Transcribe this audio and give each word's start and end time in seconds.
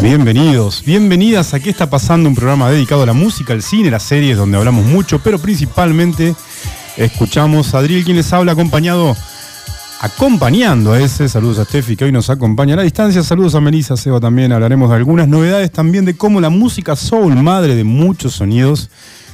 Bienvenidos, 0.00 0.82
bienvenidas 0.84 1.52
a 1.52 1.60
¿Qué 1.60 1.68
está 1.68 1.90
pasando? 1.90 2.28
Un 2.28 2.34
programa 2.34 2.70
dedicado 2.70 3.02
a 3.02 3.06
la 3.06 3.12
música, 3.12 3.52
al 3.52 3.62
cine, 3.62 3.90
las 3.90 4.02
series, 4.02 4.38
donde 4.38 4.56
hablamos 4.56 4.86
mucho, 4.86 5.18
pero 5.18 5.38
principalmente 5.38 6.34
escuchamos 6.96 7.74
a 7.74 7.78
Adriel, 7.78 8.04
quien 8.04 8.16
les 8.16 8.32
habla, 8.32 8.52
acompañado, 8.52 9.14
acompañando 10.00 10.92
a 10.92 11.00
ese. 11.00 11.28
Saludos 11.28 11.58
a 11.58 11.64
Steffi, 11.64 11.96
que 11.96 12.06
hoy 12.06 12.12
nos 12.12 12.30
acompaña 12.30 12.74
a 12.74 12.76
la 12.78 12.82
distancia. 12.84 13.22
Saludos 13.22 13.54
a 13.56 13.60
Melissa, 13.60 13.96
Seba 13.96 14.20
también. 14.20 14.52
Hablaremos 14.52 14.88
de 14.88 14.96
algunas 14.96 15.28
novedades 15.28 15.70
también 15.70 16.06
de 16.06 16.16
cómo 16.16 16.40
la 16.40 16.48
música 16.48 16.96
soul, 16.96 17.34
madre 17.42 17.74
de 17.74 17.84
muchos 17.84 18.34
sonidos, 18.34 18.88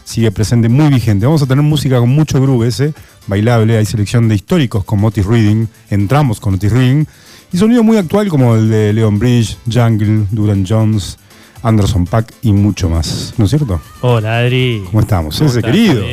sigue 0.04 0.32
presente, 0.32 0.68
muy 0.68 0.88
vigente. 0.88 1.26
Vamos 1.26 1.42
a 1.42 1.46
tener 1.46 1.62
música 1.62 2.00
con 2.00 2.08
mucho 2.08 2.40
groove 2.40 2.66
ese, 2.66 2.92
bailable. 3.28 3.76
Hay 3.76 3.86
selección 3.86 4.28
de 4.28 4.34
históricos 4.34 4.84
como 4.84 5.08
Otis 5.08 5.26
Reading. 5.26 5.66
Entramos 5.90 6.40
con 6.40 6.54
Otis 6.54 6.72
Reading. 6.72 7.06
Y 7.52 7.58
sonido 7.58 7.82
muy 7.82 7.96
actual 7.96 8.28
como 8.28 8.54
el 8.54 8.70
de 8.70 8.92
Leon 8.92 9.18
Bridge, 9.18 9.58
Jungle, 9.70 10.26
Duran 10.30 10.64
Jones, 10.66 11.18
Anderson 11.62 12.06
Pack 12.06 12.32
y 12.42 12.52
mucho 12.52 12.88
más. 12.88 13.34
¿No 13.38 13.44
es 13.44 13.50
cierto? 13.50 13.80
Hola 14.02 14.38
Adri. 14.38 14.84
¿Cómo 14.86 15.00
estamos? 15.00 15.36
¿Cómo 15.36 15.50
Ese 15.50 15.60
querido. 15.62 16.04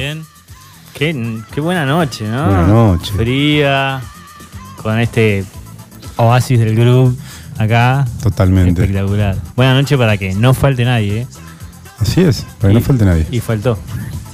Qué, 0.94 1.44
qué 1.54 1.62
buena 1.62 1.86
noche, 1.86 2.28
¿no? 2.28 2.46
Buena 2.46 2.68
noche. 2.68 3.14
Fría, 3.16 4.02
con 4.82 5.00
este 5.00 5.46
oasis 6.16 6.60
del 6.60 6.76
groove 6.76 7.16
acá. 7.60 8.08
Totalmente. 8.24 8.82
Espectacular. 8.82 9.38
Buena 9.56 9.76
noche 9.76 9.96
para 9.96 10.18
que 10.18 10.34
no 10.34 10.56
falte 10.56 10.86
nadie, 10.86 11.22
¿eh? 11.22 11.28
Así 12.00 12.22
es, 12.22 12.46
para 12.60 12.70
que 12.74 12.80
no 12.80 12.86
falte 12.86 13.06
nadie. 13.06 13.28
Y 13.30 13.40
faltó. 13.42 13.78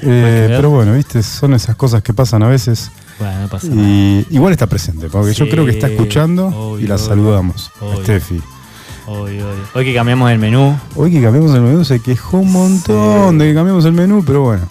Eh, 0.01 0.45
pero 0.49 0.69
bueno, 0.69 0.93
viste, 0.93 1.21
son 1.21 1.53
esas 1.53 1.75
cosas 1.75 2.01
que 2.01 2.13
pasan 2.13 2.43
a 2.43 2.47
veces. 2.47 2.91
Bueno, 3.23 3.41
no 3.41 3.47
pasa 3.47 3.67
nada. 3.67 3.87
Y 3.87 4.27
igual 4.31 4.51
está 4.51 4.67
presente, 4.67 5.07
porque 5.09 5.33
yo 5.33 5.47
creo 5.49 5.65
que 5.65 5.71
está 5.71 5.87
escuchando 5.87 6.77
y 6.79 6.87
la 6.87 6.95
obvio. 6.95 7.05
saludamos. 7.07 7.71
a 7.79 7.85
Obvio. 7.85 8.01
Steffi. 8.03 8.41
Obvio, 9.07 9.49
obvio. 9.49 9.63
Hoy 9.73 9.85
que 9.85 9.93
cambiamos 9.93 10.29
el 10.31 10.39
menú. 10.39 10.77
Hoy 10.95 11.11
que 11.11 11.21
cambiamos 11.21 11.53
el 11.55 11.61
menú 11.61 11.85
se 11.85 11.99
quejó 12.01 12.39
un 12.39 12.51
montón 12.51 13.31
Sí. 13.31 13.37
de 13.37 13.45
que 13.49 13.53
cambiamos 13.55 13.85
el 13.85 13.93
menú, 13.93 14.23
pero 14.25 14.41
bueno. 14.41 14.67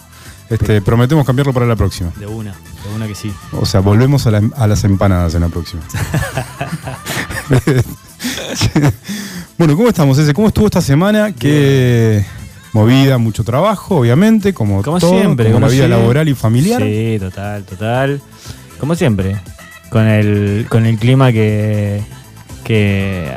Este, 0.49 0.81
prometemos 0.81 1.25
cambiarlo 1.25 1.51
para 1.53 1.65
la 1.65 1.75
próxima. 1.75 2.11
De 2.19 2.27
una, 2.27 2.51
de 2.51 2.95
una 2.95 3.07
que 3.07 3.15
sí. 3.15 3.33
O 3.53 3.65
sea, 3.65 3.79
volvemos 3.79 4.27
a, 4.27 4.31
la- 4.31 4.49
a 4.55 4.67
las 4.67 4.83
empanadas 4.83 5.33
en 5.33 5.41
la 5.41 5.49
próxima. 5.49 5.81
bueno, 9.57 9.75
¿cómo 9.75 9.89
estamos, 9.89 10.17
ese? 10.17 10.33
¿Cómo 10.33 10.47
estuvo 10.47 10.65
esta 10.65 10.81
semana? 10.81 11.31
Qué 11.33 12.25
movida, 12.73 13.17
mucho 13.17 13.43
trabajo, 13.43 13.97
obviamente, 13.97 14.53
como, 14.53 14.81
Como 14.81 14.99
todo, 14.99 15.11
siempre, 15.11 15.45
como 15.45 15.55
como 15.57 15.67
la 15.67 15.71
vida 15.71 15.83
siempre. 15.85 15.99
laboral 15.99 16.29
y 16.29 16.33
familiar. 16.35 16.81
Sí, 16.81 17.17
total, 17.19 17.63
total. 17.63 18.21
Como 18.83 18.95
siempre. 18.95 19.37
Con 19.89 20.05
el, 20.07 20.65
con 20.67 20.85
el 20.85 20.97
clima 20.97 21.31
que. 21.31 22.01
que 22.65 23.31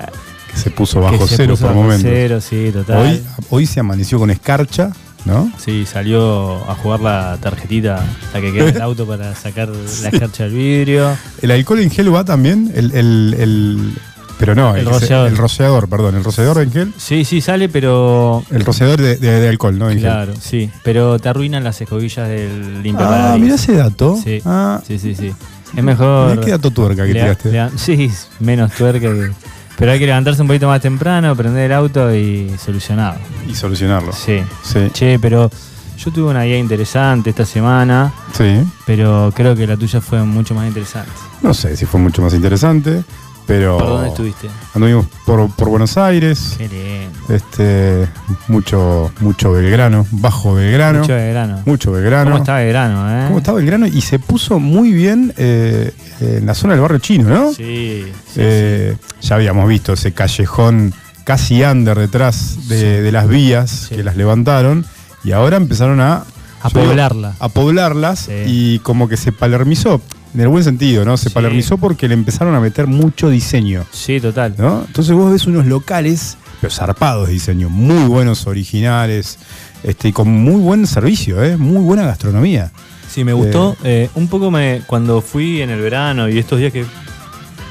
Que 0.52 0.58
se 0.58 0.70
puso 0.70 1.00
bajo 1.00 1.24
se 1.28 1.36
cero 1.36 1.52
puso 1.52 1.66
por 1.66 1.70
bajo 1.76 1.82
momentos. 1.84 2.10
cero, 2.12 2.40
sí, 2.40 2.70
total. 2.72 2.98
Hoy, 3.06 3.22
hoy 3.50 3.66
se 3.66 3.78
amaneció 3.78 4.18
con 4.18 4.30
escarcha, 4.32 4.90
¿no? 5.24 5.48
Sí, 5.56 5.86
salió 5.86 6.68
a 6.68 6.74
jugar 6.74 6.98
la 6.98 7.38
tarjetita, 7.40 8.04
la 8.34 8.40
que 8.40 8.52
queda 8.52 8.70
en 8.70 8.74
el 8.76 8.82
auto 8.82 9.06
para 9.06 9.36
sacar 9.36 9.68
la 9.68 10.08
escarcha 10.12 10.42
del 10.44 10.54
vidrio. 10.54 11.16
¿El 11.42 11.52
alcohol 11.52 11.78
en 11.78 11.90
gel 11.92 12.12
va 12.12 12.24
también? 12.24 12.72
El, 12.74 12.90
el- 12.90 13.36
el- 13.38 13.92
pero 14.38 14.54
no, 14.54 14.74
El 14.76 14.86
el 14.86 15.36
rociador, 15.36 15.88
perdón. 15.88 16.14
El 16.16 16.24
rociador 16.24 16.60
en 16.62 16.70
gel. 16.72 16.92
Sí, 16.96 17.24
sí, 17.24 17.40
sale, 17.40 17.68
pero. 17.68 18.42
El 18.50 18.64
rociador 18.64 19.00
de, 19.00 19.16
de- 19.16 19.40
de 19.40 19.48
alcohol, 19.48 19.78
¿no? 19.78 19.86
En 19.90 19.98
gel. 19.98 20.02
Claro, 20.08 20.32
sí. 20.40 20.70
Pero 20.82 21.18
te 21.18 21.28
arruinan 21.28 21.64
las 21.64 21.80
escobillas 21.80 22.28
del 22.28 22.76
Ah, 22.78 22.80
limpiaparabrisas. 22.82 23.40
mira 23.40 23.54
ese 23.54 23.72
dato. 23.74 24.18
Sí. 24.22 24.40
Ah, 24.44 24.80
Sí, 24.86 24.98
sí, 24.98 25.14
sí. 25.14 25.32
Es 25.76 25.82
mejor. 25.82 26.30
mirá 26.32 26.42
qué 26.44 26.50
dato 26.52 26.70
tuerca 26.70 27.04
que 27.06 27.12
le- 27.14 27.20
tiraste. 27.20 27.50
le- 27.52 27.70
sí, 27.78 28.10
menos 28.40 28.72
tuerca 28.72 29.00
que. 29.00 29.30
Pero 29.78 29.92
hay 29.92 29.98
que 29.98 30.06
levantarse 30.06 30.40
un 30.40 30.48
poquito 30.48 30.68
más 30.68 30.80
temprano, 30.80 31.36
prender 31.36 31.66
el 31.66 31.72
auto 31.76 32.14
y 32.14 32.50
solucionado. 32.64 33.16
Y 33.46 33.54
solucionarlo. 33.54 34.12
Sí. 34.12 34.40
Sí. 34.62 34.88
Che, 34.92 35.18
pero 35.18 35.50
yo 35.98 36.10
tuve 36.10 36.30
una 36.30 36.46
idea 36.46 36.58
interesante 36.58 37.28
esta 37.30 37.44
semana, 37.44 38.10
Sí. 38.32 38.62
pero 38.86 39.30
creo 39.34 39.54
que 39.54 39.66
la 39.66 39.76
tuya 39.76 40.00
fue 40.00 40.22
mucho 40.24 40.54
más 40.54 40.66
interesante. 40.66 41.10
No 41.42 41.52
sé 41.52 41.76
si 41.76 41.84
fue 41.84 42.00
mucho 42.00 42.22
más 42.22 42.32
interesante, 42.32 43.02
pero. 43.46 43.78
¿Por 43.78 43.86
dónde 43.88 44.08
estuviste? 44.08 44.48
Anduvimos 44.74 45.06
por, 45.24 45.48
por 45.54 45.68
Buenos 45.68 45.96
Aires. 45.96 46.54
Qué 46.58 46.68
lindo. 46.68 47.34
Este. 47.34 48.08
Mucho, 48.48 49.12
mucho 49.20 49.52
Belgrano. 49.52 50.06
Bajo 50.10 50.54
Belgrano. 50.54 51.00
Mucho 51.00 51.14
Belgrano. 51.14 51.62
Mucho 51.64 51.92
Belgrano. 51.92 52.30
¿Cómo 52.32 52.38
está 52.42 52.54
Belgrano, 52.56 53.10
eh? 53.10 53.24
¿Cómo 53.26 53.38
está 53.38 53.52
Belgrano? 53.52 53.86
Y 53.86 54.00
se 54.00 54.18
puso 54.18 54.58
muy 54.58 54.92
bien 54.92 55.32
eh, 55.36 55.92
en 56.20 56.46
la 56.46 56.54
zona 56.54 56.74
del 56.74 56.82
barrio 56.82 56.98
chino, 56.98 57.28
¿no? 57.28 57.52
Sí, 57.52 58.04
sí, 58.26 58.34
Eh, 58.36 58.96
Ya 59.22 59.34
habíamos 59.36 59.68
visto 59.68 59.92
ese 59.94 60.12
callejón 60.12 60.92
casi 61.24 61.62
under 61.64 61.98
detrás 61.98 62.68
de, 62.68 63.02
de 63.02 63.12
las 63.12 63.26
vías 63.28 63.86
que 63.88 64.04
las 64.04 64.16
levantaron 64.16 64.84
y 65.24 65.32
ahora 65.32 65.56
empezaron 65.56 66.00
a, 66.00 66.22
A 66.62 66.70
poblarla. 66.70 67.34
a 67.40 67.48
poblarlas 67.48 68.20
Sí. 68.20 68.32
y 68.46 68.78
como 68.80 69.08
que 69.08 69.16
se 69.16 69.32
palermizó, 69.32 70.00
en 70.36 70.42
el 70.42 70.48
buen 70.48 70.62
sentido, 70.62 71.04
¿no? 71.04 71.16
Se 71.16 71.30
Sí. 71.30 71.34
palermizó 71.34 71.78
porque 71.78 72.06
le 72.06 72.14
empezaron 72.14 72.54
a 72.54 72.60
meter 72.60 72.86
mucho 72.86 73.28
diseño, 73.30 73.84
sí. 73.90 74.20
total. 74.20 74.54
¿no? 74.58 74.84
Entonces 74.86 75.14
vos 75.14 75.32
ves 75.32 75.46
unos 75.46 75.66
locales, 75.66 76.36
pero 76.60 76.72
zarpados 76.72 77.26
de 77.26 77.32
diseño, 77.34 77.68
muy 77.70 78.04
buenos, 78.06 78.46
originales, 78.46 79.38
este, 79.82 80.08
y 80.08 80.12
con 80.12 80.28
muy 80.28 80.60
buen 80.60 80.86
servicio, 80.86 81.42
¿eh? 81.42 81.56
Muy 81.56 81.80
buena 81.82 82.04
gastronomía. 82.06 82.70
Sí, 83.10 83.24
me 83.24 83.32
gustó. 83.32 83.76
eh, 83.82 84.10
un 84.14 84.28
poco 84.28 84.50
me 84.50 84.82
cuando 84.86 85.20
fui 85.22 85.62
en 85.62 85.70
el 85.70 85.80
verano 85.80 86.28
y 86.28 86.38
estos 86.38 86.58
días 86.58 86.72
que 86.72 86.84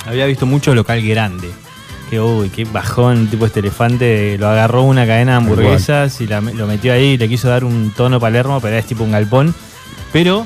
había 0.08 0.26
visto 0.26 0.46
mucho 0.46 0.74
local 0.74 1.02
grande. 1.06 1.50
Que 2.10 2.20
uy, 2.22 2.50
qué 2.50 2.66
bajón, 2.66 3.28
tipo 3.28 3.46
este 3.48 3.60
elefante 3.62 4.38
lo 4.40 4.48
agarró 4.48 4.84
una 4.84 5.06
cadena 5.08 5.32
de 5.34 5.38
hamburguesas 5.38 6.22
y 6.22 6.28
la- 6.28 6.40
lo 6.42 6.68
metió 6.68 6.94
ahí 6.94 7.14
y 7.14 7.18
le 7.18 7.28
quiso 7.28 7.48
dar 7.48 7.64
un 7.64 7.92
tono 7.96 8.20
Palermo, 8.20 8.60
pero 8.62 8.76
es 8.78 8.86
tipo 8.86 9.04
un 9.04 9.12
galpón. 9.12 9.54
Pero 10.14 10.46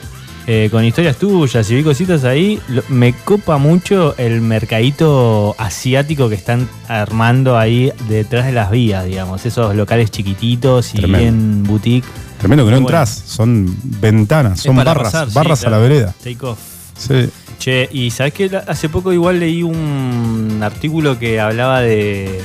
eh, 0.52 0.70
con 0.72 0.84
historias 0.84 1.18
tuyas 1.18 1.70
y 1.70 1.76
vi 1.76 1.84
cositas 1.84 2.24
ahí, 2.24 2.60
lo- 2.70 2.82
me 2.90 3.14
copa 3.14 3.60
mucho 3.60 4.16
el 4.18 4.42
mercadito 4.42 5.54
asiático 5.60 6.28
que 6.28 6.34
están 6.34 6.68
armando 6.88 7.56
ahí 7.56 7.92
detrás 8.08 8.48
de 8.48 8.54
las 8.54 8.72
vías, 8.72 9.06
digamos. 9.06 9.46
Esos 9.46 9.76
locales 9.76 10.10
chiquititos 10.10 10.96
y 10.96 10.98
Tremendo. 10.98 11.18
bien 11.20 11.64
boutique. 11.66 12.08
Tremendo 12.40 12.64
que 12.66 12.72
no 12.72 12.78
bueno. 12.78 12.88
entras, 12.88 13.10
son 13.28 13.76
ventanas, 13.84 14.60
son 14.62 14.76
barras, 14.78 15.04
pasar, 15.04 15.28
sí, 15.28 15.36
barras 15.36 15.60
claro. 15.60 15.76
a 15.76 15.80
la 15.80 15.84
vereda. 15.88 16.16
Take 16.24 16.44
off. 16.46 16.58
Sí. 16.98 17.30
Che, 17.60 17.88
y 17.92 18.10
sabes 18.10 18.34
que 18.34 18.50
hace 18.68 18.90
poco 18.90 19.14
igual 19.14 19.40
leí 19.40 19.62
un 19.62 20.62
artículo 20.64 21.20
que 21.20 21.40
hablaba 21.40 21.82
de, 21.82 22.42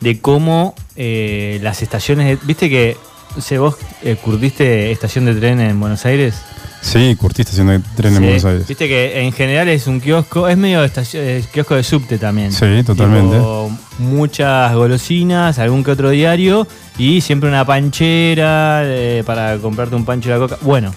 de 0.00 0.20
cómo 0.20 0.74
eh, 0.96 1.60
las 1.62 1.80
estaciones, 1.80 2.26
de- 2.40 2.46
viste 2.46 2.68
que 2.68 2.96
vos 3.58 3.76
eh, 4.02 4.16
curtiste 4.22 4.90
estación 4.90 5.24
de 5.26 5.34
tren 5.36 5.60
en 5.60 5.78
Buenos 5.80 6.04
Aires. 6.04 6.34
Sí, 6.80 7.16
curtiste 7.16 7.52
haciendo 7.52 7.80
tren 7.96 8.16
en. 8.16 8.22
Buenos 8.22 8.44
Aires. 8.44 8.66
Viste 8.66 8.88
que 8.88 9.20
en 9.20 9.32
general 9.32 9.68
es 9.68 9.86
un 9.86 10.00
kiosco, 10.00 10.48
es 10.48 10.56
medio 10.56 10.82
estación, 10.84 11.24
es 11.24 11.46
kiosco 11.48 11.74
de 11.74 11.82
subte 11.82 12.18
también. 12.18 12.52
Sí, 12.52 12.82
totalmente. 12.84 13.36
Tipo, 13.36 13.70
muchas 13.98 14.74
golosinas, 14.74 15.58
algún 15.58 15.84
que 15.84 15.90
otro 15.90 16.10
diario 16.10 16.66
y 16.96 17.20
siempre 17.20 17.48
una 17.48 17.64
panchera 17.64 18.82
eh, 18.84 19.22
para 19.26 19.58
comprarte 19.58 19.96
un 19.96 20.04
pancho 20.04 20.28
de 20.30 20.34
la 20.36 20.40
coca. 20.40 20.58
Bueno, 20.62 20.94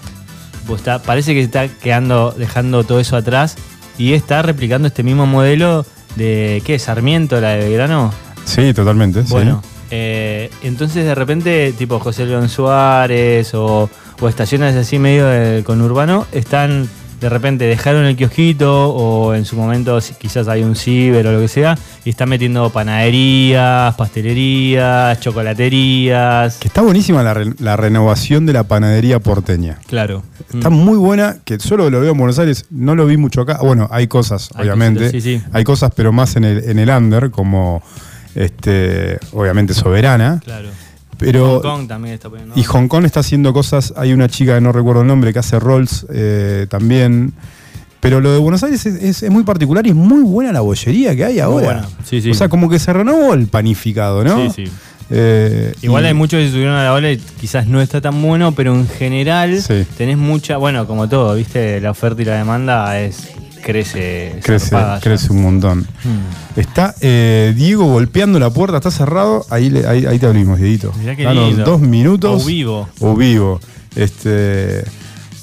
pues 0.66 0.80
está, 0.80 1.00
parece 1.00 1.34
que 1.34 1.40
está 1.40 1.68
quedando, 1.68 2.34
dejando 2.36 2.84
todo 2.84 3.00
eso 3.00 3.16
atrás 3.16 3.56
y 3.98 4.12
está 4.12 4.42
replicando 4.42 4.88
este 4.88 5.02
mismo 5.02 5.26
modelo 5.26 5.84
de, 6.16 6.62
¿qué? 6.64 6.78
Sarmiento, 6.78 7.40
la 7.40 7.50
de 7.50 7.68
Belgrano. 7.68 8.12
Sí, 8.44 8.72
totalmente. 8.72 9.24
sí. 9.24 9.30
Bueno, 9.30 9.62
eh, 9.90 10.50
entonces 10.62 11.04
de 11.04 11.14
repente, 11.14 11.74
tipo 11.76 11.98
José 11.98 12.24
León 12.24 12.48
Suárez 12.48 13.52
o, 13.54 13.90
o 14.22 14.28
estaciones 14.28 14.74
así 14.76 14.98
medio 14.98 15.26
del 15.26 15.64
conurbano, 15.64 16.26
están 16.32 16.88
de 17.20 17.28
repente 17.28 17.66
dejaron 17.66 18.04
el 18.04 18.16
kiosquito 18.16 18.90
o 18.94 19.34
en 19.34 19.44
su 19.44 19.54
momento 19.54 19.96
quizás 20.18 20.48
hay 20.48 20.64
un 20.64 20.74
ciber 20.74 21.24
o 21.28 21.32
lo 21.32 21.38
que 21.40 21.46
sea 21.46 21.78
y 22.04 22.10
están 22.10 22.28
metiendo 22.28 22.68
panaderías, 22.70 23.94
pastelerías, 23.94 25.20
chocolaterías. 25.20 26.56
Que 26.58 26.66
está 26.66 26.82
buenísima 26.82 27.22
la, 27.22 27.34
re- 27.34 27.54
la 27.60 27.76
renovación 27.76 28.44
de 28.44 28.52
la 28.54 28.64
panadería 28.64 29.20
porteña. 29.20 29.78
Claro. 29.86 30.24
Está 30.52 30.68
Mm. 30.70 30.74
muy 30.74 30.96
buena, 30.98 31.36
que 31.44 31.60
solo 31.60 31.90
lo 31.90 32.00
veo 32.00 32.10
en 32.10 32.18
Buenos 32.18 32.40
Aires, 32.40 32.64
no 32.70 32.96
lo 32.96 33.06
vi 33.06 33.16
mucho 33.16 33.42
acá. 33.42 33.58
Bueno, 33.62 33.86
hay 33.92 34.08
cosas, 34.08 34.50
Hay 34.56 34.64
obviamente. 34.64 35.04
cositas, 35.04 35.22
sí, 35.22 35.38
sí. 35.38 35.44
Hay 35.52 35.62
cosas, 35.64 35.92
pero 35.94 36.10
más 36.12 36.34
en 36.34 36.42
el, 36.44 36.68
en 36.68 36.78
el 36.80 36.88
under, 36.90 37.30
como 37.30 37.82
este, 38.34 39.18
obviamente 39.32 39.74
soberana. 39.74 40.40
Claro. 40.44 40.68
Pero, 41.24 41.60
Hong 41.60 41.62
Kong 41.62 41.88
también 41.88 42.14
está 42.14 42.28
poniendo. 42.28 42.54
Y 42.58 42.62
Hong 42.64 42.88
Kong 42.88 43.04
está 43.04 43.20
haciendo 43.20 43.52
cosas. 43.52 43.92
Hay 43.96 44.12
una 44.12 44.28
chica 44.28 44.54
que 44.54 44.60
no 44.60 44.72
recuerdo 44.72 45.02
el 45.02 45.06
nombre 45.08 45.32
que 45.32 45.38
hace 45.38 45.58
rolls 45.58 46.06
eh, 46.12 46.66
también. 46.68 47.32
Pero 48.00 48.20
lo 48.20 48.32
de 48.32 48.38
Buenos 48.38 48.62
Aires 48.64 48.84
es, 48.84 48.94
es- 49.02 49.22
es 49.22 49.30
muy 49.30 49.44
particular 49.44 49.86
y 49.86 49.90
es 49.90 49.94
muy 49.94 50.22
buena 50.22 50.50
la 50.52 50.60
bollería 50.60 51.14
que 51.14 51.24
hay 51.24 51.38
ahora. 51.38 51.64
buena. 51.64 51.88
Sí, 52.04 52.20
sí. 52.20 52.30
O 52.30 52.34
sea, 52.34 52.48
como 52.48 52.68
que 52.68 52.78
se 52.80 52.92
renovó 52.92 53.32
el 53.34 53.46
panificado, 53.46 54.24
¿no? 54.24 54.50
Sí, 54.50 54.64
sí. 54.66 54.72
Eh, 55.14 55.74
Igual 55.82 56.04
y- 56.04 56.06
hay 56.08 56.14
muchos 56.14 56.40
que 56.40 56.50
subieron 56.50 56.74
a 56.74 56.84
la 56.84 56.94
ola 56.94 57.12
y 57.12 57.18
quizás 57.18 57.66
no 57.66 57.80
está 57.80 58.00
tan 58.00 58.20
bueno, 58.22 58.52
pero 58.52 58.74
en 58.74 58.88
general 58.88 59.60
Sí. 59.62 59.84
tenés 59.96 60.16
mucha, 60.16 60.56
bueno, 60.56 60.86
como 60.86 61.08
todo, 61.08 61.34
viste, 61.36 61.80
la 61.80 61.90
oferta 61.90 62.22
y 62.22 62.24
la 62.24 62.36
demanda 62.38 62.98
es 62.98 63.28
crece. 63.62 64.40
Crece, 64.42 64.76
crece 65.00 65.32
un 65.32 65.42
montón. 65.42 65.78
Mm. 65.80 66.60
Está 66.60 66.94
eh, 67.00 67.54
Diego 67.56 67.84
golpeando 67.86 68.38
la 68.38 68.50
puerta, 68.50 68.76
está 68.76 68.90
cerrado. 68.90 69.46
Ahí, 69.48 69.70
le- 69.70 69.86
ahí, 69.86 70.04
ahí 70.04 70.18
te 70.18 70.26
abrimos, 70.26 70.58
Dieguito. 70.58 70.92
Mirá 70.98 71.16
qué 71.16 71.24
Danos 71.24 71.48
lindo. 71.48 71.64
dos 71.64 71.80
minutos. 71.80 72.42
O 72.42 72.46
vivo. 72.46 72.88
O 73.00 73.14
vivo. 73.16 73.60
Este, 73.96 74.84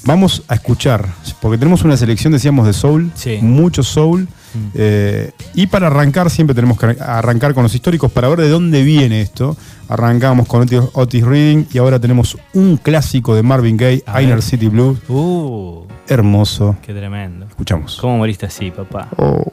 vamos 0.04 0.42
a 0.48 0.54
escuchar, 0.54 1.06
porque 1.40 1.58
tenemos 1.58 1.82
una 1.82 1.96
selección, 1.96 2.32
decíamos, 2.32 2.66
de 2.66 2.72
soul. 2.72 3.10
Sí. 3.14 3.38
Mucho 3.40 3.82
soul. 3.82 4.28
Mm. 4.52 4.58
eh, 4.74 5.30
y 5.54 5.68
para 5.68 5.86
arrancar, 5.86 6.28
siempre 6.28 6.54
tenemos 6.54 6.76
que 6.78 6.86
arrancar 7.00 7.54
con 7.54 7.62
los 7.62 7.74
históricos 7.74 8.10
para 8.10 8.28
ver 8.28 8.40
de 8.40 8.48
dónde 8.48 8.82
viene 8.82 9.20
esto. 9.22 9.56
Arrancamos 9.88 10.46
con 10.48 10.62
Otis, 10.62 10.80
Otis 10.92 11.24
Reading 11.24 11.64
y 11.72 11.78
ahora 11.78 11.98
tenemos 12.00 12.36
un 12.54 12.76
clásico 12.76 13.34
de 13.34 13.42
Marvin 13.42 13.76
Gaye, 13.76 14.02
Inner. 14.20 14.42
City 14.42 14.68
Blues. 14.68 14.98
Uh, 15.08 15.82
Hermoso. 16.10 16.76
qué 16.82 16.92
tremendo. 16.92 17.46
Escuchamos. 17.46 17.98
¿Cómo 18.00 18.18
moriste 18.18 18.44
así, 18.46 18.72
papá? 18.72 19.08
Oh. 19.16 19.52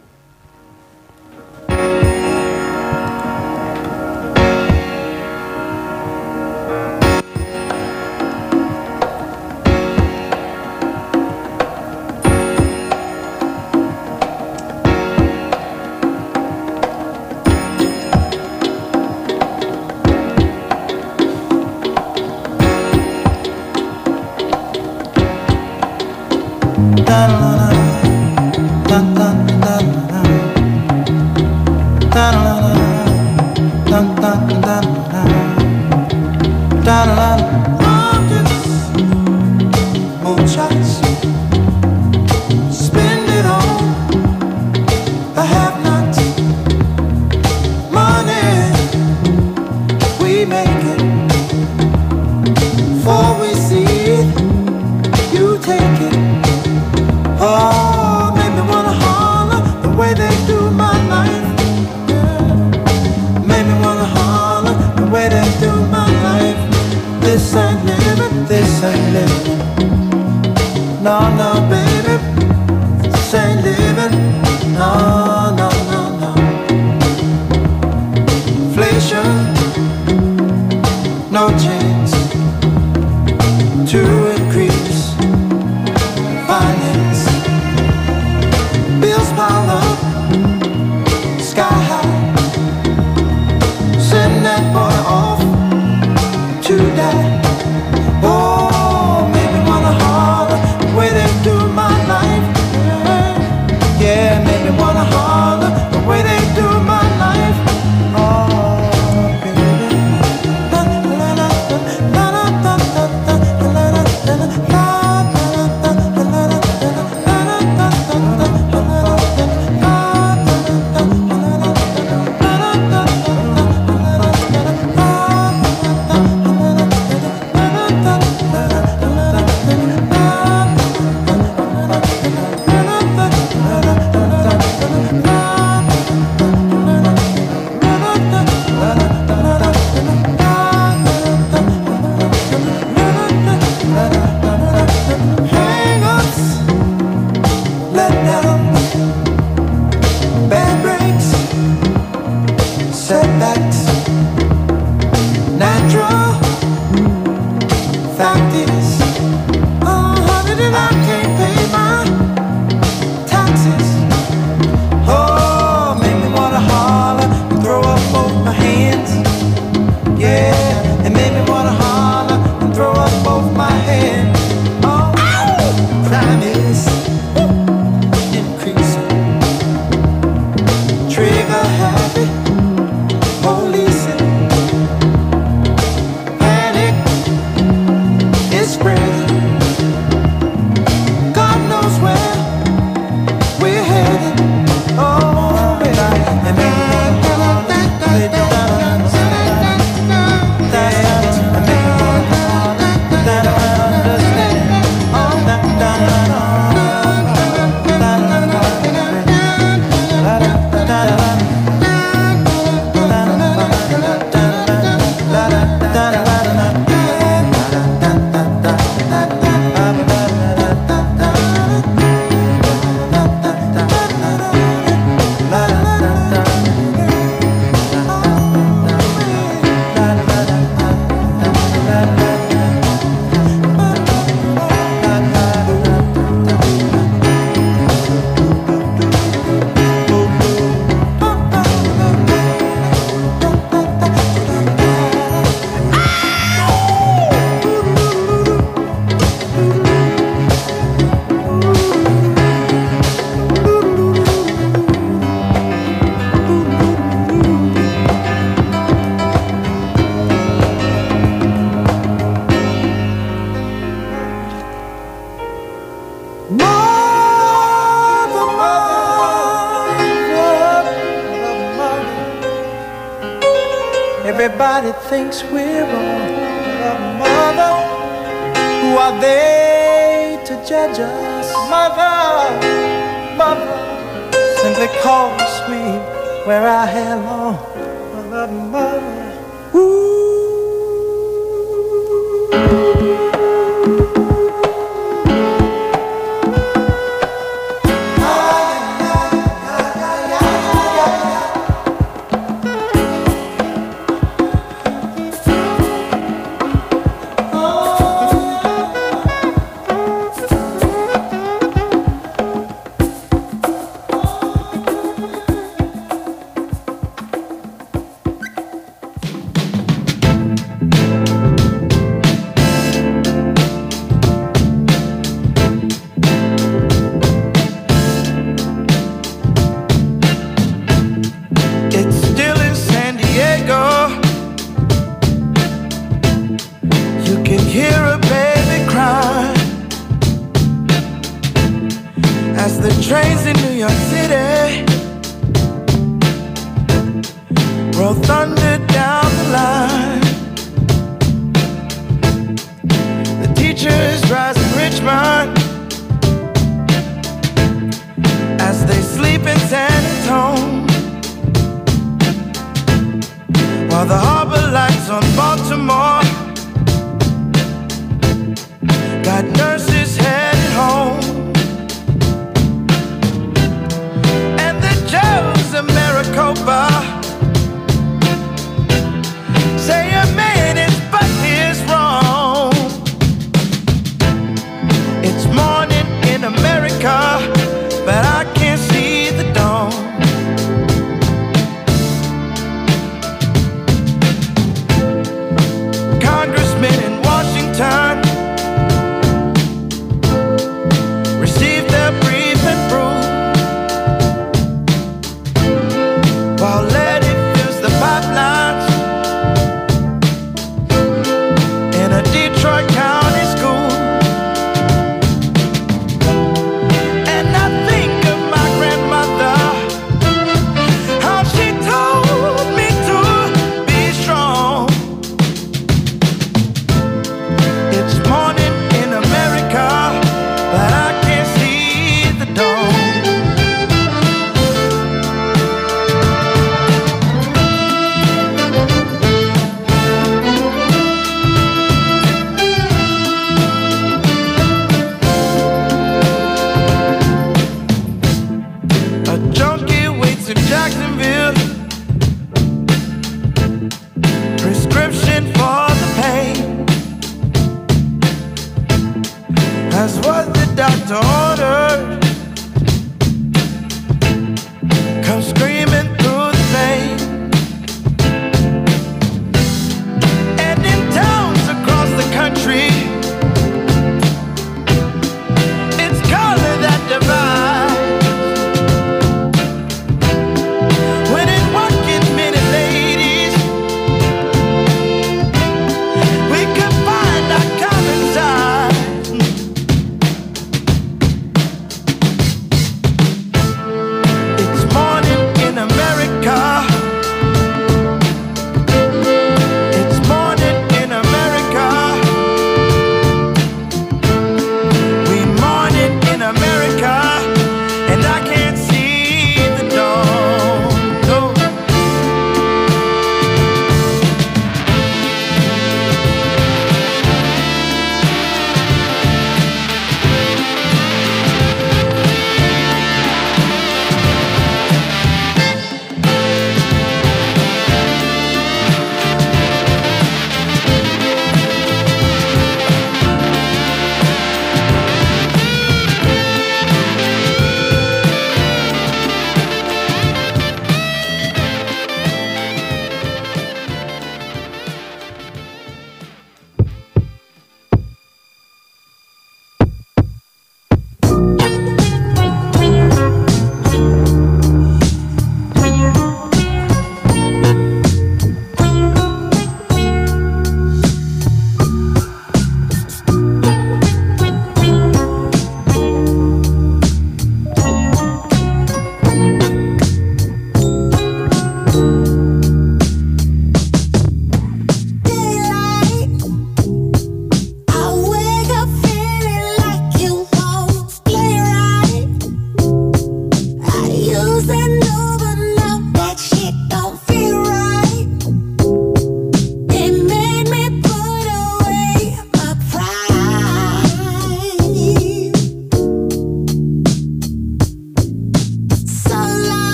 Thinks 275.17 275.41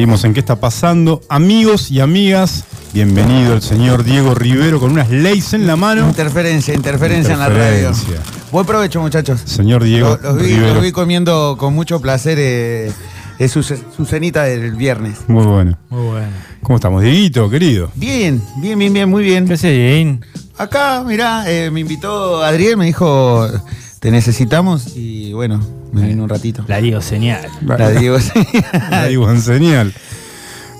Seguimos 0.00 0.24
en 0.24 0.32
qué 0.32 0.40
está 0.40 0.56
pasando. 0.56 1.20
Amigos 1.28 1.90
y 1.90 2.00
amigas, 2.00 2.64
bienvenido 2.94 3.52
el 3.52 3.60
señor 3.60 4.02
Diego 4.02 4.34
Rivero 4.34 4.80
con 4.80 4.92
unas 4.92 5.10
leyes 5.10 5.52
en 5.52 5.66
la 5.66 5.76
mano. 5.76 6.08
Interferencia, 6.08 6.72
interferencia, 6.72 7.34
en 7.34 7.38
la 7.38 7.50
radio. 7.50 7.92
Buen 8.50 8.64
provecho, 8.64 9.02
muchachos. 9.02 9.42
Señor 9.44 9.84
Diego 9.84 10.18
Los, 10.22 10.22
los 10.22 10.36
vi, 10.38 10.54
Rivero. 10.54 10.72
los 10.72 10.82
vi 10.84 10.92
comiendo 10.92 11.56
con 11.58 11.74
mucho 11.74 12.00
placer 12.00 12.38
eh, 12.40 12.90
eh, 13.38 13.48
su, 13.48 13.62
su 13.62 14.06
cenita 14.06 14.44
del 14.44 14.72
viernes. 14.74 15.18
Muy 15.28 15.44
bueno. 15.44 15.76
Muy 15.90 16.06
bueno. 16.06 16.28
¿Cómo 16.62 16.76
estamos, 16.76 17.02
Dieguito, 17.02 17.50
querido? 17.50 17.92
Bien, 17.94 18.42
bien, 18.56 18.78
bien, 18.78 18.94
bien, 18.94 19.06
muy 19.06 19.22
bien. 19.22 19.46
¿Qué 19.46 19.52
haces, 19.52 19.70
Dieguín? 19.70 20.24
Acá, 20.56 21.04
mirá, 21.06 21.44
eh, 21.46 21.70
me 21.70 21.80
invitó 21.80 22.42
Adriel, 22.42 22.78
me 22.78 22.86
dijo, 22.86 23.46
te 23.98 24.10
necesitamos 24.10 24.96
y 24.96 25.34
bueno, 25.34 25.60
me 25.92 26.06
vine 26.06 26.22
un 26.22 26.28
ratito. 26.28 26.64
La 26.68 26.80
Diego 26.80 27.00
señal. 27.00 27.48
La 27.66 27.90
digo, 27.90 28.18
sí. 28.18 28.32
La 28.90 29.06
digo 29.06 29.30
en 29.30 29.40
señal. 29.40 29.92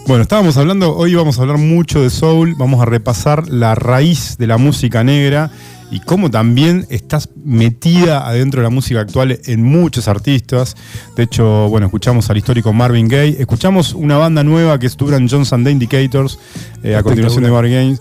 Bueno, 0.07 0.23
estábamos 0.23 0.57
hablando, 0.57 0.97
hoy 0.97 1.14
vamos 1.14 1.38
a 1.38 1.43
hablar 1.43 1.59
mucho 1.59 2.02
de 2.02 2.11
soul, 2.11 2.55
vamos 2.57 2.81
a 2.81 2.85
repasar 2.85 3.49
la 3.49 3.75
raíz 3.75 4.38
de 4.38 4.47
la 4.47 4.57
música 4.57 5.05
negra 5.05 5.50
y 5.90 6.00
cómo 6.00 6.31
también 6.31 6.87
estás 6.88 7.29
metida 7.45 8.26
adentro 8.26 8.61
de 8.61 8.64
la 8.64 8.71
música 8.71 9.00
actual 9.00 9.38
en 9.45 9.62
muchos 9.62 10.09
artistas. 10.09 10.76
De 11.17 11.25
hecho, 11.25 11.69
bueno, 11.69 11.87
escuchamos 11.87 12.31
al 12.31 12.38
histórico 12.38 12.73
Marvin 12.73 13.09
Gaye, 13.09 13.37
escuchamos 13.38 13.93
una 13.95 14.17
banda 14.17 14.43
nueva 14.43 14.79
que 14.79 14.87
es 14.87 14.97
Duran 14.97 15.29
Jones 15.29 15.52
and 15.52 15.67
the 15.67 15.71
Indicators, 15.71 16.38
eh, 16.83 16.97
a 16.97 17.02
continuación 17.02 17.45
de 17.45 17.50
Marvin 17.50 17.73
Gaye, 17.73 17.99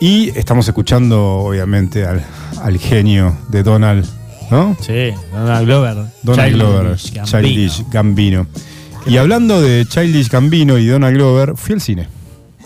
y 0.00 0.30
estamos 0.38 0.68
escuchando, 0.68 1.38
obviamente, 1.38 2.04
al, 2.04 2.24
al 2.62 2.78
genio 2.78 3.36
de 3.48 3.62
Donald, 3.62 4.06
¿no? 4.50 4.76
Sí, 4.80 5.12
Donald 5.32 5.66
Glover. 5.66 5.96
Donald 6.22 6.54
Glover, 6.54 6.96
Childish 6.96 7.12
Gambino. 7.14 7.40
Childish 7.40 7.84
Gambino. 7.90 8.46
Y 9.06 9.16
hablando 9.16 9.60
de 9.60 9.86
Childish 9.86 10.28
Gambino 10.28 10.78
y 10.78 10.86
Donald 10.86 11.16
Glover, 11.16 11.54
fui 11.56 11.74
al 11.74 11.80
cine. 11.80 12.08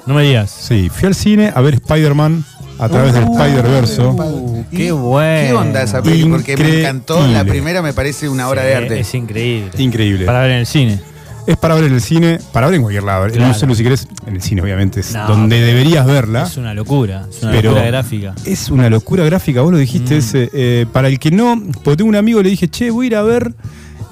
No 0.06 0.14
me 0.14 0.22
digas. 0.24 0.50
Sí, 0.50 0.88
fui 0.88 1.06
al 1.06 1.14
cine 1.14 1.52
a 1.54 1.60
ver 1.60 1.74
Spider-Man 1.74 2.44
a 2.78 2.88
través 2.88 3.14
del 3.14 3.24
Spider-Verso. 3.24 4.10
Uh, 4.10 4.64
Qué 4.70 4.86
¿y 4.86 4.90
bueno. 4.90 5.46
¿Qué 5.48 5.52
onda 5.54 5.82
esa 5.82 6.02
peli? 6.02 6.24
Porque 6.24 6.56
me 6.56 6.80
encantó. 6.80 7.24
La 7.28 7.44
primera 7.44 7.82
me 7.82 7.92
parece 7.92 8.28
una 8.28 8.48
obra 8.48 8.62
Sí, 8.62 8.68
de 8.68 8.74
arte. 8.74 9.00
Es 9.00 9.14
increíble. 9.14 9.70
Increíble. 9.78 10.26
Para 10.26 10.40
ver 10.42 10.50
en 10.52 10.56
el 10.58 10.66
cine. 10.66 11.00
Es 11.46 11.56
para 11.56 11.74
ver 11.74 11.84
en 11.84 11.94
el 11.94 12.00
cine, 12.00 12.38
para 12.52 12.66
ver 12.66 12.76
en 12.76 12.82
cualquier 12.82 13.02
lado. 13.02 13.26
Claro. 13.28 13.48
No 13.48 13.54
sé 13.54 13.74
si 13.74 13.82
querés, 13.82 14.06
en 14.26 14.36
el 14.36 14.42
cine 14.42 14.62
obviamente 14.62 15.00
es 15.00 15.12
No, 15.12 15.26
donde 15.26 15.60
deberías 15.60 16.06
verla. 16.06 16.44
Es 16.44 16.56
una 16.56 16.72
locura. 16.72 17.26
Es 17.30 17.42
una 17.42 17.50
Pero- 17.52 17.70
locura 17.70 17.86
gráfica. 17.88 18.34
Es 18.44 18.68
una 18.70 18.88
locura 18.88 19.24
gráfica, 19.24 19.60
vos 19.62 19.72
lo 19.72 19.78
dijiste 19.78 20.14
Mm. 20.14 20.18
ese. 20.18 20.50
eh, 20.52 20.86
para 20.92 21.08
el 21.08 21.18
que 21.18 21.30
no, 21.32 21.60
porque 21.82 21.96
tengo 21.96 22.08
un 22.10 22.16
amigo, 22.16 22.40
le 22.42 22.50
dije, 22.50 22.68
che, 22.68 22.90
voy 22.90 23.06
a 23.06 23.08
ir 23.08 23.16
a 23.16 23.22
ver. 23.22 23.52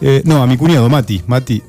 eh, 0.03 0.23
no, 0.25 0.43
a 0.43 0.47
mi 0.47 0.57
cuñado, 0.57 0.88
Mati. 0.88 1.23
Mati, 1.27 1.62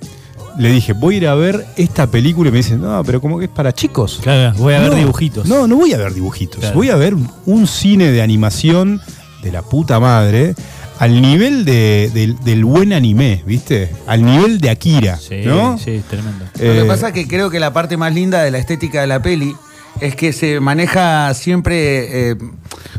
le 0.58 0.72
dije, 0.72 0.94
voy 0.94 1.16
a 1.16 1.18
ir 1.18 1.28
a 1.28 1.36
ver 1.36 1.66
esta 1.76 2.08
película 2.08 2.48
y 2.48 2.52
me 2.54 2.60
dice, 2.60 2.78
no, 2.78 3.04
pero 3.04 3.20
como 3.20 3.38
que 3.38 3.46
es 3.46 3.52
para 3.52 3.74
chicos. 3.74 4.20
Claro, 4.24 4.58
voy 4.58 4.74
a 4.74 4.80
ver 4.80 4.90
No, 4.92 4.96
dibujitos. 4.96 5.46
No, 5.48 5.68
no 5.68 5.76
voy 5.76 5.92
a 5.94 5.98
ver 5.98 6.14
dibujitos. 6.14 6.60
Claro. 6.62 6.76
Voy 6.76 6.90
a 6.90 6.96
ver 6.96 7.14
un, 7.14 7.30
un 7.46 7.68
cine 7.68 8.10
de 8.10 8.22
animación 8.22 9.02
de 9.44 9.52
la 9.52 9.62
puta 9.64 10.00
madre 10.00 10.56
al 11.02 11.20
nivel 11.20 11.66
de- 11.66 12.12
del, 12.14 12.38
del 12.44 12.64
buen 12.64 12.94
anime, 12.94 13.42
¿viste? 13.46 13.90
Al 14.06 14.24
nivel 14.24 14.60
de 14.62 14.70
Akira, 14.70 15.18
Sí, 15.18 15.42
¿no? 15.44 15.80
sí, 15.80 15.92
es 15.96 16.04
tremendo. 16.04 16.46
Lo 16.46 16.60
que 16.60 16.82
Eh, 16.82 16.86
pasa 16.86 17.08
es 17.08 17.14
que 17.14 17.28
creo 17.28 17.50
que 17.50 17.60
la 17.60 17.74
parte 17.74 17.98
más 17.98 18.14
linda 18.14 18.44
de 18.44 18.52
la 18.52 18.60
estética 18.60 19.02
de 19.02 19.08
la 19.08 19.20
peli 19.20 19.56
es 20.00 20.16
que 20.16 20.34
se 20.34 20.60
maneja 20.60 21.34
siempre 21.34 22.32
eh, 22.32 22.36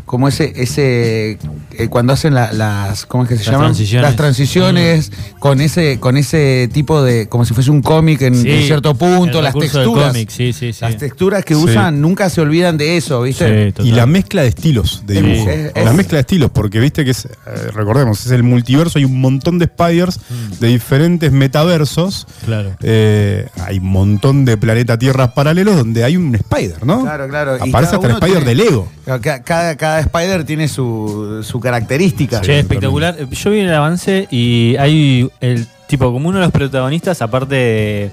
como 0.06 0.28
ese, 0.28 0.52
ese 0.56 1.38
eh, 1.72 1.88
cuando 1.88 2.12
hacen 2.12 2.34
la- 2.34 2.52
las, 2.52 3.06
¿cómo 3.06 3.22
es 3.24 3.28
que 3.30 3.36
se 3.36 3.44
Las 3.44 3.52
llaman? 3.52 3.66
transiciones. 3.68 4.02
Las 4.08 4.16
transiciones 4.16 5.12
con 5.38 5.60
ese, 5.60 5.98
con 6.00 6.16
ese 6.16 6.68
tipo 6.72 7.02
de, 7.02 7.28
como 7.28 7.44
si 7.46 7.54
fuese 7.54 7.70
un 7.70 7.80
cómic 7.82 8.20
en, 8.22 8.34
Sí, 8.34 8.50
en 8.50 8.62
cierto 8.66 8.94
punto, 8.94 9.40
las 9.40 9.54
texturas. 9.54 10.08
cómic, 10.12 10.28
sí, 10.30 10.52
sí, 10.52 10.72
sí. 10.72 10.78
Las 10.82 10.96
texturas 10.98 11.44
que 11.44 11.54
Sí. 11.54 11.60
usan 11.64 12.00
nunca 12.00 12.28
se 12.28 12.40
olvidan 12.42 12.76
de 12.76 12.96
eso, 12.98 13.22
¿viste? 13.22 13.72
Y 13.82 13.92
la 13.92 14.04
mezcla 14.06 14.42
de 14.42 14.48
estilos 14.48 15.02
de 15.06 15.14
Sí. 15.20 15.22
dibujo. 15.22 15.50
Es- 15.50 15.72
la 15.84 15.92
mezcla 15.94 16.16
de 16.16 16.20
estilos, 16.20 16.50
porque 16.50 16.78
viste 16.78 17.04
que 17.04 17.12
es, 17.12 17.24
eh, 17.24 17.30
recordemos, 17.72 18.24
es 18.26 18.32
el 18.32 18.42
multiverso, 18.42 18.98
hay 18.98 19.04
un 19.06 19.20
montón 19.20 19.58
de 19.58 19.66
spiders 19.66 20.18
Mm. 20.28 20.58
de 20.60 20.68
diferentes 20.68 21.32
metaversos. 21.32 22.26
Claro. 22.44 22.76
Eh, 22.82 23.46
hay 23.64 23.78
un 23.78 23.86
montón 23.88 24.44
de 24.44 24.56
planeta 24.58 24.98
Tierras 24.98 25.32
paralelos 25.32 25.76
donde 25.76 26.04
hay 26.04 26.16
un 26.16 26.34
Spider, 26.34 26.81
¿no? 26.84 27.02
Claro, 27.02 27.28
claro. 27.28 27.56
Y 27.64 27.68
Aparece 27.70 27.94
hasta 27.96 28.06
el 28.06 28.12
Spider 28.14 28.44
tiene- 28.44 28.48
de 28.48 28.54
Lego. 28.54 28.88
Ca- 29.20 29.42
Cada, 29.42 29.76
cada 29.76 30.00
Spider 30.00 30.44
tiene 30.44 30.68
su, 30.68 31.42
su 31.42 31.60
característica. 31.60 32.40
Che, 32.40 32.60
espectacular. 32.60 33.16
Yo 33.30 33.50
vi 33.50 33.60
el 33.60 33.72
avance 33.74 34.26
y 34.30 34.76
hay 34.78 35.30
el 35.40 35.66
tipo 35.86 36.12
como 36.12 36.28
uno 36.28 36.38
de 36.38 36.44
los 36.44 36.52
protagonistas, 36.52 37.20
aparte 37.22 37.54
de, 37.54 38.10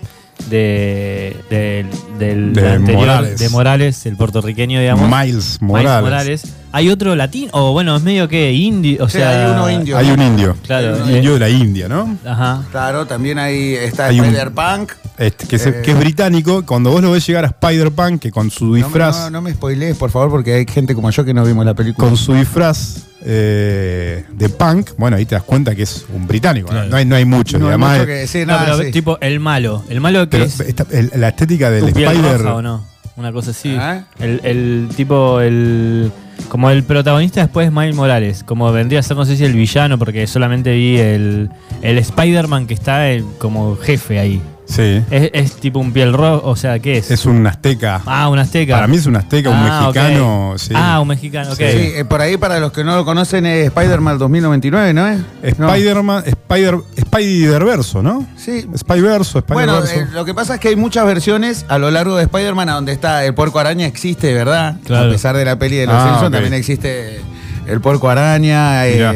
de- 0.49 1.35
del- 1.49 1.87
del 2.19 2.53
De 2.53 2.71
anterior, 2.71 2.99
Morales. 3.01 3.39
de 3.39 3.49
Morales, 3.49 4.05
el 4.05 4.15
puertorriqueño, 4.15 4.79
digamos. 4.79 5.07
Miles 5.09 5.59
Miles 5.61 5.83
Morales. 6.01 6.43
Hay 6.71 6.89
otro 6.89 7.15
latino, 7.15 7.49
o 7.53 7.71
bueno, 7.73 7.95
es 7.95 8.03
medio 8.03 8.27
que 8.27 8.53
indio, 8.53 9.03
o 9.05 9.09
Sí, 9.09 9.17
sea, 9.17 9.45
hay 9.47 9.51
uno 9.51 9.69
indio. 9.71 9.97
Hay 9.97 10.11
un 10.11 10.21
indio. 10.21 10.55
Claro, 10.65 10.97
Un 11.03 11.09
eh, 11.09 11.15
indio 11.17 11.33
de 11.33 11.39
la 11.39 11.49
India, 11.49 11.87
¿no? 11.89 12.15
Ajá. 12.25 12.63
Claro, 12.71 13.07
también 13.07 13.39
hay, 13.39 13.73
está 13.73 14.05
Hay 14.05 14.19
un- 14.19 14.25
Spider-Punk. 14.27 14.91
Este, 15.17 15.47
que, 15.47 15.55
Eh. 15.57 15.81
que 15.83 15.91
es 15.91 15.99
británico. 15.99 16.63
Cuando 16.65 16.91
vos 16.91 17.01
lo 17.01 17.11
ves 17.11 17.25
llegar 17.25 17.43
a 17.43 17.47
Spider-Punk, 17.47 18.21
que 18.21 18.31
con 18.31 18.51
su 18.51 18.65
No, 18.67 18.73
disfraz. 18.75 19.17
no, 19.17 19.29
no 19.31 19.41
me 19.41 19.53
spoilees, 19.53 19.97
por 19.97 20.11
favor, 20.11 20.29
porque 20.29 20.53
hay 20.53 20.65
gente 20.67 20.93
como 20.95 21.09
yo 21.09 21.25
que 21.25 21.33
no 21.33 21.43
vimos 21.43 21.65
la 21.65 21.73
película. 21.73 22.07
con 22.07 22.15
su 22.15 22.33
disfraz 22.35 23.07
eh, 23.25 24.23
de 24.31 24.49
punk, 24.49 24.91
bueno, 24.97 25.17
ahí 25.17 25.25
te 25.25 25.35
das 25.35 25.43
cuenta 25.43 25.75
que 25.75 25.83
es 25.83 26.05
un 26.13 26.25
británico. 26.27 26.67
¿no? 26.67 26.73
Claro. 26.73 26.89
No, 26.89 26.95
hay, 26.97 27.05
no 27.05 27.15
hay 27.15 27.25
mucho. 27.25 27.57
no 27.59 27.67
además, 27.67 27.93
mucho 27.97 28.05
que 28.05 28.11
decir, 28.13 28.47
No, 28.47 28.53
nada, 28.53 28.65
pero 28.77 28.83
sí. 28.85 28.91
tipo 28.91 29.17
el 29.21 29.39
malo. 29.39 29.83
El 29.89 29.99
malo 30.01 30.21
que 30.21 30.27
pero 30.27 30.43
es 30.45 30.59
esta- 30.61 30.85
el- 30.91 31.11
la 31.15 31.29
estética 31.29 31.69
del 31.71 31.87
Spider. 31.89 32.37
roja 32.39 32.55
o 32.55 32.61
no. 32.61 32.85
Una 33.17 33.33
cosa 33.33 33.51
así. 33.51 33.75
¿Ah? 33.77 34.05
El, 34.19 34.39
el 34.45 34.89
tipo, 34.95 35.41
el. 35.41 36.11
Como 36.49 36.71
el 36.71 36.83
protagonista 36.83 37.41
después 37.41 37.67
es 37.67 37.73
Miles 37.73 37.95
Morales. 37.95 38.43
Como 38.43 38.71
vendría 38.71 38.99
a 38.99 39.03
ser, 39.03 39.15
no 39.15 39.23
sé 39.23 39.37
si 39.37 39.45
el 39.45 39.53
villano, 39.53 39.99
porque 39.99 40.25
solamente 40.25 40.73
vi 40.73 40.97
el, 40.97 41.49
el 41.81 41.97
Spider-Man 41.99 42.65
que 42.65 42.73
está 42.73 43.11
eh, 43.11 43.23
como 43.37 43.75
jefe 43.77 44.19
ahí. 44.19 44.41
Sí. 44.69 45.03
Es, 45.09 45.31
es 45.33 45.53
tipo 45.55 45.79
un 45.79 45.91
piel 45.91 46.13
roja, 46.13 46.45
o 46.47 46.55
sea, 46.55 46.77
¿qué 46.77 46.99
es? 46.99 47.09
Es 47.09 47.25
un 47.25 47.45
azteca. 47.47 48.03
ah, 48.05 48.29
un 48.29 48.37
azteca. 48.37 48.75
Para 48.75 48.85
mí 48.87 48.97
es 48.97 49.07
un 49.07 49.15
azteca, 49.15 49.49
un 49.49 49.55
Ah, 49.55 49.89
ok. 49.89 49.95
mexicano. 49.95 50.53
sí. 50.57 50.73
Ah, 50.75 50.99
un 51.01 51.07
mexicano, 51.07 51.49
ok. 51.51 51.57
Sí, 51.57 51.63
eh, 51.65 52.05
por 52.07 52.21
ahí, 52.21 52.37
para 52.37 52.59
los 52.59 52.71
que 52.71 52.83
no 52.83 52.95
lo 52.95 53.03
conocen, 53.03 53.47
es 53.47 53.65
Spider-Man 53.65 54.19
2099, 54.19 54.93
¿no 54.93 55.07
es? 55.07 55.57
No. 55.57 55.73
Spider-Man, 55.73 56.23
Spider, 56.27 56.75
Spider-Verso, 56.95 58.01
¿no? 58.03 58.27
Sí. 58.37 58.65
Spider-Verso, 58.73 59.43
Bueno, 59.47 59.79
Spider-Verso. 59.79 60.11
eh, 60.11 60.13
lo 60.13 60.23
que 60.25 60.33
pasa 60.33 60.53
es 60.55 60.59
que 60.59 60.67
hay 60.69 60.75
muchas 60.75 61.05
versiones 61.05 61.65
a 61.67 61.77
lo 61.79 61.89
largo 61.91 62.15
de 62.15 62.23
Spider-Man 62.23 62.69
a 62.69 62.73
donde 62.73 62.91
está 62.93 63.25
el 63.25 63.33
puerco 63.33 63.59
araña 63.59 63.85
existe, 63.87 64.33
¿verdad? 64.33 64.77
Claro. 64.85 65.07
A 65.07 65.11
pesar 65.11 65.35
de 65.35 65.45
la 65.45 65.57
peli 65.57 65.77
de 65.77 65.87
los 65.87 65.95
Ah, 65.95 66.03
Simpsons, 66.03 66.27
ok. 66.27 66.31
también 66.33 66.53
existe 66.53 67.21
el 67.67 67.81
puerco 67.81 68.09
araña. 68.09 68.85
eh, 68.87 68.93
Mirá. 68.95 69.15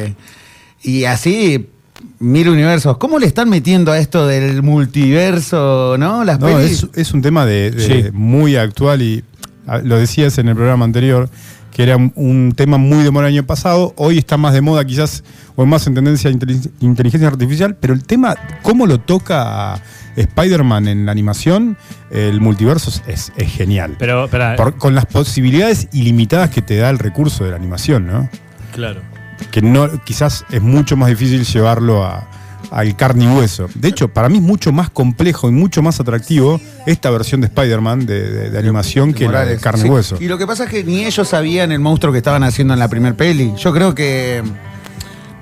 y 0.81 1.05
así, 1.05 1.69
mil 2.23 2.49
universos. 2.49 2.97
¿Cómo 2.97 3.19
le 3.19 3.25
están 3.27 3.49
metiendo 3.49 3.91
a 3.91 3.99
esto 3.99 4.25
del 4.27 4.63
multiverso, 4.63 5.95
no? 5.99 6.23
Las 6.23 6.39
No, 6.39 6.59
es, 6.59 6.87
es 6.95 7.13
un 7.13 7.21
tema 7.21 7.45
de, 7.45 7.71
de 7.71 8.03
Sí. 8.03 8.09
muy 8.13 8.55
actual 8.55 9.01
y 9.01 9.23
lo 9.83 9.97
decías 9.97 10.37
en 10.37 10.47
el 10.49 10.55
programa 10.55 10.85
anterior, 10.85 11.29
que 11.71 11.83
era 11.83 11.97
un, 11.97 12.11
un 12.15 12.53
tema 12.55 12.77
muy 12.77 13.03
de 13.03 13.11
moda 13.11 13.27
el 13.27 13.33
año 13.33 13.45
pasado. 13.45 13.93
Hoy 13.97 14.17
está 14.17 14.37
más 14.37 14.53
de 14.53 14.61
moda 14.61 14.85
quizás, 14.85 15.23
o 15.55 15.65
más 15.65 15.85
en 15.87 15.93
tendencia 15.95 16.29
a 16.29 16.33
inteli- 16.33 16.69
inteligencia 16.81 17.27
artificial, 17.27 17.75
pero 17.79 17.93
el 17.93 18.03
tema, 18.03 18.35
cómo 18.61 18.85
lo 18.87 18.99
toca 18.99 19.73
a 19.73 19.81
Spider-Man 20.15 20.87
en 20.87 21.05
la 21.05 21.11
animación, 21.11 21.75
el 22.11 22.39
multiverso 22.41 22.91
es- 23.07 23.31
es, 23.35 23.51
genial. 23.51 23.95
Pero, 23.97 24.25
espera, 24.25 24.55
Por- 24.55 24.77
con 24.77 24.93
las 24.95 25.05
posibilidades 25.07 25.87
ilimitadas 25.93 26.49
que 26.51 26.61
te 26.61 26.77
da 26.77 26.89
el 26.89 26.99
recurso 26.99 27.43
de 27.43 27.51
la 27.51 27.55
animación, 27.57 28.05
¿no? 28.07 28.29
claro. 28.73 29.01
Que 29.51 29.61
no 29.61 29.89
quizás 30.03 30.45
es 30.51 30.61
mucho 30.61 30.95
más 30.97 31.09
difícil 31.09 31.43
llevarlo 31.45 32.03
a- 32.05 32.27
al 32.71 32.95
carne 32.95 33.25
y 33.25 33.27
hueso. 33.27 33.67
De 33.75 33.89
hecho, 33.89 34.07
para 34.07 34.29
mí 34.29 34.37
es 34.37 34.41
mucho 34.43 34.71
más 34.71 34.89
complejo 34.89 35.47
y 35.47 35.51
mucho 35.51 35.83
más 35.83 35.99
atractivo 35.99 36.59
esta 36.87 37.09
versión 37.11 37.41
de 37.41 37.47
Spider-Man 37.47 38.05
de, 38.05 38.31
de- 38.31 38.49
de 38.49 38.57
animación 38.59 39.13
que 39.13 39.27
la 39.27 39.45
de 39.45 39.57
carne 39.57 39.81
Sí, 39.83 39.87
y 39.87 39.91
hueso. 39.91 40.17
Y 40.19 40.27
lo 40.27 40.37
que 40.39 40.47
pasa 40.47 40.63
es 40.63 40.69
que 40.71 40.83
ni 40.83 41.05
ellos 41.05 41.27
sabían 41.27 41.71
el 41.71 41.79
monstruo 41.79 42.11
que 42.11 42.17
estaban 42.19 42.41
haciendo 42.43 42.73
en 42.73 42.79
la 42.79 42.87
primer 42.87 43.15
peli. 43.15 43.53
Yo 43.57 43.73
creo 43.73 43.93
que 43.93 44.41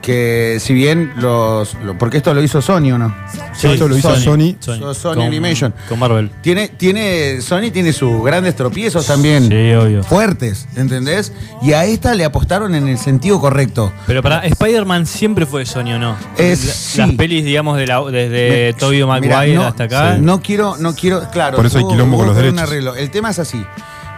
que 0.01 0.57
si 0.59 0.73
bien 0.73 1.13
los, 1.17 1.75
lo- 1.83 1.97
porque 1.97 2.17
esto 2.17 2.33
lo 2.33 2.41
hizo 2.41 2.61
Sony 2.61 2.91
o 2.93 2.97
no 2.97 3.15
Sí, 3.53 3.67
esto 3.67 3.87
lo 3.87 3.95
hizo 3.95 4.15
Sony. 4.15 4.55
Sony 4.59 5.13
Con- 5.15 5.21
Animation. 5.21 5.73
Con 5.87 5.99
Marvel. 5.99 6.31
tiene 6.41 6.69
tiene 6.69 7.39
Sony 7.41 7.69
tiene 7.71 7.93
sus 7.93 8.23
grandes 8.23 8.55
tropiezos 8.55 9.05
también 9.05 9.47
Sí, 9.49 9.73
obvio. 9.73 10.03
fuertes 10.03 10.67
¿entendés? 10.75 11.31
y 11.61 11.73
a 11.73 11.85
esta 11.85 12.15
le 12.15 12.25
apostaron 12.25 12.73
en 12.73 12.87
el 12.87 12.97
sentido 12.97 13.39
correcto 13.39 13.93
Pero 14.07 14.23
para 14.23 14.39
Spider-Man 14.45 15.05
siempre 15.05 15.45
fue 15.45 15.65
Sony 15.65 15.93
o 15.93 15.99
no. 15.99 16.15
Es- 16.37 16.65
La- 16.65 16.73
sí. 16.73 16.97
Las 16.99 17.11
pelis, 17.11 17.45
digamos, 17.45 17.77
de 17.77 17.85
la, 17.87 18.01
desde 18.05 18.67
Me- 18.67 18.73
Tobey 18.73 18.97
Mira, 19.03 19.07
Maguire 19.07 19.55
no- 19.55 19.65
hasta 19.67 19.83
acá. 19.83 20.15
sí. 20.15 20.21
no 20.21 20.41
quiero 20.41 20.77
no 20.77 20.95
quiero 20.95 21.29
claro 21.31 21.57
Por 21.57 21.65
eso 21.67 21.77
hay 21.77 21.83
hubo- 21.83 21.91
quilombo 21.91 22.17
con 22.17 22.25
hubo 22.27 22.33
los 22.33 22.37
un 22.43 22.55
derechos. 22.55 22.69
arreglo. 22.69 22.95
el 22.95 23.11
tema 23.11 23.29
es 23.29 23.37
así 23.39 23.63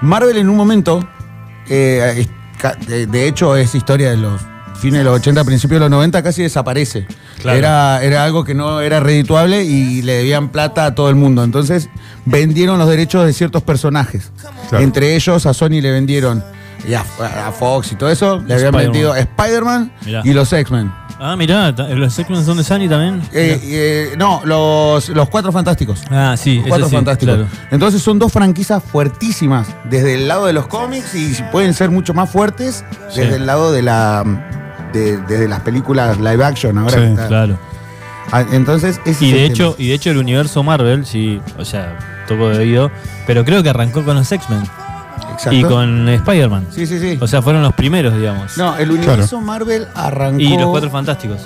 Marvel 0.02 0.38
en 0.38 0.48
un 0.50 0.56
momento 0.56 1.08
eh, 1.70 2.14
es 2.18 2.30
ca- 2.58 2.76
de, 2.76 3.08
de 3.08 3.28
hecho 3.28 3.56
es 3.58 3.74
historia 3.76 4.10
de 4.12 4.18
los 4.18 4.42
fines 4.84 5.00
de 5.00 5.04
los 5.06 5.16
80 5.16 5.44
principios 5.46 5.78
de 5.78 5.86
los 5.86 5.90
90 5.90 6.22
casi 6.22 6.44
desaparece 6.44 7.08
Claro. 7.42 7.58
Era, 7.58 8.04
era 8.04 8.24
algo 8.24 8.44
que 8.44 8.54
no 8.54 8.80
era 8.82 9.00
redituable 9.00 9.64
y 9.64 10.02
le 10.02 10.14
debían 10.14 10.50
plata 10.50 10.86
a 10.86 10.96
todo 10.96 11.10
el 11.10 11.16
mundo. 11.16 11.44
Entonces 11.44 11.90
vendieron 12.26 12.78
los 12.80 12.88
derechos 12.90 13.26
de 13.26 13.34
ciertos 13.34 13.64
personajes. 13.64 14.32
Claro. 14.70 14.84
Entre 14.84 15.16
ellos 15.16 15.46
a 15.46 15.54
Sony 15.54 15.82
le 15.82 15.92
vendieron 15.92 16.44
y 16.88 16.94
a, 16.94 17.02
a 17.48 17.52
Fox 17.52 17.92
y 17.94 17.96
todo 17.96 18.10
eso, 18.10 18.38
le 18.46 18.54
habían 18.56 18.76
Spider-Man. 18.76 18.84
vendido 18.92 19.16
Spider-Man 19.16 19.94
y 20.26 20.34
los 20.34 20.52
X-Men. 20.54 20.92
Ah, 21.20 21.36
mirá, 21.38 21.72
los 21.72 22.20
X-Men 22.20 22.44
son 22.44 22.58
de 22.58 22.64
Sony 22.66 22.90
también. 22.90 23.22
Eh, 23.32 23.60
eh, 23.64 24.16
no, 24.18 24.42
los, 24.44 25.08
los 25.10 25.30
Cuatro 25.30 25.52
Fantásticos. 25.54 26.02
Ah, 26.10 26.36
sí, 26.38 26.60
ese 26.60 26.68
Cuatro 26.68 26.90
sí, 26.90 26.96
Fantásticos. 26.96 27.36
claro. 27.36 27.50
Entonces 27.72 28.02
son 28.02 28.20
dos 28.20 28.32
franquicias 28.34 28.84
fuertísimas 28.84 29.68
desde 29.90 30.16
el 30.16 30.28
lado 30.28 30.46
de 30.48 30.54
los 30.54 30.68
cómics 30.68 31.16
y 31.16 31.34
pueden 31.52 31.74
ser 31.74 31.90
mucho 31.92 32.14
más 32.14 32.30
fuertes 32.30 32.84
Sí. 33.10 33.22
desde 33.22 33.36
el 33.38 33.46
lado 33.46 33.72
de 33.72 33.82
la 33.84 34.24
de, 34.94 35.18
desde 35.18 35.48
las 35.48 35.60
películas 35.62 36.18
live 36.20 36.44
action 36.46 36.78
ahora. 36.78 36.94
Sí, 36.94 37.00
que 37.00 37.10
está- 37.12 37.28
Claro. 37.28 37.58
Ah, 38.32 38.46
Entonces 38.52 39.00
ese 39.06 39.26
Y 39.26 39.30
es 39.30 39.36
de 39.36 39.46
hecho, 39.46 39.64
tema. 39.74 39.76
y 39.84 39.88
de 39.90 39.94
hecho 39.96 40.10
el 40.12 40.18
universo 40.18 40.64
Marvel, 40.64 41.06
sí, 41.06 41.42
o 41.58 41.66
sea, 41.66 42.24
toco 42.28 42.50
de 42.50 42.60
oído, 42.60 42.92
pero 43.28 43.44
creo 43.44 43.62
que 43.62 43.70
arrancó 43.70 44.04
con 44.04 44.16
los 44.16 44.32
X-Men 44.32 44.64
Exacto. 45.34 45.54
y 45.54 45.62
con 45.64 46.08
Spider-Man. 46.08 46.68
Sí, 46.72 46.88
sí, 46.88 47.00
sí. 47.00 47.18
O 47.22 47.28
sea, 47.28 47.42
fueron 47.42 47.62
los 47.62 47.74
primeros, 47.74 48.16
digamos. 48.16 48.58
no, 48.58 48.78
el 48.78 48.92
universo 48.92 49.42
Marvel 49.42 49.88
arrancó. 49.94 50.40
y 50.40 50.58
los 50.58 50.70
Cuatro 50.70 50.90
Fantásticos. 50.90 51.42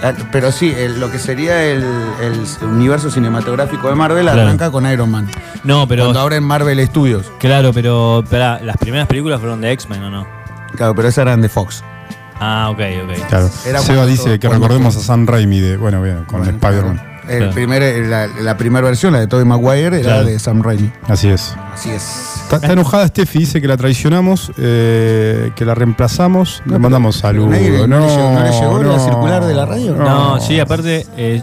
Ah, 0.00 0.12
Pero 0.30 0.52
sí, 0.52 0.72
el- 0.76 1.00
lo 1.00 1.10
que 1.10 1.18
sería 1.18 1.64
el, 1.64 1.82
el 2.22 2.44
universo 2.68 3.10
cinematográfico 3.10 3.88
de 3.88 3.96
Marvel 3.96 4.22
Claro. 4.22 4.42
arranca 4.42 4.70
con 4.70 4.86
Iron 4.88 5.10
Man. 5.10 5.28
No, 5.64 5.88
pero 5.88 6.04
Cuando 6.04 6.20
abren 6.20 6.44
Marvel 6.44 6.86
Studios. 6.86 7.32
claro, 7.40 7.72
pero 7.72 8.20
espera, 8.22 8.60
las 8.62 8.76
primeras 8.76 9.08
películas 9.08 9.40
fueron 9.40 9.60
de 9.60 9.72
X-Men 9.72 10.04
o 10.04 10.10
no? 10.10 10.26
Claro, 10.76 10.94
pero 10.94 11.08
esas 11.08 11.22
eran 11.22 11.40
de 11.40 11.48
Fox. 11.48 11.82
Ah, 12.40 12.68
ok, 12.70 12.78
ok. 13.04 13.28
Claro. 13.28 13.50
Era 13.66 13.80
Seba 13.80 13.98
cuando- 13.98 14.06
dice 14.06 14.38
que 14.38 14.46
cuando- 14.48 14.66
recordemos 14.68 14.96
a 14.96 15.00
Sam 15.00 15.26
Raimi 15.26 15.60
de, 15.60 15.76
bueno, 15.76 16.02
bien, 16.02 16.24
con 16.26 16.40
Bueno, 16.40 16.52
Spider-Man. 16.54 17.02
El 17.28 17.38
Claro. 17.38 17.52
primer, 17.52 18.06
la, 18.06 18.26
la 18.26 18.56
primera 18.56 18.86
versión, 18.86 19.12
la 19.12 19.20
de 19.20 19.26
Tobey 19.26 19.44
Maguire, 19.44 19.86
era 19.98 20.00
Claro. 20.00 20.24
de 20.24 20.38
Sam 20.38 20.62
Raimi. 20.62 20.90
Así 21.08 21.28
es. 21.28 21.54
Así 21.74 21.90
es. 21.90 22.02
Está, 22.44 22.56
está 22.56 22.72
enojada 22.72 23.06
Steffi, 23.08 23.40
dice 23.40 23.60
que 23.60 23.68
la 23.68 23.76
traicionamos, 23.76 24.50
eh, 24.56 25.50
que 25.54 25.66
la 25.66 25.74
reemplazamos. 25.74 26.62
Le 26.64 26.72
No, 26.72 26.78
mandamos 26.78 27.16
saludos. 27.16 27.50
nadie 27.50 27.68
no 27.70 27.70
le 27.70 27.76
llegó- 27.76 27.86
no 27.86 28.00
le 28.44 28.50
llegó 28.50 28.82
la 28.82 28.98
circular 29.00 29.44
de 29.44 29.54
la 29.54 29.66
radio. 29.66 29.94
No, 29.94 30.40
sí, 30.40 30.58
aparte, 30.58 31.04
eh, 31.18 31.42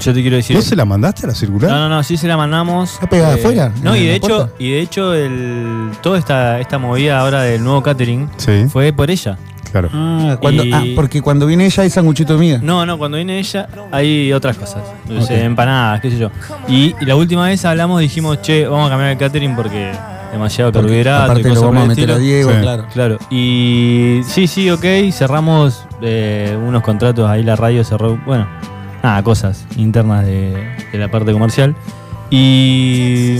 yo 0.00 0.12
te 0.12 0.20
quiero 0.20 0.34
decir. 0.34 0.56
¿No 0.56 0.62
se 0.62 0.74
la 0.74 0.84
mandaste 0.84 1.26
a 1.26 1.28
la 1.28 1.34
circular? 1.36 1.70
No, 1.70 1.76
no, 1.78 1.88
no, 1.88 2.02
sí 2.02 2.16
se 2.16 2.26
la 2.26 2.36
mandamos. 2.36 2.94
¿Está 2.94 3.08
pegada 3.08 3.34
afuera? 3.34 3.70
No, 3.84 3.94
¿En 3.94 4.02
y 4.02 4.06
la 4.06 4.10
de 4.10 4.16
hecho, 4.16 4.26
puerta? 4.26 4.52
y 4.58 4.70
de 4.72 4.80
hecho 4.80 5.14
el, 5.14 5.90
toda 6.02 6.18
esta, 6.18 6.58
esta 6.58 6.78
movida 6.78 7.20
ahora 7.20 7.42
del 7.42 7.62
nuevo 7.62 7.84
catering 7.84 8.28
Sí, 8.38 8.64
fue 8.68 8.92
por 8.92 9.12
ella. 9.12 9.38
Claro. 9.74 9.90
Ah, 9.92 10.36
cuando- 10.40 10.64
Y- 10.64 10.72
ah, 10.72 10.84
porque 10.94 11.20
cuando 11.20 11.46
viene 11.46 11.66
ella 11.66 11.82
hay 11.82 11.90
sanguchito 11.90 12.34
de 12.34 12.38
miga. 12.38 12.58
No, 12.62 12.86
no, 12.86 12.96
cuando 12.96 13.16
viene 13.16 13.38
ella 13.40 13.68
hay 13.90 14.32
otras 14.32 14.56
cosas. 14.56 14.82
Ok. 15.10 15.30
empanadas, 15.30 16.00
qué 16.00 16.10
sé 16.12 16.18
yo. 16.18 16.30
Y, 16.68 16.94
y 17.00 17.04
la 17.04 17.16
última 17.16 17.46
vez 17.46 17.64
hablamos, 17.64 18.00
dijimos, 18.00 18.40
che, 18.40 18.66
vamos 18.68 18.86
a 18.86 18.90
cambiar 18.90 19.10
el 19.10 19.18
catering 19.18 19.56
porque 19.56 19.90
demasiado 20.32 20.70
Porque 20.72 20.86
carbohidrato 20.86 21.20
y 21.20 21.24
aparte 21.24 21.42
cosas 21.42 21.54
lo 21.56 21.68
vamos 21.70 21.84
a 21.84 21.86
meter 21.88 22.10
a. 22.12 22.18
Diego, 22.18 22.50
Sí. 22.52 22.56
claro. 22.60 22.86
Claro, 22.92 23.18
y 23.30 24.20
sí, 24.26 24.46
sí, 24.46 24.70
ok, 24.70 24.84
cerramos 25.12 25.84
eh, 26.02 26.56
unos 26.66 26.82
contratos, 26.82 27.28
ahí 27.28 27.42
la 27.42 27.56
radio 27.56 27.82
cerró, 27.84 28.16
bueno, 28.26 28.46
nada, 29.02 29.22
cosas 29.22 29.64
internas 29.76 30.24
de, 30.24 30.52
de 30.92 30.98
la 30.98 31.10
parte 31.10 31.32
comercial. 31.32 31.74
Y 32.30 33.38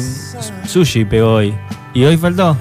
sushi 0.67 1.05
pegó 1.05 1.35
hoy. 1.35 1.55
Y 1.95 2.05
hoy 2.05 2.17
faltó. 2.17 2.57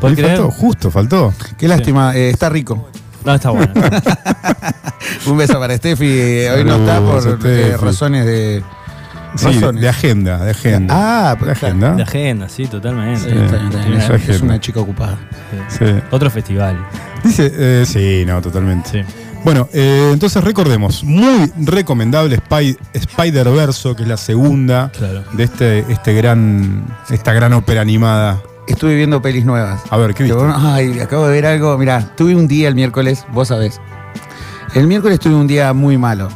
¿Por 0.00 0.10
Ahí 0.10 0.16
creer? 0.16 0.36
faltó, 0.38 0.50
justo, 0.52 0.90
faltó. 0.90 1.34
Qué 1.56 1.66
lástima, 1.66 2.14
eh, 2.14 2.30
está 2.30 2.48
rico. 2.48 2.88
No, 3.24 3.34
está 3.34 3.50
bueno. 3.50 3.72
Un 5.26 5.36
beso 5.38 5.58
para 5.58 5.76
Steffi. 5.76 6.06
eh, 6.06 6.50
hoy 6.50 6.64
no 6.64 6.76
está 6.76 7.00
por 7.00 7.38
eh, 7.46 7.76
razones 7.76 8.24
de. 8.24 8.32
de, 8.32 8.62
razones. 9.42 9.80
de 9.82 9.88
agenda, 9.88 10.38
de 10.44 10.50
agenda. 10.50 10.94
Ah, 10.96 11.30
de 11.32 11.36
pero 11.40 11.52
agenda. 11.52 11.92
De 11.94 12.02
agenda, 12.02 12.48
sí, 12.48 12.66
totalmente. 12.66 13.20
Sí, 13.20 13.28
está 13.36 13.56
bien, 13.56 13.72
está 13.72 14.12
bien. 14.14 14.20
Sí, 14.26 14.30
Es- 14.32 14.40
una 14.42 14.60
chica 14.60 14.80
ocupada. 14.80 15.18
Sí. 15.70 15.78
Sí. 15.78 15.94
Otro 16.10 16.30
festival. 16.30 16.76
Dice, 17.24 17.52
eh, 17.54 17.84
sí, 17.86 18.24
no, 18.26 18.40
totalmente. 18.40 18.90
Sí. 18.90 19.14
Bueno, 19.44 19.68
eh, 19.72 20.10
entonces 20.12 20.42
recordemos, 20.42 21.04
muy 21.04 21.50
recomendable 21.64 22.36
Spy- 22.38 22.76
Spider-Verso, 22.92 23.94
que 23.94 24.02
es 24.02 24.08
la 24.08 24.16
segunda 24.16 24.90
Claro. 24.96 25.22
de 25.32 25.44
este, 25.44 25.84
este 25.88 26.12
gran, 26.14 26.84
esta 27.10 27.32
gran 27.32 27.52
ópera 27.52 27.80
animada. 27.80 28.40
Estuve 28.68 28.94
viendo 28.96 29.20
pelis 29.22 29.44
nuevas. 29.44 29.80
A 29.90 29.96
ver, 29.96 30.14
¿qué 30.14 30.24
viste? 30.24 30.38
bueno, 30.38 30.54
ay, 30.56 31.00
acabo 31.00 31.26
de 31.26 31.32
ver 31.32 31.46
algo. 31.46 31.76
Mirá, 31.78 32.14
tuve 32.16 32.36
un 32.36 32.46
día 32.46 32.68
el 32.68 32.74
miércoles, 32.74 33.24
vos 33.32 33.48
sabés. 33.48 33.80
El 34.74 34.86
miércoles 34.86 35.18
tuve 35.18 35.34
un 35.34 35.46
día 35.46 35.72
muy 35.72 35.96
malo. 35.96 36.28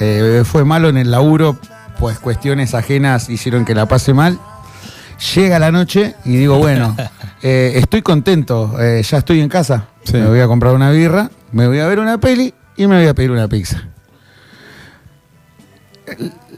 Eh, 0.00 0.42
fue 0.44 0.64
malo 0.64 0.88
en 0.88 0.96
el 0.96 1.10
laburo, 1.10 1.56
pues 1.98 2.18
cuestiones 2.18 2.74
ajenas 2.74 3.30
hicieron 3.30 3.64
que 3.64 3.74
la 3.74 3.86
pase 3.86 4.12
mal. 4.12 4.38
Llega 5.34 5.58
la 5.58 5.72
noche 5.72 6.16
y 6.24 6.36
digo, 6.36 6.58
bueno, 6.58 6.94
eh, 7.42 7.72
estoy 7.76 8.02
contento, 8.02 8.76
eh, 8.80 9.02
ya 9.02 9.18
estoy 9.18 9.40
en 9.40 9.48
casa. 9.48 9.86
Sí. 10.04 10.14
Me 10.14 10.26
voy 10.26 10.40
a 10.40 10.46
comprar 10.46 10.74
una 10.74 10.90
birra, 10.90 11.30
me 11.52 11.68
voy 11.68 11.78
a 11.78 11.86
ver 11.86 12.00
una 12.00 12.18
peli 12.18 12.52
y 12.76 12.86
me 12.86 12.98
voy 12.98 13.06
a 13.06 13.14
pedir 13.14 13.30
una 13.30 13.48
pizza. 13.48 13.84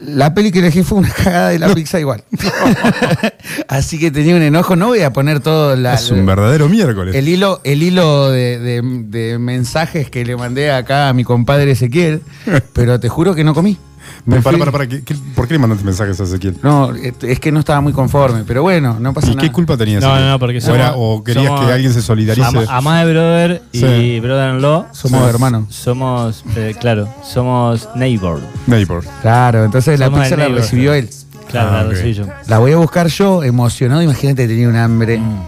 La 0.01 0.33
peli 0.33 0.51
que 0.51 0.59
elegí 0.59 0.83
fue 0.83 0.99
una 0.99 1.09
cagada 1.09 1.49
de 1.49 1.59
la 1.59 1.73
pizza 1.73 1.99
igual. 1.99 2.23
Así 3.67 3.99
que 3.99 4.11
tenía 4.11 4.35
un 4.35 4.41
enojo. 4.41 4.75
No 4.75 4.87
voy 4.87 5.01
a 5.01 5.11
poner 5.13 5.39
todo 5.41 5.75
la, 5.75 5.95
es 5.95 6.09
un 6.11 6.25
verdadero 6.25 6.69
miércoles. 6.69 7.15
el 7.15 7.27
hilo, 7.27 7.61
el 7.63 7.83
hilo 7.83 8.29
de, 8.31 8.59
de- 8.59 8.81
de 8.83 9.37
mensajes 9.39 10.09
que 10.09 10.23
le 10.25 10.35
mandé 10.37 10.71
acá 10.71 11.09
a 11.09 11.13
mi 11.13 11.23
compadre 11.23 11.71
Ezequiel, 11.71 12.21
pero 12.73 12.99
te 12.99 13.09
juro 13.09 13.35
que 13.35 13.43
no 13.43 13.53
comí. 13.53 13.77
Me 14.25 14.41
para, 14.41 14.57
para, 14.57 14.71
para, 14.71 14.87
¿qué- 14.87 15.01
qué- 15.03 15.15
¿Por 15.35 15.47
qué 15.47 15.53
le 15.55 15.59
mandaste 15.59 15.83
mensajes 15.85 16.19
a 16.19 16.23
Ezequiel? 16.23 16.57
No, 16.61 16.91
es 16.93 17.39
que 17.39 17.51
no 17.51 17.59
estaba 17.59 17.81
muy 17.81 17.93
conforme, 17.93 18.43
pero 18.45 18.61
bueno, 18.61 18.97
no 18.99 19.13
pasa 19.13 19.27
¿Y 19.27 19.35
nada. 19.35 19.47
qué 19.47 19.51
culpa 19.51 19.75
tenías? 19.77 20.01
No, 20.03 20.19
no, 20.19 20.29
no, 20.29 20.39
porque 20.39 20.57
o, 20.57 20.61
somos- 20.61 20.75
era- 20.75 20.93
o 20.95 21.23
querías 21.23 21.45
somos- 21.47 21.65
que 21.65 21.71
alguien 21.71 21.93
se 21.93 22.01
solidarice. 22.01 22.45
Ama, 22.47 22.63
ama 22.69 23.03
de 23.03 23.11
brother 23.11 23.61
y 23.71 23.79
Sí. 23.79 24.19
brother-in-law. 24.19 24.85
Somos 24.91 25.27
hermanos. 25.29 25.73
Somos, 25.73 26.43
eh, 26.55 26.75
claro, 26.79 27.07
somos 27.23 27.87
neighbor. 27.95 28.39
Neighbor. 28.67 29.03
Claro, 29.21 29.63
entonces 29.65 29.99
la 29.99 30.09
pizza 30.09 30.31
la 30.31 30.35
neighbor. 30.37 30.57
recibió 30.61 30.93
él. 30.93 31.09
Claro, 31.49 31.69
Ah, 31.71 31.77
la 31.79 31.83
ok. 31.85 31.89
recibí 31.91 32.13
yo. 32.13 32.25
La 32.47 32.59
voy 32.59 32.73
a 32.73 32.77
buscar 32.77 33.07
yo, 33.07 33.43
emocionado, 33.43 34.01
imagínate, 34.03 34.47
tenía 34.47 34.67
un 34.69 34.75
hambre. 34.75 35.17
Mm. 35.17 35.39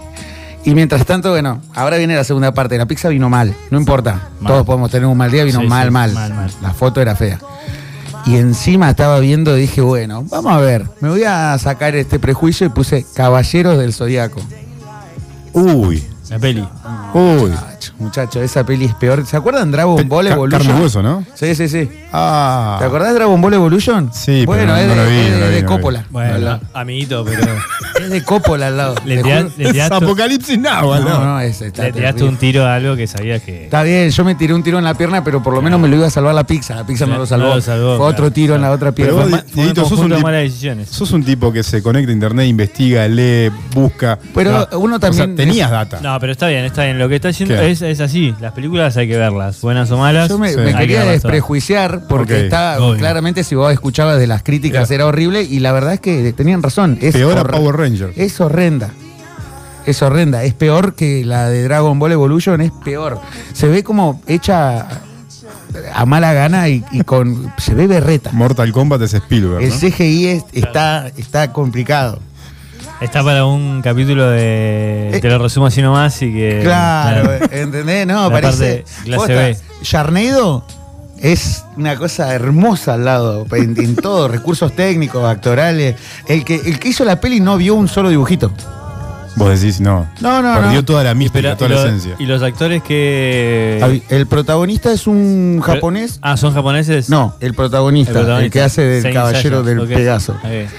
Y 0.64 0.74
mientras 0.76 1.06
tanto, 1.06 1.30
bueno, 1.32 1.62
ahora 1.76 1.98
viene 1.98 2.16
la 2.16 2.24
segunda 2.24 2.54
parte. 2.54 2.78
La 2.78 2.86
pizza 2.88 3.10
vino 3.10 3.30
mal, 3.30 3.54
no 3.70 3.78
importa. 3.80 4.30
Mal. 4.40 4.52
Todos 4.54 4.66
podemos 4.66 4.90
tener 4.90 5.06
un 5.08 5.18
mal 5.18 5.30
día, 5.30 5.44
vino 5.44 5.60
Sí, 5.62 5.68
mal, 5.68 5.88
sí, 5.88 5.92
mal. 5.92 6.14
mal, 6.14 6.34
mal. 6.34 6.52
La 6.62 6.74
foto 6.74 7.02
era 7.02 7.16
fea. 7.16 7.40
Y 8.26 8.36
encima 8.38 8.90
estaba 8.90 9.20
viendo 9.20 9.56
dije, 9.56 9.82
bueno, 9.82 10.24
vamos 10.30 10.52
a 10.52 10.60
ver, 10.60 10.86
me 11.00 11.10
voy 11.10 11.24
a 11.24 11.58
sacar 11.58 11.96
este 11.96 12.20
prejuicio 12.20 12.68
y 12.68 12.70
puse 12.70 13.06
Caballeros 13.14 13.78
del 13.78 13.94
Zodíaco. 13.94 14.42
Uy, 15.54 16.04
La 16.32 16.40
peli. 16.40 16.66
uy. 17.14 17.50
Muchacho, 17.52 17.94
muchacho, 18.00 18.42
esa 18.42 18.64
peli 18.66 18.86
es 18.86 18.96
peor. 18.96 19.26
¿Se 19.26 19.36
acuerdan 19.36 19.70
Dragon 19.72 20.08
Ball 20.08 20.28
ca- 20.28 20.34
Evolution? 20.34 20.66
carne 20.68 20.82
hueso, 20.82 21.04
¿no? 21.04 21.26
Sí, 21.36 21.54
sí, 21.56 21.68
sí. 21.68 21.90
Ah. 22.14 22.78
¿Te 22.80 22.86
acordás 22.86 23.10
de 23.10 23.16
Dragon 23.16 23.42
Ball 23.42 23.54
Evolution? 23.54 24.10
Sí, 24.14 24.44
pero 24.46 24.46
Bueno, 24.46 24.74
no- 24.74 24.78
es 24.80 24.88
no 24.88 24.96
de, 24.96 25.04
lo 25.04 25.10
vi, 25.10 25.18
es 25.18 25.30
no 25.30 25.36
de- 25.36 25.40
lo 25.42 25.48
vi, 25.48 25.54
de 25.56 25.62
no 25.62 25.68
lo 25.68 25.76
vi. 25.76 25.76
Coppola. 25.82 26.06
Bueno, 26.10 26.60
amiguito, 26.74 27.26
pero. 27.26 27.44
Es 28.02 28.10
de 28.10 28.24
Coppola 28.24 28.68
al 28.68 28.78
lado. 28.78 28.96
Le 29.06 29.18
te 29.18 29.24
tirás- 29.24 29.44
juro. 29.44 29.54
le 29.58 29.64
Es 29.66 29.74
tiraste- 29.74 29.96
Apocalipsis 30.06 30.58
Now, 30.58 30.82
No, 30.96 31.00
¿no? 31.02 31.24
no, 31.26 31.40
es, 31.42 31.62
está 31.62 31.84
Le 31.84 31.92
tiraste 31.92 32.24
un 32.24 32.38
tiro 32.38 32.66
a 32.66 32.76
algo 32.76 32.96
que 32.96 33.06
sabías 33.08 33.42
que. 33.44 33.66
Está 33.66 33.84
bien, 33.84 34.10
yo 34.10 34.24
me 34.24 34.36
tiré 34.36 34.54
un 34.54 34.64
tiro 34.64 34.78
en 34.80 34.86
la 34.86 34.94
pierna, 34.94 35.24
pero 35.24 35.44
por 35.44 35.54
lo 35.54 35.62
menos 35.62 35.80
me 35.80 35.88
lo 35.90 35.98
iba 35.98 36.08
a 36.08 36.10
salvar 36.10 36.34
la 36.34 36.46
pizza. 36.46 36.76
La 36.76 36.86
pizza 36.86 37.06
no 37.06 37.18
lo 37.18 37.26
salvó. 37.26 37.50
no 37.50 37.56
lo 37.56 37.62
salvó, 37.62 37.98
Fue 37.98 38.06
otro 38.06 38.16
claro, 38.18 38.32
tiro 38.32 38.56
en 38.56 38.62
la 38.62 38.72
otra 38.72 38.92
Pero 38.94 39.18
pierna. 39.18 39.22
vos, 39.24 39.30
Fue 39.30 39.40
un 39.50 39.56
Dieguito, 39.56 39.86
sos 39.90 40.00
un 40.00 40.08
tipo- 40.10 40.22
malas 40.22 40.42
decisiones. 40.44 40.88
Sos 40.90 41.12
un 41.12 41.24
tipo 41.26 41.52
que 41.52 41.62
se 41.64 41.84
conecta 41.84 42.10
a 42.10 42.14
internet, 42.14 42.48
investiga, 42.48 43.06
lee, 43.08 43.52
busca. 43.76 44.18
Pero 44.34 44.52
No, 44.72 44.80
uno 44.80 44.96
O 44.96 45.00
sea, 45.00 45.10
también. 45.12 45.36
tenías 45.36 45.70
data. 45.70 46.00
Pero 46.22 46.32
está 46.32 46.48
bien, 46.48 46.64
está 46.64 46.86
bien. 46.86 46.98
Lo 47.00 47.10
que 47.10 47.16
está 47.16 47.30
haciendo 47.30 47.56
¿Qué? 47.56 47.72
es, 47.72 47.82
es 47.82 48.00
así. 48.00 48.34
Las 48.40 48.54
películas 48.54 48.96
hay 48.96 49.08
que 49.10 49.18
verlas, 49.18 49.60
buenas 49.60 49.92
o 49.92 49.98
malas. 49.98 50.30
Yo 50.30 50.38
me, 50.38 50.52
Sí. 50.52 50.58
me 50.58 50.68
Hay 50.68 50.74
que 50.74 50.80
quería 50.80 51.04
desprejuiciar 51.04 52.08
porque 52.08 52.36
Ok, 52.36 52.40
está 52.44 52.78
obvio. 52.80 52.98
claramente 53.00 53.44
si 53.44 53.56
vos 53.56 53.74
escuchabas 53.74 54.18
de 54.20 54.28
las 54.28 54.44
críticas 54.44 54.90
era 54.92 55.06
horrible 55.08 55.42
y 55.44 55.60
la 55.60 55.72
verdad 55.74 55.94
es 55.96 56.00
que 56.00 56.32
tenían 56.34 56.64
razón. 56.64 56.98
Es 57.02 57.14
Peor 57.16 57.38
a 57.40 57.44
Power 57.44 57.76
Rangers. 57.76 58.18
Es 58.18 58.40
horrenda. 58.40 58.92
Es 59.86 60.02
horrenda. 60.04 60.44
Es 60.44 60.54
peor 60.54 60.94
que 60.94 61.26
la 61.26 61.50
de 61.50 61.64
Dragon 61.64 61.98
Ball 61.98 62.12
Evolution. 62.12 62.62
Es 62.62 62.72
peor. 62.86 63.20
Se 63.54 63.68
ve 63.68 63.84
como 63.84 64.22
hecha 64.28 64.88
a 65.96 66.06
mala 66.06 66.34
gana 66.34 66.70
y, 66.70 66.84
y 66.92 67.02
con. 67.02 67.52
Se 67.58 67.74
ve 67.74 67.88
berreta. 67.88 68.32
Mortal 68.32 68.72
Kombat 68.72 69.02
es 69.02 69.14
Spielberg. 69.16 69.64
El. 69.64 69.72
CGI 69.72 70.28
es- 70.28 70.44
está, 70.54 71.08
está 71.18 71.52
complicado. 71.52 72.20
Está 73.02 73.24
para 73.24 73.46
un 73.46 73.82
capítulo 73.82 74.30
de. 74.30 75.10
Eh, 75.14 75.20
te 75.20 75.28
lo 75.28 75.40
resumo 75.40 75.66
así 75.66 75.82
nomás 75.82 76.22
y 76.22 76.32
que. 76.32 76.60
Claro, 76.64 77.32
¿entendés? 77.52 78.06
No, 78.06 78.30
La 78.30 78.42
parece. 78.42 78.84
clase 79.04 79.18
posta, 79.18 79.34
B. 79.34 79.58
Sharknado 79.82 80.64
es 81.20 81.64
una 81.78 81.96
cosa 81.96 82.34
hermosa 82.34 82.94
al 82.94 83.06
lado, 83.06 83.48
en, 83.54 83.76
en 83.82 83.96
todo, 83.96 84.28
recursos 84.28 84.74
técnicos, 84.76 85.26
actorales. 85.26 85.96
El 86.28 86.46
que, 86.46 86.56
el 86.56 86.78
que 86.80 86.90
hizo 86.90 87.04
la 87.04 87.20
peli 87.20 87.40
no 87.40 87.58
vio 87.58 87.74
un 87.74 87.88
solo 87.88 88.10
dibujito. 88.10 88.52
Vos 89.36 89.50
decís, 89.60 89.80
no. 89.82 90.08
No, 90.20 90.42
no, 90.44 90.54
Perdió 90.56 90.82
no. 90.82 90.86
toda 90.86 91.04
la 91.04 91.14
mística, 91.16 91.56
toda 91.56 91.70
y, 91.72 91.74
la 91.74 91.82
lo- 91.82 91.88
esencia. 91.88 92.16
y 92.20 92.26
los 92.28 92.44
actores 92.44 92.84
que. 92.84 94.04
El 94.10 94.28
protagonista 94.28 94.92
es 94.92 95.08
un 95.08 95.60
Pero- 95.60 95.74
japonés. 95.74 96.20
Ah, 96.22 96.38
¿son 96.38 96.54
japoneses? 96.54 97.10
No, 97.10 97.36
el 97.40 97.56
protagonista, 97.56 98.12
el, 98.12 98.18
protagonista. 98.20 98.54
que 98.54 98.62
hace 98.62 98.82
del 98.84 99.02
Saint 99.02 99.16
caballero 99.18 99.64
del 99.64 99.80
ok. 99.80 99.88
Pegaso. 99.88 100.34
Ok. 100.34 100.70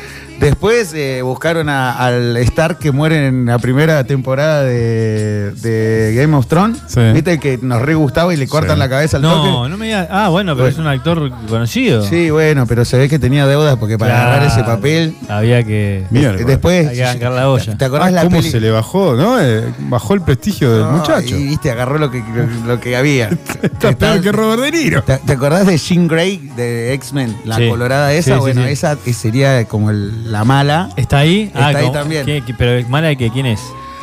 Después 0.46 0.92
eh, 0.94 1.22
buscaron 1.22 1.68
a- 1.68 1.92
al 1.92 2.36
Stark 2.38 2.78
que 2.78 2.90
muere 2.90 3.28
en 3.28 3.46
la 3.46 3.58
primera 3.60 4.02
temporada 4.04 4.64
de, 4.64 5.52
de 5.52 6.14
Game 6.16 6.36
of 6.36 6.46
Thrones. 6.48 6.78
Sí. 6.88 7.00
¿Viste 7.14 7.38
que 7.38 7.58
nos 7.62 7.80
re 7.80 7.94
gustaba 7.94 8.34
y 8.34 8.36
le 8.36 8.48
cortan 8.48 8.74
Sí. 8.74 8.78
la 8.80 8.88
cabeza 8.88 9.18
al 9.18 9.22
No, 9.22 9.34
toque? 9.44 9.68
no 9.70 9.76
me 9.76 9.86
digas. 9.86 10.08
Ah, 10.10 10.28
bueno, 10.30 10.54
pero 10.54 10.64
Bueno. 10.64 10.74
es 10.74 10.78
un 10.80 10.86
actor 10.88 11.30
conocido. 11.48 12.02
Sí, 12.04 12.30
bueno, 12.30 12.66
pero 12.66 12.84
se 12.84 12.98
ve 12.98 13.08
que 13.08 13.20
tenía 13.20 13.46
deudas 13.46 13.76
porque 13.76 13.96
para 13.98 14.14
Claro. 14.14 14.30
agarrar 14.30 14.48
ese 14.48 14.64
papel. 14.64 15.14
Había 15.28 15.62
que. 15.62 16.04
Eh, 16.12 16.44
después. 16.44 16.88
Hay 16.88 16.96
que 16.96 17.04
bancar 17.04 17.32
la 17.32 17.48
olla. 17.48 17.78
¿Te 17.78 17.84
acordás 17.84 18.08
Ah, 18.08 18.10
la 18.10 18.22
¿Cómo 18.24 18.38
peli? 18.38 18.50
se 18.50 18.60
le 18.60 18.70
bajó, 18.72 19.14
no? 19.14 19.40
Eh, 19.40 19.62
bajó 19.88 20.14
el 20.14 20.22
prestigio 20.22 20.72
del 20.72 20.82
No, 20.82 20.90
muchacho. 20.92 21.36
Y 21.36 21.44
viste, 21.46 21.70
agarró 21.70 21.98
lo 21.98 22.10
que, 22.10 22.18
lo, 22.18 22.66
lo 22.74 22.80
que 22.80 22.96
había. 22.96 23.28
Está 23.62 23.92
peor 23.92 24.20
que 24.20 24.32
Robert 24.32 24.60
De 24.62 24.72
Niro. 24.72 25.04
¿Te, 25.04 25.18
te 25.18 25.32
acordás 25.34 25.68
de 25.68 25.78
Jean 25.78 26.08
Grey 26.08 26.50
de 26.56 26.92
X-Men? 26.94 27.36
La 27.44 27.56
Sí. 27.58 27.68
colorada 27.68 28.12
esa. 28.12 28.22
Sí, 28.30 28.32
sí, 28.34 28.40
bueno, 28.40 28.64
sí. 28.64 28.70
esa 28.70 28.96
sería 29.14 29.64
como 29.66 29.90
el- 29.90 30.31
la 30.32 30.44
mala. 30.44 30.88
¿Está 30.96 31.18
ahí? 31.18 31.42
Está 31.54 31.66
ahí 31.68 31.74
¿cómo? 31.82 31.92
también. 31.92 32.24
¿Qué- 32.26 32.42
qué- 32.44 32.54
pero 32.54 32.88
mala 32.88 33.08
de 33.08 33.16
que 33.16 33.30
quién 33.30 33.46
es? 33.46 33.60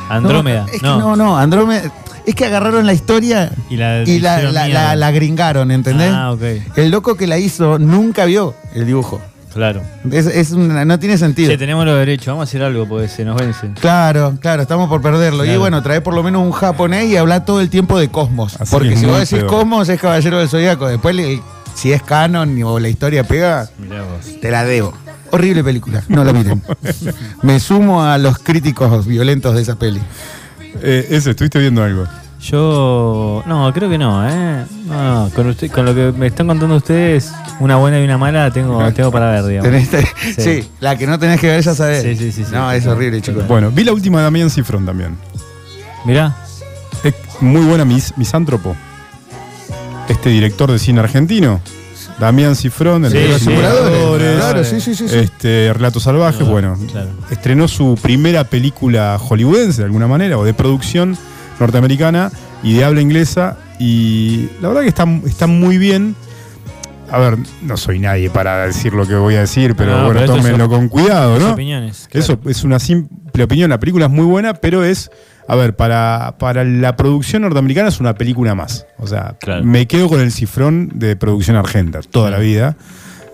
Andrómeda. 0.09 0.61
No, 0.61 0.65
es 0.73 0.79
que 0.81 0.87
no, 0.87 1.15
no, 1.15 1.37
Andrómeda. 1.37 1.91
Es 2.25 2.35
que 2.35 2.45
agarraron 2.45 2.85
la 2.85 2.93
historia 2.93 3.51
Y 3.69 3.77
la, 3.77 4.03
y 4.03 4.19
la, 4.19 4.37
la, 4.51 4.65
mierda. 4.65 4.83
la- 4.89 4.95
la 4.95 5.11
gringaron, 5.11 5.71
¿entendés? 5.71 6.11
Ah, 6.13 6.31
ok. 6.31 6.41
El 6.77 6.91
loco 6.91 7.15
que 7.15 7.25
la 7.27 7.37
hizo 7.39 7.79
nunca 7.79 8.25
vio 8.25 8.53
el 8.75 8.85
dibujo. 8.85 9.19
Claro. 9.53 9.81
Es, 10.11 10.27
es 10.27 10.51
una- 10.51 10.85
no 10.85 10.99
tiene 10.99 11.17
sentido. 11.17 11.49
Che, 11.49 11.57
tenemos 11.57 11.83
los 11.85 11.97
derechos. 11.97 12.27
Vamos 12.27 12.41
a 12.41 12.43
hacer 12.49 12.61
algo 12.61 12.87
porque 12.87 13.07
se 13.07 13.25
nos 13.25 13.35
vencen. 13.35 13.73
Claro, 13.73 14.37
claro, 14.39 14.61
estamos 14.61 14.87
por 14.89 15.01
perderlo. 15.01 15.43
Y 15.43 15.57
bueno, 15.57 15.81
trae 15.81 16.01
por 16.01 16.13
lo 16.13 16.21
menos 16.21 16.43
un 16.43 16.51
japonés 16.51 17.05
y 17.09 17.17
habla 17.17 17.45
todo 17.45 17.59
el 17.61 17.69
tiempo 17.71 17.97
de 17.99 18.09
Cosmos. 18.09 18.55
Así 18.61 18.71
Porque 18.71 18.95
si 18.95 19.05
vos 19.07 19.15
decís 19.19 19.39
peor. 19.39 19.47
Cosmos 19.47 19.89
es 19.89 19.99
Caballero 19.99 20.37
del 20.37 20.49
Zodíaco. 20.49 20.87
Después, 20.87 21.15
si 21.73 21.91
es 21.91 22.03
canon 22.03 22.61
o 22.61 22.79
la 22.79 22.89
historia 22.89 23.23
pega, 23.23 23.67
te 24.39 24.51
la 24.51 24.65
debo. 24.65 24.93
Horrible 25.31 25.63
película, 25.63 26.03
no 26.07 26.23
la 26.23 26.33
miren. 26.33 26.61
Me 27.43 27.59
sumo 27.59 28.03
a 28.03 28.17
los 28.17 28.39
críticos 28.39 29.05
violentos 29.05 29.55
de 29.55 29.61
esa 29.61 29.77
peli. 29.77 29.99
Eh, 30.81 31.07
eso, 31.11 31.29
estuviste 31.31 31.59
viendo 31.59 31.83
algo. 31.83 32.05
Yo. 32.41 33.43
No, 33.45 33.71
creo 33.73 33.89
que 33.89 33.97
no, 33.97 34.27
¿eh? 34.27 34.65
No, 34.85 35.25
no. 35.25 35.29
Con, 35.31 35.47
usted, 35.49 35.69
con 35.69 35.85
lo 35.85 35.93
que 35.93 36.13
me 36.17 36.27
están 36.27 36.47
contando 36.47 36.75
ustedes, 36.75 37.33
una 37.59 37.75
buena 37.75 37.99
y 37.99 38.05
una 38.05 38.17
mala 38.17 38.49
tengo, 38.51 38.81
tengo 38.93 39.11
para 39.11 39.29
ver, 39.31 39.45
digamos. 39.45 39.69
Tenés- 39.71 40.07
sí. 40.35 40.41
Sí. 40.61 40.69
la 40.79 40.97
que 40.97 41.05
no 41.05 41.19
tenés 41.19 41.39
que 41.39 41.47
ver 41.47 41.61
ya 41.61 41.75
sabés. 41.75 42.01
Sí, 42.03 42.15
sí, 42.15 42.31
sí, 42.31 42.45
sí. 42.45 42.51
No, 42.53 42.71
es 42.71 42.85
horrible, 42.87 43.21
chicos. 43.21 43.45
Bueno, 43.47 43.71
vi 43.71 43.83
la 43.83 43.91
última 43.93 44.19
de 44.19 44.23
Damián 44.23 44.49
Cifrón 44.49 44.85
también. 44.85 45.17
Mirá. 46.05 46.35
Es 47.03 47.13
muy 47.41 47.61
buena 47.65 47.83
mis, 47.83 48.17
misántropo. 48.17 48.75
Este 50.07 50.29
director 50.29 50.71
de 50.71 50.79
cine 50.79 51.01
argentino. 51.01 51.59
Damián 52.19 52.55
Cifrón, 52.55 53.05
el 53.05 53.11
Sí, 53.11 53.17
de 53.17 53.27
los 53.29 53.37
sí. 53.39 53.45
simuladores, 53.45 54.35
Claro, 54.37 54.63
sí, 54.63 54.81
sí, 54.81 54.93
sí. 54.95 55.05
Este, 55.11 55.71
Relatos 55.73 56.03
Salvajes, 56.03 56.41
No, 56.41 56.47
bueno. 56.51 56.77
claro. 56.91 57.09
Estrenó 57.31 57.67
su 57.67 57.97
primera 58.01 58.43
película 58.43 59.17
hollywoodense 59.17 59.81
de 59.81 59.85
alguna 59.85 60.07
manera, 60.07 60.37
o 60.37 60.43
de 60.43 60.53
producción 60.53 61.17
norteamericana 61.59 62.31
y 62.63 62.73
de 62.73 62.83
habla 62.85 63.01
inglesa. 63.01 63.57
Y 63.79 64.49
la 64.61 64.67
verdad 64.69 64.81
que 64.81 64.89
está, 64.89 65.05
está 65.25 65.47
muy 65.47 65.77
bien. 65.77 66.15
A 67.11 67.17
ver, 67.17 67.37
no 67.63 67.75
soy 67.77 67.97
nadie 67.99 68.29
para 68.29 68.67
decir 68.67 68.93
lo 68.93 69.07
que 69.07 69.15
voy 69.15 69.35
a 69.35 69.39
decir, 69.39 69.75
pero 69.75 69.91
No, 69.97 70.05
bueno, 70.05 70.19
pero 70.19 70.35
tómenlo 70.35 70.69
con 70.69 70.89
cuidado, 70.89 71.39
¿no? 71.39 71.53
opiniones. 71.53 72.07
claro. 72.11 72.23
Eso 72.23 72.39
es 72.47 72.63
una 72.63 72.77
simple 72.79 73.43
opinión. 73.43 73.69
La 73.69 73.79
película 73.79 74.05
es 74.05 74.11
muy 74.11 74.25
buena, 74.25 74.53
pero 74.53 74.83
es, 74.83 75.09
a 75.49 75.55
ver, 75.55 75.75
para, 75.75 76.35
para 76.39 76.63
la 76.63 76.95
producción 76.95 77.41
norteamericana 77.41 77.89
es 77.89 77.99
una 77.99 78.13
película 78.13 78.55
más. 78.55 78.85
O 78.97 79.07
sea, 79.07 79.35
Claro. 79.39 79.63
me 79.65 79.87
quedo 79.87 80.07
con 80.07 80.21
el 80.21 80.31
cifrón 80.31 80.91
de 80.93 81.15
producción 81.15 81.57
argenta 81.57 81.99
toda 82.01 82.29
la 82.31 82.37
vida. 82.39 82.77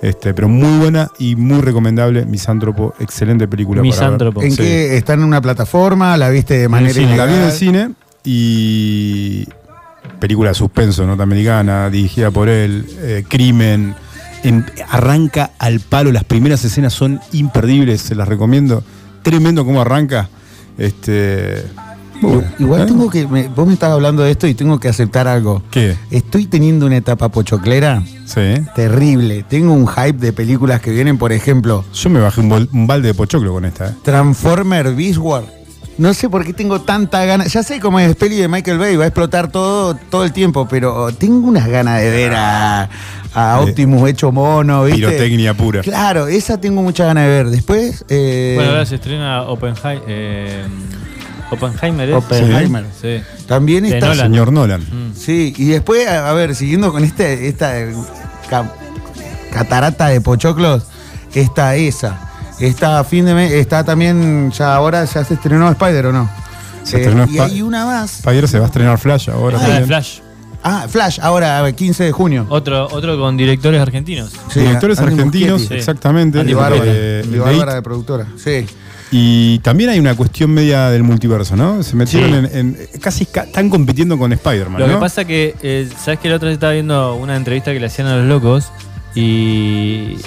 Este, 0.02 0.34
pero 0.34 0.48
muy 0.50 0.78
buena 0.80 1.10
y 1.20 1.36
muy 1.36 1.62
recomendable. 1.62 2.26
Misántropo, 2.26 2.94
excelente 3.00 3.48
película. 3.48 3.82
para 3.82 3.90
ver. 3.90 3.94
Misántropo. 3.94 4.42
¿En 4.44 4.52
Sí. 4.52 4.58
qué? 4.58 4.98
¿Está 4.98 5.14
en 5.14 5.24
una 5.24 5.42
plataforma? 5.42 6.16
¿La 6.18 6.30
viste 6.30 6.58
de 6.58 6.70
manera 6.70 6.94
cine. 6.94 7.18
La 7.18 7.26
vi 7.26 7.32
en 7.34 7.38
el 7.40 7.44
ilegal? 7.44 7.52
cine 7.58 7.90
y 8.24 9.46
película 10.20 10.50
de 10.50 10.56
suspenso 10.56 11.06
norteamericana, 11.06 11.90
dirigida 11.90 12.32
por 12.32 12.50
él, 12.50 12.86
eh, 13.00 13.24
crimen. 13.28 13.96
En- 14.44 14.66
arranca 14.90 15.52
al 15.58 15.80
palo, 15.80 16.12
las 16.12 16.24
primeras 16.24 16.64
escenas 16.64 16.94
son 16.94 17.20
imperdibles, 17.32 18.02
se 18.02 18.14
las 18.16 18.28
recomiendo. 18.28 18.84
Tremendo 19.24 19.66
cómo 19.66 19.82
arranca. 19.82 20.30
Este, 20.78 21.64
Igual 22.60 22.82
¿Eh? 22.82 22.86
tengo 22.86 23.10
que. 23.10 23.28
me- 23.28 23.48
vos 23.50 23.68
me 23.68 23.74
estás 23.74 23.92
hablando 23.92 24.24
de 24.24 24.32
esto 24.32 24.48
y 24.48 24.54
tengo 24.54 24.80
que 24.80 24.88
aceptar 24.88 25.28
algo. 25.28 25.62
¿Qué? 25.72 25.96
Estoy 26.12 26.46
teniendo 26.48 26.86
una 26.86 26.98
etapa 26.98 27.30
pochoclera 27.30 28.02
Sí. 28.26 28.56
terrible. 28.76 29.44
Tengo 29.48 29.74
un 29.74 29.88
hype 29.88 30.14
de 30.20 30.34
películas 30.34 30.82
que 30.82 30.92
vienen, 30.92 31.18
por 31.18 31.32
ejemplo, 31.32 31.84
Yo 31.94 32.10
me 32.10 32.20
bajé 32.20 32.42
un, 32.42 32.50
bol- 32.50 32.70
un 32.72 32.88
balde 32.88 33.10
de 33.10 33.14
pochoclo 33.14 33.54
con 33.54 33.66
esta. 33.66 33.88
¿eh? 33.90 33.94
Transformer 34.04 34.94
Beast 34.96 35.18
War. 35.20 35.44
No 35.98 36.14
sé 36.14 36.30
por 36.30 36.44
qué 36.44 36.52
tengo 36.52 36.82
tanta 36.82 37.24
ganas. 37.26 37.54
Ya 37.54 37.64
sé 37.64 37.80
cómo 37.80 38.00
es 38.02 38.16
peli 38.18 38.36
de 38.36 38.48
Michael 38.50 38.78
Bay, 38.78 38.96
va 38.98 39.06
a 39.06 39.08
explotar 39.08 39.50
todo, 39.50 39.96
todo 40.10 40.26
el 40.26 40.34
tiempo, 40.34 40.68
pero 40.68 41.14
tengo 41.14 41.48
unas 41.48 41.68
ganas 41.70 42.02
de 42.02 42.10
ver 42.10 42.34
a, 42.36 42.90
a 43.34 43.60
Eh, 43.62 43.64
Optimus 43.70 44.10
hecho 44.10 44.30
mono, 44.32 44.84
¿viste? 44.84 44.98
Pirotecnia 45.08 45.54
pura. 45.54 45.82
Claro, 45.82 46.28
esa 46.28 46.60
tengo 46.60 46.82
muchas 46.82 47.08
ganas 47.08 47.24
de 47.24 47.30
ver. 47.30 47.50
Después. 47.50 48.04
eh, 48.10 48.54
Bueno, 48.58 48.72
ahora 48.72 48.86
se 48.86 48.96
estrena 48.96 49.44
Oppenheimer. 49.44 50.04
Eh, 50.08 50.64
Oppenheimer 51.52 52.10
es. 52.10 52.16
Oppenheimer. 52.16 52.86
Sí. 53.02 53.22
También 53.48 53.84
De 53.84 53.90
está. 53.96 54.08
Nolan. 54.08 54.32
Señor 54.32 54.52
Nolan. 54.52 54.82
Mm. 54.82 55.14
Sí, 55.16 55.54
y 55.58 55.66
después, 55.68 56.08
a, 56.08 56.34
ver, 56.34 56.56
siguiendo 56.56 56.92
con 56.92 57.04
este, 57.04 57.48
esta 57.48 57.80
eh, 57.80 57.94
ca- 58.50 58.72
catarata 59.52 60.08
de 60.08 60.22
pochoclos, 60.22 60.84
está 61.34 61.76
esa. 61.76 62.20
Está 62.60 63.00
a 63.00 63.04
fin 63.04 63.26
de 63.26 63.34
mes, 63.34 63.52
está 63.52 63.84
también, 63.84 64.52
ya 64.52 64.76
ahora 64.76 65.04
ya 65.06 65.24
se 65.26 65.34
estrenó 65.34 65.70
Spider 65.72 66.08
o 66.08 66.12
no. 66.14 66.30
Se 66.84 66.98
Eh, 66.98 67.02
estrenó 67.02 67.26
y 67.30 67.40
hay 67.40 67.62
una 67.62 67.86
más. 67.86 68.20
Spider 68.20 68.48
se 68.48 68.60
va 68.60 68.66
a 68.66 68.68
estrenar 68.68 68.98
Flash 68.98 69.30
ahora. 69.30 69.60
Ah. 69.62 69.82
Flash. 69.86 70.20
Ah, 70.68 70.88
Flash, 70.90 71.20
ahora, 71.22 71.60
a 71.60 71.62
ver, 71.62 71.76
15 71.76 72.06
de 72.06 72.12
junio. 72.12 72.48
Otro, 72.50 72.88
otro 72.92 73.20
con 73.20 73.38
directores 73.38 73.80
argentinos. 73.80 74.32
Sí, 74.52 74.62
Directores 74.62 74.98
Andy 75.00 75.12
argentinos, 75.14 75.52
Muschietti. 75.62 75.76
Exactamente. 75.76 76.40
Andy 76.40 76.54
Bárbara, 76.56 76.84
de 76.86 77.40
Bárbara 77.40 77.72
It. 77.74 77.76
de 77.76 77.82
productora. 77.84 78.26
Sí. 78.44 78.66
Y 79.18 79.60
también 79.60 79.90
hay 79.92 79.98
una 80.00 80.14
cuestión 80.14 80.52
media 80.52 80.90
del 80.90 81.04
multiverso, 81.04 81.56
¿no? 81.56 81.82
Se 81.84 81.96
metieron 81.96 82.32
Sí. 82.32 82.38
en, 82.58 82.76
en- 82.76 83.00
Casi 83.00 83.26
ca- 83.26 83.44
están 83.44 83.70
compitiendo 83.70 84.18
con 84.18 84.34
Spider-Man, 84.34 84.82
Lo 84.82 84.88
¿no? 84.88 84.94
que 84.96 85.00
pasa 85.00 85.24
que, 85.24 85.56
eh, 85.64 85.88
¿sabes 85.98 86.20
que 86.20 86.28
el 86.28 86.34
otro 86.34 86.50
día 86.50 86.56
estaba 86.56 86.74
viendo 86.74 87.16
una 87.16 87.38
entrevista 87.38 87.72
que 87.72 87.80
le 87.80 87.86
hacían 87.86 88.08
a 88.10 88.18
los 88.18 88.26
locos? 88.28 88.72
Y, 89.16 90.18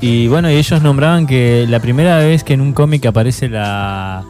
y 0.00 0.28
bueno, 0.28 0.48
y 0.52 0.54
ellos 0.54 0.80
nombraban 0.82 1.26
que 1.26 1.66
la 1.68 1.80
primera 1.80 2.18
vez 2.18 2.44
que 2.44 2.54
en 2.54 2.60
un 2.60 2.72
cómic 2.74 3.04
aparece 3.06 3.48
la, 3.48 4.22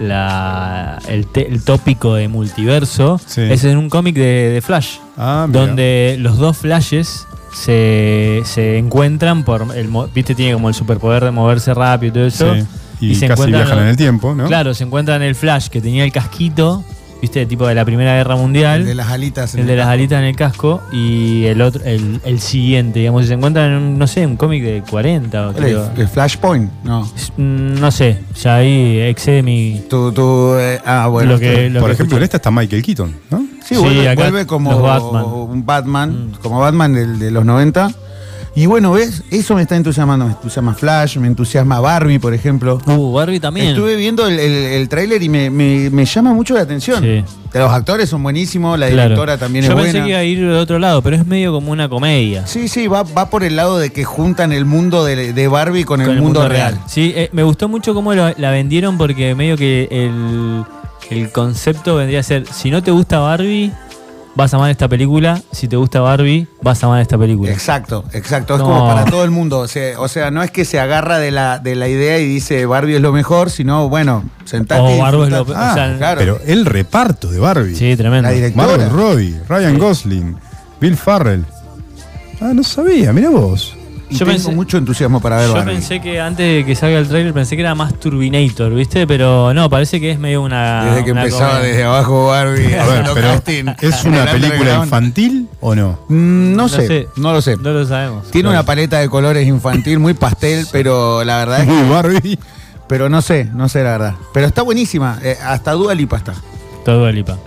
la 0.00 1.00
el, 1.08 1.26
te- 1.26 1.48
el 1.48 1.62
tópico 1.64 2.14
de 2.14 2.28
multiverso 2.28 3.20
Sí. 3.26 3.40
es 3.42 3.64
en 3.64 3.76
un 3.76 3.90
cómic 3.90 4.14
de, 4.14 4.50
de 4.50 4.60
Flash, 4.62 4.98
Ah, 5.16 5.48
donde 5.50 6.16
los 6.20 6.38
dos 6.38 6.58
Flashes 6.58 7.26
se, 7.52 8.42
se 8.44 8.78
encuentran 8.78 9.44
por 9.44 9.66
el 9.76 9.88
viste 10.14 10.34
tiene 10.36 10.54
como 10.54 10.68
el 10.68 10.74
superpoder 10.74 11.24
de 11.24 11.32
moverse 11.32 11.74
rápido 11.74 12.10
y 12.10 12.12
todo 12.14 12.26
eso 12.26 12.54
Sí. 12.54 12.64
Y, 13.02 13.10
y 13.12 13.14
se 13.14 13.26
casi 13.28 13.42
encuentran 13.42 13.62
viajan 13.66 13.82
en 13.84 13.88
el 13.90 13.96
tiempo, 13.96 14.34
¿no? 14.34 14.46
claro 14.46 14.72
se 14.74 14.84
encuentran 14.84 15.22
el 15.22 15.34
Flash 15.34 15.68
que 15.68 15.80
tenía 15.80 16.04
el 16.04 16.12
casquito 16.12 16.84
viste 17.20 17.46
tipo 17.46 17.68
de 17.68 17.74
la 17.76 17.84
primera 17.84 18.16
guerra 18.16 18.34
mundial 18.34 18.80
El 18.80 18.86
de 18.88 18.94
las 18.96 19.08
alitas. 19.08 19.54
en 19.54 19.60
el 19.60 19.66
de 19.68 19.72
el- 19.74 19.78
las 19.78 19.86
alitas 19.88 20.18
en 20.18 20.24
el 20.24 20.34
casco 20.34 20.82
y 20.92 21.44
el 21.44 21.62
otro, 21.62 21.80
el, 21.84 22.20
el 22.24 22.40
siguiente, 22.40 22.98
digamos, 22.98 23.22
si 23.22 23.28
se 23.28 23.34
encuentran 23.34 23.70
en 23.70 23.76
un, 23.76 23.96
no 23.98 24.08
sé, 24.08 24.26
un 24.26 24.36
cómic 24.36 24.64
de 24.64 24.82
40 24.90 25.48
o 25.48 25.52
¿Cuál 25.52 25.64
creo. 25.64 25.90
¿El 25.96 26.08
Flashpoint? 26.08 26.68
No. 26.82 27.02
Mm, 27.36 27.74
No 27.78 27.92
sé, 27.92 28.18
ya 28.42 28.56
ahí 28.56 28.98
excede 29.02 29.40
mi. 29.44 29.84
Tú, 29.88 30.10
tú, 30.10 30.54
eh, 30.58 30.80
ah, 30.84 31.06
bueno. 31.06 31.34
lo 31.34 31.38
que, 31.38 31.70
lo 31.70 31.78
Por 31.78 31.90
que 31.90 31.94
ejemplo, 31.94 32.16
en 32.16 32.22
escucho. 32.22 32.24
esta 32.24 32.36
está 32.38 32.50
Michael 32.50 32.82
Keaton, 32.82 33.14
¿no? 33.30 33.38
Sí, 33.64 33.76
Sí, 33.76 33.76
vuelve, 33.76 34.08
acá 34.08 34.22
vuelve 34.22 34.46
como 34.46 34.80
Batman. 34.82 35.24
un 35.24 35.64
Batman, 35.64 36.10
Mm. 36.10 36.32
como 36.42 36.58
Batman 36.58 36.92
del- 36.92 37.18
de, 37.20 37.30
los 37.30 37.44
90. 37.44 37.92
Y 38.54 38.66
bueno, 38.66 38.92
¿ves? 38.92 39.22
Eso 39.30 39.54
me 39.54 39.62
está 39.62 39.76
entusiasmando. 39.76 40.26
Me 40.26 40.32
entusiasma 40.32 40.74
Flash, 40.74 41.16
me 41.16 41.26
entusiasma 41.26 41.80
Barbie, 41.80 42.18
por 42.18 42.34
ejemplo. 42.34 42.78
Uh, 42.86 43.10
Barbie 43.12 43.40
también. 43.40 43.68
Estuve 43.68 43.96
viendo 43.96 44.26
el, 44.26 44.38
el, 44.38 44.52
el 44.52 44.88
tráiler 44.90 45.22
y 45.22 45.30
me, 45.30 45.48
me- 45.48 45.88
me 45.88 46.04
llama 46.04 46.34
mucho 46.34 46.52
la 46.52 46.60
atención. 46.60 47.02
Sí. 47.02 47.24
Los 47.54 47.70
actores 47.72 48.10
son 48.10 48.22
buenísimos, 48.22 48.78
la 48.78 48.88
Claro. 48.88 49.02
directora 49.10 49.38
también 49.38 49.64
Yo 49.64 49.70
es 49.72 49.76
pensé 49.76 49.92
buena. 49.92 50.04
que 50.04 50.10
iba 50.10 50.18
a 50.18 50.24
ir 50.24 50.38
de 50.40 50.58
otro 50.58 50.78
lado, 50.78 51.00
pero 51.00 51.16
es 51.16 51.26
medio 51.26 51.50
como 51.52 51.72
una 51.72 51.88
comedia. 51.88 52.46
Sí, 52.46 52.68
sí, 52.68 52.88
va, 52.88 53.04
va 53.04 53.30
por 53.30 53.42
el 53.42 53.56
lado 53.56 53.78
de 53.78 53.90
que 53.90 54.04
juntan 54.04 54.52
el 54.52 54.66
mundo 54.66 55.02
de, 55.04 55.32
de 55.32 55.48
Barbie 55.48 55.84
con, 55.84 56.00
con 56.02 56.10
el, 56.10 56.20
mundo, 56.20 56.46
real. 56.46 56.78
Sí, 56.86 57.12
eh, 57.16 57.30
me 57.32 57.42
gustó 57.44 57.68
mucho 57.70 57.94
cómo 57.94 58.12
lo- 58.14 58.34
la 58.36 58.50
vendieron 58.50 58.98
porque 58.98 59.34
medio 59.34 59.56
que 59.56 59.88
el, 59.90 60.64
el 61.10 61.30
concepto 61.32 61.96
vendría 61.96 62.20
a 62.20 62.22
ser, 62.22 62.46
si 62.46 62.70
no 62.70 62.82
te 62.82 62.90
gusta 62.90 63.18
Barbie, 63.18 63.72
vas 64.34 64.52
a 64.52 64.56
amar 64.56 64.70
esta 64.70 64.88
película. 64.88 65.40
Si 65.52 65.68
te 65.68 65.76
gusta 65.76 66.00
Barbie, 66.00 66.46
vas 66.62 66.82
a 66.82 66.86
amar 66.86 67.00
esta 67.02 67.18
película. 67.18 67.50
Exacto, 67.52 68.04
exacto. 68.12 68.54
Es 68.54 68.60
No. 68.60 68.66
como 68.66 68.86
para 68.86 69.04
todo 69.04 69.24
el 69.24 69.30
mundo. 69.30 69.58
O 69.60 69.68
sea, 69.68 69.98
o 70.00 70.08
sea, 70.08 70.30
no 70.30 70.42
es 70.42 70.50
que 70.50 70.64
se 70.64 70.78
agarra 70.80 71.18
de 71.18 71.30
la, 71.30 71.58
de 71.58 71.74
la 71.74 71.88
idea 71.88 72.18
y 72.18 72.26
dice 72.26 72.64
Barbie 72.66 72.96
es 72.96 73.00
lo 73.00 73.12
mejor, 73.12 73.50
sino, 73.50 73.88
bueno, 73.88 74.24
sentate 74.44 74.80
O 74.80 74.96
y 74.96 75.00
Barbie 75.00 75.22
es 75.24 75.28
lo- 75.30 75.42
o 75.42 75.46
sea, 75.46 75.94
claro. 75.98 76.18
Pero 76.18 76.38
el 76.46 76.64
reparto 76.66 77.30
de 77.30 77.38
Barbie. 77.38 77.74
Sí, 77.76 77.96
tremendo. 77.96 78.28
La 78.28 78.34
directora. 78.34 78.66
Margot 78.66 78.92
Robbie, 78.92 79.40
Ryan 79.48 79.78
Gosling, 79.78 80.36
Bill 80.80 80.96
Farrell. 80.96 81.44
Ah, 82.40 82.52
no 82.54 82.62
sabía, 82.64 83.12
mira 83.12 83.30
vos. 83.30 83.76
Y 84.12 84.18
yo 84.18 84.26
tengo 84.26 84.38
pensé- 84.38 84.54
mucho 84.54 84.78
entusiasmo 84.78 85.20
para 85.20 85.36
ver 85.38 85.48
Yo 85.48 85.54
Barbie. 85.54 85.72
pensé 85.74 86.00
que 86.00 86.20
antes 86.20 86.46
de 86.58 86.64
que 86.64 86.74
salga 86.76 86.98
el 86.98 87.08
trailer 87.08 87.32
pensé 87.32 87.56
que 87.56 87.62
era 87.62 87.74
más 87.74 87.94
Turbinator, 87.98 88.72
¿viste? 88.74 89.06
Pero 89.06 89.52
no, 89.54 89.68
parece 89.70 90.00
que 90.00 90.10
es 90.10 90.18
medio 90.18 90.42
una. 90.42 90.84
Desde 90.84 91.04
que 91.04 91.12
una 91.12 91.22
empezaba 91.24 91.50
comedia. 91.54 91.68
desde 91.68 91.84
abajo 91.84 92.26
Barbie. 92.28 92.74
A 92.78 92.86
ver, 92.86 93.04
pero 93.14 93.28
casting 93.28 93.64
¿es 93.80 94.04
una 94.04 94.24
el 94.24 94.40
película 94.40 94.74
infantil 94.84 95.48
o 95.60 95.74
no? 95.74 95.98
Mm, 96.08 96.54
No, 96.54 96.68
sé, 96.68 97.08
no 97.16 97.32
lo 97.32 97.40
sé. 97.42 97.56
No 97.56 97.70
lo 97.72 97.86
sabemos. 97.86 98.30
Tiene 98.30 98.48
Claro. 98.48 98.60
una 98.60 98.66
paleta 98.66 98.98
de 98.98 99.08
colores 99.08 99.46
infantil 99.48 99.98
muy 99.98 100.14
pastel, 100.14 100.66
pero 100.72 101.24
la 101.24 101.38
verdad 101.38 101.60
es 101.60 101.66
que, 101.66 101.72
Muy 101.72 101.88
Barbie. 101.90 102.38
pero 102.88 103.08
no 103.08 103.22
sé, 103.22 103.48
no 103.54 103.68
sé 103.68 103.82
la 103.82 103.90
verdad. 103.92 104.14
Pero 104.34 104.46
está 104.46 104.62
buenísima, 104.62 105.18
eh, 105.22 105.36
hasta 105.44 105.72
Dua 105.72 105.94
Lipa 105.94 106.16
está. 106.18 106.34
Todo 106.84 107.10
Lipa. 107.10 107.38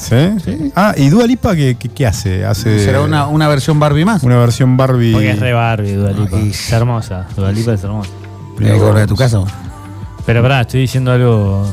¿Sí? 0.00 0.72
Ah, 0.74 0.94
¿y 0.96 1.08
Dua 1.10 1.26
Lipa 1.26 1.54
qué, 1.54 1.76
qué- 1.78 1.88
qué 1.90 2.06
hace? 2.06 2.44
hace 2.46 2.82
Será 2.84 3.02
una, 3.02 3.26
una 3.26 3.48
versión 3.48 3.78
Barbie 3.78 4.04
más. 4.04 4.22
una 4.22 4.38
versión 4.38 4.76
Barbie. 4.76 5.12
Porque 5.12 5.30
es 5.32 5.38
re 5.40 5.52
Barbie, 5.52 5.92
Dua 5.94 6.10
Lipa. 6.12 6.36
Ay. 6.36 6.50
Es 6.50 6.72
hermosa. 6.72 7.26
Dua 7.36 7.52
Lipa 7.52 7.72
es 7.74 7.84
hermosa. 7.84 8.10
Corre 8.78 9.00
de 9.00 9.06
tu 9.06 9.16
casa. 9.16 9.38
vos. 9.38 9.50
Pero 10.26 10.42
pará, 10.42 10.62
estoy 10.62 10.80
diciendo 10.82 11.12
algo. 11.12 11.66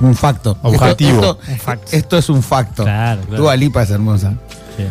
Un 0.00 0.14
facto. 0.14 0.56
Objetivo. 0.62 1.20
Esto, 1.20 1.38
esto- 1.42 1.52
Un 1.52 1.58
facto. 1.58 1.86
esto 1.96 2.18
es 2.18 2.28
un 2.30 2.42
facto. 2.42 2.82
Claro, 2.84 3.20
claro. 3.22 3.42
Dua 3.42 3.56
Lipa 3.56 3.82
es 3.82 3.90
hermosa. 3.90 4.34
sí. 4.76 4.84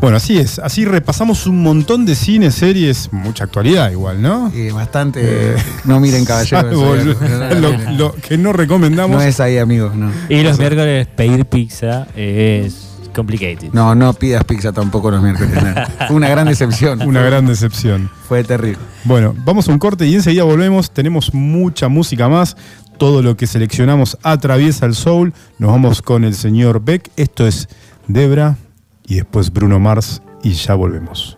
Bueno, 0.00 0.16
así 0.16 0.38
es. 0.38 0.58
Así 0.58 0.86
repasamos 0.86 1.46
un 1.46 1.62
montón 1.62 2.06
de 2.06 2.14
cines, 2.14 2.54
series, 2.54 3.12
mucha 3.12 3.44
actualidad 3.44 3.90
igual, 3.90 4.22
¿no? 4.22 4.50
Y 4.54 4.70
bastante. 4.70 5.54
no 5.84 6.00
miren, 6.00 6.24
caballeros. 6.24 7.06
Lo, 7.98 8.14
que 8.14 8.38
no 8.38 8.54
recomendamos. 8.54 9.18
No 9.18 9.22
es 9.22 9.40
ahí, 9.40 9.58
amigos. 9.58 9.94
No. 9.94 10.10
Y 10.30 10.42
los 10.42 10.58
miércoles 10.58 11.06
pedir 11.08 11.44
pizza 11.44 12.06
es 12.16 12.86
complicated. 13.14 13.72
no, 13.72 13.94
no 13.94 14.14
pidas 14.14 14.44
pizza 14.44 14.72
tampoco 14.72 15.10
los 15.10 15.22
miércoles. 15.22 15.52
no. 15.52 16.06
Fue 16.06 16.16
una 16.16 16.30
gran 16.30 16.46
decepción. 16.46 17.02
Una 17.06 17.22
gran 17.22 17.44
decepción. 17.46 18.10
Fue 18.26 18.42
terrible. 18.42 18.78
Bueno, 19.04 19.34
vamos 19.44 19.68
a 19.68 19.72
un 19.72 19.78
corte 19.78 20.06
y 20.06 20.14
enseguida 20.14 20.44
volvemos. 20.44 20.92
Tenemos 20.92 21.34
mucha 21.34 21.88
música 21.88 22.28
más. 22.28 22.56
Todo 22.96 23.22
lo 23.22 23.36
que 23.36 23.46
seleccionamos 23.46 24.16
atraviesa 24.22 24.86
el 24.86 24.94
soul. 24.94 25.34
Nos 25.58 25.70
vamos 25.70 26.00
con 26.00 26.24
el 26.24 26.34
señor 26.34 26.82
Beck. 26.82 27.10
Esto 27.16 27.46
es 27.46 27.68
Debra 28.08 28.56
y 29.10 29.16
después 29.16 29.52
Bruno 29.52 29.80
Mars 29.80 30.22
y 30.42 30.52
ya 30.52 30.74
volvemos. 30.74 31.36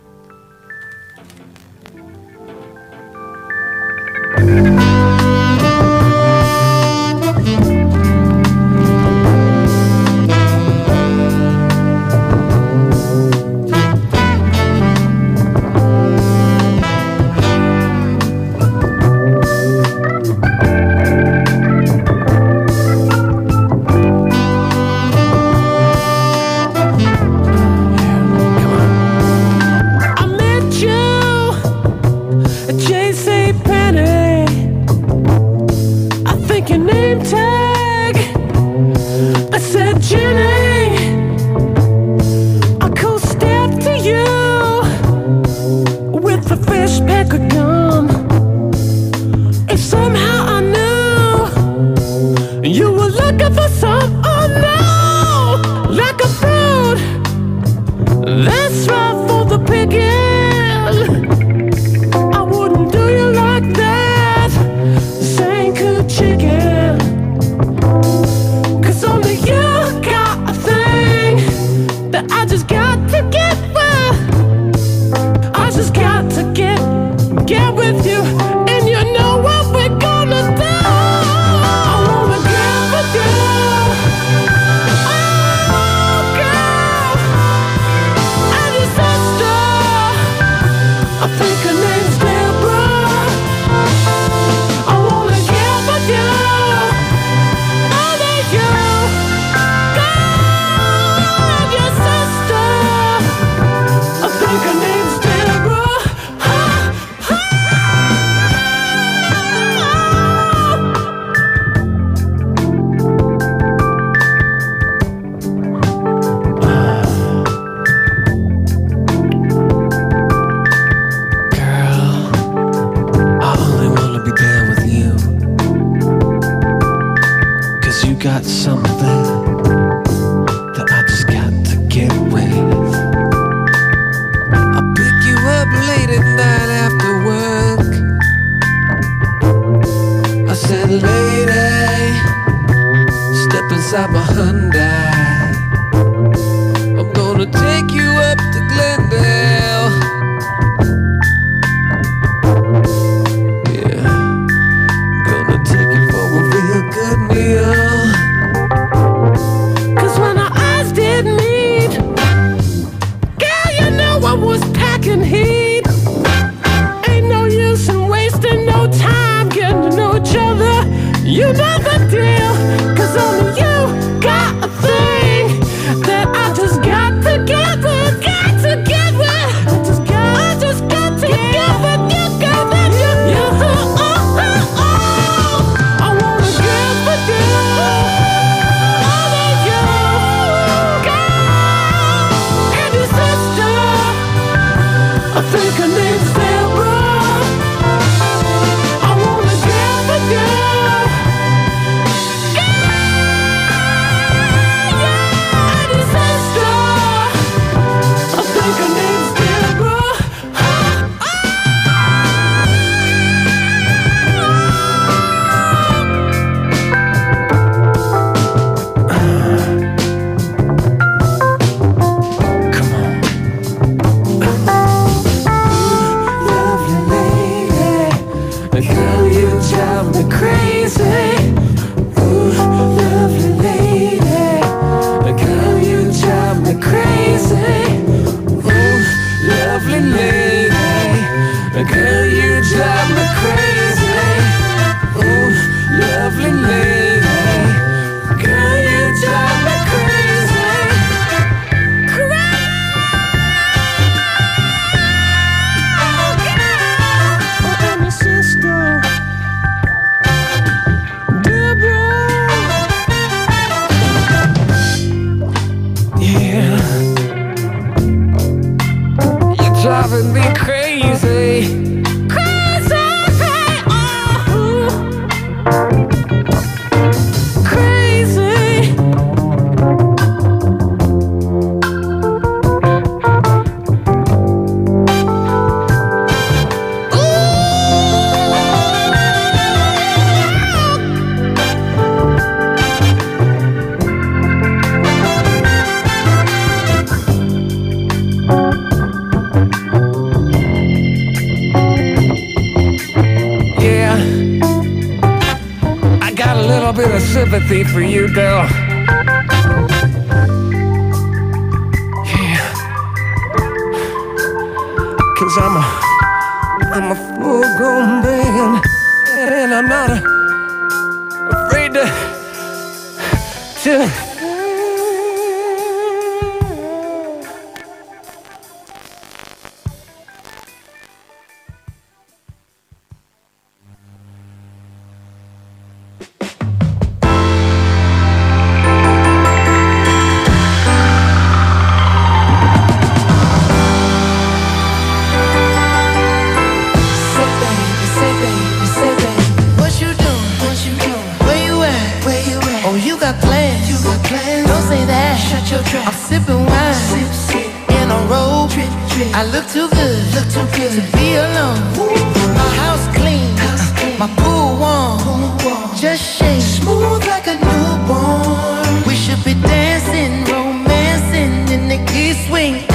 Oh, 352.93 352.95
you 352.95 353.17
got 353.19 353.41
plans. 353.41 353.89
You 353.89 353.97
got 354.05 354.23
plans. 354.23 354.67
Don't 354.69 354.85
say 354.85 355.03
that. 355.05 355.33
Shut 355.41 355.65
your 355.71 355.81
trap. 355.81 356.05
I'm 356.05 356.13
sipping 356.13 356.61
wine. 356.61 356.93
Sip, 356.93 357.33
sip. 357.49 357.65
In 357.89 358.05
a 358.13 358.19
robe. 358.29 358.69
Trip, 358.69 358.85
trip. 359.09 359.33
I 359.33 359.49
look 359.49 359.65
too 359.65 359.89
good. 359.89 360.21
Look 360.37 360.45
too 360.53 360.67
good 360.77 360.93
to 360.93 361.03
be 361.17 361.33
alone. 361.41 361.81
Ooh. 361.97 362.13
My 362.53 362.69
house 362.77 363.09
clean. 363.17 363.49
House 363.57 363.89
clean. 363.97 364.19
My 364.21 364.29
pool 364.37 364.77
warm. 364.77 365.17
Pool 365.25 365.57
warm. 365.65 365.89
Just 365.97 366.21
shake. 366.37 366.61
Smooth 366.61 367.25
like 367.25 367.47
a 367.47 367.57
newborn. 367.57 369.01
We 369.09 369.15
should 369.15 369.41
be 369.43 369.55
dancing, 369.57 370.45
romancing 370.45 371.73
in 371.73 371.89
the 371.89 371.97
key 372.13 372.37
swing. 372.45 372.92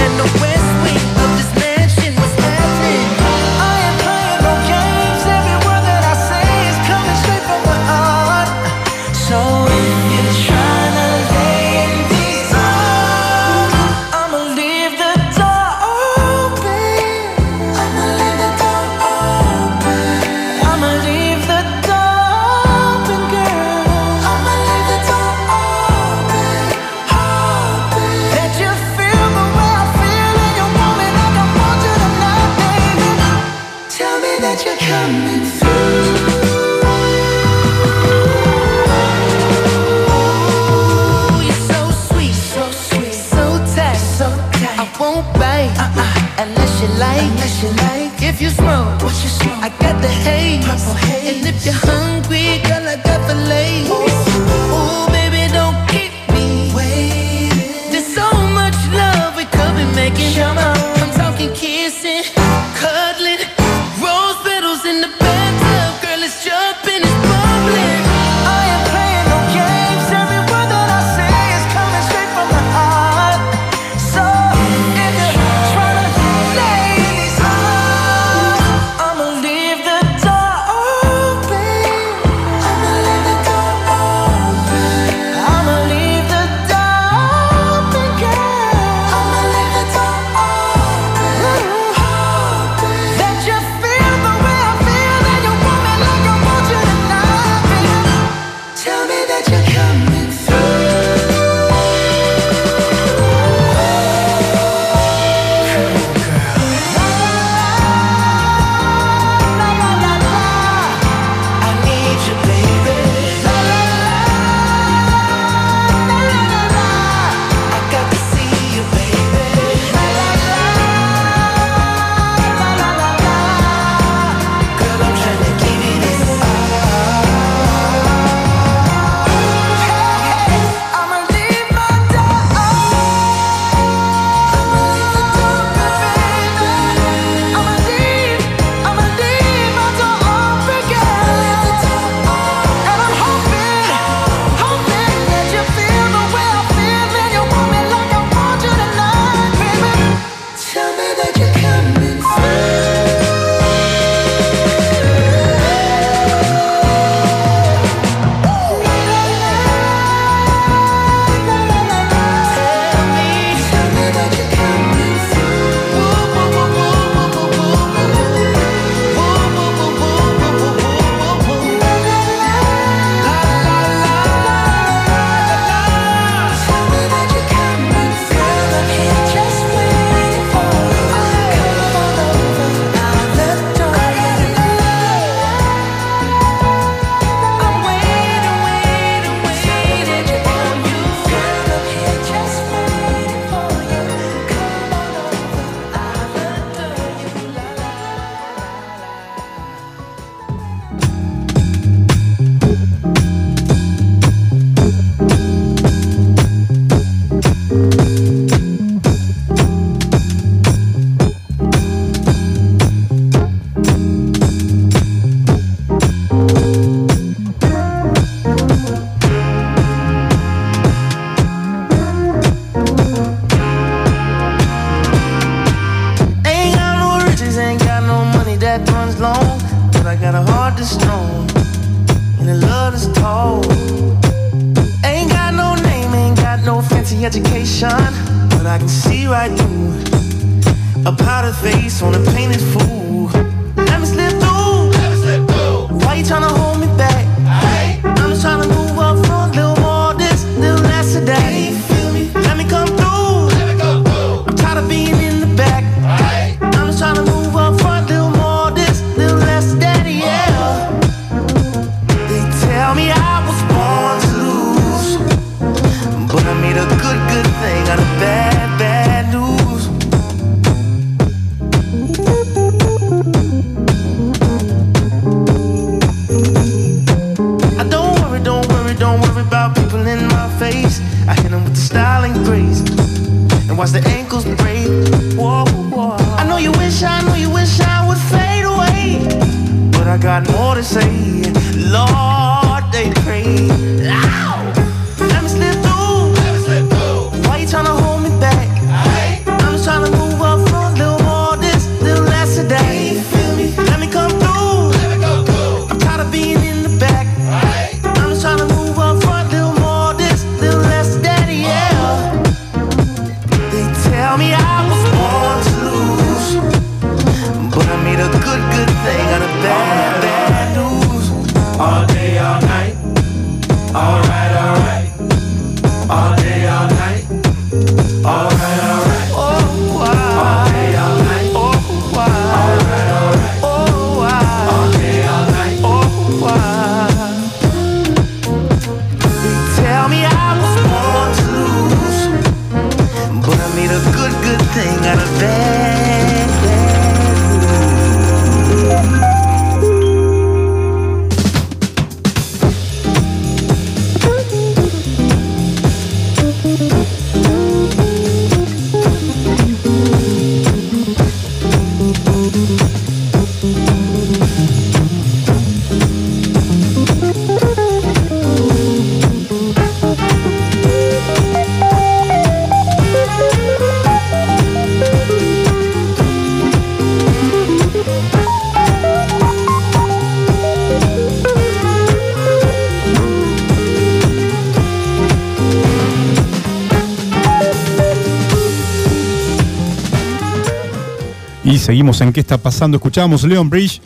Seguimos 391.89 392.21
en 392.21 392.35
qué 392.35 392.41
está 392.41 392.59
pasando. 392.59 392.99
Escuchábamos 392.99 393.45
Leon 393.45 393.71
Bridge, 393.71 394.03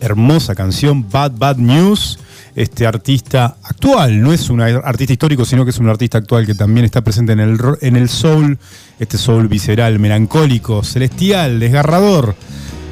hermosa 0.00 0.56
canción, 0.56 1.08
Bad 1.08 1.30
Bad 1.38 1.58
News. 1.58 2.18
Este 2.56 2.88
artista 2.88 3.56
actual, 3.62 4.20
no 4.20 4.32
es 4.32 4.50
un 4.50 4.60
artista 4.60 5.12
histórico, 5.12 5.44
sino 5.44 5.62
que 5.62 5.70
es 5.70 5.78
un 5.78 5.88
artista 5.88 6.18
actual 6.18 6.44
que 6.44 6.56
también 6.56 6.84
está 6.84 7.02
presente 7.02 7.34
en 7.34 7.38
el, 7.38 7.60
en 7.82 7.94
el 7.94 8.08
soul, 8.08 8.58
este 8.98 9.16
soul 9.16 9.46
visceral, 9.46 10.00
melancólico, 10.00 10.82
celestial, 10.82 11.60
desgarrador. 11.60 12.34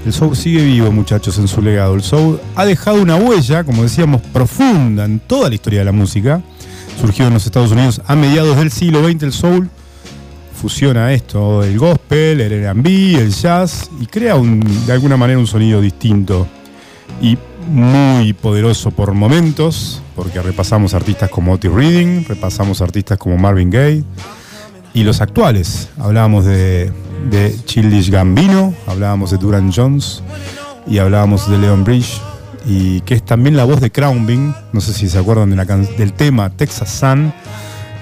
El 0.04 0.12
soul 0.12 0.36
sigue 0.36 0.62
vivo, 0.64 0.92
muchachos, 0.92 1.36
en 1.38 1.48
su 1.48 1.60
legado. 1.60 1.96
El 1.96 2.02
soul 2.02 2.38
ha 2.54 2.64
dejado 2.64 3.02
una 3.02 3.16
huella, 3.16 3.64
como 3.64 3.82
decíamos, 3.82 4.22
profunda 4.22 5.04
en 5.04 5.18
toda 5.18 5.48
la 5.48 5.56
historia 5.56 5.80
de 5.80 5.84
la 5.84 5.90
música. 5.90 6.42
Surgió 7.00 7.26
en 7.26 7.34
los 7.34 7.44
Estados 7.44 7.72
Unidos 7.72 8.00
a 8.06 8.14
mediados 8.14 8.56
del 8.56 8.70
siglo 8.70 9.02
XX 9.02 9.24
el 9.24 9.32
soul 9.32 9.70
fusiona 10.56 11.12
esto, 11.12 11.62
el 11.62 11.78
gospel, 11.78 12.40
el 12.40 12.52
R&B, 12.52 13.14
el 13.14 13.30
jazz 13.32 13.90
y 14.00 14.06
crea 14.06 14.34
un- 14.36 14.60
de 14.86 14.92
alguna 14.92 15.16
manera 15.16 15.38
un 15.38 15.46
sonido 15.46 15.80
distinto 15.80 16.46
y 17.20 17.36
muy 17.68 18.32
poderoso 18.32 18.90
por 18.90 19.12
momentos, 19.12 20.00
porque 20.14 20.40
repasamos 20.40 20.94
artistas 20.94 21.30
como 21.30 21.52
Otis 21.52 21.70
Reading, 21.72 22.24
repasamos 22.26 22.80
artistas 22.80 23.18
como 23.18 23.36
Marvin 23.36 23.70
Gaye 23.70 24.04
y 24.94 25.02
los 25.04 25.20
actuales. 25.20 25.88
Hablábamos 25.98 26.44
de, 26.44 26.92
Childish 27.64 28.10
Gambino, 28.10 28.72
hablábamos 28.86 29.32
de 29.32 29.38
Duran 29.38 29.72
Jones 29.72 30.22
y 30.86 30.98
hablábamos 30.98 31.50
de 31.50 31.58
Leon 31.58 31.82
Bridge 31.84 32.20
y 32.68 33.00
que 33.02 33.14
es 33.14 33.24
también 33.24 33.56
la 33.56 33.64
voz 33.64 33.80
de 33.80 33.90
Crownbing, 33.90 34.54
no 34.72 34.80
sé 34.80 34.92
si 34.92 35.08
se 35.08 35.18
acuerdan 35.18 35.50
de 35.50 35.56
la 35.56 35.64
del 35.64 36.12
tema 36.12 36.50
Texas 36.50 36.90
Sun. 36.90 37.32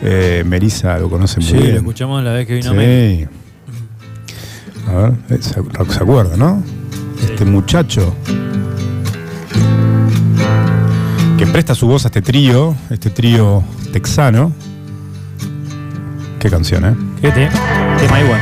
Eh, 0.06 0.44
Melissa 0.46 0.98
lo 0.98 1.08
conoce 1.08 1.40
muy 1.40 1.48
Sí, 1.48 1.56
bien. 1.56 1.70
lo 1.72 1.76
escuchamos 1.78 2.22
la 2.22 2.32
vez 2.32 2.46
que 2.46 2.54
vino 2.56 2.74
Mel. 2.74 3.28
Sí. 3.28 4.90
A 4.90 4.92
ver, 4.96 5.12
eh, 5.30 5.38
se, 5.40 5.52
se 5.94 6.02
acuerda, 6.02 6.36
¿no? 6.36 6.62
Este 7.22 7.44
muchacho 7.46 8.14
que 11.38 11.46
presta 11.46 11.74
su 11.74 11.86
voz 11.86 12.04
a 12.04 12.08
este 12.08 12.20
trío, 12.22 12.76
este 12.90 13.08
trío 13.10 13.64
texano. 13.92 14.52
Qué 16.38 16.50
canción, 16.50 16.84
¿eh? 16.84 16.94
¿Qué 17.22 17.30
te? 17.30 17.48
Tema 17.98 18.20
igual. 18.20 18.40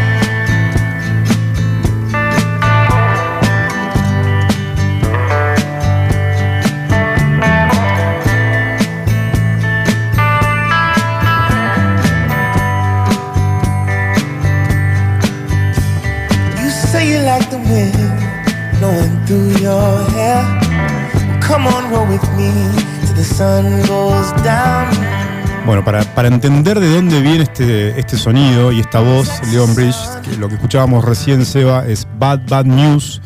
Bueno, 25.65 25.85
para, 25.85 26.03
para 26.03 26.29
entender 26.29 26.81
de 26.81 26.93
dónde 26.93 27.21
viene 27.21 27.45
este, 27.45 27.99
este 27.99 28.17
sonido 28.17 28.73
y 28.73 28.81
esta 28.81 28.99
voz, 29.01 29.29
Leon 29.53 29.75
Bridge, 29.77 29.97
lo 30.39 30.49
que 30.49 30.57
escuchábamos 30.57 31.05
recién, 31.05 31.45
Seba, 31.45 31.87
es 31.87 32.07
Bad 32.19 32.41
Bad 32.49 32.65
News. 32.65 33.21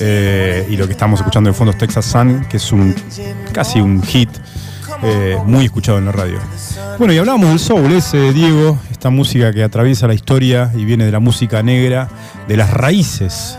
eh, 0.00 0.66
y 0.70 0.76
lo 0.76 0.86
que 0.86 0.92
estamos 0.92 1.20
escuchando 1.20 1.50
de 1.50 1.54
fondo 1.54 1.72
es 1.72 1.78
Texas 1.78 2.04
Sun, 2.06 2.46
que 2.48 2.58
es 2.58 2.72
un 2.72 2.94
casi 3.52 3.80
un 3.80 4.02
hit 4.02 4.30
eh, 5.02 5.36
muy 5.44 5.64
escuchado 5.64 5.98
en 5.98 6.06
la 6.06 6.12
radio. 6.12 6.38
Bueno, 6.98 7.12
y 7.12 7.18
hablábamos 7.18 7.48
del 7.48 7.58
soul, 7.58 7.92
ese 7.92 8.32
Diego, 8.32 8.78
esta 8.90 9.10
música 9.10 9.52
que 9.52 9.64
atraviesa 9.64 10.06
la 10.06 10.14
historia 10.14 10.70
y 10.76 10.84
viene 10.84 11.04
de 11.04 11.10
la 11.10 11.20
música 11.20 11.62
negra, 11.62 12.08
de 12.46 12.56
las 12.56 12.70
raíces 12.70 13.58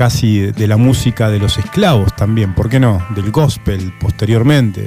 casi 0.00 0.40
de 0.52 0.66
la 0.66 0.78
música 0.78 1.28
de 1.28 1.38
los 1.38 1.58
esclavos 1.58 2.16
también, 2.16 2.54
¿por 2.54 2.70
qué 2.70 2.80
no? 2.80 3.06
Del 3.14 3.30
gospel 3.30 3.92
posteriormente. 4.00 4.86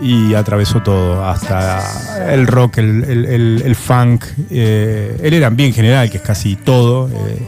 Y 0.00 0.34
atravesó 0.34 0.82
todo, 0.82 1.24
hasta 1.24 2.34
el 2.34 2.48
rock, 2.48 2.78
el, 2.78 3.04
el- 3.04 3.62
el- 3.64 3.76
funk, 3.76 4.24
eh, 4.50 5.16
el 5.22 5.34
R&B 5.34 5.66
en 5.66 5.72
general, 5.72 6.10
que 6.10 6.16
es 6.16 6.24
casi 6.24 6.56
todo. 6.56 7.08
eh, 7.08 7.38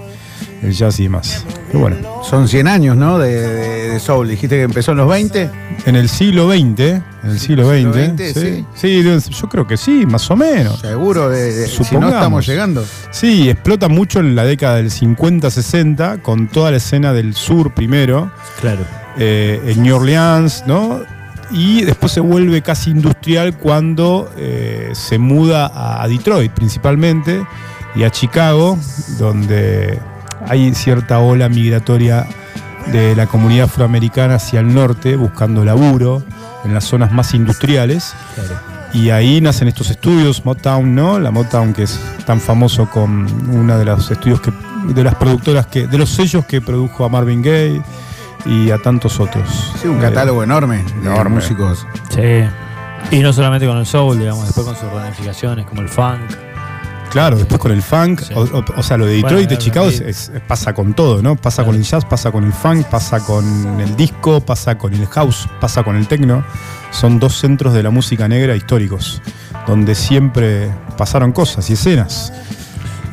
el 0.64 0.72
jazz 0.72 0.98
y 1.00 1.04
demás. 1.04 1.44
Pero 1.68 1.80
bueno, 1.80 1.96
Son 2.24 2.48
100 2.48 2.68
años, 2.68 2.96
¿no? 2.96 3.18
De, 3.18 3.40
de- 3.40 3.88
de 3.90 4.00
soul. 4.00 4.28
Dijiste 4.28 4.56
que 4.56 4.62
empezó 4.62 4.92
en 4.92 4.98
los 4.98 5.08
20. 5.08 5.50
en 5.86 5.96
el 5.96 6.08
siglo 6.08 6.48
XX, 6.50 6.80
en 6.80 7.02
el 7.24 7.38
siglo 7.38 7.68
XX, 7.68 8.32
sí, 8.34 8.64
sí, 8.74 9.02
yo 9.02 9.48
creo 9.48 9.66
que 9.66 9.76
sí, 9.76 10.04
más 10.06 10.30
o 10.30 10.36
menos. 10.36 10.80
Seguro, 10.80 11.28
de, 11.28 11.52
de- 11.52 11.66
si 11.68 11.96
no 11.96 12.08
estamos 12.08 12.46
llegando. 12.46 12.84
Sí, 13.10 13.48
explota 13.50 13.88
mucho 13.88 14.20
en 14.20 14.34
la 14.34 14.44
década 14.44 14.76
del 14.76 14.90
50-60 14.90 16.22
con 16.22 16.48
toda 16.48 16.70
la 16.70 16.78
escena 16.78 17.12
del 17.12 17.34
sur 17.34 17.74
primero, 17.74 18.30
Claro. 18.60 18.80
eh, 19.18 19.60
en 19.66 19.82
New 19.82 19.96
Orleans, 19.96 20.64
¿no? 20.66 21.00
Y 21.50 21.82
después 21.82 22.10
se 22.10 22.20
vuelve 22.20 22.62
casi 22.62 22.90
industrial 22.90 23.56
cuando 23.58 24.32
eh, 24.38 24.90
se 24.94 25.18
muda 25.18 25.70
a 26.02 26.08
Detroit 26.08 26.50
principalmente 26.52 27.44
y 27.94 28.02
a 28.02 28.10
Chicago, 28.10 28.78
donde 29.18 29.98
hay 30.48 30.74
cierta 30.74 31.18
ola 31.20 31.48
migratoria 31.48 32.26
de 32.92 33.16
la 33.16 33.26
comunidad 33.26 33.64
afroamericana 33.66 34.34
hacia 34.34 34.60
el 34.60 34.72
norte 34.74 35.16
buscando 35.16 35.64
laburo 35.64 36.22
en 36.64 36.74
las 36.74 36.84
zonas 36.84 37.12
más 37.12 37.34
industriales. 37.34 38.14
Y 38.92 39.10
ahí 39.10 39.40
nacen 39.40 39.66
estos 39.68 39.90
estudios, 39.90 40.44
Motown, 40.44 40.94
¿no? 40.94 41.18
La 41.18 41.30
Motown 41.32 41.72
que 41.72 41.82
es 41.84 41.98
tan 42.26 42.40
famoso 42.40 42.88
con 42.88 43.26
una 43.50 43.76
de 43.76 43.84
los 43.86 44.10
estudios 44.10 44.40
que, 44.40 44.52
de 44.92 45.02
las 45.02 45.14
productoras 45.16 45.66
que, 45.66 45.86
de 45.88 45.98
los 45.98 46.10
sellos 46.10 46.44
que 46.46 46.60
produjo 46.60 47.04
a 47.04 47.08
Marvin 47.08 47.42
Gaye 47.42 47.82
y 48.46 48.70
a 48.70 48.78
tantos 48.78 49.18
otros. 49.18 49.72
Sí, 49.82 49.88
un 49.88 49.98
Eh, 49.98 50.02
catálogo 50.02 50.44
enorme 50.44 50.84
de 51.02 51.08
enorme. 51.10 51.36
músicos. 51.36 51.84
Sí. 52.10 52.44
Y 53.10 53.20
no 53.20 53.32
solamente 53.32 53.66
con 53.66 53.78
el 53.78 53.86
soul, 53.86 54.18
digamos, 54.18 54.44
después 54.44 54.64
con 54.66 54.76
sus 54.76 54.90
ramificaciones 54.92 55.66
como 55.66 55.80
el 55.82 55.88
funk. 55.88 56.20
Claro, 57.10 57.36
después 57.36 57.60
con 57.60 57.70
el 57.72 57.82
funk, 57.82 58.20
Sí. 58.20 58.34
o, 58.34 58.40
o- 58.42 58.64
o 58.76 58.82
sea, 58.82 58.96
lo 58.96 59.06
de 59.06 59.12
Detroit, 59.14 59.34
Bueno, 59.34 59.48
de 59.50 59.58
Chicago 59.58 59.86
es- 59.88 60.00
R&B. 60.00 60.10
es- 60.10 60.32
pasa 60.48 60.72
con 60.74 60.94
todo, 60.94 61.22
¿no? 61.22 61.36
Pasa 61.36 61.56
Claro. 61.62 61.66
con 61.72 61.76
el 61.76 61.82
jazz, 61.84 62.04
pasa 62.04 62.32
con 62.32 62.44
el 62.44 62.52
funk, 62.52 62.86
pasa 62.86 63.20
con 63.20 63.80
el 63.80 63.94
disco, 63.96 64.40
pasa 64.40 64.76
con 64.76 64.94
el 64.94 65.06
house, 65.06 65.48
pasa 65.60 65.82
con 65.84 65.96
el 65.96 66.08
techno. 66.08 66.44
Son 66.90 67.18
dos 67.20 67.38
centros 67.38 67.72
de 67.74 67.82
la 67.82 67.90
música 67.90 68.26
negra 68.28 68.56
históricos, 68.56 69.22
donde 69.66 69.94
siempre 69.94 70.70
pasaron 70.96 71.32
cosas 71.32 71.68
y 71.70 71.74
escenas. 71.74 72.32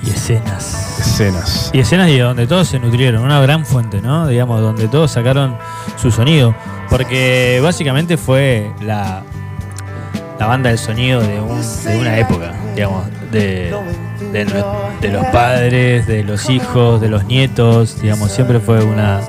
Y 0.03 0.09
escenas. 0.09 0.97
Escenas. 0.99 1.69
Y 1.73 1.79
escenas 1.79 2.09
y 2.09 2.17
donde 2.17 2.47
todos 2.47 2.67
se 2.67 2.79
nutrieron, 2.79 3.23
una 3.23 3.39
gran 3.39 3.65
fuente, 3.65 4.01
¿no? 4.01 4.27
Digamos, 4.27 4.59
donde 4.61 4.87
todos 4.87 5.11
sacaron 5.11 5.57
su 6.01 6.09
sonido. 6.11 6.55
Porque 6.89 7.59
básicamente 7.63 8.17
fue 8.17 8.71
la, 8.81 9.23
la 10.41 10.47
banda 10.47 10.69
del 10.69 10.79
sonido 10.79 11.21
de, 11.21 11.39
un- 11.39 11.61
de 11.85 11.99
una 11.99 12.17
época, 12.17 12.51
digamos, 12.75 13.05
de, 13.31 13.75
de, 14.33 14.47
nue- 14.47 14.99
de 14.99 15.09
los 15.09 15.23
padres, 15.27 16.07
de 16.07 16.23
los 16.23 16.49
hijos, 16.49 16.99
de 16.99 17.09
los 17.09 17.25
nietos, 17.25 18.01
digamos, 18.01 18.31
siempre 18.31 18.59
fue 18.59 18.83
una, 18.83 19.19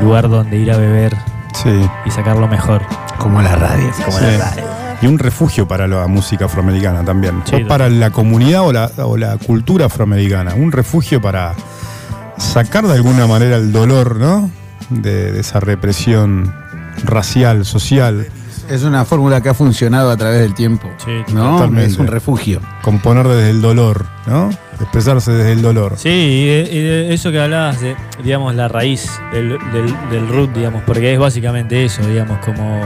un 0.00 0.06
lugar 0.06 0.30
donde 0.30 0.56
ir 0.56 0.72
a 0.72 0.78
beber 0.78 1.14
Sí. 1.62 1.68
y 2.06 2.10
sacar 2.10 2.36
lo 2.38 2.48
mejor, 2.48 2.80
Como 3.18 3.42
la 3.42 3.56
radio. 3.56 3.90
como 4.06 4.18
Sí. 4.18 4.24
la 4.24 4.38
radio. 4.38 4.64
Y 5.02 5.06
un 5.06 5.18
refugio 5.18 5.68
para 5.68 5.86
la 5.86 6.06
música 6.06 6.46
afroamericana 6.46 7.04
también. 7.04 7.42
Sí, 7.44 7.56
o 7.64 7.68
para 7.68 7.90
la 7.90 8.10
comunidad 8.10 8.62
o 8.62 8.72
la, 8.72 8.90
o 8.96 9.18
la 9.18 9.36
cultura 9.36 9.84
afroamericana. 9.86 10.54
Un 10.54 10.72
refugio 10.72 11.20
para 11.20 11.52
sacar 12.38 12.86
de 12.86 12.94
alguna 12.94 13.26
manera 13.26 13.56
el 13.56 13.70
dolor, 13.70 14.16
¿no? 14.16 14.50
De, 14.88 15.32
de 15.32 15.40
esa 15.40 15.60
represión 15.60 16.54
racial, 17.04 17.66
social. 17.66 18.28
Es 18.68 18.82
una 18.82 19.04
fórmula 19.04 19.40
que 19.40 19.48
ha 19.48 19.54
funcionado 19.54 20.10
a 20.10 20.16
través 20.16 20.40
del 20.40 20.54
tiempo. 20.54 20.88
Sí, 21.04 21.10
¿no? 21.32 21.52
totalmente. 21.52 21.90
Es 21.92 21.98
un 21.98 22.08
refugio. 22.08 22.60
Componer 22.82 23.26
desde 23.28 23.50
el 23.50 23.62
dolor, 23.62 24.06
¿no? 24.26 24.50
Expresarse 24.80 25.30
desde 25.32 25.52
el 25.52 25.62
dolor. 25.62 25.94
Sí, 25.96 26.08
y 26.08 26.46
de, 26.46 26.68
y 26.72 26.82
de 26.82 27.14
eso 27.14 27.30
que 27.30 27.40
hablabas 27.40 27.80
de, 27.80 27.94
digamos, 28.24 28.54
la 28.56 28.66
raíz 28.68 29.08
del, 29.32 29.50
del, 29.72 29.94
del 30.10 30.28
root, 30.28 30.52
digamos, 30.52 30.82
porque 30.84 31.12
es 31.14 31.18
básicamente 31.18 31.84
eso, 31.84 32.02
digamos, 32.06 32.38
como 32.44 32.82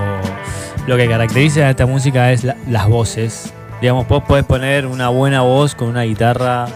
lo 0.86 0.96
que 0.96 1.08
caracteriza 1.08 1.60
a 1.62 1.70
esta 1.70 1.86
música 1.86 2.30
es 2.32 2.44
la- 2.44 2.56
las 2.68 2.86
voces. 2.88 3.52
Digamos, 3.80 4.06
vos 4.06 4.22
podés 4.24 4.44
poner 4.44 4.86
una 4.86 5.08
buena 5.08 5.40
voz 5.40 5.74
con 5.74 5.88
una 5.88 6.02
guitarra, 6.02 6.66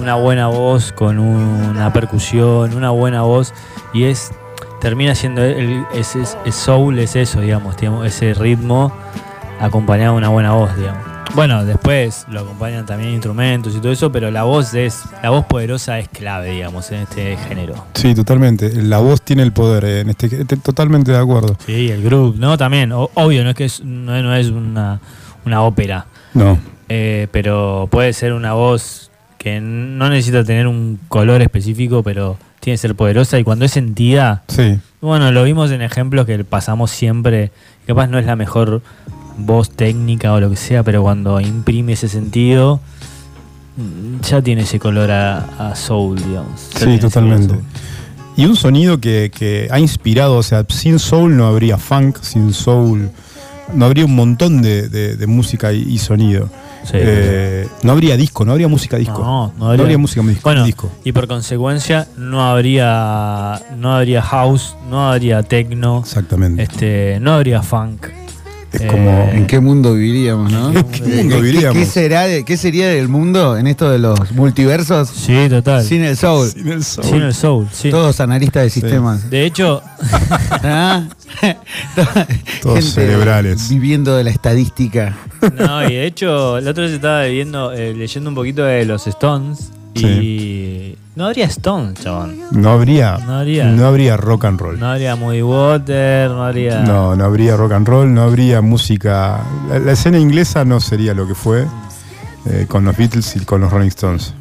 una 0.00 0.16
buena 0.16 0.48
voz 0.48 0.90
con 0.92 1.18
una 1.20 1.92
percusión, 1.92 2.74
una 2.74 2.90
buena 2.90 3.22
voz, 3.22 3.54
y 3.94 4.04
es 4.04 4.32
termina 4.80 5.14
siendo 5.14 5.42
el, 5.44 5.84
ese, 5.94 6.24
soul, 6.52 6.98
es 6.98 7.16
eso, 7.16 7.40
digamos, 7.40 7.76
digamos, 7.76 8.06
ese 8.06 8.34
ritmo 8.34 8.92
acompañado 9.60 10.12
de 10.12 10.18
una 10.18 10.28
buena 10.28 10.52
voz, 10.52 10.76
digamos. 10.76 11.02
Bueno, 11.34 11.64
después 11.64 12.24
lo 12.30 12.40
acompañan 12.40 12.86
también 12.86 13.10
instrumentos 13.12 13.74
y 13.76 13.80
todo 13.80 13.92
eso, 13.92 14.10
pero 14.10 14.30
la 14.30 14.44
voz 14.44 14.72
es, 14.72 15.02
la 15.22 15.28
voz 15.28 15.44
poderosa 15.44 15.98
es 15.98 16.08
clave, 16.08 16.52
digamos, 16.52 16.90
en 16.90 17.00
este 17.00 17.36
género. 17.36 17.74
Sí, 17.94 18.14
totalmente. 18.14 18.72
La 18.82 18.98
voz 18.98 19.20
tiene 19.20 19.42
el 19.42 19.52
poder 19.52 19.84
eh, 19.84 20.00
en 20.00 20.10
este. 20.10 20.26
este- 20.26 20.56
Totalmente 20.56 21.12
de 21.12 21.18
acuerdo. 21.18 21.54
Sí, 21.66 21.90
el 21.90 22.02
groove, 22.02 22.38
¿no? 22.38 22.56
También, 22.56 22.92
o- 22.92 23.10
obvio, 23.12 23.44
no 23.44 23.50
es 23.50 23.56
que 23.56 23.66
es, 23.66 23.84
no, 23.84 24.20
no 24.22 24.34
es 24.34 24.48
una, 24.48 25.00
una 25.44 25.62
ópera, 25.62 26.06
No. 26.32 26.58
eh, 26.88 27.28
pero 27.30 27.88
puede 27.90 28.14
ser 28.14 28.32
una 28.32 28.54
voz 28.54 29.10
que 29.36 29.60
no 29.60 30.08
necesita 30.08 30.42
tener 30.44 30.66
un 30.66 30.98
color 31.08 31.42
específico, 31.42 32.02
pero 32.02 32.38
tiene 32.68 32.74
que 32.74 32.78
ser 32.82 32.94
poderosa 32.94 33.38
y 33.38 33.44
cuando 33.44 33.64
es 33.64 33.72
sentida, 33.72 34.42
Sí. 34.48 34.78
bueno, 35.00 35.32
lo 35.32 35.42
vimos 35.44 35.70
en 35.70 35.80
ejemplos 35.80 36.26
que 36.26 36.44
pasamos 36.44 36.90
siempre, 36.90 37.50
capaz 37.86 38.08
no 38.08 38.18
es 38.18 38.26
la 38.26 38.36
mejor 38.36 38.82
voz 39.38 39.70
técnica 39.70 40.32
o 40.34 40.40
lo 40.40 40.50
que 40.50 40.56
sea, 40.56 40.82
pero 40.82 41.00
cuando 41.02 41.40
imprime 41.40 41.94
ese 41.94 42.08
sentido, 42.10 42.80
mm, 43.78 44.20
ya 44.20 44.42
tiene 44.42 44.62
ese 44.62 44.78
color 44.78 45.10
a, 45.10 45.70
a 45.70 45.74
soul, 45.76 46.16
digamos. 46.22 46.68
Ya 46.74 46.80
Sí, 46.80 46.98
totalmente. 46.98 47.46
color 47.48 47.62
a 47.62 47.64
soul. 47.64 48.34
Y 48.36 48.44
un 48.44 48.54
sonido 48.56 49.00
que, 49.00 49.30
que 49.34 49.68
ha 49.70 49.78
inspirado, 49.80 50.36
o 50.36 50.42
sea, 50.42 50.64
sin 50.68 50.98
soul 50.98 51.36
no 51.36 51.46
habría 51.46 51.78
funk, 51.78 52.18
sin 52.20 52.52
soul 52.52 53.10
no 53.74 53.84
habría 53.86 54.04
un 54.04 54.14
montón 54.14 54.60
de, 54.62 54.88
de- 54.88 55.16
de 55.16 55.26
música 55.26 55.72
y, 55.72 55.82
y 55.82 55.98
sonido. 55.98 56.48
Sí. 56.90 56.96
Eh, 57.00 57.68
no 57.82 57.92
habría 57.92 58.16
disco, 58.16 58.44
no 58.44 58.52
habría 58.52 58.68
música 58.68 58.96
disco. 58.96 59.18
No, 59.22 59.48
no 59.48 59.52
No 59.58 59.66
habría- 59.66 59.82
habría 59.82 59.98
música 59.98 60.22
disco. 60.22 60.42
Bueno, 60.44 60.64
disco. 60.64 60.90
y 61.04 61.12
por 61.12 61.26
consecuencia 61.28 62.06
no 62.16 62.42
habría 62.48 63.60
no 63.76 63.94
habría 63.94 64.22
house, 64.22 64.74
no 64.88 65.10
habría 65.10 65.42
techno, 65.42 66.00
Exactamente. 66.00 66.62
este, 66.62 67.18
no 67.20 67.34
habría 67.34 67.62
funk. 67.62 68.06
Es 68.72 68.82
eh, 68.82 68.86
como. 68.86 69.30
¿En 69.32 69.46
qué 69.46 69.60
mundo 69.60 69.94
viviríamos, 69.94 70.52
no? 70.52 70.68
¿En 70.78 70.84
qué 70.84 71.02
mundo 71.02 71.36
¿Qué- 71.36 71.40
viviríamos? 71.42 71.78
¿Qué, 71.78 71.86
será 71.86 72.22
de- 72.26 72.44
¿Qué 72.44 72.56
sería 72.56 72.88
del 72.88 73.08
mundo 73.08 73.56
en 73.56 73.66
esto 73.66 73.88
de 73.90 73.98
los 73.98 74.30
multiversos 74.32 75.08
Sí, 75.08 75.34
total. 75.48 75.82
sin 75.84 76.02
el 76.04 76.16
soul? 76.16 76.50
Sin 76.50 76.68
el 76.68 76.84
soul. 76.84 77.04
Sin 77.06 77.22
el 77.22 77.34
soul, 77.34 77.68
sí. 77.72 77.90
Todos 77.90 78.20
analistas 78.20 78.64
de 78.64 78.70
sistemas. 78.70 79.30
De 79.30 79.46
hecho, 79.46 79.82
¿Ah? 80.62 81.08
Todos 82.62 82.84
cerebrales. 82.84 83.68
Viviendo 83.68 84.16
de 84.16 84.24
la 84.24 84.30
estadística. 84.30 85.16
no, 85.56 85.82
y 85.88 85.94
de 85.94 86.06
hecho, 86.06 86.58
el 86.58 86.68
otro 86.68 86.86
día 86.86 86.96
estaba 86.96 87.24
viendo, 87.24 87.72
eh, 87.72 87.94
leyendo 87.94 88.28
un 88.30 88.34
poquito 88.36 88.64
de 88.64 88.84
los 88.84 89.06
Stones 89.06 89.70
y 89.94 90.94
no 91.18 91.26
habría 91.26 91.46
Stones, 91.46 91.98
chabón. 92.00 92.38
No 92.52 92.70
habría, 92.70 93.18
No 93.18 93.38
habría. 93.38 93.64
no 93.64 93.88
habría 93.88 94.16
rock 94.16 94.44
and 94.44 94.60
roll. 94.60 94.78
No 94.78 94.86
habría 94.86 95.16
Moody 95.16 95.42
Water, 95.42 96.30
no 96.30 96.44
habría. 96.44 96.78
No, 96.82 97.16
no 97.16 97.24
habría 97.24 97.56
rock 97.56 97.72
and 97.72 97.88
roll, 97.88 98.14
no 98.14 98.22
habría 98.22 98.60
música. 98.62 99.44
La, 99.68 99.80
la 99.80 99.92
escena 99.92 100.20
inglesa 100.20 100.64
no 100.64 100.78
sería 100.78 101.14
lo 101.14 101.26
que 101.26 101.34
fue 101.34 101.66
eh, 102.46 102.66
con 102.68 102.84
los 102.84 102.96
Beatles 102.96 103.34
y 103.34 103.40
con 103.40 103.60
los 103.62 103.72
Rolling 103.72 103.88
Stones. 103.88 104.32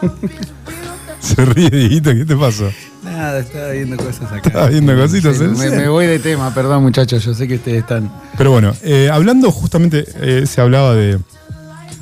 Se 1.20 1.44
ríe, 1.44 1.68
Dieguito, 1.68 2.14
¿qué 2.14 2.24
te 2.24 2.34
pasó? 2.34 2.70
Nada, 3.02 3.40
estaba 3.40 3.68
viendo 3.72 3.98
cosas 3.98 4.32
acá. 4.32 4.40
Estaba 4.48 4.68
viendo 4.68 4.96
cositas, 4.96 5.36
Sí, 5.36 5.44
¿en 5.44 5.76
me, 5.76 5.88
voy 5.88 6.06
de 6.06 6.18
tema, 6.18 6.54
perdón 6.54 6.82
muchachos, 6.82 7.22
yo 7.22 7.34
sé 7.34 7.46
que 7.46 7.56
ustedes 7.56 7.80
están... 7.80 8.10
Pero 8.38 8.52
bueno, 8.52 8.72
eh, 8.82 9.10
hablando 9.12 9.52
justamente, 9.52 10.06
eh, 10.22 10.46
se 10.46 10.62
hablaba 10.62 10.94
de 10.94 11.18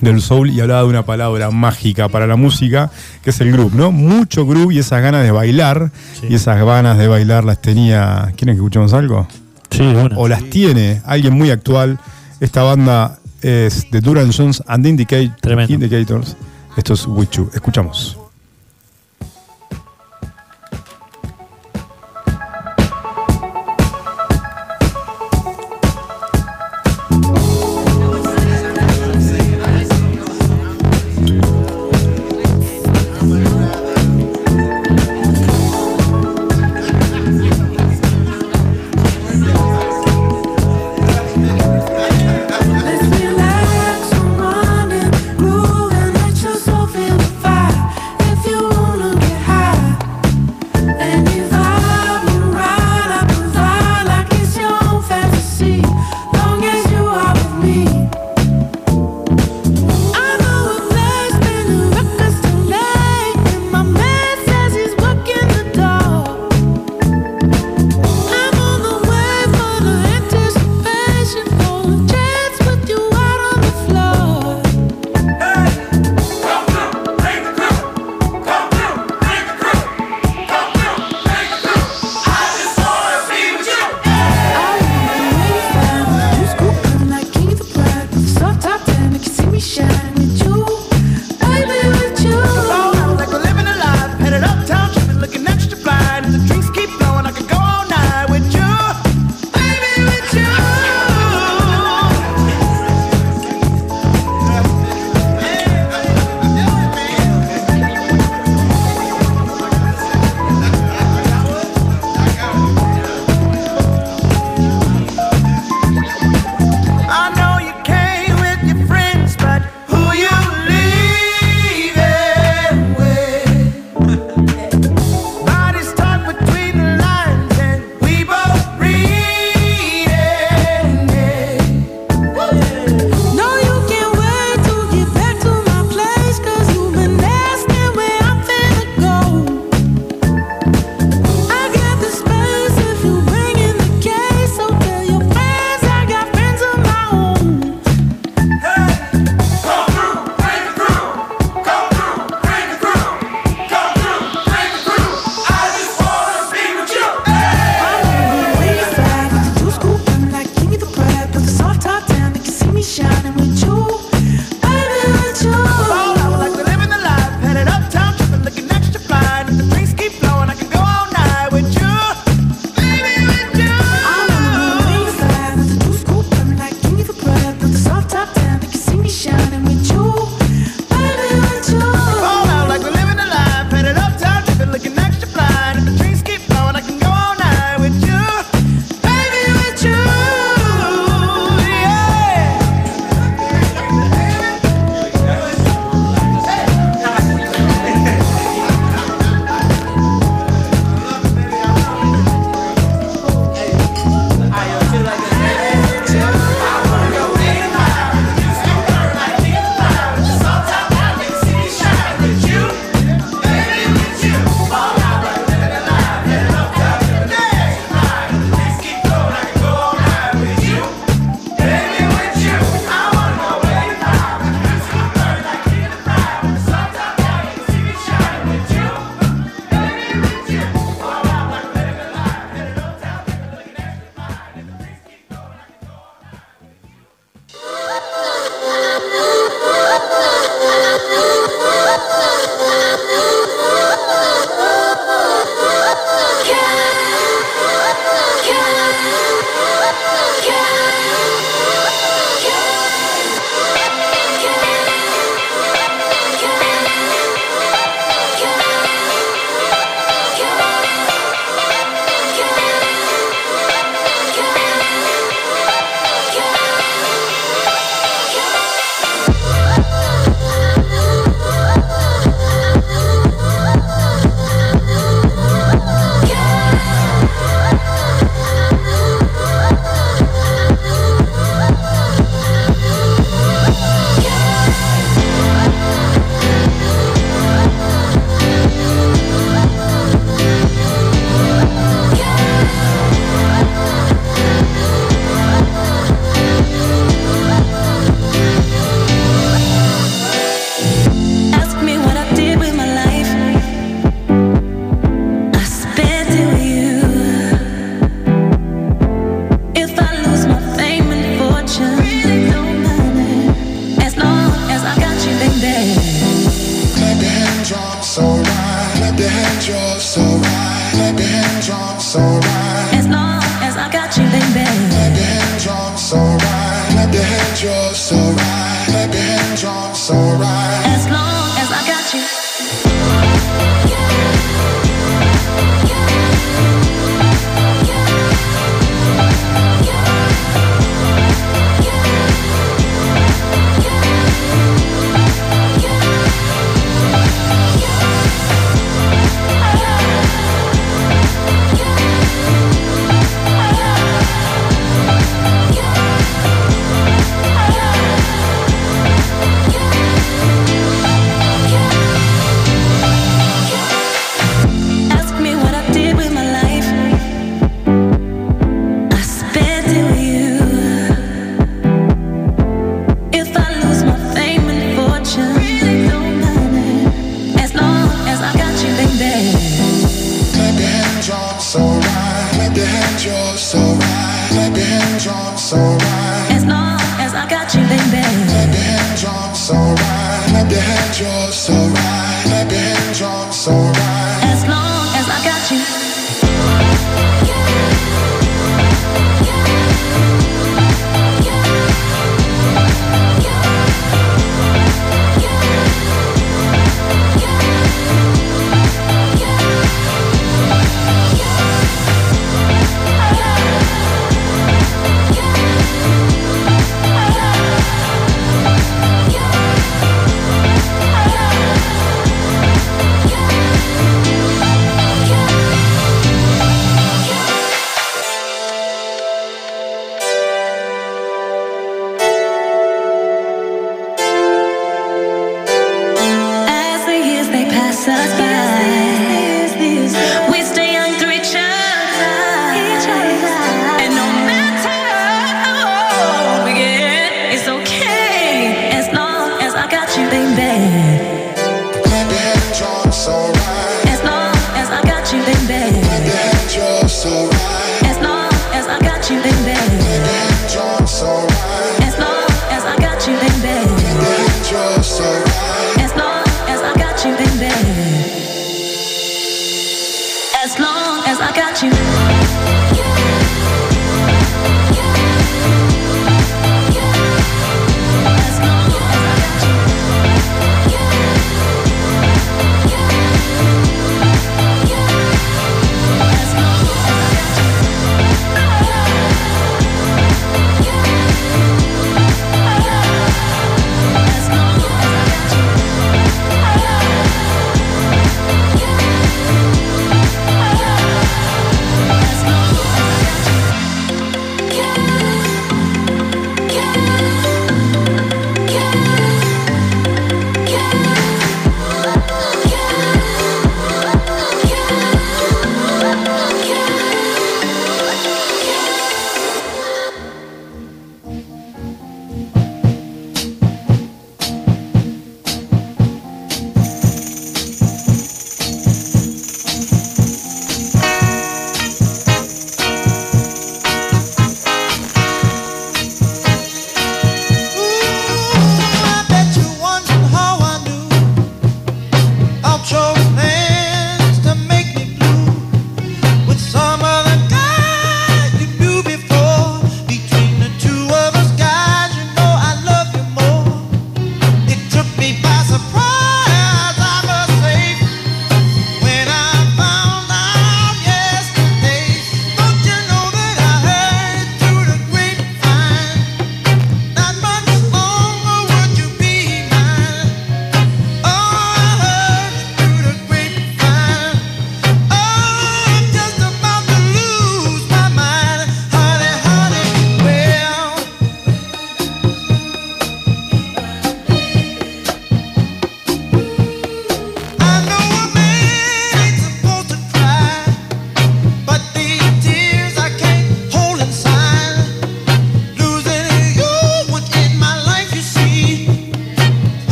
del 0.00 0.20
soul 0.20 0.50
y 0.50 0.60
hablaba 0.60 0.82
de 0.82 0.88
una 0.88 1.04
palabra 1.04 1.50
mágica 1.50 2.08
para 2.08 2.26
la 2.26 2.36
música, 2.36 2.90
que 3.22 3.30
es 3.30 3.40
el 3.40 3.52
groove, 3.52 3.74
¿no? 3.74 3.90
Mucho 3.92 4.46
groove 4.46 4.74
y 4.74 4.78
esas 4.78 5.02
ganas 5.02 5.22
de 5.24 5.30
bailar, 5.30 5.90
Sí. 6.20 6.26
y 6.30 6.34
esas 6.34 6.64
ganas 6.64 6.98
de 6.98 7.08
bailar 7.08 7.44
las 7.44 7.60
tenía. 7.62 8.32
¿Quieren 8.36 8.54
que 8.56 8.60
escuchemos 8.60 8.92
algo? 8.92 9.26
Sí, 9.70 9.82
una. 9.82 10.16
o 10.16 10.28
las 10.28 10.42
tiene 10.44 11.02
alguien 11.04 11.34
muy 11.34 11.50
actual. 11.50 11.98
Esta 12.40 12.62
banda 12.62 13.18
es 13.42 13.90
de 13.90 14.00
Duran 14.00 14.32
Jones 14.32 14.62
and 14.66 14.82
the 14.84 14.90
Indicate- 14.90 15.34
Tremendo. 15.40 15.72
Indicators. 15.74 16.36
Esto 16.76 16.94
es 16.94 17.06
Wichu. 17.06 17.50
Escuchamos. 17.54 18.17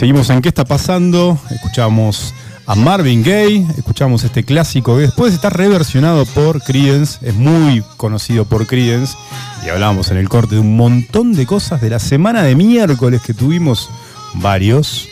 Seguimos 0.00 0.30
en 0.30 0.40
¿Qué 0.40 0.48
está 0.48 0.64
pasando? 0.64 1.38
Escuchamos 1.50 2.32
a 2.66 2.74
Marvin 2.74 3.22
Gaye, 3.22 3.66
escuchamos 3.76 4.24
este 4.24 4.44
clásico 4.44 4.96
que 4.96 5.02
después 5.02 5.34
está 5.34 5.50
reversionado 5.50 6.24
por 6.24 6.62
Creedence, 6.62 7.18
es 7.20 7.34
muy 7.34 7.84
conocido 7.98 8.46
por 8.46 8.66
Creedence, 8.66 9.14
y 9.62 9.68
hablamos 9.68 10.10
en 10.10 10.16
el 10.16 10.26
corte 10.30 10.54
de 10.54 10.62
un 10.62 10.74
montón 10.74 11.34
de 11.34 11.44
cosas 11.44 11.82
de 11.82 11.90
la 11.90 11.98
semana 11.98 12.42
de 12.42 12.54
miércoles 12.56 13.20
que 13.20 13.34
tuvimos 13.34 13.90
varios. 14.36 15.06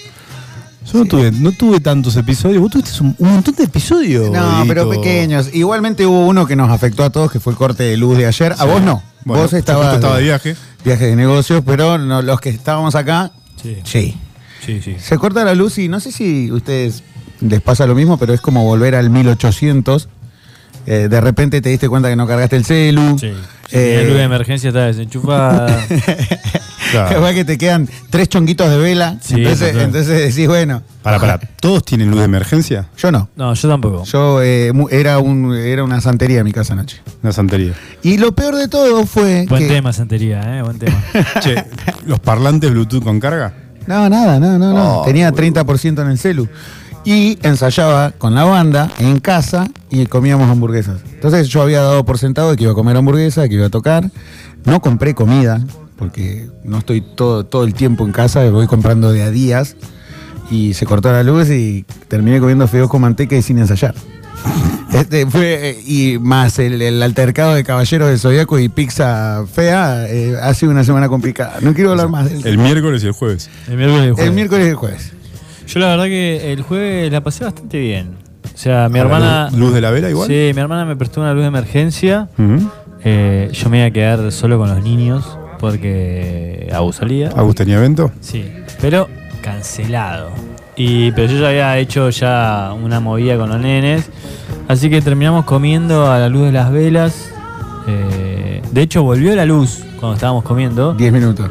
Yo 0.90 1.00
no, 1.00 1.04
tuve, 1.04 1.32
no 1.32 1.52
tuve 1.52 1.80
tantos 1.80 2.16
episodios, 2.16 2.62
vos 2.62 2.70
tuviste 2.70 3.02
un, 3.02 3.14
un 3.18 3.32
montón 3.34 3.56
de 3.56 3.64
episodios. 3.64 4.30
No, 4.30 4.64
pero 4.66 4.88
pequeños. 4.88 5.50
Igualmente 5.52 6.06
hubo 6.06 6.26
uno 6.26 6.46
que 6.46 6.56
nos 6.56 6.70
afectó 6.70 7.04
a 7.04 7.10
todos, 7.10 7.30
que 7.30 7.40
fue 7.40 7.52
el 7.52 7.58
corte 7.58 7.82
de 7.82 7.98
luz 7.98 8.16
de 8.16 8.24
ayer. 8.24 8.54
A 8.58 8.64
vos 8.64 8.80
no. 8.80 9.02
Bueno, 9.26 9.42
vos 9.42 9.52
estabas 9.52 9.96
estaba 9.96 10.16
de 10.16 10.22
viaje. 10.22 10.56
viaje 10.82 11.08
de 11.08 11.16
negocios, 11.16 11.62
pero 11.66 11.98
no, 11.98 12.22
los 12.22 12.40
que 12.40 12.48
estábamos 12.48 12.94
acá, 12.94 13.32
Sí. 13.62 13.76
sí. 13.84 14.16
Sí, 14.68 14.82
sí. 14.82 14.96
Se 14.98 15.16
corta 15.16 15.44
la 15.44 15.54
luz 15.54 15.78
y 15.78 15.88
no 15.88 15.98
sé 15.98 16.12
si 16.12 16.50
a 16.50 16.54
ustedes 16.54 17.02
les 17.40 17.62
pasa 17.62 17.86
lo 17.86 17.94
mismo, 17.94 18.18
pero 18.18 18.34
es 18.34 18.42
como 18.42 18.64
volver 18.64 18.94
al 18.94 19.08
1800. 19.08 20.10
Eh, 20.84 21.08
de 21.08 21.20
repente 21.22 21.62
te 21.62 21.70
diste 21.70 21.88
cuenta 21.88 22.10
que 22.10 22.16
no 22.16 22.26
cargaste 22.26 22.56
el 22.56 22.66
celu. 22.66 23.18
Sí. 23.18 23.32
Eh, 23.70 24.00
la 24.02 24.08
luz 24.08 24.18
de 24.18 24.22
emergencia 24.24 24.68
está 24.68 24.84
desenchufada. 24.84 25.86
Claro. 26.90 27.16
Capaz 27.16 27.34
que 27.34 27.44
te 27.44 27.58
quedan 27.58 27.86
tres 28.08 28.30
chonguitos 28.30 28.70
de 28.70 28.78
vela. 28.78 29.18
Sí, 29.20 29.34
entonces, 29.34 29.76
entonces 29.76 30.34
decís, 30.34 30.48
bueno. 30.48 30.82
Para, 31.02 31.18
para, 31.18 31.38
¿todos 31.38 31.84
tienen 31.84 32.10
luz 32.10 32.20
de 32.20 32.24
emergencia? 32.24 32.88
Yo 32.96 33.12
no. 33.12 33.28
no, 33.36 33.52
yo 33.52 33.68
tampoco. 33.68 34.04
Yo 34.04 34.42
eh, 34.42 34.72
era, 34.90 35.18
un, 35.18 35.54
era 35.54 35.84
una 35.84 36.00
santería 36.00 36.38
en 36.38 36.44
mi 36.46 36.52
casa 36.52 36.72
anoche. 36.72 37.02
Una 37.22 37.32
santería. 37.32 37.74
Y 38.02 38.16
lo 38.16 38.32
peor 38.32 38.56
de 38.56 38.68
todo 38.68 39.04
fue 39.04 39.44
Buen 39.50 39.64
que. 39.64 39.68
tema, 39.68 39.92
santería, 39.92 40.40
¿eh? 40.56 40.62
Buen 40.62 40.78
tema. 40.78 40.98
Che, 41.40 41.62
¿los 42.06 42.20
parlantes 42.20 42.70
Bluetooth 42.70 43.04
con 43.04 43.20
carga? 43.20 43.52
No, 43.88 44.06
nada, 44.10 44.38
no, 44.38 44.58
no, 44.58 44.74
no. 44.74 45.00
Oh, 45.00 45.04
Tenía 45.06 45.32
30% 45.32 46.02
en 46.02 46.10
el 46.10 46.18
celu. 46.18 46.46
Y 47.06 47.38
ensayaba 47.42 48.10
con 48.10 48.34
la 48.34 48.44
banda 48.44 48.90
en 48.98 49.18
casa 49.18 49.66
y 49.88 50.04
comíamos 50.04 50.50
hamburguesas. 50.50 51.00
Entonces 51.14 51.48
yo 51.48 51.62
había 51.62 51.80
dado 51.80 52.04
por 52.04 52.18
sentado 52.18 52.50
de 52.50 52.58
que 52.58 52.64
iba 52.64 52.72
a 52.72 52.74
comer 52.74 52.98
hamburguesa, 52.98 53.48
que 53.48 53.54
iba 53.54 53.66
a 53.66 53.70
tocar. 53.70 54.10
No 54.66 54.82
compré 54.82 55.14
comida, 55.14 55.64
porque 55.96 56.50
no 56.64 56.78
estoy 56.78 57.00
todo, 57.00 57.46
todo 57.46 57.64
el 57.64 57.72
tiempo 57.72 58.04
en 58.04 58.12
casa, 58.12 58.48
voy 58.50 58.66
comprando 58.66 59.10
de 59.10 59.22
a 59.22 59.30
días. 59.30 59.76
Y 60.50 60.74
se 60.74 60.84
cortó 60.84 61.10
la 61.10 61.22
luz 61.22 61.48
y 61.48 61.86
terminé 62.08 62.40
comiendo 62.40 62.68
feos 62.68 62.90
con 62.90 63.00
manteca 63.00 63.36
y 63.36 63.42
sin 63.42 63.58
ensayar. 63.58 63.94
Este 64.92 65.26
fue, 65.26 65.70
eh, 65.70 65.82
y 65.86 66.18
más 66.18 66.58
el, 66.58 66.80
el 66.80 67.02
altercado 67.02 67.54
de 67.54 67.62
Caballeros 67.62 68.08
del 68.08 68.18
Zodíaco 68.18 68.58
y 68.58 68.68
pizza 68.70 69.44
fea, 69.52 70.06
eh, 70.08 70.34
ha 70.42 70.52
sido 70.54 70.72
una 70.72 70.82
semana 70.82 71.08
complicada. 71.08 71.58
No 71.60 71.74
quiero 71.74 71.90
hablar 71.90 72.08
más 72.08 72.28
del 72.30 72.44
El 72.46 72.56
miércoles 72.58 73.04
y 73.04 73.06
el 73.06 73.12
jueves. 73.12 73.50
El 73.68 73.76
miércoles 73.76 74.00
y 74.00 74.04
el 74.04 74.08
el 74.08 74.14
jueves. 74.14 74.32
miércoles 74.34 74.66
y 74.66 74.68
el 74.70 74.74
jueves. 74.76 75.12
Yo 75.68 75.80
la 75.80 75.88
verdad 75.88 76.04
que 76.06 76.52
el 76.52 76.62
jueves 76.62 77.12
la 77.12 77.20
pasé 77.22 77.44
bastante 77.44 77.78
bien. 77.78 78.12
O 78.54 78.56
sea, 78.58 78.88
mi 78.88 78.98
¿A 78.98 79.04
la 79.04 79.08
hermana... 79.08 79.48
luz- 79.50 79.58
luz 79.60 79.74
de 79.74 79.80
la 79.82 79.90
vela 79.90 80.08
igual? 80.10 80.26
Sí, 80.26 80.50
mi 80.54 80.60
hermana 80.60 80.84
me 80.86 80.96
prestó 80.96 81.20
una 81.20 81.34
luz 81.34 81.42
de 81.42 81.48
emergencia. 81.48 82.28
Eh, 83.04 83.50
yo 83.52 83.68
me 83.68 83.78
iba 83.78 83.86
a 83.86 83.90
quedar 83.90 84.32
solo 84.32 84.58
con 84.58 84.68
los 84.70 84.82
niños 84.82 85.38
porque 85.60 86.70
Agus 86.72 86.96
salía. 86.96 87.28
¿Agus 87.36 87.54
tenía 87.54 87.76
evento? 87.76 88.10
Sí, 88.22 88.50
pero 88.80 89.06
cancelado. 89.42 90.30
Y, 90.78 91.10
pero 91.10 91.26
yo 91.26 91.40
ya 91.40 91.48
había 91.48 91.78
hecho 91.78 92.08
ya 92.10 92.72
una 92.72 93.00
movida 93.00 93.36
con 93.36 93.48
los 93.48 93.58
nenes. 93.58 94.08
Así 94.68 94.88
que 94.88 95.02
terminamos 95.02 95.44
comiendo 95.44 96.10
a 96.10 96.18
la 96.20 96.28
luz 96.28 96.46
de 96.46 96.52
las 96.52 96.70
velas. 96.70 97.32
Eh, 97.88 98.62
de 98.70 98.82
hecho, 98.82 99.02
volvió 99.02 99.34
la 99.34 99.44
luz 99.44 99.84
cuando 99.98 100.14
estábamos 100.14 100.44
comiendo. 100.44 100.94
10 100.94 101.12
minutos. 101.12 101.50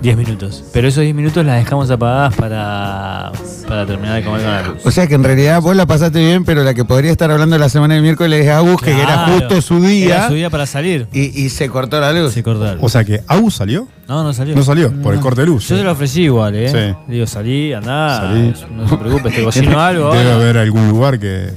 10 0.00 0.16
minutos. 0.16 0.62
Pero 0.72 0.86
esos 0.86 1.02
10 1.02 1.14
minutos 1.14 1.44
las 1.44 1.56
dejamos 1.56 1.90
apagadas 1.90 2.34
para, 2.36 3.32
para 3.66 3.84
terminar 3.84 4.14
de 4.16 4.24
comer 4.24 4.42
con 4.42 4.50
la 4.52 4.62
luz. 4.62 4.78
O 4.86 4.90
sea 4.92 5.06
que 5.08 5.14
en 5.16 5.24
realidad 5.24 5.60
vos 5.60 5.74
la 5.74 5.86
pasaste 5.86 6.20
bien, 6.20 6.44
pero 6.44 6.62
la 6.62 6.72
que 6.74 6.84
podría 6.84 7.10
estar 7.10 7.30
hablando 7.30 7.58
la 7.58 7.68
semana 7.68 7.94
del 7.94 8.02
miércoles 8.04 8.44
es 8.46 8.50
Agus, 8.50 8.80
que 8.80 8.92
era 8.92 9.26
justo 9.26 9.60
su 9.60 9.80
día. 9.80 10.16
Era 10.16 10.28
su 10.28 10.34
día 10.34 10.50
para 10.50 10.66
salir. 10.66 11.08
Y, 11.12 11.44
y 11.44 11.48
se 11.48 11.68
cortó 11.68 12.00
la 12.00 12.12
luz. 12.12 12.32
Se 12.32 12.42
cortó 12.44 12.64
la 12.64 12.74
luz. 12.74 12.84
O 12.84 12.88
sea 12.88 13.02
que 13.04 13.22
Agus 13.26 13.54
salió. 13.56 13.88
no, 14.06 14.22
no 14.22 14.32
salió. 14.32 14.54
No 14.54 14.62
salió, 14.62 14.92
por 15.02 15.14
el 15.14 15.20
corte 15.20 15.40
de 15.40 15.48
luz. 15.48 15.66
Yo 15.68 15.76
se 15.76 15.82
lo 15.82 15.90
ofrecí 15.92 16.22
igual, 16.22 16.54
¿eh? 16.54 16.68
Sí. 16.68 17.12
Digo, 17.12 17.26
salí, 17.26 17.72
andá. 17.72 18.18
Salí. 18.20 18.54
No 18.76 18.88
se 18.88 18.96
preocupe, 18.96 19.30
te 19.30 19.42
cocino 19.42 19.80
algo. 19.82 20.12
Debe 20.14 20.30
ahora. 20.30 20.42
haber 20.44 20.58
algún 20.58 20.88
lugar 20.88 21.18
que 21.18 21.50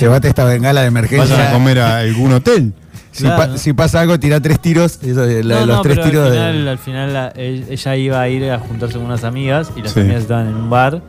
Llévate 0.00 0.28
esta 0.28 0.44
bengala 0.44 0.82
de 0.82 0.88
emergencia. 0.88 1.36
vayan 1.36 1.50
a 1.50 1.52
comer 1.52 1.78
a 1.78 1.98
algún 2.00 2.32
hotel. 2.32 2.72
Si, 3.16 3.22
Claro. 3.24 3.52
pa- 3.52 3.58
si 3.58 3.72
pasa 3.72 4.00
algo, 4.00 4.20
tira 4.20 4.40
tres 4.40 4.60
tiros. 4.60 4.98
Eso 5.02 5.24
la- 5.24 5.60
No, 5.60 5.66
los 5.66 5.76
no, 5.76 5.82
tres 5.82 5.96
pero 5.96 6.08
tiros 6.10 6.26
al 6.26 6.32
de- 6.32 6.38
final, 6.38 6.68
al 6.68 6.78
final 6.78 7.12
la- 7.14 7.32
ella 7.36 7.96
iba 7.96 8.20
a 8.20 8.28
ir 8.28 8.50
a 8.50 8.58
juntarse 8.58 8.96
con 8.98 9.06
unas 9.06 9.24
amigas 9.24 9.70
y 9.74 9.80
las 9.82 9.92
Sí. 9.92 10.00
amigas 10.00 10.22
estaban 10.22 10.48
en 10.48 10.54
un 10.54 10.68
bar 10.68 11.00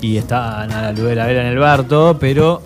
y 0.00 0.16
estaban 0.16 0.72
a 0.72 0.82
la 0.82 0.92
luz 0.92 1.04
de 1.08 1.14
la 1.16 1.26
vela 1.26 1.42
en 1.42 1.46
el 1.48 1.58
bar 1.58 1.84
todo, 1.84 2.18
pero 2.18 2.62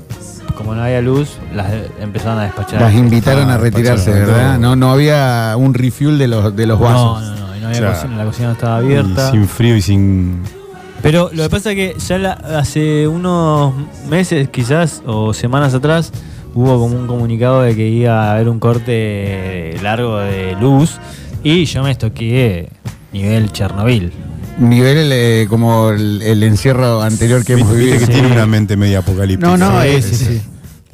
como 0.57 0.77
no 0.77 0.83
había 0.85 1.01
luz, 1.01 1.31
las 1.53 1.67
empezaron 2.01 2.39
a 2.39 2.45
despachar. 2.45 2.81
Las 2.81 2.95
invitaron 2.95 3.51
Ah, 3.51 3.55
a 3.55 3.59
retirarse, 3.59 4.13
pacharon 4.13 4.33
¿verdad? 4.35 4.59
No, 4.61 4.77
no 4.77 4.93
había 4.93 5.55
un 5.57 5.75
refuel 5.75 6.17
de 6.17 6.29
los, 6.29 6.55
de 6.55 6.67
los 6.67 6.79
no, 6.79 6.85
vasos. 6.87 7.23
no, 7.23 7.35
no, 7.49 7.57
y 7.57 7.61
no 7.61 7.67
había 7.67 7.79
Claro. 7.81 7.95
cocina, 7.97 8.17
la 8.17 8.25
cocina 8.25 8.47
no 8.49 8.53
estaba 8.55 8.81
Y 8.81 8.85
abierta. 8.85 9.31
sin 9.33 9.49
frío 9.49 9.75
y 9.77 9.83
sin. 9.83 10.43
Pero 11.03 11.31
lo 11.35 11.43
que 11.43 11.51
pasa 11.51 11.73
es 11.73 11.77
que 11.77 11.97
ya 11.99 12.19
la- 12.19 12.33
hace 12.33 13.09
unos 13.09 13.75
meses, 14.09 14.49
quizás, 14.51 15.03
o 15.05 15.35
semanas 15.35 15.75
atrás, 15.75 16.13
hubo 16.55 16.79
como 16.79 16.97
un 16.97 17.07
comunicado 17.07 17.63
de 17.63 17.75
que 17.77 17.89
iba 17.89 18.29
a 18.29 18.33
haber 18.35 18.49
un 18.49 18.59
corte 18.61 19.77
largo 19.83 20.19
de 20.19 20.57
luz 20.61 20.99
y 21.43 21.65
yo 21.65 21.83
me 21.83 21.91
estoqué 21.91 22.69
nivel 23.13 23.51
Chernobyl. 23.53 24.13
Nivel 24.59 25.11
eh, 25.13 25.47
como 25.49 25.91
el, 25.91 26.23
el 26.23 26.43
encierro 26.45 27.03
anterior 27.03 27.45
que 27.45 27.55
hemos 27.55 27.69
Viste 27.75 27.85
vivido. 27.85 27.99
que 27.99 28.07
Sí. 28.07 28.13
tiene 28.13 28.33
una 28.33 28.47
mente 28.47 28.77
media 28.77 29.01
apocalíptica. 29.01 29.49
No, 29.49 29.57
no, 29.57 29.83
Sí, 29.83 29.89
ese 29.89 30.15
sí, 30.15 30.25
sí. 30.25 30.43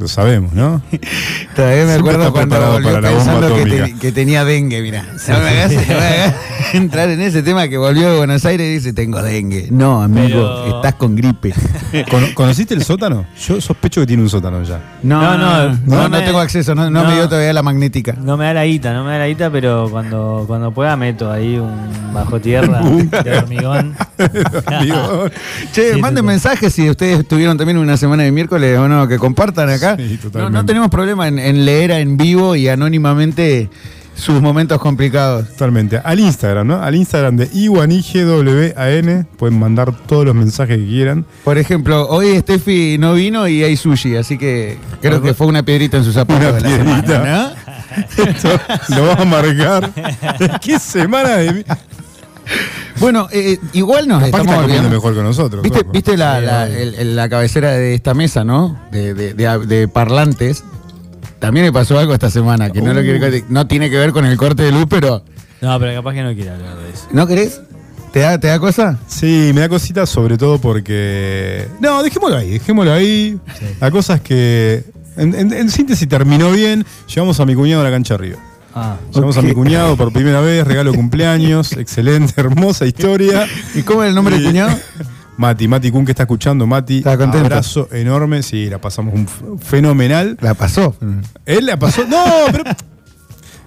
Lo 0.00 0.08
sabemos, 0.08 0.54
¿no? 0.54 0.80
Todavía 1.54 1.84
me 1.84 1.92
Siempre 1.92 2.14
acuerdo 2.14 2.32
cuando 2.32 2.58
bomba 2.72 3.00
pensando 3.02 3.54
que, 3.54 3.60
atómica. 3.62 3.84
te- 3.84 3.94
que 3.98 4.12
tenía 4.12 4.44
dengue, 4.46 4.80
mira. 4.80 5.04
No 5.28 5.38
me 5.38 5.48
hagas, 5.62 6.34
entrar 6.72 7.10
en 7.10 7.20
ese 7.20 7.42
tema 7.42 7.68
que 7.68 7.76
volvió 7.76 8.10
de 8.10 8.16
Buenos 8.16 8.42
Aires 8.46 8.66
y 8.66 8.72
dice, 8.72 8.92
tengo 8.94 9.22
dengue. 9.22 9.68
No, 9.70 10.02
amigo, 10.02 10.28
Pero- 10.64 10.76
estás 10.76 10.94
con 10.94 11.14
gripe. 11.16 11.52
¿Cono- 12.10 12.28
¿Conociste 12.34 12.72
el 12.72 12.82
sótano? 12.82 13.26
Yo 13.46 13.60
sospecho 13.60 14.00
que 14.00 14.06
tiene 14.06 14.22
un 14.22 14.30
sótano 14.30 14.62
ya. 14.62 14.80
No, 15.02 15.20
No, 15.20 15.36
no, 15.36 15.36
no, 15.36 15.68
no, 15.68 15.78
no, 15.84 16.02
no 16.08 16.08
me- 16.08 16.22
tengo 16.22 16.40
acceso, 16.40 16.74
no, 16.74 16.90
no 16.90 17.02
no. 17.02 17.08
me 17.10 17.14
dio 17.16 17.28
todavía 17.28 17.52
la 17.52 17.62
magnética. 17.62 18.14
No 18.18 18.38
me 18.38 18.46
da 18.46 18.54
la 18.54 18.64
guita, 18.64 18.94
no 18.94 19.04
me 19.04 19.12
da 19.12 19.18
la 19.18 19.28
guita, 19.28 19.50
pero 19.50 19.88
cuando, 19.90 20.44
cuando 20.46 20.70
pueda 20.72 20.96
meto 20.96 21.30
ahí 21.30 21.58
un 21.58 22.14
bajo 22.14 22.40
tierra 22.40 22.80
de 22.80 23.36
hormigón. 23.38 23.94
Che, 25.72 25.94
Sí, 25.94 26.00
manden 26.00 26.24
mensajes 26.24 26.72
si 26.72 26.88
ustedes 26.88 27.26
tuvieron 27.26 27.56
también 27.56 27.78
una 27.78 27.96
semana 27.96 28.22
de 28.22 28.32
miércoles 28.32 28.78
o 28.78 28.88
no, 28.88 29.06
que 29.08 29.18
compartan 29.18 29.68
acá. 29.70 29.89
Sí, 29.96 30.18
no, 30.34 30.64
tenemos 30.66 30.88
problema 30.88 31.28
en, 31.28 31.38
en 31.38 31.64
leer 31.64 31.90
en 31.92 32.16
vivo 32.16 32.56
y 32.56 32.68
anónimamente 32.68 33.68
sus 34.20 34.40
momentos 34.40 34.78
complicados. 34.80 35.48
Totalmente. 35.48 35.98
Al 36.02 36.20
Instagram, 36.20 36.66
¿no? 36.66 36.82
Al 36.82 36.94
Instagram 36.94 37.36
de 37.36 37.48
IwanIGWAN. 37.52 39.26
Pueden 39.36 39.58
mandar 39.58 39.96
todos 40.06 40.24
los 40.26 40.34
mensajes 40.34 40.76
que 40.78 40.86
quieran. 40.86 41.24
Por 41.42 41.58
ejemplo, 41.58 42.06
hoy 42.08 42.38
Steffi 42.38 42.98
no 42.98 43.14
vino 43.14 43.48
y 43.48 43.64
hay 43.64 43.76
sushi, 43.76 44.16
así 44.16 44.36
que 44.36 44.78
creo 45.00 45.22
que 45.22 45.34
fue 45.34 45.46
una 45.46 45.62
piedrita 45.62 45.96
en 45.96 46.04
su 46.04 46.12
zapato 46.12 46.40
Una 46.48 46.52
de 46.52 46.60
la 46.60 46.68
piedrita. 46.68 47.06
semana, 47.06 47.52
¿no? 47.56 47.70
Esto 48.30 48.60
lo 48.94 49.06
vas 49.06 49.20
a 49.20 49.24
marcar. 49.24 49.90
¿Qué 50.60 50.78
semana 50.78 51.36
de 51.36 51.64
Bueno, 52.98 53.28
eh, 53.32 53.58
igual 53.72 54.06
nos 54.08 54.18
Capaz 54.18 54.24
que 54.24 54.26
estamos 54.30 54.46
está 54.46 54.62
comiendo 54.62 54.88
olvidando. 54.88 54.96
mejor 54.96 55.14
que 55.14 55.22
nosotros. 55.22 55.62
¿Viste, 55.62 55.82
viste 55.92 56.16
la, 56.16 56.38
Sí, 56.40 56.46
la- 56.46 56.68
el- 56.68 57.16
la 57.16 57.28
cabecera 57.28 57.70
de 57.72 57.94
esta 57.94 58.12
mesa, 58.14 58.44
no? 58.44 58.78
De, 58.92 59.14
de- 59.14 59.34
de- 59.34 59.58
de 59.66 59.88
parlantes. 59.88 60.64
También 61.38 61.64
me 61.64 61.72
pasó 61.72 61.98
algo 61.98 62.12
esta 62.12 62.28
semana 62.30 62.68
que 62.70 62.82
no, 62.82 62.92
lo 62.92 63.00
Uh. 63.00 63.04
quiero- 63.04 63.46
no 63.48 63.66
tiene 63.66 63.88
que 63.88 63.96
ver 63.96 64.12
con 64.12 64.26
el 64.26 64.36
corte 64.36 64.62
de 64.64 64.72
luz, 64.72 64.84
pero 64.90 65.22
No, 65.62 65.78
pero 65.78 65.94
capaz 65.94 66.12
que 66.14 66.22
no 66.22 66.34
quiera 66.34 66.54
hablar 66.54 66.76
de 66.76 66.90
eso. 66.90 67.06
¿no 67.12 67.26
querés? 67.26 67.60
¿Te 68.12 68.20
da, 68.20 68.38
te 68.40 68.48
da 68.48 68.58
cosa? 68.58 68.98
Sí, 69.06 69.52
me 69.54 69.60
da 69.62 69.68
cositas 69.68 70.10
sobre 70.10 70.36
todo 70.36 70.58
porque... 70.60 71.68
No, 71.80 72.02
dejémoslo 72.02 72.36
ahí, 72.36 72.50
dejémoslo 72.50 72.92
ahí. 72.92 73.38
La 73.80 73.90
cosa 73.90 74.16
es 74.16 74.20
que, 74.20 74.84
en, 75.16 75.34
en- 75.34 75.52
en 75.52 75.70
síntesis, 75.70 76.08
terminó 76.08 76.50
bien. 76.50 76.84
Llevamos 77.14 77.38
a 77.40 77.46
mi 77.46 77.54
cuñado 77.54 77.82
a 77.82 77.84
la 77.84 77.90
cancha 77.90 78.14
arriba. 78.14 78.38
Ah, 78.74 78.96
Llevamos 79.12 79.36
a 79.36 79.42
mi 79.42 79.52
cuñado 79.52 79.96
por 79.96 80.12
primera 80.12 80.40
vez, 80.40 80.66
regalo 80.66 80.94
cumpleaños, 80.94 81.72
excelente, 81.76 82.32
hermosa 82.36 82.86
historia. 82.86 83.46
¿Y 83.74 83.82
cómo 83.82 84.02
es 84.04 84.08
el 84.10 84.14
nombre 84.14 84.34
del 84.36 84.44
Y- 84.44 84.46
cuñado? 84.48 84.76
Mati, 85.36 85.66
Mati 85.68 85.90
Kun 85.90 86.04
que 86.04 86.12
está 86.12 86.24
escuchando, 86.24 86.66
Mati. 86.66 86.98
Está 86.98 87.16
contento. 87.16 87.46
Abrazo 87.46 87.88
enorme, 87.92 88.42
sí, 88.42 88.68
la 88.68 88.78
pasamos 88.78 89.14
un 89.14 89.58
fenomenal. 89.58 90.36
La 90.42 90.52
pasó. 90.52 90.94
Él 91.46 91.64
la 91.64 91.78
pasó. 91.78 92.04
No, 92.06 92.22
pero. 92.52 92.64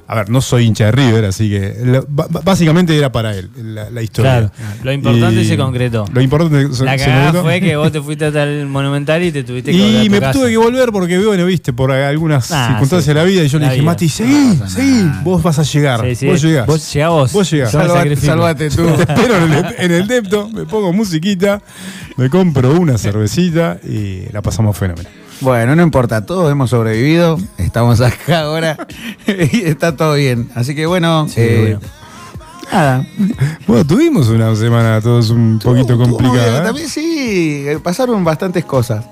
A 0.06 0.16
ver, 0.16 0.30
no 0.30 0.42
soy 0.42 0.66
hincha 0.66 0.86
de 0.88 0.92
River, 0.92 1.26
así 1.26 1.50
que 1.50 1.76
lo- 1.84 2.06
básicamente 2.08 2.96
era 2.98 3.12
para 3.12 3.36
él 3.38 3.50
la, 3.56 3.90
la 3.90 4.02
historia. 4.02 4.52
Claro. 4.52 4.52
Lo 4.84 4.92
importante 4.92 5.46
se 5.46 5.56
concretó. 5.58 6.06
Lo 6.14 6.22
importante 6.22 6.74
se, 6.76 6.84
La 6.84 6.98
se 6.98 7.06
cagada 7.06 7.26
concretó. 7.28 7.44
fue 7.46 7.62
que 7.62 7.76
vos 7.78 7.92
te 7.92 8.02
fuiste 8.02 8.26
hasta 8.26 8.44
el 8.44 8.66
Monumental 8.68 9.24
y 9.24 9.32
te 9.32 9.44
tuviste 9.44 9.72
que 9.72 10.04
Y 10.04 10.10
me 10.10 10.20
casa. 10.20 10.34
tuve 10.40 10.52
que 10.52 10.58
volver 10.58 10.92
porque, 10.92 11.18
bueno, 11.26 11.46
viste, 11.46 11.72
por 11.74 11.92
algunas 11.92 12.52
Ah, 12.52 12.68
circunstancias 12.72 13.06
sí, 13.06 13.10
de 13.10 13.14
la 13.16 13.24
vida, 13.24 13.44
y 13.44 13.48
yo 13.48 13.60
le 13.60 13.66
dije, 13.66 13.76
vida. 13.78 13.86
Mati, 13.86 14.10
seguí, 14.10 14.60
seguí, 14.68 15.12
vos 15.24 15.42
vas 15.42 15.60
a 15.60 15.64
llegar. 15.64 16.02
Sí, 16.10 16.16
sí, 16.16 16.28
vos 16.28 16.42
llegás. 16.42 16.68
Vos 16.68 16.94
llegás 16.94 17.10
vos. 17.10 17.32
Vos 17.34 17.52
llegás. 17.52 17.72
Salvate, 17.72 18.70
tú. 18.70 18.86
Te 18.98 19.02
espero 19.04 19.38
en 19.38 19.54
el, 19.54 19.66
en 19.78 19.92
el 19.92 20.08
depto, 20.08 20.50
me 20.50 20.66
pongo 20.66 20.92
musiquita, 20.94 21.62
me 22.18 22.30
compro 22.30 22.72
una 22.74 22.98
cervecita 22.98 23.78
y 23.84 24.24
la 24.34 24.42
pasamos 24.42 24.78
fenomenal. 24.78 25.12
Bueno, 25.42 25.76
no 25.76 25.84
importa, 25.84 26.26
todos 26.26 26.52
hemos 26.52 26.70
sobrevivido, 26.70 27.38
estamos 27.58 28.00
acá 28.02 28.42
ahora 28.42 28.78
y 29.28 29.62
está 29.66 29.96
todo 29.96 30.14
bien. 30.16 30.50
Así 30.56 30.74
que 30.74 30.86
bueno, 30.86 31.28
eh, 31.36 31.78
nada. 32.72 33.06
Bueno, 33.68 33.86
tuvimos 33.86 34.30
una 34.30 34.56
semana 34.56 35.02
todos 35.02 35.30
un 35.32 35.60
poquito 35.62 35.98
complicada. 35.98 36.60
¿eh? 36.60 36.64
También 36.64 36.88
sí, 36.90 37.66
eh, 37.68 37.80
pasaron 37.84 38.24
bastantes 38.24 38.64
cosas. 38.64 39.04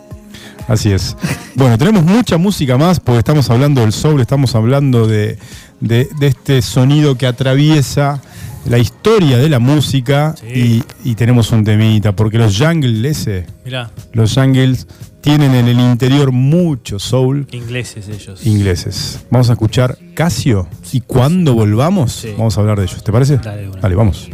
Así 0.68 0.92
es. 0.92 1.18
Bueno, 1.56 1.78
tenemos 1.78 2.04
mucha 2.04 2.38
música 2.38 2.78
más 2.78 3.00
porque 3.00 3.20
estamos 3.20 3.50
hablando 3.50 3.82
del 3.82 3.92
soul, 3.92 4.22
estamos 4.22 4.56
hablando 4.56 5.08
de, 5.08 5.38
de- 5.82 6.08
de 6.18 6.28
este 6.28 6.62
sonido 6.62 7.18
que 7.18 7.28
atraviesa 7.28 8.22
la 8.66 8.78
historia 8.78 9.38
de 9.38 9.50
la 9.50 9.60
música 9.60 10.36
y, 10.54 10.84
y 11.04 11.16
tenemos 11.16 11.52
un 11.52 11.64
temita 11.64 12.16
porque 12.16 12.38
los 12.38 12.58
jungles 12.58 13.18
ese, 13.20 13.46
Mirá, 13.66 13.90
los 14.14 14.34
jungles 14.36 14.88
tienen 15.22 15.54
en 15.54 15.68
el 15.68 15.80
interior 15.80 16.32
mucho 16.32 16.98
soul 17.00 17.48
ingleses 17.52 18.08
ellos. 18.08 18.46
ingleses. 18.46 19.20
Vamos 19.30 19.50
a 19.50 19.54
escuchar 19.54 19.98
Casio 20.16 20.68
y 20.92 21.02
cuando 21.02 21.54
volvamos 21.54 22.12
Sí. 22.14 22.34
vamos 22.38 22.58
a 22.58 22.62
hablar 22.62 22.78
de 22.80 22.86
ellos. 22.86 23.04
¿Te 23.04 23.12
parece? 23.12 23.38
Dale, 23.38 23.70
una. 23.70 23.82
Dale, 23.82 23.96
vamos. 23.96 24.30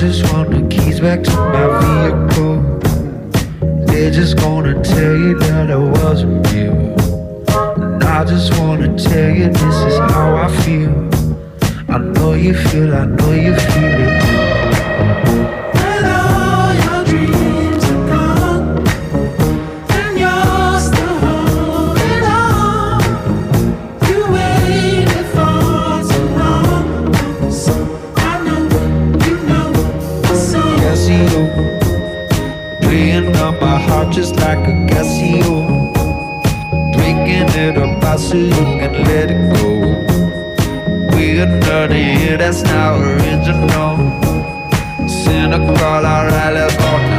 Just 0.00 0.32
want 0.32 0.50
the 0.50 0.66
keys 0.74 0.98
back 0.98 1.22
to 1.22 1.30
my 1.30 1.66
vehicle. 1.84 2.62
They're 3.84 4.10
just 4.10 4.38
gonna 4.38 4.82
tell 4.82 5.14
you 5.14 5.38
that 5.40 5.70
I 5.70 5.76
wasn't 5.76 6.50
real. 6.52 6.72
And 7.82 8.02
I 8.02 8.24
just 8.24 8.58
wanna 8.58 8.96
tell 8.96 9.30
you 9.30 9.50
this 9.50 9.62
is 9.62 9.98
how 9.98 10.36
I 10.36 10.48
feel. 10.62 10.90
I 11.90 11.98
know 11.98 12.32
you 12.32 12.54
feel, 12.54 12.94
I 12.94 13.04
know 13.04 13.32
you 13.32 13.54
feel 13.54 14.00
it. 15.54 15.59
Just 34.10 34.36
like 34.36 34.58
a 34.66 34.72
Casio. 34.90 35.92
Drinking 36.92 37.48
it 37.58 37.78
up 37.78 38.18
so 38.18 38.36
you 38.36 38.50
can 38.50 38.92
let 39.04 39.30
it 39.30 39.54
go. 39.54 39.70
We're 41.14 41.44
another 41.44 41.96
year 41.96 42.36
that's 42.36 42.62
not 42.62 43.00
original. 43.00 43.96
Cynical, 45.08 45.76
alright, 45.76 46.54
let's 46.54 46.76
go 46.76 47.09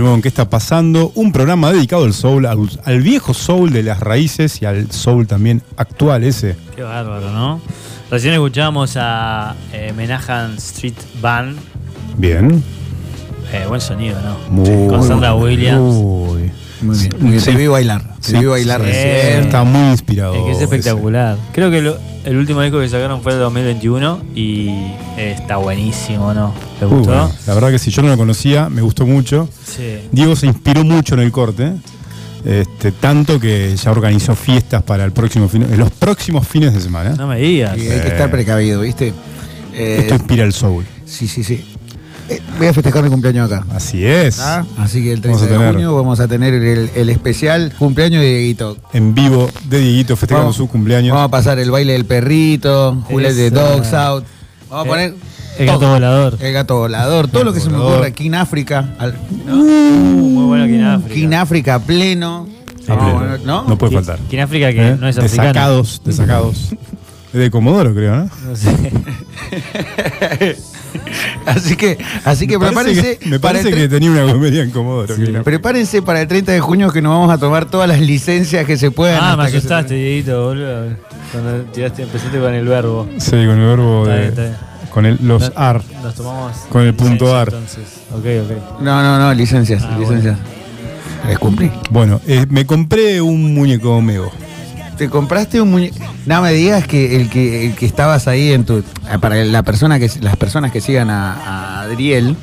nuevo 0.00 0.14
en 0.14 0.22
¿Qué 0.22 0.28
está 0.28 0.48
pasando? 0.50 1.12
Un 1.14 1.32
programa 1.32 1.72
dedicado 1.72 2.04
al 2.04 2.12
soul, 2.14 2.46
al, 2.46 2.58
al 2.84 3.00
viejo 3.02 3.34
soul 3.34 3.72
de 3.72 3.82
las 3.82 4.00
raíces 4.00 4.60
y 4.62 4.66
al 4.66 4.90
soul 4.90 5.26
también 5.26 5.62
actual 5.76 6.24
ese. 6.24 6.56
Qué 6.76 6.82
bárbaro, 6.82 7.30
¿no? 7.32 7.60
Recién 8.10 8.34
escuchamos 8.34 8.96
a 8.96 9.54
eh, 9.72 9.92
Menahan 9.96 10.56
Street 10.56 10.94
Band. 11.20 11.56
Bien. 12.16 12.62
Eh, 13.52 13.64
buen 13.68 13.80
sonido, 13.80 14.18
¿no? 14.20 14.36
Muy 14.50 14.88
Con 14.88 15.06
Sandra. 15.06 15.34
Williams. 15.34 15.80
Uy. 15.96 16.50
Muy 16.82 16.96
bien. 16.98 17.12
muy 17.20 17.30
bien. 17.32 17.40
Sí. 17.40 17.50
Te 17.52 17.56
vi 17.56 17.66
bailar. 17.66 18.02
Te 18.20 18.30
Sí, 18.32 18.38
vi 18.38 18.46
bailar 18.46 18.80
sí. 18.80 18.86
recién. 18.86 19.44
Está 19.44 19.64
muy 19.64 19.90
inspirado. 19.90 20.34
Es 20.34 20.42
que 20.42 20.50
es 20.50 20.56
ese. 20.56 20.64
espectacular. 20.64 21.36
Creo 21.52 21.70
que 21.70 21.82
lo- 21.82 21.98
el 22.24 22.36
último 22.36 22.60
disco 22.62 22.78
que 22.80 22.88
sacaron 22.88 23.22
fue 23.22 23.32
el 23.32 23.38
2021 23.38 24.20
y 24.34 24.68
eh, 25.16 25.34
está 25.38 25.56
buenísimo, 25.56 26.32
¿no? 26.34 26.52
¿Te 26.78 26.86
Muy 26.86 26.98
gustó? 26.98 27.12
bueno. 27.12 27.32
La 27.46 27.54
verdad 27.54 27.70
que 27.70 27.78
si 27.78 27.90
yo 27.90 28.02
no 28.02 28.08
lo 28.08 28.16
conocía, 28.16 28.68
me 28.68 28.82
gustó 28.82 29.06
mucho. 29.06 29.48
Diego 30.12 30.34
se 30.36 30.46
inspiró 30.46 30.84
mucho 30.84 31.14
en 31.14 31.20
el 31.20 31.32
corte. 31.32 31.72
Este, 32.44 32.90
tanto 32.92 33.38
que 33.38 33.76
ya 33.76 33.90
organizó 33.90 34.34
fiestas 34.34 34.82
para 34.82 35.04
el 35.04 35.12
próximo 35.12 35.46
fin- 35.48 35.66
los 35.76 35.90
próximos 35.90 36.48
fines 36.48 36.72
de 36.72 36.80
semana. 36.80 37.10
No 37.10 37.26
me 37.26 37.38
digas. 37.38 37.76
Y 37.76 37.82
hay 37.90 38.00
que 38.00 38.08
estar 38.08 38.30
precavido, 38.30 38.80
¿viste? 38.80 39.12
Eh, 39.74 39.98
Esto 40.00 40.14
inspira 40.14 40.44
el 40.44 40.52
soul. 40.54 40.84
sí, 41.04 41.28
sí, 41.28 41.44
sí. 41.44 41.62
Eh, 42.30 42.40
voy 42.58 42.68
a 42.68 42.72
festejar 42.72 43.02
mi 43.02 43.10
cumpleaños 43.10 43.50
acá. 43.50 43.66
Así 43.74 44.06
es. 44.06 44.38
¿Ah? 44.38 44.64
Así 44.78 45.02
que 45.02 45.12
el 45.12 45.20
Vamos 45.20 45.40
30 45.40 45.54
a 45.56 45.66
de 45.66 45.72
junio 45.72 45.96
vamos 45.96 46.20
a 46.20 46.28
tener 46.28 46.54
el, 46.54 46.90
el 46.94 47.08
especial 47.10 47.74
cumpleaños 47.78 48.22
de 48.22 48.28
Dieguito. 48.28 48.76
En 48.92 49.14
vivo 49.14 49.50
de 49.68 49.80
Dieguito 49.80 50.16
festejando 50.16 50.44
Vamos- 50.44 50.56
su 50.56 50.68
cumpleaños. 50.68 51.12
Vamos 51.12 51.28
a 51.28 51.30
pasar 51.30 51.58
el 51.58 51.70
baile 51.72 51.92
del 51.94 52.04
perrito, 52.06 53.02
Juliet 53.08 53.34
de. 53.34 53.50
Dogs 53.50 53.92
Out. 53.92 54.24
Vamos 54.70 54.84
a 54.84 54.86
Eh, 54.86 54.88
poner 54.88 55.14
El 55.60 55.66
todo. 55.66 55.78
gato 55.78 55.90
volador. 55.92 56.36
El 56.40 56.52
gato 56.52 56.76
volador, 56.78 57.28
todo 57.28 57.44
lo 57.44 57.52
que 57.52 57.60
se 57.60 57.70
me 57.70 57.76
ocurre 57.78 58.06
aquí 58.08 58.26
en 58.26 58.34
África. 58.34 58.94
Al, 58.98 59.14
Uh, 59.48 59.52
muy 59.54 60.44
bueno 60.46 60.64
aquí 60.64 60.74
en 60.74 60.84
África. 60.84 61.20
en 61.26 61.34
África 61.34 61.78
pleno. 61.78 62.48
A 62.88 62.94
Vamos 62.94 63.02
a 63.14 63.18
pleno. 63.18 63.18
poner- 63.36 63.46
¿no? 63.46 63.64
No 63.68 63.78
puede 63.78 63.94
faltar. 63.94 64.18
aquí 64.26 64.36
en 64.36 64.42
África 64.42 64.72
que 64.72 64.88
¿Eh? 64.88 64.96
no 64.98 65.06
es 65.08 65.18
africano. 65.18 65.48
Desacados, 65.48 66.00
desacados. 66.04 66.56
Es 67.32 67.38
de 67.38 67.50
Comodoro, 67.50 67.94
creo, 67.94 68.16
¿no? 68.16 68.30
No 68.48 68.56
sé. 68.56 68.70
Así 71.46 71.76
que, 71.76 71.96
así 72.24 72.46
que 72.46 72.58
Me 72.58 72.70
parece 72.72 73.00
prepárense. 73.02 73.18
que- 73.18 73.28
me 73.30 73.38
para 73.40 73.58
el 73.58 73.64
parece 73.64 73.76
tre- 73.78 73.82
que 73.82 73.88
tenía 73.88 74.10
una 74.10 74.32
comedia 74.32 74.62
en 74.62 74.70
Comodoro. 74.70 75.14
Que. 75.14 75.26
Prepárense 75.44 76.02
para 76.02 76.20
el 76.22 76.28
30 76.28 76.52
de 76.52 76.60
junio 76.60 76.90
que 76.90 77.00
nos 77.00 77.12
vamos 77.12 77.30
a 77.32 77.38
tomar 77.38 77.66
todas 77.70 77.88
las 77.88 78.00
licencias 78.00 78.66
que 78.66 78.76
se 78.76 78.90
puedan. 78.90 79.18
Ah, 79.22 79.36
me 79.36 79.44
hasta 79.44 79.46
que 79.46 79.50
se- 79.52 79.56
asustaste, 79.58 79.94
Dieguito, 79.94 80.46
boludo. 80.46 80.86
Cuando 81.32 81.62
tiraste, 81.72 82.02
empezaste 82.02 82.38
con 82.40 82.52
el 82.54 82.66
verbo. 82.66 83.08
Sí, 83.18 83.30
con 83.30 83.40
el 83.40 83.66
verbo 83.66 84.02
Está 84.02 84.14
de. 84.14 84.18
bien, 84.20 84.28
está 84.30 84.42
bien. 84.42 84.56
Con 84.90 85.06
el, 85.06 85.18
los 85.22 85.42
No- 85.42 85.52
AR. 85.56 85.82
Nos 86.02 86.14
tomamos. 86.14 86.56
Con 86.68 86.82
el 86.82 86.94
punto 86.94 87.24
licencia, 87.26 87.40
ar. 87.40 87.48
Entonces. 87.48 87.84
No, 88.80 89.02
no, 89.02 89.18
no, 89.18 89.34
licencias, 89.34 89.82
Ah, 89.84 89.96
licencias. 89.98 90.36
Les 91.26 91.38
cumplí. 91.38 91.70
Bueno, 91.90 92.20
eh, 92.26 92.46
me 92.50 92.66
compré 92.66 93.20
un 93.20 93.54
muñeco 93.54 94.00
Mego. 94.00 94.30
Te 94.96 95.08
compraste 95.08 95.60
un 95.60 95.70
muñeco. 95.70 95.96
No 96.26 96.42
me 96.42 96.52
digas 96.52 96.86
que 96.86 97.16
el 97.16 97.30
que 97.30 97.66
el 97.68 97.74
que 97.74 97.86
estabas 97.86 98.26
ahí 98.28 98.52
en 98.52 98.64
tu. 98.64 98.82
ah, 99.10 99.18
Para 99.18 99.36
la 99.44 99.62
persona 99.62 99.98
que 99.98 100.10
las 100.20 100.36
personas 100.36 100.72
que 100.72 100.80
sigan 100.80 101.08
a, 101.10 101.32
a 101.34 101.80
Adriel, 101.82 102.36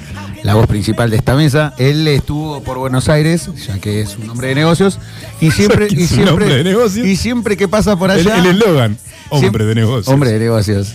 la 0.43 0.53
voz 0.55 0.65
principal 0.67 1.09
de 1.09 1.17
esta 1.17 1.35
mesa, 1.35 1.73
él 1.77 2.07
estuvo 2.07 2.61
por 2.63 2.77
Buenos 2.77 3.09
Aires, 3.09 3.49
ya 3.67 3.77
que 3.79 4.01
es 4.01 4.17
un 4.17 4.29
hombre 4.29 4.47
de 4.49 4.55
negocios, 4.55 4.99
y 5.41 5.51
siempre, 5.51 5.87
¿Qué 5.89 6.01
y 6.01 6.07
siempre, 6.07 6.31
hombre 6.31 6.55
de 6.55 6.63
negocios? 6.63 7.05
y 7.05 7.15
siempre 7.15 7.57
que 7.57 7.67
pasa 7.67 7.95
por 7.97 8.09
El 8.09 8.19
allá. 8.19 8.37
el 8.39 8.45
eslogan. 8.47 8.97
Hombre 9.29 9.39
siempre- 9.39 9.65
de 9.65 9.75
negocios. 9.75 10.07
Hombre 10.07 10.31
de 10.31 10.39
negocios. 10.39 10.93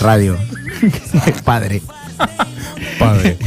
Radio. 0.00 0.36
Padre. 1.44 1.82
Padre. 2.98 3.36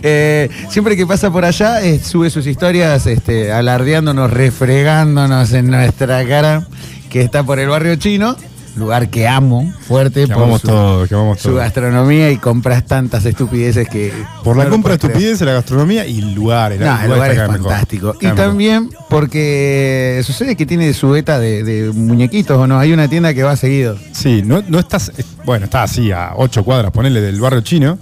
Eh, 0.00 0.48
siempre 0.70 0.96
que 0.96 1.06
pasa 1.06 1.30
por 1.32 1.44
allá, 1.44 1.82
eh, 1.82 1.98
sube 1.98 2.30
sus 2.30 2.46
historias 2.46 3.06
este, 3.06 3.50
alardeándonos, 3.50 4.30
refregándonos 4.30 5.52
en 5.54 5.70
nuestra 5.72 6.24
cara 6.24 6.68
que 7.10 7.22
está 7.22 7.42
por 7.42 7.58
el 7.58 7.68
barrio 7.68 7.96
chino, 7.96 8.36
lugar 8.78 9.10
que 9.10 9.26
amo 9.28 9.72
fuerte 9.86 10.22
Que 10.22 10.26
por 10.28 10.36
amamos 10.42 10.60
su, 10.62 10.66
todo, 10.68 11.06
que 11.06 11.14
amamos 11.14 11.38
su 11.40 11.48
todo. 11.48 11.58
gastronomía 11.58 12.30
y 12.30 12.36
compras 12.38 12.84
tantas 12.86 13.24
estupideces 13.24 13.88
que... 13.88 14.12
Por 14.44 14.56
la 14.56 14.64
no 14.64 14.70
compra 14.70 14.96
de 14.96 15.06
estupideces, 15.06 15.40
la 15.46 15.52
gastronomía 15.52 16.06
y 16.06 16.18
el 16.18 16.34
lugar. 16.34 16.72
El, 16.72 16.80
No, 16.80 17.00
el 17.02 17.10
lugar 17.10 17.30
es 17.30 17.36
mejor. 17.38 17.58
fantástico. 17.58 18.14
Y 18.20 18.24
mejor. 18.24 18.38
también 18.38 18.90
porque 19.08 20.22
sucede 20.24 20.56
que 20.56 20.66
tiene 20.66 20.92
su 20.94 21.10
beta 21.10 21.38
de, 21.38 21.62
de 21.64 21.92
muñequitos 21.92 22.56
o 22.58 22.66
no. 22.66 22.78
Hay 22.78 22.92
una 22.92 23.08
tienda 23.08 23.34
que 23.34 23.42
va 23.42 23.56
seguido. 23.56 23.96
Sí, 24.12 24.42
no, 24.44 24.62
no 24.68 24.78
estás. 24.78 25.12
eh, 25.16 25.24
Bueno, 25.44 25.64
está 25.66 25.82
así 25.82 26.10
a 26.12 26.32
ocho 26.36 26.64
cuadras, 26.64 26.90
ponele 26.92 27.20
del 27.20 27.40
barrio 27.40 27.60
chino. 27.60 27.98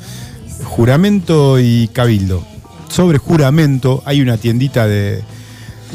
Juramento 0.64 1.58
y 1.60 1.88
Cabildo. 1.88 2.42
Sobre 2.88 3.18
juramento 3.18 4.02
hay 4.06 4.20
una 4.20 4.36
tiendita 4.36 4.86
de, 4.86 5.22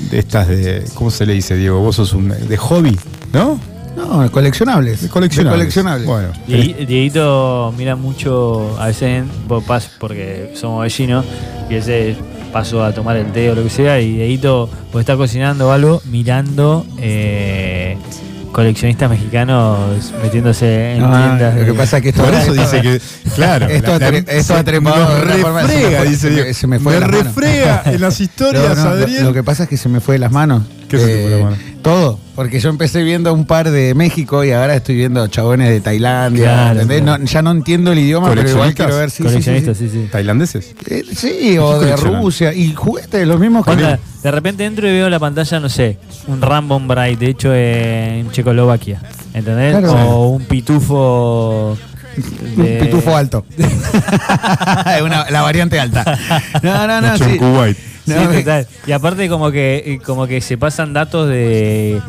de 0.10 0.20
estas 0.20 0.48
de. 0.48 0.84
¿Cómo 0.94 1.10
se 1.12 1.26
le 1.26 1.34
dice, 1.34 1.56
Diego? 1.56 1.80
Vos 1.80 1.96
sos 1.96 2.14
un. 2.14 2.30
de 2.30 2.58
hobby, 2.58 2.98
¿no? 3.34 3.60
No, 3.96 4.32
coleccionables. 4.32 5.02
De 5.02 5.10
coleccionables. 5.10 5.52
De 5.52 5.58
coleccionables. 5.60 6.08
Bueno. 6.08 6.28
Die- 6.48 6.86
Dieguito 6.86 7.74
mira 7.78 7.96
mucho, 7.96 8.78
a 8.80 8.88
veces 8.88 9.04
en- 9.24 9.28
por 9.48 9.64
pas- 9.64 9.90
porque 10.00 10.52
somos 10.56 10.82
vecinos, 10.84 11.26
y 11.70 11.74
a 11.74 11.78
veces 11.78 12.18
paso 12.54 12.84
a 12.84 12.94
tomar 12.94 13.16
el 13.18 13.32
té 13.32 13.50
o 13.52 13.56
lo 13.56 13.64
que 13.64 13.70
sea, 13.70 14.00
y 14.00 14.14
Dieguito 14.14 14.70
pues 14.92 15.04
está 15.04 15.16
cocinando 15.18 15.68
o 15.70 15.72
algo, 15.72 16.02
mirando 16.06 16.86
eh, 17.00 17.98
coleccionistas 18.52 19.10
mexicanos 19.10 20.12
metiéndose 20.22 20.96
en 20.96 21.04
Ah, 21.04 21.36
tiendas. 21.38 21.56
lo 21.60 21.66
que 21.66 21.74
pasa 21.74 21.98
es 21.98 22.04
que 22.04 22.10
esto 22.10 22.24
Por 22.24 22.34
eso 22.34 22.54
dice 22.54 22.82
que. 22.82 23.02
Claro. 23.36 23.68
Esto 23.68 23.98
la- 23.98 24.10
esto 24.10 24.56
me 24.82 24.82
refrega, 25.22 26.04
dice 26.04 26.30
se 26.30 26.44
me- 26.44 26.54
se 26.54 26.68
me 26.68 26.80
fue 26.80 26.94
de 26.96 27.00
las 27.00 27.10
manos. 27.10 27.26
refrega 27.28 27.84
en 27.86 28.02
las 28.02 28.20
historias, 28.20 28.78
No, 28.78 28.84
no, 28.84 28.96
lo- 28.96 29.04
Adrián. 29.04 29.24
Lo, 29.24 29.34
que 29.34 29.44
pasa 29.44 29.64
es 29.64 29.70
que 29.70 29.78
se 29.78 29.88
me 29.88 30.02
fue 30.02 30.16
de 30.16 30.20
las 30.20 30.32
manos. 30.34 30.64
¿Qué 30.90 30.98
se 31.00 31.06
te 31.06 31.12
fue 31.14 31.22
de 31.22 31.30
las 31.30 31.44
manos? 31.44 31.60
Todo. 31.82 32.20
Porque 32.36 32.60
yo 32.60 32.70
empecé 32.70 33.04
viendo 33.04 33.34
un 33.34 33.46
par 33.46 33.70
de 33.72 33.94
México 33.96 34.44
y 34.44 34.52
ahora 34.52 34.76
estoy 34.76 34.96
viendo 34.96 35.26
chabones 35.28 35.70
de 35.70 35.82
Tailandia. 35.82 36.44
Claro, 36.54 36.72
¿entendés? 36.82 37.02
claro. 37.02 37.18
No, 37.20 37.26
ya 37.26 37.42
no 37.42 37.52
entiendo 37.52 37.92
el 37.92 38.00
idioma, 38.00 38.30
pero 38.30 38.48
igual 38.50 38.74
quiero 38.74 38.98
ver. 38.98 39.10
Sí, 39.10 39.18
sí, 39.18 39.24
sí, 39.24 39.30
coleccionistas, 39.30 39.78
sí. 39.78 39.90
sí, 39.90 40.02
sí. 40.04 40.08
¿Tailandeses? 40.12 40.76
Eh, 40.88 41.04
sí, 41.16 41.58
o 41.58 41.80
¿Qué 41.80 41.86
de? 41.88 41.96
Rusia. 41.98 42.54
Y 42.54 42.74
juguetes, 42.74 43.28
los 43.28 43.40
mismos 43.40 43.66
que. 43.66 43.72
Onda, 43.72 44.00
de 44.24 44.32
repente 44.32 44.66
entro 44.66 44.88
y 44.88 44.92
veo 44.92 45.10
la 45.10 45.20
pantalla, 45.20 45.60
no 45.60 45.70
sé, 45.70 45.98
un 46.28 46.42
Rambo 46.42 46.80
Bright 46.80 47.22
hecho 47.22 47.54
en 47.54 48.30
Checoslovaquia. 48.32 49.02
¿Entendés? 49.34 49.78
Claro. 49.78 49.94
O 50.10 50.30
un 50.30 50.44
pitufo. 50.46 51.78
Un 52.56 52.64
de- 52.64 52.80
pitufo 52.82 53.16
alto. 53.16 53.46
Una- 55.04 55.30
la 55.30 55.42
variante 55.42 55.80
alta. 55.80 56.04
No, 56.62 56.88
no, 56.88 57.02
no. 57.02 57.18
Sí. 57.18 57.38
Sí, 58.06 58.14
No, 58.14 58.30
total. 58.32 58.68
Y 58.88 58.92
aparte 58.92 59.30
como 59.30 59.52
que 59.52 60.00
como 60.06 60.28
que 60.28 60.42
se 60.42 60.58
pasan 60.58 60.94
datos 60.94 61.28
de 61.30 62.02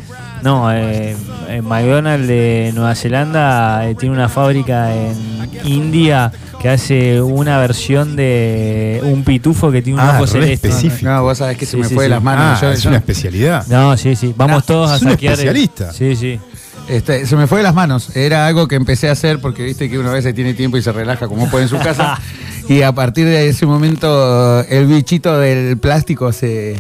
no, 0.43 0.73
eh, 0.73 1.15
en 1.49 1.65
McDonald's 1.65 2.27
de 2.27 2.73
Nueva 2.75 2.95
Zelanda 2.95 3.89
eh, 3.89 3.95
tiene 3.95 4.15
una 4.15 4.29
fábrica 4.29 4.95
en 4.95 5.49
India 5.65 6.33
que 6.61 6.69
hace 6.69 7.21
una 7.21 7.59
versión 7.59 8.17
de 8.17 9.01
un 9.05 9.25
pitufo 9.25 9.71
que 9.71 9.83
tiene 9.83 10.01
un 10.01 10.09
Ah, 10.09 10.15
ojo 10.17 10.27
celeste. 10.27 10.69
específico. 10.69 11.11
No, 11.11 11.23
vos 11.25 11.39
sabés 11.39 11.57
que 11.59 11.67
se 11.67 11.77
me 11.77 11.85
sí, 11.89 11.95
fue 11.95 12.05
de 12.05 12.11
las 12.11 12.23
manos. 12.23 12.59
Ah, 12.59 12.61
Yo- 12.63 12.71
es 12.73 12.83
yo- 12.83 12.89
una 12.91 12.99
especialidad. 12.99 13.67
No, 13.67 13.97
sí, 13.97 14.15
sí. 14.17 14.33
Vamos 14.37 14.65
todos 14.65 14.91
a 14.91 14.97
es 14.97 15.03
un 15.03 15.11
saquear. 15.11 15.35
el- 15.35 15.39
especialista. 15.41 15.93
Sí, 15.93 16.15
sí. 16.17 16.41
Este, 16.89 17.27
se 17.27 17.37
me 17.37 17.47
fue 17.47 17.59
de 17.59 17.65
las 17.65 17.75
manos. 17.75 18.17
Era 18.17 18.47
algo 18.47 18.67
que 18.67 18.75
empecé 18.75 19.09
a 19.09 19.13
hacer 19.13 19.41
porque 19.41 19.63
viste 19.65 19.89
que 19.89 19.99
uno 19.99 20.11
a 20.11 20.15
veces 20.15 20.35
tiene 20.35 20.55
tiempo 20.55 20.77
y 20.77 20.83
se 20.83 20.91
relaja 20.93 21.29
como 21.29 21.49
puede 21.49 21.65
en 21.65 21.69
su 21.71 21.79
casa. 21.79 22.19
y 22.73 22.83
a 22.83 22.93
partir 22.93 23.27
de 23.27 23.49
ese 23.49 23.67
momento 23.67 24.61
el 24.63 24.87
bichito 24.87 25.39
del 25.39 25.77
plástico 25.77 26.33
se, 26.33 26.77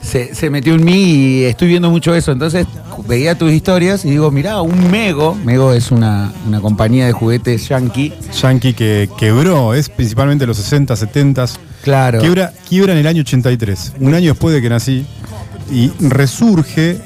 se, 0.00 0.34
se 0.36 0.50
metió 0.50 0.74
en 0.74 0.84
mí 0.84 0.92
y 0.92 1.44
estoy 1.44 1.66
viendo 1.66 1.90
mucho 1.90 2.14
eso. 2.14 2.30
Entonces 2.30 2.66
veía 3.08 3.36
tus 3.36 3.50
historias 3.50 4.04
y 4.04 4.10
digo, 4.10 4.30
mirá, 4.30 4.62
un 4.62 4.88
Mego. 4.90 5.34
Mego 5.34 5.72
es 5.72 5.90
una, 5.90 6.32
una 6.46 6.60
compañía 6.60 7.06
de 7.06 7.12
juguetes 7.12 7.68
yankee. 7.68 8.12
Yankee 8.40 8.72
que 8.72 9.10
quebró, 9.18 9.74
es 9.74 9.88
principalmente 9.88 10.46
los 10.46 10.58
60, 10.58 10.94
70. 10.94 11.46
Claro. 11.82 12.20
Quiebra, 12.20 12.52
quiebra 12.68 12.92
en 12.92 12.98
el 13.00 13.06
año 13.08 13.22
83, 13.22 13.94
un 13.98 14.14
año 14.14 14.30
después 14.30 14.54
de 14.54 14.62
que 14.62 14.68
nací, 14.68 15.06
y 15.72 15.90
resurge 15.98 16.98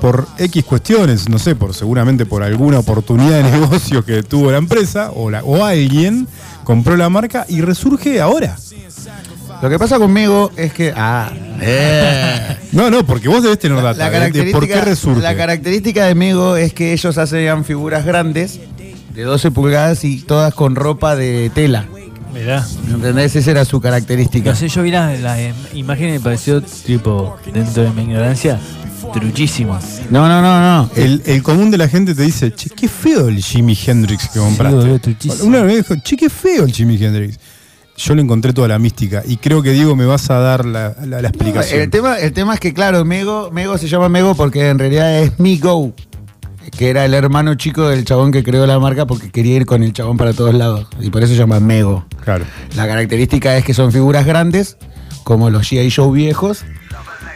por 0.00 0.26
X 0.38 0.64
cuestiones, 0.64 1.28
no 1.28 1.38
sé, 1.38 1.54
por 1.54 1.72
seguramente 1.74 2.26
por 2.26 2.42
alguna 2.42 2.80
oportunidad 2.80 3.42
de 3.42 3.50
negocio 3.58 4.04
que 4.04 4.22
tuvo 4.22 4.50
la 4.50 4.58
empresa 4.58 5.10
o, 5.12 5.30
la, 5.30 5.42
o 5.42 5.64
alguien 5.64 6.28
compró 6.66 6.96
la 6.96 7.08
marca 7.08 7.46
y 7.48 7.60
resurge 7.60 8.20
ahora. 8.20 8.56
Lo 9.62 9.70
que 9.70 9.78
pasa 9.78 9.98
con 9.98 10.12
Mego 10.12 10.50
es 10.56 10.72
que. 10.72 10.92
Ah, 10.94 11.30
eh. 11.60 12.56
No, 12.72 12.90
no, 12.90 13.06
porque 13.06 13.28
vos 13.28 13.40
debés 13.44 13.60
tener 13.60 13.76
La, 13.78 13.94
data 13.94 14.10
la 14.10 14.26
de- 14.28 14.30
de 14.32 14.50
por 14.50 14.66
qué 14.66 14.72
característica, 14.72 14.84
resurge. 14.84 15.22
la 15.22 15.36
característica 15.36 16.04
de 16.06 16.14
Mego 16.16 16.56
es 16.56 16.72
que 16.74 16.92
ellos 16.92 17.16
hacían 17.18 17.64
figuras 17.64 18.04
grandes 18.04 18.58
de 19.14 19.22
12 19.22 19.52
pulgadas 19.52 20.02
y 20.04 20.20
todas 20.22 20.52
con 20.54 20.74
ropa 20.74 21.14
de 21.14 21.50
tela. 21.54 21.86
Mirá. 22.34 22.66
¿Entendés? 22.92 23.34
Esa 23.36 23.52
era 23.52 23.64
su 23.64 23.80
característica. 23.80 24.50
No 24.50 24.56
sé, 24.56 24.68
yo 24.68 24.82
vi 24.82 24.90
la, 24.90 25.12
la 25.14 25.38
im- 25.40 25.54
imagen 25.72 26.08
y 26.08 26.12
me 26.12 26.20
pareció 26.20 26.60
tipo, 26.60 27.36
dentro 27.54 27.84
de 27.84 27.90
mi 27.92 28.02
ignorancia, 28.02 28.58
truchísimo. 29.12 29.78
No, 30.10 30.28
no, 30.28 30.40
no, 30.42 30.60
no. 30.60 30.90
El, 30.96 31.22
el 31.26 31.42
común 31.42 31.70
de 31.70 31.78
la 31.78 31.88
gente 31.88 32.14
te 32.14 32.22
dice, 32.22 32.52
che, 32.54 32.70
qué 32.70 32.88
feo 32.88 33.28
el 33.28 33.42
Jimi 33.42 33.76
Hendrix 33.86 34.28
que 34.28 34.38
compraste. 34.38 34.98
truchísimo. 34.98 35.44
Una 35.44 35.62
vez 35.62 35.88
dijo, 35.88 36.00
che, 36.02 36.16
qué 36.16 36.28
feo 36.30 36.64
el 36.64 36.72
Jimi 36.72 36.96
Hendrix. 37.02 37.38
yo 37.96 38.14
le 38.14 38.22
encontré 38.22 38.52
toda 38.52 38.68
la 38.68 38.78
mística. 38.78 39.22
Y 39.26 39.36
creo 39.38 39.62
que 39.62 39.72
Diego 39.72 39.96
me 39.96 40.04
vas 40.06 40.30
a 40.30 40.38
dar 40.38 40.64
la, 40.66 40.94
la- 41.06 41.22
la 41.22 41.28
explicación. 41.28 41.80
El 41.80 41.90
tema, 41.90 42.18
el 42.18 42.32
tema 42.32 42.54
es 42.54 42.60
que, 42.60 42.74
claro, 42.74 43.04
Mego, 43.04 43.50
Mego 43.52 43.78
se 43.78 43.88
llama 43.88 44.08
Mego 44.08 44.34
porque 44.34 44.68
en 44.68 44.78
realidad 44.78 45.18
es 45.22 45.38
Migo, 45.40 45.94
que 46.76 46.90
era 46.90 47.04
el 47.04 47.14
hermano 47.14 47.54
chico 47.54 47.88
del 47.88 48.04
chabón 48.04 48.32
que 48.32 48.42
creó 48.42 48.66
la 48.66 48.78
marca 48.78 49.06
porque 49.06 49.30
quería 49.30 49.56
ir 49.56 49.66
con 49.66 49.82
el 49.82 49.92
chabón 49.92 50.16
para 50.18 50.32
todos 50.34 50.54
lados. 50.54 50.86
Y 51.00 51.10
por 51.10 51.22
eso 51.22 51.32
se 51.32 51.38
llama 51.38 51.58
Mego. 51.60 52.04
Claro. 52.24 52.44
La 52.74 52.86
característica 52.86 53.56
es 53.56 53.64
que 53.64 53.72
son 53.72 53.92
figuras 53.92 54.26
grandes, 54.26 54.76
como 55.24 55.48
los 55.48 55.62
G.I. 55.70 55.90
Joe 55.90 56.12
viejos, 56.12 56.64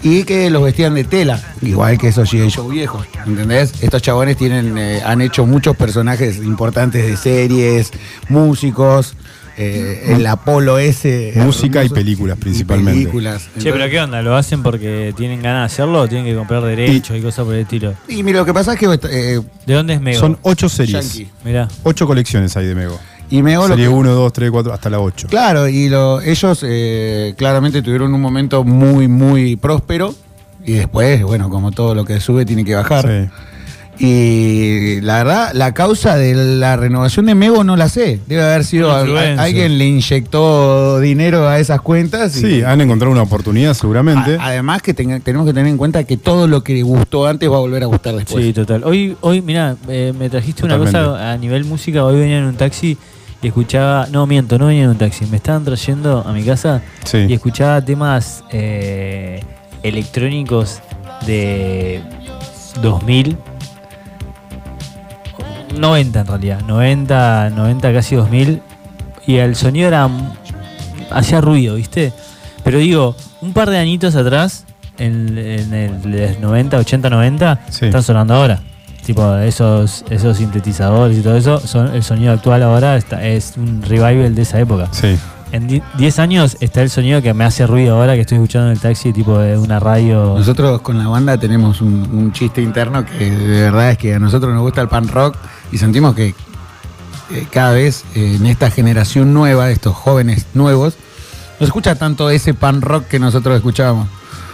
y 0.03 0.25
que 0.25 0.51
los 0.51 0.63
vestían 0.63 0.95
de 0.95 1.05
tela, 1.05 1.41
igual 1.63 1.99
que 1.99 2.09
esos 2.09 2.33
G.I. 2.33 2.51
Joe 2.51 2.73
viejos. 2.73 3.07
¿Entendés? 3.27 3.75
Estos 3.83 4.03
chabones 4.03 4.37
tienen, 4.37 4.77
eh, 4.79 5.03
han 5.05 5.21
hecho 5.21 5.47
muchos 5.47 5.77
personajes 5.77 6.39
importantes 6.39 7.07
de 7.07 7.17
series, 7.17 7.93
músicos, 8.29 9.15
eh, 9.57 10.15
el 10.15 10.27
Apolo 10.27 10.79
ese. 10.79 11.33
Música 11.37 11.85
y 11.85 11.91
películas, 11.91 12.39
Y 12.39 12.41
principalmente. 12.41 13.11
Che, 13.59 13.73
pero 13.73 13.91
¿qué 13.91 14.01
onda? 14.01 14.23
¿Lo 14.23 14.35
hacen 14.35 14.63
porque 14.63 15.13
tienen 15.17 15.43
ganas 15.43 15.71
de 15.71 15.75
hacerlo 15.75 16.01
o 16.01 16.09
tienen 16.09 16.27
que 16.27 16.35
comprar 16.35 16.63
derechos 16.63 17.17
y, 17.17 17.21
cosas 17.21 17.45
por 17.45 17.55
el 17.55 17.63
estilo? 17.63 17.95
Y 18.09 18.23
mira, 18.23 18.39
lo 18.39 18.47
que 18.47 18.55
pasa 18.55 18.73
es 18.73 18.79
que 18.79 18.87
eh, 18.87 19.41
¿De 19.67 19.75
dónde 19.75 19.95
es 19.95 20.01
Mego? 20.01 20.19
Son 20.19 20.39
ocho 20.43 20.69
series. 20.69 21.15
Yankee. 21.15 21.31
Mirá. 21.45 21.69
Ocho 21.83 22.07
colecciones 22.07 22.57
hay 22.57 22.67
de 22.67 22.75
Mego. 22.75 22.99
Y 23.31 23.43
Mego 23.43 23.63
lo 23.63 23.75
Serie 23.75 23.87
que- 23.87 23.95
1, 23.95 24.11
2, 24.13 24.33
3, 24.33 24.51
4, 24.51 24.73
hasta 24.73 24.91
la 24.91 25.01
8. 25.01 25.29
Claro, 25.29 25.69
y 25.69 25.89
lo- 25.89 26.21
ellos 26.21 26.65
eh, 26.67 27.35
claramente 27.39 27.81
tuvieron 27.83 28.13
un 28.13 28.21
momento 28.21 28.65
muy, 28.65 29.07
muy 29.09 29.57
próspero. 29.57 30.15
Y 30.65 30.73
después, 30.73 31.23
bueno, 31.23 31.49
como 31.49 31.71
todo 31.73 31.95
lo 31.95 32.05
que 32.05 32.21
sube 32.21 32.45
tiene 32.45 32.65
que 32.65 32.75
bajar. 32.75 33.07
Sí. 33.09 33.31
Y 34.05 35.01
la 35.03 35.19
verdad, 35.19 35.51
la 35.53 35.73
causa 35.75 36.17
de 36.17 36.35
la 36.35 36.77
renovación 36.77 37.27
de 37.27 37.35
Mego 37.35 37.65
no 37.65 37.77
la 37.77 37.89
sé. 37.91 38.19
Debe 38.27 38.43
haber 38.43 38.65
sido 38.65 38.91
alguien 38.93 39.77
le 39.79 39.87
inyectó 39.87 40.99
dinero 41.01 41.47
a 41.49 41.59
esas 41.59 41.81
cuentas. 41.83 42.35
y- 42.37 42.41
Sí, 42.41 42.63
han 42.63 42.81
encontrado 42.81 43.13
una 43.13 43.23
oportunidad 43.23 43.75
seguramente. 43.75 44.37
A- 44.37 44.47
además 44.47 44.81
que 44.83 44.95
tenga- 44.95 45.21
tenemos 45.21 45.47
que 45.47 45.53
tener 45.53 45.71
en 45.71 45.77
cuenta 45.77 46.05
que 46.05 46.17
todo 46.17 46.49
lo 46.49 46.63
que 46.65 46.83
gustó 46.83 47.27
antes 47.27 47.51
va 47.51 47.57
a 47.57 47.61
volver 47.61 47.83
a 47.83 47.87
gustar 47.87 48.15
después. 48.17 48.45
Sí, 48.45 48.53
total. 48.55 48.85
Hoy, 48.85 49.17
hoy 49.21 49.43
mirá, 49.43 49.77
eh, 49.89 50.13
me 50.19 50.31
trajiste 50.31 50.65
una 50.65 50.79
cosa 50.79 51.33
a 51.33 51.37
nivel 51.37 51.65
música. 51.65 52.03
Hoy 52.05 52.19
venía 52.19 52.39
en 52.39 52.45
un 52.45 52.55
taxi 52.57 52.97
y 53.43 53.49
escuchaba. 53.49 54.07
No, 54.11 54.27
miento, 54.27 54.59
no 54.59 54.67
venía 54.67 54.85
en 54.85 54.91
un 54.91 54.99
taxi. 54.99 55.27
Me 55.27 55.37
estaban 55.39 55.65
trayendo 55.65 56.21
a 56.27 56.33
mi 56.33 56.43
casa 56.45 56.83
Sí. 57.05 57.19
y 57.29 57.33
escuchaba 57.35 57.81
temas 57.85 58.45
eh, 58.51 59.43
electrónicos 59.83 60.81
de 61.27 62.03
2000. 62.83 63.37
90 65.79 66.21
en 66.21 66.27
realidad. 66.27 66.61
90, 66.67 67.51
90 67.51 67.93
casi 67.93 68.17
2000. 68.17 68.63
Y 69.27 69.37
el 69.37 69.55
sonido 69.57 69.89
era. 69.89 70.09
hacía 71.11 71.41
ruido, 71.41 71.75
¿viste? 71.77 72.13
Pero 72.65 72.79
digo, 72.79 73.17
un 73.41 73.53
par 73.53 73.71
de 73.71 73.79
añitos 73.79 74.15
atrás, 74.17 74.65
en, 74.99 75.37
en 75.39 75.73
el 75.73 76.41
90, 76.41 76.77
80, 76.79 77.11
90, 77.11 77.61
Sí. 77.71 77.87
están 77.87 78.03
sonando 78.03 78.35
ahora. 78.35 78.61
Tipo, 79.11 79.37
esos, 79.39 80.05
esos 80.09 80.37
sintetizadores 80.37 81.19
y 81.19 81.21
todo 81.23 81.37
eso, 81.37 81.59
son, 81.67 81.93
el 81.95 82.05
sonido 82.05 82.33
actual 82.33 82.63
ahora 82.63 82.97
está, 82.97 83.27
es 83.27 83.55
un 83.57 83.83
revival 83.83 84.35
de 84.37 84.43
esa 84.43 84.61
época. 84.61 84.87
Sí. 84.93 85.19
En 85.51 85.67
di- 85.67 85.83
10 85.99 86.19
años 86.21 86.57
está 86.61 86.81
el 86.83 86.91
sonido 86.91 87.21
que 87.21 87.35
me 87.35 87.45
hace 87.45 87.67
ruido 87.67 87.97
ahora 87.97 88.15
que 88.15 88.21
estoy 88.21 88.37
escuchando 88.37 88.69
en 88.69 88.75
el 88.75 88.79
taxi, 88.79 89.13
tipo 89.13 89.37
de 89.37 89.59
una 89.59 89.81
radio. 89.81 90.35
Nosotros 90.39 90.81
con 90.83 90.97
la 90.97 91.09
banda 91.09 91.37
tenemos 91.39 91.81
un, 91.81 92.09
un 92.13 92.33
chiste 92.33 92.63
interno 92.63 93.05
que 93.05 93.31
de 93.33 93.63
verdad 93.63 93.91
es 93.91 93.99
que 93.99 94.15
a 94.15 94.21
nosotros 94.21 94.53
nos 94.55 94.63
gusta 94.63 94.81
el 94.81 94.87
pan 94.89 95.09
rock 95.09 95.35
y 95.73 95.79
sentimos 95.79 96.15
que 96.15 96.29
eh, 97.33 97.47
cada 97.51 97.73
vez 97.73 98.05
eh, 98.15 98.37
en 98.37 98.47
esta 98.47 98.71
generación 98.71 99.35
nueva, 99.35 99.71
estos 99.71 99.97
jóvenes 99.97 100.47
nuevos, 100.55 100.95
no 101.55 101.59
se 101.59 101.65
escucha 101.65 101.97
tanto 101.97 102.31
ese 102.31 102.55
pan 102.55 102.81
rock 102.81 103.09
que 103.09 103.19
nosotros 103.19 103.57
escuchábamos. 103.57 104.07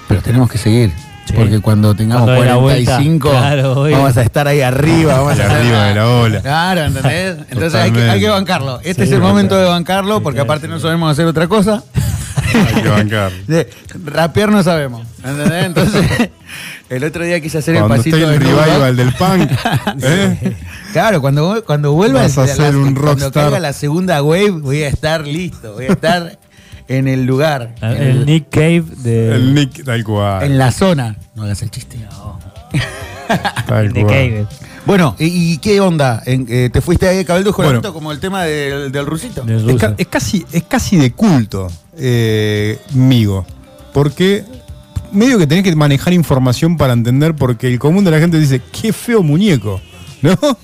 Pero 0.09 0.23
tenemos 0.23 0.49
que 0.51 0.57
seguir. 0.57 0.95
Sí. 1.27 1.32
Porque 1.36 1.61
cuando 1.61 1.94
tengamos 1.94 2.24
Cuando 2.24 2.43
dé 2.43 2.48
la 2.48 2.57
45, 2.57 3.28
vuelta, 3.28 3.48
claro, 3.48 3.81
vamos 3.82 4.16
a 4.16 4.23
estar 4.23 4.47
ahí 4.48 4.61
arriba. 4.61 5.15
Vamos 5.15 5.31
a 5.31 5.43
estar- 5.43 5.51
arriba 5.57 5.85
de 5.86 5.94
la 5.97 6.09
ola. 6.09 6.40
Claro, 6.40 6.81
¿entendés? 6.85 7.36
Entonces 7.51 7.74
hay 7.74 7.90
que, 7.90 7.94
Totalmente. 7.94 8.11
hay 8.11 8.20
que 8.20 8.28
bancarlo. 8.28 8.77
Este 8.78 8.93
Sí, 8.94 9.03
es 9.03 9.11
el 9.12 9.19
claro. 9.19 9.28
momento 9.28 9.57
de 9.57 9.65
bancarlo 9.69 10.23
porque 10.23 10.40
aparte 10.40 10.69
no 10.69 10.78
sabemos 10.78 11.11
hacer 11.11 11.27
otra 11.27 11.48
cosa. 11.48 11.82
Hay 12.55 12.82
que 12.82 12.89
bancar. 12.89 13.32
De, 13.48 13.69
rapear 14.05 14.51
no 14.51 14.62
sabemos. 14.62 15.07
¿Entendés? 15.24 15.65
Entonces, 15.65 16.07
el 16.89 17.03
otro 17.05 17.24
día 17.24 17.40
quise 17.40 17.59
hacer 17.59 17.74
Cuando 17.74 17.94
el 17.94 17.98
pasito 18.01 18.16
esté 18.16 18.28
de 18.28 18.36
el 18.36 18.43
Dogg. 18.43 18.65
revival 18.65 18.97
del 18.97 19.12
punk, 19.15 19.51
¿eh? 20.03 20.57
Claro, 20.93 21.20
cuando, 21.20 21.65
cuando 21.66 21.93
vuelva 21.93 22.23
Vas 22.23 22.39
a 22.39 22.43
la- 22.47 22.55
ser 22.55 22.77
un 22.77 22.94
cuando 22.94 23.01
rockstar. 23.03 23.32
caiga 23.32 23.59
la 23.59 23.73
segunda 23.73 24.23
wave, 24.23 24.51
voy 24.53 24.82
a 24.85 24.89
estar 24.89 25.27
listo, 25.27 25.73
voy 25.74 25.86
a 25.86 25.93
estar 25.93 26.39
en 26.88 27.08
el 27.08 27.24
lugar, 27.24 27.74
Ah, 27.80 27.92
en, 27.94 28.02
el 28.02 28.26
Nick 28.26 28.48
Cave 28.50 28.84
de. 28.98 29.34
el 29.34 29.54
Nick, 29.54 29.84
tal 29.84 30.04
cual. 30.04 30.44
en 30.44 30.58
la 30.58 30.70
zona. 30.72 31.16
No 31.34 31.42
hagas 31.44 31.62
el 31.62 31.70
chiste. 31.70 31.98
tal 33.66 33.86
el 33.86 33.92
Nick 33.92 34.04
cual. 34.04 34.14
Cave. 34.14 34.46
Bueno, 34.86 35.16
¿y, 35.18 35.52
y 35.54 35.58
qué 35.58 35.80
onda? 35.80 36.22
En- 36.26 36.46
eh, 36.48 36.70
¿Te 36.72 36.80
fuiste 36.80 37.08
ahí 37.08 37.18
a 37.18 37.24
Cabildo 37.24 37.52
Bueno. 37.52 37.82
Como 37.92 38.12
el 38.12 38.20
tema 38.20 38.44
del, 38.44 38.92
del 38.92 39.04
rusito? 39.06 39.42
del 39.42 39.56
Es, 39.56 39.62
ruso. 39.64 39.78
ca- 39.78 39.94
es 39.98 40.06
casi, 40.06 40.46
es 40.52 40.62
casi 40.62 40.96
de 40.96 41.12
culto, 41.12 41.66
eh, 41.98 42.78
Migo. 42.94 43.44
Porque 43.92 44.44
medio 45.10 45.38
que 45.38 45.46
tenés 45.48 45.64
que 45.64 45.74
manejar 45.74 46.12
información 46.12 46.76
para 46.76 46.92
entender, 46.92 47.34
porque 47.34 47.66
el 47.66 47.78
común 47.80 48.04
de 48.04 48.12
la 48.12 48.20
gente 48.20 48.38
dice, 48.38 48.60
qué 48.80 48.92
feo 48.92 49.22
muñeco. 49.22 49.80
¿No? 50.22 50.36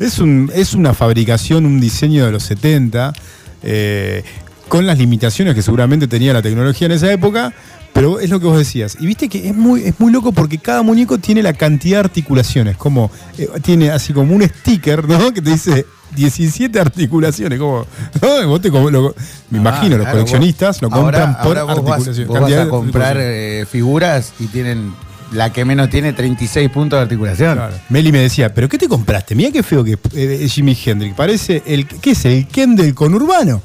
Es, 0.00 0.18
un, 0.18 0.50
es 0.54 0.74
una 0.74 0.92
fabricación, 0.92 1.64
un 1.64 1.80
diseño 1.80 2.26
de 2.26 2.32
los 2.32 2.42
70, 2.42 3.14
eh, 3.62 4.22
con 4.68 4.86
las 4.86 4.98
limitaciones 4.98 5.54
que 5.54 5.62
seguramente 5.62 6.06
tenía 6.08 6.32
la 6.32 6.42
tecnología 6.42 6.86
en 6.86 6.92
esa 6.92 7.12
época, 7.12 7.52
pero 7.92 8.20
es 8.20 8.28
lo 8.30 8.40
que 8.40 8.46
vos 8.46 8.58
decías. 8.58 8.96
Y 9.00 9.06
viste 9.06 9.28
que 9.28 9.48
es 9.48 9.54
muy, 9.54 9.82
es 9.84 9.98
muy 10.00 10.12
loco 10.12 10.32
porque 10.32 10.58
cada 10.58 10.82
muñeco 10.82 11.18
tiene 11.18 11.42
la 11.42 11.52
cantidad 11.52 11.98
de 11.98 12.04
articulaciones, 12.06 12.76
como 12.76 13.10
eh, 13.38 13.48
tiene 13.62 13.90
así 13.90 14.12
como 14.12 14.34
un 14.34 14.42
sticker, 14.42 15.08
¿no? 15.08 15.32
Que 15.34 15.40
te 15.40 15.50
dice 15.50 15.86
17 16.14 16.78
articulaciones, 16.80 17.58
como, 17.58 17.86
¿no? 18.20 18.42
Y 18.42 18.46
vos 18.46 18.60
te 18.60 18.70
como- 18.70 18.90
lo- 18.90 19.14
me 19.50 19.58
Ah, 19.58 19.60
imagino, 19.62 19.96
los 19.98 20.08
coleccionistas 20.08 20.80
vos- 20.80 20.82
lo 20.82 20.90
compran 20.90 21.22
ahora- 21.30 21.42
por 21.42 21.58
ahora 21.58 21.74
vos 21.74 21.84
vas- 21.84 22.08
articulación. 22.08 22.26
Vos 22.28 22.34
vas, 22.34 22.40
cantidad 22.42 22.62
a 22.66 22.68
comprar 22.68 23.16
eh, 23.20 23.66
figuras 23.70 24.32
y 24.40 24.46
tienen 24.46 24.92
la 25.32 25.52
que 25.52 25.64
menos 25.64 25.88
tiene 25.90 26.12
36 26.12 26.70
puntos 26.70 26.98
de 26.98 27.02
articulación. 27.02 27.54
Claro. 27.54 27.74
Meli 27.88 28.12
me 28.12 28.20
decía, 28.20 28.52
¿pero 28.54 28.68
qué 28.68 28.78
te 28.78 28.88
compraste? 28.88 29.34
Mira 29.34 29.50
qué 29.50 29.62
feo 29.62 29.82
que 29.82 29.92
eh, 30.14 30.38
es 30.42 30.52
Jimi 30.52 30.76
Hendrix. 30.84 31.14
Parece 31.16 31.62
el. 31.66 31.86
¿Qué 31.86 32.10
es? 32.12 32.24
¿El 32.26 32.46
Ken 32.46 32.76
del 32.76 32.94
conurbano? 32.94 33.60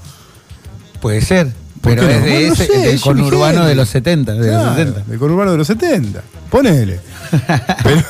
Puede 1.02 1.22
ser, 1.22 1.48
¿Por 1.82 1.95
pero 1.95 2.03
no? 2.03 2.10
es 2.10 2.23
de 2.23 2.30
Bueno, 2.32 2.48
no 2.48 2.53
ese, 2.53 2.65
sé, 2.68 2.78
del 2.80 3.02
conurbano 3.02 3.65
de 3.65 3.76
los 3.76 3.90
70, 3.90 4.34
de 4.34 4.38
los 4.40 4.48
Claro, 4.48 4.76
70. 4.76 4.99
Del 5.10 5.19
conurbano 5.19 5.52
de 5.52 5.57
los 5.57 5.68
70. 5.68 6.22
Ponele. 6.49 6.99
pero, 7.84 8.02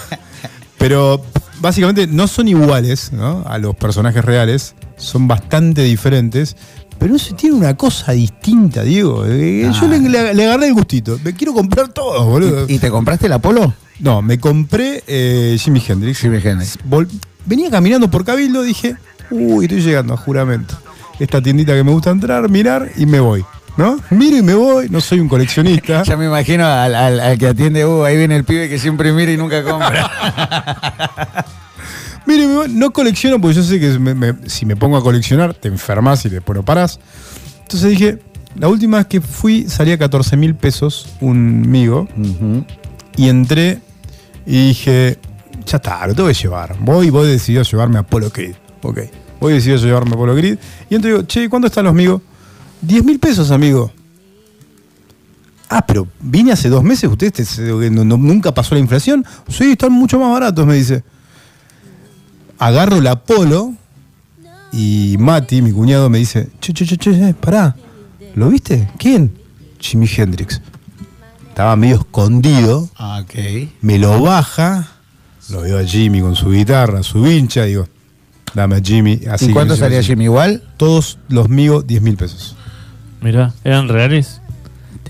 pero 0.77 1.25
básicamente 1.59 2.07
no 2.07 2.27
son 2.27 2.47
iguales 2.47 3.11
¿no? 3.13 3.43
a 3.47 3.57
los 3.57 3.75
personajes 3.75 4.23
reales. 4.25 4.75
Son 4.97 5.27
bastante 5.27 5.83
diferentes. 5.83 6.55
Pero 6.99 7.15
eso 7.15 7.33
tiene 7.33 7.55
una 7.55 7.75
cosa 7.75 8.11
distinta, 8.11 8.83
Diego. 8.83 9.25
Eh, 9.27 9.65
Ah. 9.67 9.77
Yo 9.79 9.87
le, 9.87 9.99
le- 9.99 10.33
le 10.35 10.45
agarré 10.45 10.67
el 10.67 10.73
gustito. 10.73 11.19
Me 11.23 11.33
quiero 11.33 11.53
comprar 11.53 11.87
todo, 11.89 12.23
boludo. 12.25 12.65
¿Y, 12.67 12.75
y 12.75 12.79
te 12.79 12.91
compraste 12.91 13.25
el 13.25 13.33
Apolo? 13.33 13.73
No, 13.99 14.21
me 14.21 14.39
compré 14.39 15.03
eh, 15.07 15.57
Jimi 15.59 15.81
Hendrix. 15.87 16.19
Jimi 16.19 16.37
Hendrix. 16.43 16.77
Vol- 16.87 17.07
Venía 17.45 17.71
caminando 17.71 18.09
por 18.11 18.23
Cabildo, 18.23 18.61
dije, 18.61 18.95
uy, 19.31 19.65
estoy 19.65 19.81
llegando 19.81 20.13
a 20.13 20.17
juramento. 20.17 20.77
Esta 21.21 21.41
tiendita 21.41 21.73
que 21.73 21.83
me 21.83 21.91
gusta 21.91 22.09
entrar, 22.09 22.49
mirar 22.49 22.89
y 22.97 23.05
me 23.05 23.19
voy. 23.19 23.45
¿No? 23.77 23.97
Miro 24.09 24.35
y 24.37 24.41
me 24.41 24.53
voy, 24.53 24.89
no 24.89 24.99
soy 24.99 25.19
un 25.21 25.29
coleccionista. 25.29 26.03
Ya 26.05 26.17
me 26.17 26.25
imagino 26.25 26.65
al, 26.65 26.93
al- 26.93 27.19
al 27.21 27.37
que 27.37 27.47
atiende, 27.47 27.85
uh, 27.85 28.03
ahí 28.03 28.17
viene 28.17 28.35
el 28.35 28.43
pibe 28.43 28.67
que 28.67 28.77
siempre 28.77 29.13
mira 29.13 29.31
y 29.31 29.37
nunca 29.37 29.63
compra. 29.63 30.11
Mire, 32.25 32.47
me 32.47 32.55
voy. 32.55 32.69
no 32.69 32.91
colecciono 32.91 33.39
porque 33.39 33.55
yo 33.55 33.63
sé 33.63 33.79
que 33.79 33.97
me- 33.99 34.13
me- 34.13 34.35
si 34.49 34.65
me 34.65 34.75
pongo 34.75 34.97
a 34.97 35.01
coleccionar 35.03 35.53
te 35.53 35.67
enfermas 35.69 36.25
y 36.25 36.29
después 36.29 36.55
no 36.57 36.63
parás. 36.63 36.99
Entonces 37.61 37.89
dije, 37.91 38.19
la 38.55 38.67
última 38.67 38.97
vez 38.97 39.07
que 39.07 39.21
fui 39.21 39.67
salía 39.69 39.97
14 39.97 40.35
mil 40.37 40.55
pesos 40.55 41.07
un 41.21 41.69
migo 41.69 42.07
y 43.15 43.29
entré 43.29 43.79
y 44.45 44.67
dije, 44.69 45.17
ya 45.65 45.77
está, 45.77 46.05
lo 46.07 46.13
tengo 46.13 46.27
que 46.27 46.35
llevar. 46.35 46.75
Voy 46.79 47.07
y 47.07 47.09
voy 47.09 47.27
decidido 47.29 47.61
a 47.61 47.65
llevarme 47.65 47.99
a 47.99 48.03
Polo 48.03 48.29
Creed. 48.31 48.55
Ok, 48.83 48.99
voy 49.41 49.53
decidido 49.53 49.77
a 49.79 49.81
llevarme 49.81 50.11
a 50.13 50.17
Polo 50.17 50.35
Creed. 50.35 50.57
Y 50.89 50.95
y 50.95 50.97
digo, 50.99 51.23
che, 51.23 51.49
¿cuánto 51.49 51.67
están 51.67 51.83
los 51.85 51.93
migos? 51.93 52.21
10 52.81 53.03
mil 53.03 53.19
pesos, 53.19 53.51
amigo. 53.51 53.91
Ah, 55.69 55.83
pero 55.85 56.07
vine 56.19 56.51
hace 56.51 56.69
dos 56.69 56.83
meses, 56.83 57.09
¿usted 57.09 57.27
este- 57.27 57.45
se- 57.45 57.89
no- 57.89 58.03
no- 58.03 58.17
nunca 58.17 58.53
pasó 58.53 58.75
la 58.75 58.81
inflación? 58.81 59.25
Sí, 59.47 59.71
están 59.71 59.91
mucho 59.91 60.19
más 60.19 60.31
baratos, 60.31 60.65
me 60.65 60.75
dice. 60.75 61.03
Agarro 62.59 63.01
la 63.01 63.15
Polo 63.23 63.73
y 64.71 65.15
Mati, 65.17 65.61
mi 65.61 65.71
cuñado, 65.71 66.09
me 66.09 66.19
dice, 66.19 66.49
che, 66.59 66.73
che, 66.73 66.85
che, 66.85 66.97
che, 66.97 67.11
che, 67.11 67.33
pará, 67.33 67.75
¿lo 68.35 68.49
viste? 68.49 68.89
¿Quién? 68.99 69.31
Jimi 69.79 70.07
Hendrix. 70.07 70.61
Estaba 71.49 71.75
medio 71.75 71.95
escondido, 71.97 72.89
Ah, 72.97 73.21
ok. 73.23 73.69
me 73.81 73.97
lo 73.97 74.21
baja, 74.21 74.87
lo 75.49 75.61
veo 75.61 75.79
a 75.79 75.83
Jimmy 75.83 76.21
con 76.21 76.35
su 76.35 76.49
guitarra, 76.49 77.01
su 77.03 77.21
vincha, 77.21 77.63
digo, 77.63 77.87
dame 78.53 78.75
a 78.75 78.81
Jimmy. 78.81 79.21
Así 79.29 79.49
¿Y 79.49 79.53
cuánto 79.53 79.75
salía 79.75 80.01
Jimmy 80.01 80.25
igual? 80.25 80.63
Todos 80.77 81.17
los 81.29 81.49
míos, 81.49 81.85
10 81.87 82.01
mil 82.01 82.17
pesos. 82.17 82.55
Mirá, 83.21 83.53
¿eran 83.63 83.87
reales? 83.87 84.40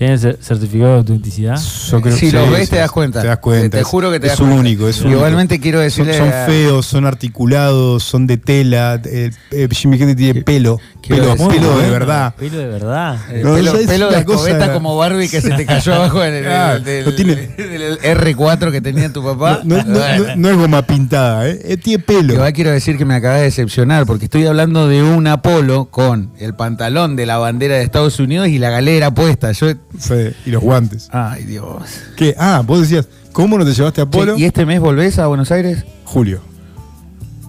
¿Tienen 0.02 0.18
cer- 0.18 0.36
certificado 0.40 0.90
de 0.90 0.96
autenticidad? 0.98 1.60
Yo 1.88 2.00
creo 2.00 2.16
si 2.16 2.26
que 2.26 2.32
los 2.32 2.46
sí, 2.46 2.50
ves 2.52 2.64
sí. 2.64 2.70
te 2.70 2.76
das 2.78 2.90
cuenta. 2.90 3.22
Te 3.22 3.28
das 3.28 3.38
cuenta. 3.38 3.78
Te, 3.78 3.84
juro 3.84 4.10
que 4.10 4.18
te 4.18 4.26
es 4.26 4.32
das 4.32 4.40
cuenta. 4.40 4.56
único, 4.58 4.88
es 4.88 5.00
único. 5.00 5.16
Igualmente 5.18 5.60
quiero 5.60 5.78
decirle. 5.78 6.18
son 6.18 6.28
a- 6.28 6.46
feos, 6.46 6.86
son 6.86 7.06
articulados, 7.06 8.02
son 8.02 8.26
de 8.26 8.36
tela. 8.36 9.00
eh, 9.04 9.30
eh, 9.52 9.68
Jimmy 9.70 9.96
Hendrix 10.00 10.16
tiene 10.16 10.42
pelo. 10.42 10.80
quiero 11.00 11.22
Pelo, 11.22 11.34
decir- 11.36 11.48
pelo 11.48 11.68
de 11.68 11.74
Bueno, 11.76 11.90
verdad. 11.92 12.34
Pelo 12.34 12.58
de 12.58 12.66
verdad. 12.66 13.16
eh, 13.30 13.42
No, 13.44 13.54
pelo 13.86 14.10
de 14.10 14.18
escobeta 14.18 14.72
como 14.72 14.96
Barbie 14.96 15.28
que 15.28 15.40
se 15.40 15.50
te 15.50 15.64
cayó 15.66 15.94
abajo 15.94 16.24
en 16.24 16.34
el, 16.34 16.48
Ah, 16.48 16.78
del, 16.80 17.04
no 17.04 17.14
tiene- 17.14 17.34
del 17.36 17.98
R4 18.00 18.72
que 18.72 18.80
tenía 18.80 19.12
tu 19.12 19.22
papá. 19.22 19.60
No, 19.62 19.76
no- 19.84 19.94
no- 20.18 20.36
no 20.36 20.48
es 20.50 20.56
goma 20.56 20.82
pintada, 20.84 21.48
¿eh? 21.48 21.60
Eh, 21.64 21.76
tiene 21.76 22.02
pelo. 22.02 22.34
Igual 22.34 22.52
quiero 22.52 22.70
decir 22.72 22.98
que 22.98 23.04
me 23.04 23.14
acaba 23.14 23.36
de 23.36 23.42
decepcionar 23.44 24.04
porque 24.06 24.24
estoy 24.24 24.46
hablando 24.46 24.88
de 24.88 25.02
un 25.04 25.28
Apolo 25.28 25.84
con 25.86 26.32
el 26.40 26.54
pantalón 26.54 27.14
de 27.14 27.26
la 27.26 27.38
bandera 27.38 27.76
de 27.76 27.82
Estados 27.84 28.18
Unidos 28.18 28.48
y 28.48 28.58
la 28.58 28.70
galera 28.70 29.12
puesta. 29.14 29.52
Yo, 29.52 29.68
Sí, 29.98 30.30
y 30.46 30.50
los 30.50 30.62
guantes. 30.62 31.08
ay 31.12 31.44
Dios. 31.44 31.82
¿Qué? 32.16 32.34
Ah, 32.38 32.62
vos 32.66 32.80
decías, 32.80 33.08
¿cómo 33.32 33.58
no 33.58 33.64
te 33.64 33.72
llevaste 33.72 34.00
a 34.00 34.06
Polo? 34.06 34.36
¿Y 34.38 34.44
este 34.44 34.64
mes 34.66 34.80
volvés 34.80 35.18
a 35.18 35.26
Buenos 35.26 35.50
Aires? 35.52 35.84
Julio. 36.04 36.40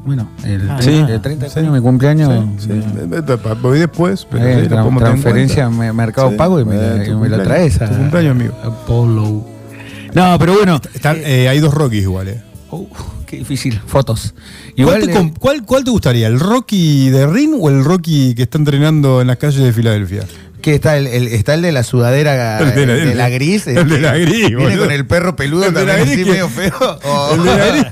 Bueno, 0.06 0.30
el, 0.44 0.70
Ah, 0.70 0.80
sí, 0.82 0.90
sí. 0.90 1.12
el 1.12 1.22
30 1.22 1.46
de 1.46 1.52
junio, 1.52 1.72
mi 1.72 1.80
cumpleaños. 1.80 2.46
Sí, 2.60 2.68
sí. 2.70 2.82
Voy 3.62 3.80
después, 3.80 4.28
pero 4.30 4.46
Eh, 4.46 4.70
tra- 4.70 4.98
transferencia 5.00 5.70
me- 5.70 5.94
Mercado 5.94 6.32
Sí. 6.32 6.36
Pago 6.36 6.60
y 6.60 6.66
me, 6.66 6.76
Eh, 6.76 7.08
la- 7.08 7.38
me 7.38 7.44
traes 7.46 7.82
a, 7.82 7.90
Tu 7.90 7.96
cumpleaños, 7.96 8.32
amigo. 8.32 8.54
Apolo. 8.64 9.46
No, 10.14 10.38
pero 10.38 10.54
bueno. 10.56 10.82
Están, 10.94 11.18
eh, 11.24 11.48
hay 11.48 11.60
dos 11.60 11.74
Rockies 11.74 12.04
igual, 12.04 12.28
¿eh? 12.28 12.42
Uh, 12.70 12.86
qué 13.26 13.38
difícil. 13.38 13.80
Fotos. 13.86 14.34
¿Cuál 14.36 14.74
Igual. 14.76 15.06
te, 15.06 15.12
eh, 15.12 15.16
com- 15.16 15.34
cuál- 15.40 15.64
cuál 15.66 15.84
te 15.86 15.92
gustaría? 15.92 16.28
¿El 16.28 16.40
Rocky 16.40 17.10
de 17.10 17.26
Ring 17.26 17.54
o 17.58 17.70
el 17.70 17.86
Rocky 17.86 18.36
que 18.36 18.44
está 18.44 18.58
entrenando 18.58 19.22
en 19.22 19.28
las 19.28 19.38
calles 19.38 19.64
de 19.64 19.72
Filadelfia? 19.72 20.24
Que 20.64 20.74
está 20.74 20.98
el, 20.98 21.06
el- 21.06 21.28
está 21.28 21.54
el 21.54 21.62
de 21.62 21.72
la 21.72 21.84
sudadera 21.84 22.58
El 22.60 22.74
de 22.74 22.86
la- 22.88 22.94
de, 22.94 23.14
la 23.16 23.30
gris. 23.30 23.68
el 23.68 23.88
de 23.88 24.00
la 24.02 24.18
gris, 24.18 24.48
Viene 24.48 24.56
boludo. 24.64 24.80
con 24.86 24.92
el 24.92 25.06
perro 25.06 25.36
peludo 25.36 25.66
El 25.68 25.74
de 25.76 25.86
la 25.86 25.96
también 25.98 26.10
gris 26.10 26.14
así 26.16 26.24
que- 26.26 26.32
medio 26.32 26.50
feo. 26.50 27.00
Oh. 27.04 27.36
El 27.36 27.44
de 27.44 27.56
la 27.58 27.66
gris, 27.68 27.86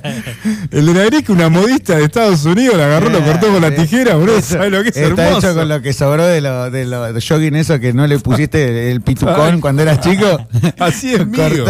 el 0.72 0.85
de 0.88 0.93
la 0.93 1.06
gris 1.06 1.23
que 1.23 1.31
una 1.31 1.49
modista 1.49 1.98
de 1.98 2.06
Estados 2.06 2.45
Unidos 2.45 2.77
la 2.77 2.85
agarró, 2.85 3.10
lo 3.10 3.23
cortó 3.23 3.48
con 3.52 3.61
la 3.61 3.76
tijera, 3.76 4.15
bro. 4.15 4.38
eso 4.38 4.56
¿Sabes 4.56 4.72
lo 4.72 4.81
que 4.84 4.89
es 4.89 4.98
Está 4.98 5.27
hermoso? 5.27 5.48
hecho 5.49 5.56
con 5.56 5.69
lo 5.69 5.81
que 5.81 5.93
sobró 5.93 6.26
de 6.26 6.41
los 6.41 6.72
de 6.72 6.85
lo, 6.85 7.14
de 7.14 7.22
jogging 7.22 7.56
eso 7.56 7.80
que 7.80 7.93
no 7.93 8.07
le 8.07 8.18
pusiste 8.19 8.91
el 8.91 9.02
pitucón 9.02 9.56
Ay. 9.56 9.60
cuando 9.60 9.81
eras 9.84 9.99
chico. 9.99 10.48
Así 10.80 11.14
es 11.14 11.27
mío. 11.27 11.65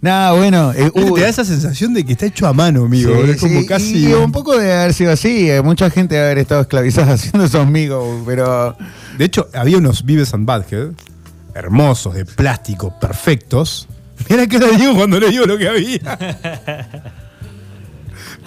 Nada, 0.00 0.32
bueno. 0.32 0.72
eh, 0.74 0.90
uh, 0.92 1.14
te 1.14 1.20
da 1.22 1.28
esa 1.28 1.44
sensación 1.44 1.94
de 1.94 2.04
que 2.04 2.12
está 2.12 2.26
hecho 2.26 2.46
a 2.46 2.52
mano, 2.52 2.84
amigo. 2.84 3.12
sí, 3.24 3.30
es 3.30 3.40
como 3.40 3.60
sí, 3.60 3.66
casi. 3.66 4.08
Y 4.08 4.12
un 4.12 4.32
poco 4.32 4.56
de 4.58 4.72
haber 4.72 4.92
sido 4.94 5.12
así. 5.12 5.48
eh, 5.50 5.62
Mucha 5.62 5.88
gente 5.90 6.14
debe 6.16 6.26
haber 6.26 6.38
estado 6.38 6.60
esclavizada 6.62 7.12
haciendo 7.14 7.44
esos 7.44 7.60
amigos, 7.60 8.22
pero. 8.26 8.76
De 9.16 9.24
hecho, 9.26 9.48
había 9.54 9.78
unos 9.78 10.04
Vives 10.04 10.23
and 10.32 10.46
Badhead 10.46 10.92
hermosos, 11.54 12.14
de 12.14 12.24
plástico, 12.24 12.98
perfectos. 12.98 13.86
Mira 14.28 14.46
que 14.46 14.56
era 14.56 14.68
Diego 14.68 14.94
cuando 14.96 15.20
le 15.20 15.28
digo 15.30 15.44
lo 15.46 15.56
que 15.58 15.68
había. 15.68 16.00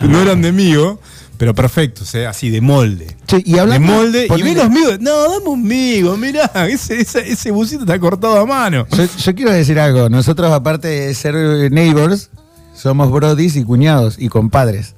no 0.01 0.21
eran 0.21 0.41
de 0.41 0.51
mío, 0.51 0.99
pero 1.37 1.53
perfectos, 1.53 2.13
eh, 2.15 2.25
así, 2.27 2.49
de 2.49 2.61
molde. 2.61 3.15
Y 3.45 3.53
De 3.53 3.59
hablando. 3.59 3.87
molde. 3.93 4.25
Y 4.25 4.29
ponele- 4.29 4.43
ve 4.43 4.55
los 4.55 4.69
míos. 4.69 4.97
No, 4.99 5.31
dame 5.31 5.47
un 5.47 5.63
migo, 5.63 6.17
mirá. 6.17 6.49
Ese, 6.67 6.99
ese, 7.01 7.29
ese 7.31 7.51
busito 7.51 7.81
está 7.83 7.99
cortado 7.99 8.37
a 8.39 8.45
mano. 8.45 8.85
Yo, 8.91 9.05
yo 9.05 9.35
quiero 9.35 9.51
decir 9.51 9.79
algo. 9.79 10.09
Nosotros, 10.09 10.51
aparte 10.51 10.87
de 10.87 11.13
ser 11.13 11.35
neighbors, 11.71 12.29
somos 12.75 13.11
brodis 13.11 13.55
y 13.55 13.63
cuñados 13.63 14.15
y 14.19 14.29
compadres. 14.29 14.95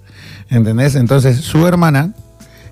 ¿Entendés? 0.50 0.96
Entonces, 0.96 1.42
su 1.42 1.68
hermana, 1.68 2.14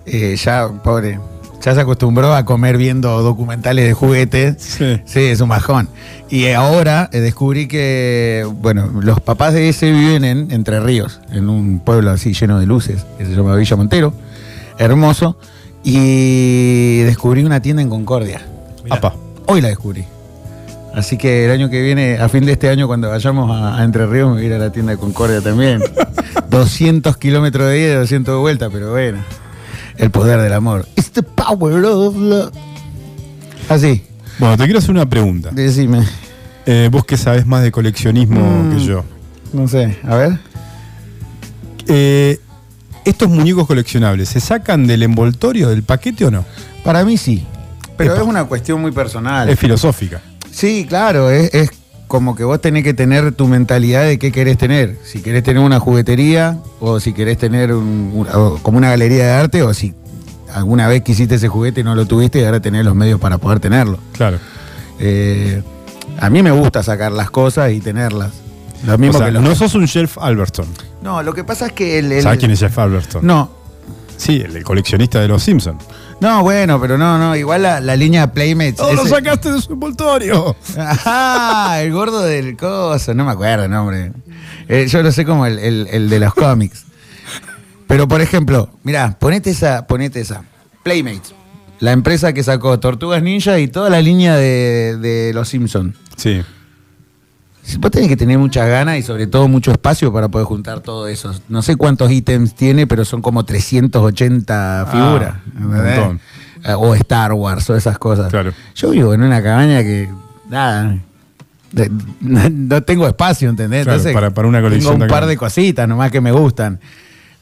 eh, 0.05 0.35
ya, 0.43 0.67
pobre, 0.83 1.19
ya 1.61 1.73
se 1.73 1.81
acostumbró 1.81 2.33
a 2.33 2.45
comer 2.45 2.77
viendo 2.77 3.21
documentales 3.21 3.85
de 3.85 3.93
juguetes. 3.93 4.55
Sí. 4.59 5.01
Sí, 5.05 5.19
es 5.19 5.41
un 5.41 5.49
bajón. 5.49 5.89
Y 6.29 6.47
ahora 6.49 7.09
eh, 7.11 7.19
descubrí 7.19 7.67
que, 7.67 8.45
bueno, 8.61 8.89
los 9.01 9.19
papás 9.19 9.53
de 9.53 9.69
ese 9.69 9.91
viven 9.91 10.23
en 10.25 10.51
Entre 10.51 10.79
Ríos, 10.79 11.21
en 11.31 11.49
un 11.49 11.79
pueblo 11.79 12.11
así 12.11 12.33
lleno 12.33 12.59
de 12.59 12.65
luces, 12.65 13.05
que 13.17 13.25
se 13.25 13.31
llama 13.31 13.55
Villa 13.55 13.75
Montero. 13.75 14.13
Hermoso. 14.77 15.37
Y 15.83 16.99
descubrí 17.03 17.43
una 17.43 17.61
tienda 17.61 17.81
en 17.81 17.89
Concordia. 17.89 18.41
Apa. 18.89 19.13
Hoy 19.45 19.61
la 19.61 19.69
descubrí. 19.69 20.03
Así 20.93 21.17
que 21.17 21.45
el 21.45 21.51
año 21.51 21.69
que 21.69 21.81
viene, 21.81 22.17
a 22.17 22.27
fin 22.27 22.45
de 22.45 22.53
este 22.53 22.69
año, 22.69 22.87
cuando 22.87 23.09
vayamos 23.09 23.51
a, 23.51 23.79
a 23.79 23.83
Entre 23.83 24.05
Ríos, 24.05 24.29
me 24.29 24.35
voy 24.35 24.43
a 24.43 24.47
ir 24.47 24.53
a 24.53 24.57
la 24.57 24.71
tienda 24.71 24.91
de 24.93 24.97
Concordia 24.97 25.41
también. 25.41 25.81
200 26.49 27.17
kilómetros 27.17 27.69
de 27.69 27.79
ida 27.79 27.93
y 27.93 27.95
200 27.95 28.33
de 28.33 28.39
vuelta, 28.39 28.69
pero 28.69 28.91
bueno. 28.91 29.19
El 29.97 30.11
poder 30.11 30.39
del 30.41 30.53
amor. 30.53 30.87
It's 30.95 31.11
the 31.11 31.23
power 31.23 31.83
of 31.85 32.15
love. 32.15 32.51
Así, 33.69 34.03
Bueno, 34.39 34.55
te 34.57 34.63
quiero 34.65 34.79
hacer 34.79 34.91
una 34.91 35.07
pregunta. 35.09 35.49
decime. 35.51 36.03
Eh, 36.65 36.89
vos 36.91 37.05
que 37.05 37.17
sabés 37.17 37.45
más 37.45 37.63
de 37.63 37.71
coleccionismo 37.71 38.39
Mm. 38.63 38.71
que 38.77 38.85
yo. 38.85 39.03
No 39.53 39.67
sé, 39.67 39.97
a 40.03 40.15
ver. 40.15 40.39
Eh, 41.87 42.39
¿Estos 43.05 43.29
muñecos 43.29 43.65
coleccionables 43.67 44.27
se 44.29 44.41
sacan 44.41 44.85
del 44.85 45.01
envoltorio, 45.03 45.69
del 45.69 45.83
paquete 45.83 46.25
o 46.25 46.31
no? 46.31 46.43
Para 46.83 47.05
mí 47.05 47.17
sí. 47.17 47.45
Pero 47.95 48.13
Epa. 48.13 48.21
es 48.21 48.27
una 48.27 48.43
cuestión 48.45 48.81
muy 48.81 48.91
personal. 48.91 49.47
Es 49.49 49.57
filosófica. 49.57 50.21
Sí, 50.51 50.85
claro, 50.87 51.31
es, 51.31 51.53
es 51.53 51.71
como 52.07 52.35
que 52.35 52.43
vos 52.43 52.61
tenés 52.61 52.83
que 52.83 52.93
tener 52.93 53.33
tu 53.33 53.47
mentalidad 53.47 54.03
de 54.05 54.17
qué 54.19 54.31
querés 54.31 54.57
tener. 54.57 54.97
Si 55.03 55.21
querés 55.21 55.43
tener 55.43 55.61
una 55.61 55.79
juguetería 55.79 56.57
o 56.79 56.99
si 56.99 57.13
querés 57.13 57.37
tener 57.37 57.73
un- 57.73 58.25
como 58.61 58.77
una 58.77 58.89
galería 58.91 59.25
de 59.25 59.31
arte 59.31 59.61
o 59.63 59.73
si 59.73 59.93
alguna 60.53 60.87
vez 60.87 61.01
quisiste 61.03 61.35
ese 61.35 61.47
juguete 61.49 61.81
y 61.81 61.83
no 61.83 61.95
lo 61.95 62.05
tuviste 62.05 62.39
y 62.39 62.43
ahora 62.45 62.61
tenés 62.61 62.85
los 62.85 62.95
medios 62.95 63.19
para 63.19 63.37
poder 63.37 63.59
tenerlo. 63.59 63.99
Claro. 64.13 64.37
Eh, 64.99 65.61
a 66.19 66.29
mí 66.29 66.41
me 66.41 66.51
gusta 66.51 66.81
sacar 66.83 67.11
las 67.11 67.29
cosas 67.29 67.71
y 67.71 67.81
tenerlas. 67.81 68.31
Lo 68.85 68.97
mismo 68.97 69.15
O 69.15 69.17
sea, 69.17 69.27
que 69.27 69.33
los- 69.33 69.43
no 69.43 69.55
sos 69.55 69.75
un 69.75 69.87
Jeff 69.87 70.17
Alberton. 70.17 70.67
No, 71.01 71.21
lo 71.23 71.33
que 71.33 71.43
pasa 71.43 71.67
es 71.67 71.71
que 71.73 71.99
el... 71.99 72.11
el- 72.11 72.23
¿Sabes 72.23 72.39
quién 72.39 72.51
es 72.51 72.59
Jeff 72.59 72.77
Alberton? 72.77 73.25
No, 73.25 73.49
Sí, 74.17 74.41
el, 74.43 74.55
el 74.55 74.63
coleccionista 74.63 75.19
de 75.21 75.27
los 75.27 75.43
Simpsons. 75.43 75.83
no, 76.19 76.41
bueno, 76.43 76.81
pero 76.81 76.97
no, 76.97 77.17
no, 77.17 77.35
igual 77.35 77.61
la, 77.63 77.79
la 77.79 77.95
línea 77.95 78.31
Playmates... 78.33 78.79
¡Oh, 78.79 78.91
lo 78.93 79.01
ese- 79.03 79.11
sacaste 79.11 79.51
de 79.51 79.61
su 79.61 79.73
envoltorio! 79.73 80.55
Ah, 80.77 81.77
el 81.81 81.91
gordo 81.93 82.21
del 82.23 82.57
coso, 82.57 83.13
no 83.13 83.25
me 83.25 83.31
acuerdo 83.31 83.65
el 83.65 83.71
nombre. 83.71 84.11
Eh, 84.67 84.87
yo 84.89 85.01
lo 85.03 85.11
sé 85.11 85.23
como 85.25 85.45
el, 85.45 85.59
el- 85.59 85.87
el 85.91 86.09
de 86.09 86.19
los 86.19 86.33
cómics. 86.33 86.85
Pero 87.87 88.07
por 88.07 88.21
ejemplo, 88.21 88.69
mirá, 88.83 89.17
ponete 89.19 89.51
esa, 89.51 89.87
ponete 89.87 90.19
esa. 90.19 90.43
Playmates, 90.83 91.33
la 91.79 91.91
empresa 91.91 92.33
que 92.33 92.43
sacó 92.43 92.79
Tortugas 92.79 93.21
Ninja 93.23 93.59
y 93.59 93.67
toda 93.67 93.89
la 93.89 94.01
línea 94.01 94.35
de, 94.35 94.97
de 94.97 95.31
los 95.33 95.47
Simpsons. 95.49 95.95
Sí. 96.17 96.41
Vos 97.79 97.91
tenés 97.91 98.07
que 98.07 98.15
tener 98.15 98.37
muchas 98.37 98.67
ganas 98.67 98.97
y 98.97 99.01
sobre 99.03 99.27
todo 99.27 99.47
mucho 99.47 99.71
espacio 99.71 100.11
para 100.13 100.29
poder 100.29 100.45
juntar 100.47 100.79
todo 100.79 101.07
eso. 101.07 101.33
No 101.49 101.61
sé 101.61 101.75
cuántos 101.75 102.09
ítems 102.11 102.55
tiene, 102.55 102.87
pero 102.87 103.03
son 103.03 103.21
como 103.21 103.43
380 103.45 104.87
figuras. 104.91 105.35
Ah, 105.35 105.59
montón. 105.59 106.19
Eh, 106.63 106.73
O 106.75 106.95
Star 106.95 107.33
Wars 107.33 107.69
o 107.69 107.75
esas 107.75 107.97
cosas. 107.97 108.29
Claro. 108.29 108.51
Yo 108.75 108.89
vivo 108.91 109.13
en 109.13 109.21
una 109.21 109.41
cabaña 109.43 109.81
que, 109.83 110.09
nada, 110.49 110.97
de- 111.71 111.91
no, 112.21 112.49
no 112.49 112.83
tengo 112.83 113.05
espacio, 113.07 113.49
¿entendés? 113.49 113.83
Claro, 113.83 113.97
Entonces, 113.97 114.13
para- 114.13 114.31
para 114.31 114.47
una 114.47 114.61
colección 114.61 114.93
Tengo 114.93 115.05
un 115.05 115.09
par 115.09 115.25
de 115.25 115.37
cositas 115.37 115.87
nomás 115.87 116.09
que 116.11 116.21
me 116.21 116.31
gustan. 116.31 116.79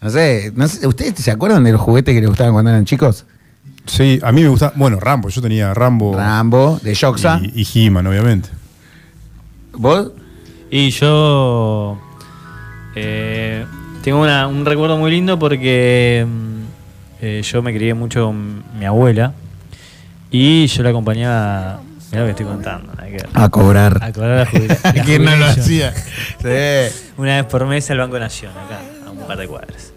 No 0.01 0.09
sé, 0.09 0.51
no 0.55 0.67
sé, 0.67 0.85
¿ustedes 0.87 1.15
se 1.15 1.31
acuerdan 1.31 1.63
de 1.63 1.71
los 1.71 1.81
juguetes 1.81 2.13
que 2.13 2.19
les 2.21 2.29
gustaban 2.29 2.53
cuando 2.53 2.71
eran 2.71 2.85
chicos? 2.85 3.25
Sí, 3.85 4.19
a 4.23 4.31
mí 4.31 4.41
me 4.41 4.49
gusta. 4.49 4.73
Bueno, 4.75 4.99
Rambo. 4.99 5.29
Yo 5.29 5.41
tenía 5.41 5.73
Rambo. 5.73 6.15
Rambo, 6.17 6.79
de 6.83 6.93
Shoxa. 6.95 7.39
Y, 7.41 7.61
y 7.61 7.85
He-Man, 7.87 8.07
obviamente. 8.07 8.49
¿Vos? 9.77 10.11
Y 10.71 10.89
yo 10.91 11.97
eh, 12.95 13.65
tengo 14.03 14.21
una- 14.21 14.47
un 14.47 14.65
recuerdo 14.65 14.97
muy 14.97 15.11
lindo 15.11 15.37
porque 15.37 16.25
mm, 16.27 16.61
eh, 17.21 17.41
yo 17.43 17.61
me 17.61 17.73
crié 17.73 17.93
mucho 17.93 18.25
con 18.27 18.63
mi 18.77 18.85
abuela 18.85 19.33
y 20.31 20.67
yo 20.67 20.83
la 20.83 20.89
acompañaba, 20.89 21.81
mira 22.11 22.21
lo 22.21 22.25
que 22.25 22.31
estoy 22.31 22.45
contando, 22.45 22.91
A 23.33 23.49
cobrar. 23.49 23.99
a 24.01 24.11
cobrar 24.11 24.47
la 24.53 24.93
¿Quién 25.05 25.23
no 25.23 25.35
lo 25.35 25.45
hacía? 25.45 25.93
Sí. 25.93 27.03
Una 27.17 27.37
vez 27.41 27.45
por 27.45 27.65
mes 27.65 27.89
al 27.91 27.99
Banco 27.99 28.19
Nación, 28.19 28.51
acá, 28.51 28.79
a 29.07 29.11
un 29.11 29.19
par 29.19 29.37
de 29.37 29.47
cuadras. 29.47 29.91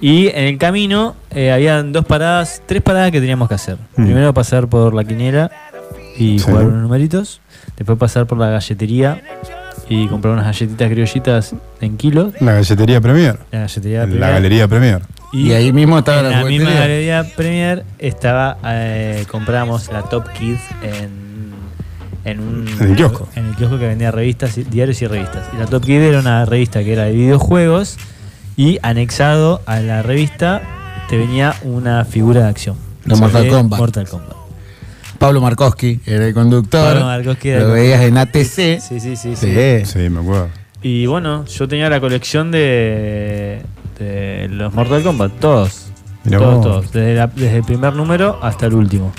Y 0.00 0.28
en 0.28 0.44
el 0.44 0.58
camino 0.58 1.16
eh, 1.30 1.52
habían 1.52 1.92
dos 1.92 2.04
paradas, 2.04 2.60
tres 2.66 2.82
paradas 2.82 3.10
que 3.12 3.20
teníamos 3.20 3.48
que 3.48 3.54
hacer. 3.54 3.78
Mm. 3.96 4.04
Primero 4.04 4.34
pasar 4.34 4.66
por 4.68 4.92
la 4.94 5.04
quinera 5.04 5.50
y 6.18 6.38
Sí. 6.38 6.44
jugar 6.44 6.64
unos 6.66 6.82
numeritos. 6.82 7.40
Después 7.76 7.98
pasar 7.98 8.26
por 8.26 8.38
la 8.38 8.48
galletería 8.50 9.22
y 9.88 10.08
comprar 10.08 10.32
unas 10.34 10.46
galletitas 10.46 10.90
criollitas 10.90 11.54
en 11.80 11.96
kilos. 11.96 12.32
La 12.40 12.52
galletería 12.54 13.00
Premier. 13.00 13.38
La 13.52 13.60
galletería 13.60 14.06
La 14.06 14.30
galería 14.30 14.66
Premier. 14.68 15.02
Y 15.32 15.52
ahí 15.52 15.72
mismo 15.72 15.98
estaba 15.98 16.20
en 16.20 16.30
la 16.30 16.40
la 16.42 16.44
misma 16.44 16.70
galería 16.70 17.24
Premier 17.36 17.84
estaba 17.98 18.56
eh, 18.64 19.24
compramos 19.30 19.90
la 19.92 20.02
Top 20.02 20.28
Kids 20.32 20.60
en 20.82 21.26
en 22.24 22.40
un 22.40 22.66
En 22.80 22.88
el 22.90 22.96
kiosco. 22.96 23.28
en 23.36 23.46
el 23.46 23.54
kiosco 23.56 23.78
que 23.78 23.86
vendía 23.86 24.10
revistas 24.10 24.56
y- 24.58 24.64
diarios 24.64 25.00
y 25.02 25.06
revistas 25.06 25.44
y 25.54 25.58
la 25.58 25.66
Top 25.66 25.84
Kids 25.84 26.02
era 26.02 26.18
una 26.20 26.44
revista 26.44 26.82
que 26.82 26.92
era 26.92 27.04
de 27.04 27.12
videojuegos 27.12 27.98
y 28.56 28.78
anexado 28.82 29.60
a 29.66 29.80
la 29.80 30.02
revista 30.02 30.62
te 31.08 31.18
venía 31.18 31.54
una 31.62 32.04
figura 32.04 32.42
de 32.42 32.48
acción 32.48 32.76
Mortal 33.04 33.48
Kombat. 33.48 33.78
Mortal 33.78 34.08
Kombat 34.08 34.35
Pablo 35.18 35.40
Markowski 35.40 36.00
era 36.06 36.26
el 36.26 36.34
conductor. 36.34 36.92
Pablo 36.92 37.04
Markowski 37.06 37.48
era 37.50 37.60
Lo 37.60 37.66
el 37.68 37.72
veías 37.82 38.00
en. 38.02 38.16
ATC. 38.18 38.36
Sí, 38.44 38.78
sí, 38.80 39.00
sí. 39.00 39.16
sí. 39.16 39.36
Sí. 39.36 39.84
Sí, 39.84 39.98
me 40.10 40.20
acuerdo. 40.20 40.48
Y 40.82 41.06
bueno, 41.06 41.44
yo 41.46 41.66
tenía 41.66 41.88
la 41.90 42.00
colección 42.00 42.50
de, 42.50 43.62
de 43.98 44.48
los 44.50 44.72
Mortal 44.74 45.02
Kombat, 45.02 45.32
todos. 45.40 45.86
Mirá 46.24 46.38
todos, 46.38 46.54
vos. 46.56 46.64
todos. 46.64 46.92
Desde, 46.92 47.14
la- 47.14 47.26
desde 47.28 47.56
el 47.58 47.64
primer 47.64 47.94
número 47.94 48.38
hasta 48.42 48.66
el 48.66 48.74
último. 48.74 49.12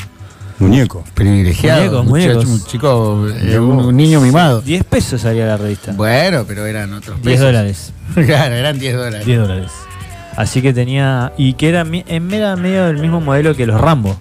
Muñeco. 0.59 1.03
Privilegiado. 1.13 2.03
Muñecos, 2.03 2.45
muñecos. 2.45 2.45
Un 2.45 2.63
chico, 2.65 3.27
eh, 3.29 3.59
un, 3.59 3.79
un 3.79 3.95
niño 3.95 4.19
mimado. 4.21 4.61
10 4.61 4.83
pesos 4.85 5.21
salía 5.21 5.45
la 5.45 5.57
revista. 5.57 5.91
Bueno, 5.93 6.45
pero 6.47 6.65
eran 6.65 6.93
otros 6.93 7.21
10 7.21 7.25
pesos. 7.25 7.45
dólares. 7.45 7.93
claro, 8.25 8.55
eran 8.55 8.79
10 8.79 8.95
dólares. 8.95 9.25
10 9.25 9.39
dólares. 9.39 9.71
Así 10.35 10.61
que 10.61 10.73
tenía. 10.73 11.33
Y 11.37 11.53
que 11.53 11.69
era, 11.69 11.85
era 12.07 12.55
medio 12.55 12.85
del 12.85 12.97
mismo 12.97 13.21
modelo 13.21 13.55
que 13.55 13.65
los 13.67 13.79
Rambo. 13.79 14.19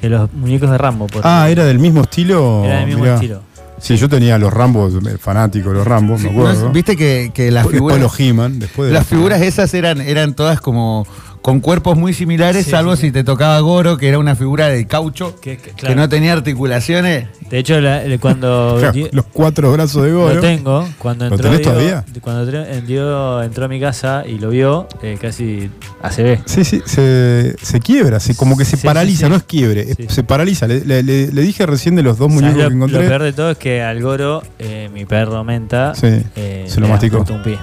Que 0.00 0.08
los 0.08 0.32
muñecos 0.32 0.70
de 0.70 0.78
Rambo. 0.78 1.06
porque 1.06 1.26
Ah, 1.28 1.48
era 1.50 1.64
del 1.64 1.78
mismo 1.78 2.02
estilo. 2.02 2.64
Era 2.64 2.78
del 2.78 2.86
mismo 2.86 3.02
Mirá. 3.02 3.14
estilo. 3.14 3.40
Sí, 3.78 3.96
yo 3.96 4.08
tenía 4.08 4.38
los 4.38 4.52
Rambos, 4.52 4.94
eh, 5.06 5.18
fanático 5.18 5.68
de 5.68 5.74
los 5.76 5.86
Rambos, 5.86 6.20
me 6.22 6.30
acuerdo. 6.30 6.66
¿no? 6.66 6.72
Viste 6.72 6.96
que, 6.96 7.30
que 7.34 7.50
las 7.50 7.64
Después 7.64 7.76
figuras. 7.76 8.00
los 8.00 8.18
He-Man, 8.20 8.58
después 8.58 8.88
de 8.88 8.94
Las 8.94 9.06
figuras 9.06 9.42
esas 9.42 9.74
eran, 9.74 10.00
eran 10.00 10.32
todas 10.34 10.60
como 10.62 11.06
con 11.46 11.60
cuerpos 11.60 11.96
muy 11.96 12.12
similares, 12.12 12.64
Sí, 12.64 12.72
salvo 12.72 12.96
sí, 12.96 13.02
si 13.02 13.06
sí. 13.06 13.12
te 13.12 13.22
tocaba 13.22 13.60
Goro, 13.60 13.96
que 13.98 14.08
era 14.08 14.18
una 14.18 14.34
figura 14.34 14.66
de 14.66 14.84
caucho, 14.88 15.36
Que- 15.40 15.56
que- 15.58 15.70
que 15.70 15.74
claro. 15.74 15.94
no 15.94 16.08
tenía 16.08 16.32
articulaciones. 16.32 17.28
De 17.48 17.58
hecho, 17.60 17.80
la- 17.80 18.02
le- 18.02 18.18
cuando. 18.18 18.80
Los 19.12 19.26
cuatro 19.32 19.70
brazos 19.70 20.02
de 20.02 20.10
Goro. 20.12 20.34
Lo 20.34 20.40
tengo. 20.40 20.88
Cuando 20.98 21.28
¿Lo 21.28 21.36
entró, 21.36 21.48
tenés 21.50 21.64
Diego- 21.64 21.72
todavía? 21.72 22.04
Cuando 22.20 22.46
Diego 22.84 23.42
entró 23.44 23.64
a 23.66 23.68
mi 23.68 23.78
casa 23.78 24.24
y 24.26 24.40
lo 24.40 24.50
vio, 24.50 24.88
eh, 25.04 25.18
casi 25.22 25.70
ACB. 26.02 26.40
Sí, 26.46 26.64
sí, 26.64 26.82
se, 26.84 27.54
se 27.62 27.78
quiebra, 27.78 28.18
se, 28.18 28.34
como 28.34 28.56
que 28.58 28.64
se 28.64 28.76
Sí, 28.76 28.84
paraliza, 28.84 29.18
sí, 29.18 29.24
sí. 29.26 29.30
no 29.30 29.36
es 29.36 29.44
quiebre, 29.44 29.94
se 30.08 30.24
paraliza. 30.24 30.66
Le, 30.66 30.84
le- 30.84 31.04
le- 31.04 31.30
le 31.30 31.42
dije 31.42 31.64
recién 31.64 31.94
de 31.94 32.02
los 32.02 32.18
dos 32.18 32.26
¿Sabes 32.32 32.42
muñecos 32.42 32.56
lo, 32.64 32.68
que 32.70 32.74
lo 32.74 32.76
encontré. 32.86 33.06
peor 33.08 33.22
de 33.22 33.32
todo 33.32 33.50
es 33.52 33.58
que 33.58 33.82
al 33.84 34.02
Goro, 34.02 34.42
eh, 34.58 34.90
mi 34.92 35.04
perro 35.04 35.44
Menta, 35.44 35.94
Sí, 35.94 36.08
eh, 36.34 36.64
se 36.66 36.80
lo 36.80 36.88
masticó. 36.88 37.18
un 37.18 37.42
pie. 37.44 37.56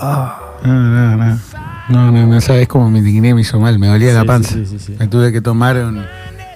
No, 0.00 0.72
no, 0.72 1.16
no. 1.16 1.38
No, 1.88 2.10
no, 2.12 2.26
no 2.26 2.40
sabes 2.40 2.68
cómo 2.68 2.90
me 2.90 2.98
indigné, 3.00 3.34
me 3.34 3.40
hizo 3.42 3.58
mal, 3.60 3.78
me 3.78 3.88
dolía 3.88 4.12
la 4.12 4.24
panza. 4.24 4.54
sí, 4.54 4.66
sí. 4.78 4.96
Me 4.98 5.08
tuve 5.08 5.32
que 5.32 5.40
tomar 5.40 5.76
un, 5.76 5.98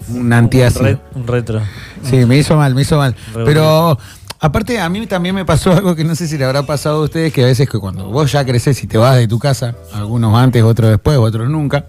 un 0.08 0.16
Un, 0.20 0.32
antiácido. 0.32 0.84
re- 0.84 0.98
un 1.14 1.26
retro. 1.26 1.60
Sí, 2.04 2.24
me 2.26 2.36
hizo 2.38 2.56
mal, 2.56 2.74
me 2.74 2.82
hizo 2.82 2.96
mal. 2.96 3.14
Re 3.34 3.44
Pero 3.44 3.98
aparte, 4.38 4.78
a 4.80 4.88
mí 4.88 5.06
también 5.06 5.34
me 5.34 5.44
pasó 5.44 5.72
algo 5.72 5.94
que 5.96 6.04
no 6.04 6.14
sé 6.14 6.28
si 6.28 6.38
le 6.38 6.44
habrá 6.44 6.62
pasado 6.64 7.00
a 7.02 7.04
ustedes, 7.04 7.32
que 7.32 7.42
a 7.42 7.46
veces 7.46 7.68
que 7.68 7.78
cuando 7.78 8.08
vos 8.08 8.30
ya 8.30 8.44
creces 8.44 8.82
y 8.84 8.86
te 8.86 8.98
vas 8.98 9.16
de 9.16 9.26
tu 9.26 9.38
casa, 9.38 9.74
algunos 9.92 10.34
antes, 10.36 10.62
otros 10.62 10.90
después, 10.90 11.18
otros 11.18 11.48
nunca, 11.50 11.86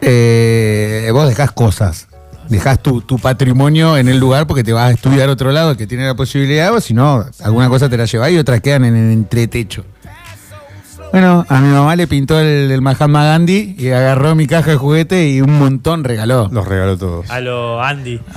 eh, 0.00 1.08
vos 1.12 1.28
dejás 1.28 1.52
cosas. 1.52 2.08
Dejás 2.48 2.80
tu, 2.80 3.00
tu 3.00 3.18
patrimonio 3.18 3.96
en 3.96 4.06
el 4.08 4.18
lugar 4.18 4.46
porque 4.46 4.62
te 4.62 4.72
vas 4.72 4.90
a 4.90 4.92
estudiar 4.92 5.28
a 5.28 5.32
otro 5.32 5.50
lado 5.50 5.76
que 5.76 5.86
tiene 5.88 6.06
la 6.06 6.14
posibilidad, 6.14 6.72
o 6.72 6.80
si 6.80 6.94
no, 6.94 7.24
alguna 7.42 7.68
cosa 7.68 7.88
te 7.88 7.96
la 7.96 8.04
llevás 8.04 8.30
y 8.30 8.38
otras 8.38 8.60
quedan 8.60 8.84
en 8.84 8.94
el 8.94 9.10
entretecho. 9.12 9.84
Bueno, 11.12 11.46
a 11.48 11.60
mi 11.60 11.68
mamá 11.72 11.96
le 11.96 12.06
pintó 12.06 12.38
el, 12.40 12.70
el 12.70 12.82
Mahatma 12.82 13.24
Gandhi 13.24 13.74
y 13.78 13.88
agarró 13.88 14.34
mi 14.34 14.46
caja 14.46 14.72
de 14.72 14.76
juguete 14.76 15.28
y 15.30 15.40
un 15.40 15.58
montón 15.58 16.04
regaló. 16.04 16.48
Los 16.52 16.66
regaló 16.68 16.98
todos. 16.98 17.30
A 17.30 17.40
lo 17.40 17.82
Andy. 17.82 18.20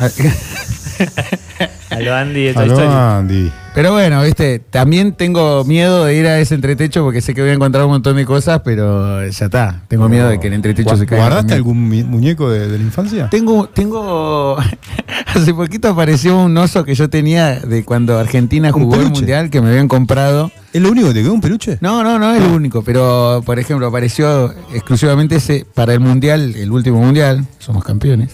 A 1.90 2.00
lo 2.02 2.16
Andy 2.16 2.44
de 2.46 2.54
Toy 2.54 2.64
Aló, 2.64 2.74
Story. 2.74 2.94
Andy. 2.94 3.52
Pero 3.74 3.92
bueno, 3.92 4.22
viste, 4.22 4.60
también 4.60 5.14
tengo 5.14 5.64
miedo 5.66 6.06
de 6.06 6.16
ir 6.16 6.28
a 6.28 6.40
ese 6.40 6.56
entretecho 6.56 7.04
porque 7.04 7.22
sé 7.22 7.34
que 7.34 7.42
voy 7.42 7.50
a 7.50 7.54
encontrar 7.54 7.84
un 7.86 7.92
montón 7.92 8.16
de 8.16 8.26
cosas, 8.26 8.62
pero 8.64 9.26
ya 9.28 9.46
está. 9.46 9.82
Tengo 9.88 10.08
miedo 10.08 10.30
de 10.30 10.40
que 10.40 10.48
el 10.48 10.54
entretecho 10.54 10.96
se 10.96 11.06
caiga. 11.06 11.26
¿Guardaste 11.26 11.54
algún 11.56 11.88
mi- 11.90 12.04
muñeco 12.04 12.50
de, 12.50 12.68
de 12.68 12.78
la 12.78 12.84
infancia? 12.84 13.28
Tengo, 13.30 13.68
tengo. 13.68 14.58
Hace 15.36 15.54
poquito 15.54 15.90
apareció 15.90 16.38
un 16.38 16.58
oso 16.58 16.84
que 16.84 16.96
yo 16.96 17.10
tenía 17.10 17.60
de 17.60 17.84
cuando 17.84 18.18
Argentina 18.20 18.70
¿Un 18.74 18.84
jugó 18.84 18.96
el 18.96 19.10
mundial 19.12 19.50
que 19.50 19.62
me 19.62 19.70
habían 19.70 19.88
comprado. 19.88 20.52
¿Es 20.72 20.82
lo 20.82 20.92
único 20.92 21.08
que 21.08 21.16
te 21.16 21.22
quedó 21.24 21.34
un 21.34 21.42
peluche? 21.42 21.78
No, 21.82 22.04
no, 22.04 22.20
no 22.20 22.34
es 22.34 22.42
el 22.44 22.50
único, 22.52 22.84
pero 22.84 23.42
por 23.46 23.58
ejemplo 23.58 23.88
apareció 23.88 24.54
exclusivamente 24.74 25.36
ese 25.38 25.66
para 25.74 25.94
el 25.94 26.00
mundial, 26.00 26.56
el 26.56 26.72
último 26.72 27.00
mundial, 27.02 27.46
somos 27.58 27.84
campeones. 27.84 28.30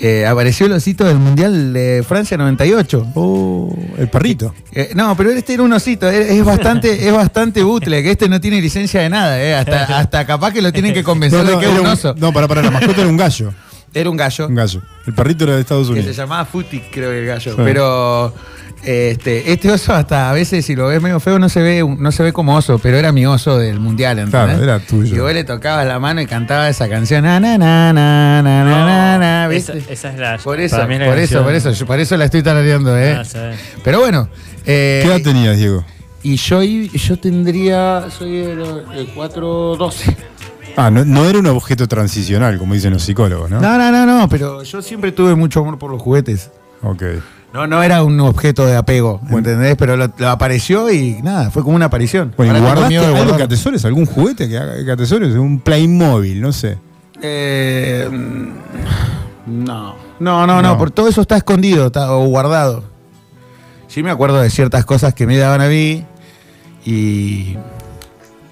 Eh, 0.00 0.24
apareció 0.26 0.66
el 0.66 0.72
osito 0.72 1.04
del 1.04 1.18
mundial 1.18 1.72
de 1.72 2.04
Francia 2.06 2.36
98. 2.36 3.08
Oh, 3.16 3.76
el 3.98 4.08
perrito. 4.08 4.54
Eh, 4.72 4.90
no, 4.94 5.16
pero 5.16 5.30
este 5.30 5.54
era 5.54 5.64
un 5.64 5.72
osito, 5.72 6.08
es, 6.08 6.30
es 6.30 6.44
bastante, 6.44 7.08
es 7.08 7.12
bastante 7.12 7.64
útil, 7.64 7.92
que 7.94 8.10
este 8.12 8.28
no 8.28 8.40
tiene 8.40 8.60
licencia 8.60 9.00
de 9.00 9.10
nada, 9.10 9.42
eh, 9.42 9.56
hasta, 9.56 9.98
hasta 9.98 10.24
capaz 10.24 10.52
que 10.52 10.62
lo 10.62 10.72
tienen 10.72 10.94
que 10.94 11.02
convencer 11.02 11.44
de 11.44 11.58
que 11.58 11.64
es 11.66 11.78
un 11.80 11.86
oso. 11.86 12.14
no, 12.16 12.32
para, 12.32 12.46
para, 12.46 12.62
la 12.62 12.70
mascota 12.70 13.00
era 13.00 13.10
un 13.10 13.16
gallo. 13.16 13.52
Era 13.92 14.10
un 14.10 14.16
gallo, 14.18 14.46
Un 14.46 14.54
gallo. 14.54 14.82
El 15.06 15.14
perrito 15.14 15.44
era 15.44 15.54
de 15.54 15.62
Estados 15.62 15.88
que 15.88 15.94
se 15.94 16.00
Unidos. 16.00 16.16
llamaba 16.16 16.44
Futi, 16.44 16.78
creo 16.92 17.10
que 17.10 17.20
el 17.20 17.26
gallo. 17.26 17.52
Sí. 17.52 17.60
Pero 17.64 18.34
este, 18.84 19.52
este 19.52 19.70
oso 19.70 19.92
hasta 19.94 20.30
a 20.30 20.32
veces 20.32 20.64
si 20.64 20.74
lo 20.76 20.86
ves 20.88 21.02
medio 21.02 21.20
feo 21.20 21.38
no 21.38 21.48
se 21.48 21.60
ve, 21.60 21.84
no 21.98 22.12
se 22.12 22.22
ve 22.22 22.32
como 22.32 22.54
oso, 22.56 22.78
pero 22.78 22.96
era 22.96 23.12
mi 23.12 23.26
oso 23.26 23.58
del 23.58 23.80
mundial, 23.80 24.18
¿entendés? 24.18 24.56
Claro, 24.56 24.62
era 24.62 24.78
tuyo. 24.80 25.14
Y 25.14 25.18
vos 25.18 25.32
le 25.32 25.44
tocabas 25.44 25.86
la 25.86 25.98
mano 25.98 26.20
y 26.20 26.26
cantaba 26.26 26.68
esa 26.68 26.88
canción, 26.88 27.24
na 27.24 27.40
na 27.40 27.58
na 27.58 27.92
na 27.92 28.42
na 28.42 28.64
na 28.64 28.74
na, 28.74 29.18
na, 29.18 29.54
esa, 29.54 29.72
¿viste? 29.74 29.92
esa 29.92 30.10
es 30.12 30.18
la. 30.18 30.38
Por 30.38 30.60
eso, 30.60 30.76
por 30.76 31.18
eso, 31.18 31.42
por 31.42 31.54
eso, 31.54 31.70
yo- 31.72 31.86
por 31.86 32.00
eso 32.00 32.16
la 32.16 32.24
estoy 32.26 32.42
tarareando, 32.42 32.96
¿eh? 32.98 33.14
Ah. 33.16 33.52
Pero 33.84 34.00
bueno. 34.00 34.28
eh, 34.64 35.00
¿Qué 35.02 35.08
edad 35.08 35.22
tenías, 35.22 35.56
Diego? 35.56 35.84
Y 36.22 36.36
yo, 36.36 36.62
yo 36.62 37.18
tendría, 37.18 38.06
soy 38.16 38.38
el, 38.38 38.60
el 38.96 39.06
412. 39.14 40.16
Ah, 40.76 40.90
no, 40.90 41.04
no 41.04 41.28
era 41.28 41.38
un 41.38 41.46
objeto 41.46 41.88
transicional, 41.88 42.58
como 42.58 42.74
dicen 42.74 42.92
los 42.92 43.02
psicólogos, 43.02 43.50
¿no? 43.50 43.60
No, 43.60 43.76
no, 43.78 43.90
no, 43.90 44.06
no, 44.06 44.28
pero 44.28 44.62
yo 44.62 44.80
siempre 44.82 45.10
tuve 45.12 45.34
mucho 45.34 45.60
amor 45.60 45.78
por 45.78 45.90
los 45.90 46.00
juguetes. 46.00 46.50
Ok. 46.82 47.02
No, 47.52 47.66
no 47.66 47.82
era 47.82 48.02
un 48.04 48.20
objeto 48.20 48.66
de 48.66 48.76
apego, 48.76 49.20
¿entendés? 49.30 49.74
Pero 49.76 49.96
lo, 49.96 50.12
lo 50.16 50.28
apareció 50.28 50.90
y 50.90 51.20
nada, 51.22 51.50
fue 51.50 51.62
como 51.62 51.76
una 51.76 51.86
aparición. 51.86 52.34
Bueno, 52.36 52.52
¿y 52.52 52.56
Ahora 52.56 52.58
tengo 52.60 52.74
guardaste 52.74 52.88
miedo 52.90 53.02
de 53.02 53.06
algo 53.08 53.16
que 53.18 53.22
guardarlo. 53.28 53.44
atesores? 53.46 53.84
¿Algún 53.86 54.06
juguete 54.06 54.48
que, 54.48 54.84
que 54.84 54.90
atesores? 54.92 55.34
Un 55.34 55.60
Playmobil, 55.60 56.40
no 56.42 56.52
sé. 56.52 56.78
Eh, 57.22 58.06
mm, 58.10 59.64
no, 59.64 59.94
no, 60.20 60.46
no, 60.46 60.60
no, 60.60 60.62
No. 60.62 60.78
por 60.78 60.90
todo 60.90 61.08
eso 61.08 61.22
está 61.22 61.36
escondido 61.38 61.86
está, 61.86 62.12
o 62.12 62.26
guardado. 62.26 62.84
Sí 63.86 64.02
me 64.02 64.10
acuerdo 64.10 64.40
de 64.42 64.50
ciertas 64.50 64.84
cosas 64.84 65.14
que 65.14 65.26
me 65.26 65.36
daban 65.38 65.62
a 65.62 65.68
mí 65.68 66.04
y... 66.84 67.56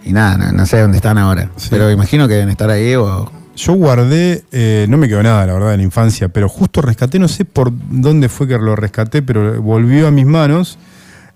Y 0.05 0.13
nada, 0.13 0.37
no, 0.39 0.53
no 0.53 0.67
sé 0.67 0.81
dónde 0.81 0.97
están 0.99 1.19
ahora. 1.19 1.51
Sí. 1.57 1.67
Pero 1.69 1.91
imagino 1.91 2.27
que 2.29 2.35
deben 2.35 2.49
estar 2.49 2.71
ahí 2.71 2.95
o... 2.95 3.31
Yo 3.57 3.73
guardé, 3.73 4.45
eh, 4.53 4.87
no 4.89 4.97
me 4.99 5.09
quedó 5.09 5.23
nada, 5.23 5.47
la 5.47 5.55
verdad, 5.55 5.71
de 5.71 5.79
la 5.79 5.83
infancia, 5.83 6.29
pero 6.29 6.49
justo 6.49 6.83
rescaté, 6.83 7.19
no 7.19 7.27
sé 7.29 7.45
por 7.47 7.73
dónde 7.91 8.29
fue 8.29 8.47
que 8.47 8.59
lo 8.59 8.77
rescaté, 8.77 9.23
pero 9.23 9.61
volvió 9.63 10.07
a 10.07 10.11
mis 10.11 10.27
manos 10.27 10.79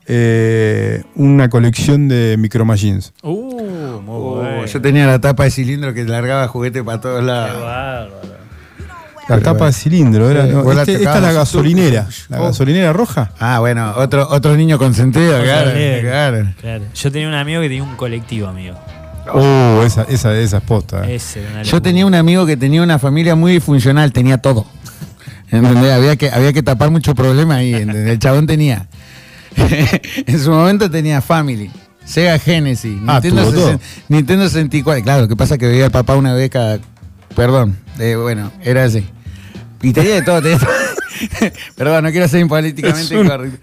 eh, 0.06 1.02
una 1.14 1.48
colección 1.48 2.08
de 2.08 2.36
Micro 2.38 2.64
Machines. 2.64 3.12
Uh, 3.22 4.00
muy 4.02 4.14
Oh, 4.62 4.64
yo 4.66 4.80
tenía 4.82 5.06
la 5.06 5.18
tapa 5.20 5.44
de 5.44 5.50
cilindro 5.50 5.94
que 5.94 6.04
largaba 6.04 6.46
juguete 6.48 6.82
para 6.84 7.00
todos 7.00 7.20
Qué 7.20 7.26
lados. 7.26 7.62
bárbaro. 7.62 8.20
La 9.28 9.36
Pero 9.36 9.42
tapa 9.42 9.52
bueno. 9.58 9.66
de 9.66 9.72
cilindro, 9.72 10.30
era, 10.30 10.44
Sí, 10.46 10.52
no, 10.52 10.62
vos 10.64 10.74
la 10.74 10.82
este- 10.82 10.94
esta 10.96 11.16
es 11.16 11.22
la 11.22 11.32
gasolinera. 11.32 12.08
La 12.28 12.40
Oh. 12.40 12.44
gasolinera 12.46 12.92
roja. 12.92 13.30
Ah, 13.38 13.60
bueno, 13.60 13.92
otro, 13.96 14.26
otro 14.28 14.56
niño 14.56 14.76
consentido. 14.76 15.40
Claro. 15.40 15.70
Yo 16.94 17.12
tenía 17.12 17.28
un 17.28 17.34
amigo 17.34 17.62
que 17.62 17.68
tenía 17.68 17.84
un 17.84 17.94
colectivo, 17.96 18.48
amigo. 18.48 18.76
Oh, 19.34 19.82
esa, 19.84 20.02
esa, 20.04 20.36
esa 20.38 20.56
es 20.58 20.62
posta. 20.64 21.08
eh. 21.08 21.16
Ese 21.16 21.42
Yo 21.64 21.80
tenía 21.82 22.06
un 22.06 22.14
amigo 22.14 22.46
que 22.46 22.56
tenía 22.56 22.82
una 22.82 22.98
familia 22.98 23.34
muy 23.34 23.52
disfuncional, 23.52 24.12
tenía 24.12 24.38
todo. 24.38 24.66
¿Entendés? 25.50 25.92
Había 25.92 26.16
que, 26.16 26.30
había 26.30 26.52
que 26.52 26.62
tapar 26.62 26.90
mucho 26.90 27.14
problema 27.14 27.56
ahí. 27.56 27.74
¿entendés? 27.74 28.08
El 28.12 28.18
chabón 28.18 28.46
tenía. 28.46 28.86
en 30.26 30.38
su 30.40 30.50
momento 30.50 30.88
tenía 30.90 31.20
Family, 31.20 31.70
Sega 32.04 32.38
Genesis, 32.38 32.96
Ah, 33.06 33.14
Nintendo, 33.14 33.42
tuvo 33.42 33.52
todo. 33.52 33.66
60 33.66 33.84
Nintendo 34.08 34.48
64. 34.48 35.02
Claro, 35.02 35.22
lo 35.22 35.28
que 35.28 35.36
pasa 35.36 35.54
es 35.54 35.60
que 35.60 35.66
veía 35.66 35.86
al 35.86 35.90
papá 35.90 36.14
una 36.16 36.34
vez 36.34 36.50
cada. 36.50 36.78
Perdón, 37.34 37.76
eh, 37.98 38.14
bueno, 38.16 38.52
era 38.62 38.84
así. 38.84 39.04
Y 39.82 39.92
tenía 39.92 40.14
de 40.16 40.22
todo, 40.22 40.40
tenía 40.40 40.58
todo. 40.58 40.68
Perdón, 41.76 42.04
no 42.04 42.10
quiero 42.12 42.28
ser 42.28 42.46
políticamente 42.46 43.18
un- 43.18 43.26
correcto. 43.26 43.58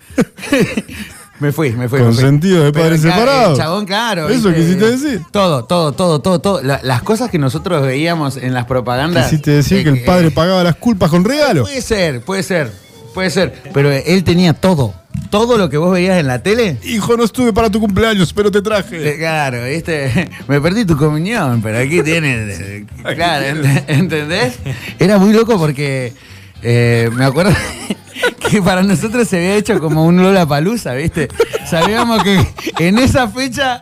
Me 1.40 1.52
fui, 1.52 1.72
me 1.72 1.88
fui. 1.88 2.00
Con 2.00 2.10
me 2.10 2.14
fui. 2.14 2.24
sentido 2.24 2.72
de 2.72 2.98
separados. 2.98 3.52
el 3.52 3.64
Chabón, 3.64 3.86
claro. 3.86 4.28
Eso 4.30 4.50
¿viste? 4.50 4.62
quisiste 4.62 4.92
decir. 4.92 5.22
Todo, 5.32 5.66
todo, 5.66 5.92
todo, 5.92 6.20
todo, 6.20 6.40
todo. 6.40 6.62
La- 6.64 6.80
las 6.84 7.04
cosas 7.04 7.30
que 7.30 7.38
nosotros 7.38 7.82
veíamos 7.84 8.38
en 8.38 8.54
las 8.54 8.66
propagandas. 8.66 9.26
Quisiste 9.26 9.52
decir 9.52 9.80
eh, 9.80 9.84
que 9.84 9.90
el 9.90 10.04
padre 10.04 10.32
pagaba 10.32 10.64
las 10.64 10.76
culpas 10.76 11.10
con 11.10 11.24
regalo. 11.24 11.64
Puede 11.64 11.82
ser, 11.82 12.22
puede 12.22 12.44
ser, 12.44 12.72
puede 13.14 13.30
ser. 13.30 13.54
Pero 13.74 13.92
él 13.92 14.24
tenía 14.24 14.54
todo. 14.54 14.94
Todo 15.30 15.58
lo 15.58 15.70
que 15.70 15.78
vos 15.78 15.92
veías 15.92 16.20
en 16.20 16.28
la 16.28 16.42
tele. 16.42 16.78
Hijo, 16.84 17.18
no 17.18 17.24
estuve 17.24 17.52
para 17.52 17.70
tu 17.70 17.80
cumpleaños, 17.80 18.32
pero 18.34 18.50
te 18.50 18.60
eh, 18.60 18.62
traje. 18.62 19.18
Claro, 19.18 19.66
¿viste? 19.66 20.30
Me 20.48 20.62
perdí 20.62 20.86
tu 20.86 20.96
comunión, 20.96 21.62
pero 21.62 21.80
aquí 21.80 22.02
tienes. 22.02 22.60
eh, 22.62 22.86
Claro, 23.16 23.46
ent- 23.46 23.84
¿entendés? 23.88 24.54
Era 25.00 25.18
muy 25.18 25.34
loco 25.34 25.58
porque 25.58 26.14
eh, 26.64 27.10
me 27.14 27.26
acuerdo 27.26 27.52
que 28.50 28.62
para 28.62 28.84
nosotros 28.84 29.28
se 29.28 29.38
había 29.38 29.56
hecho 29.56 29.80
como 29.80 30.06
un 30.06 30.22
Lola 30.22 30.46
Palusa, 30.46 30.94
¿viste? 30.94 31.28
Sabíamos 31.66 32.24
que 32.24 32.40
en 32.80 32.98
esa 32.98 33.28
fecha 33.28 33.82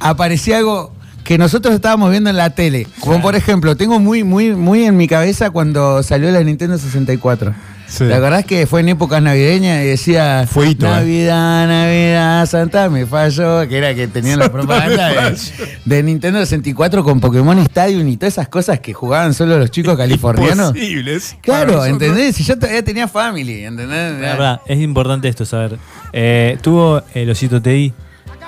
aparecía 0.00 0.58
algo 0.58 0.92
que 1.24 1.38
nosotros 1.38 1.74
estábamos 1.74 2.10
viendo 2.10 2.30
en 2.30 2.36
la 2.36 2.50
tele. 2.50 2.86
Como 3.00 3.20
por 3.20 3.34
ejemplo, 3.34 3.76
tengo 3.76 3.98
muy, 3.98 4.24
muy, 4.24 4.54
muy 4.54 4.84
en 4.84 4.96
mi 4.96 5.08
cabeza 5.08 5.50
cuando 5.50 6.02
salió 6.02 6.30
la 6.30 6.42
Nintendo 6.42 6.78
64. 6.78 7.54
Sí. 7.94 8.06
¿Te 8.06 8.14
acordás 8.14 8.44
que 8.44 8.66
fue 8.66 8.80
en 8.80 8.88
épocas 8.88 9.22
navideñas 9.22 9.84
y 9.84 9.86
decía 9.86 10.48
Fueguito, 10.50 10.86
eh. 10.86 10.90
Navidad, 10.90 11.68
Navidad, 11.68 12.46
Santa 12.46 12.90
me 12.90 13.06
falló? 13.06 13.68
Que 13.68 13.78
era 13.78 13.94
que 13.94 14.08
tenían 14.08 14.40
la 14.40 14.50
propaganda 14.50 15.10
de, 15.10 15.36
de 15.84 16.02
Nintendo 16.02 16.40
64 16.40 17.04
con 17.04 17.20
Pokémon 17.20 17.56
Stadium 17.60 18.08
y 18.08 18.16
todas 18.16 18.34
esas 18.34 18.48
cosas 18.48 18.80
que 18.80 18.92
jugaban 18.92 19.32
solo 19.32 19.58
los 19.58 19.70
chicos 19.70 19.96
californianos. 19.96 20.70
Imposibles. 20.74 21.36
Claro. 21.40 21.84
¿entendés? 21.84 22.34
Si 22.34 22.42
yo 22.42 22.58
todavía 22.58 22.82
tenía 22.82 23.06
family, 23.06 23.64
¿entendés? 23.64 24.20
La 24.20 24.32
verdad, 24.32 24.60
es 24.66 24.80
importante 24.80 25.28
esto 25.28 25.44
saber. 25.44 25.78
Eh, 26.12 26.58
tuvo 26.62 27.00
el 27.14 27.30
osito 27.30 27.62
TI. 27.62 27.94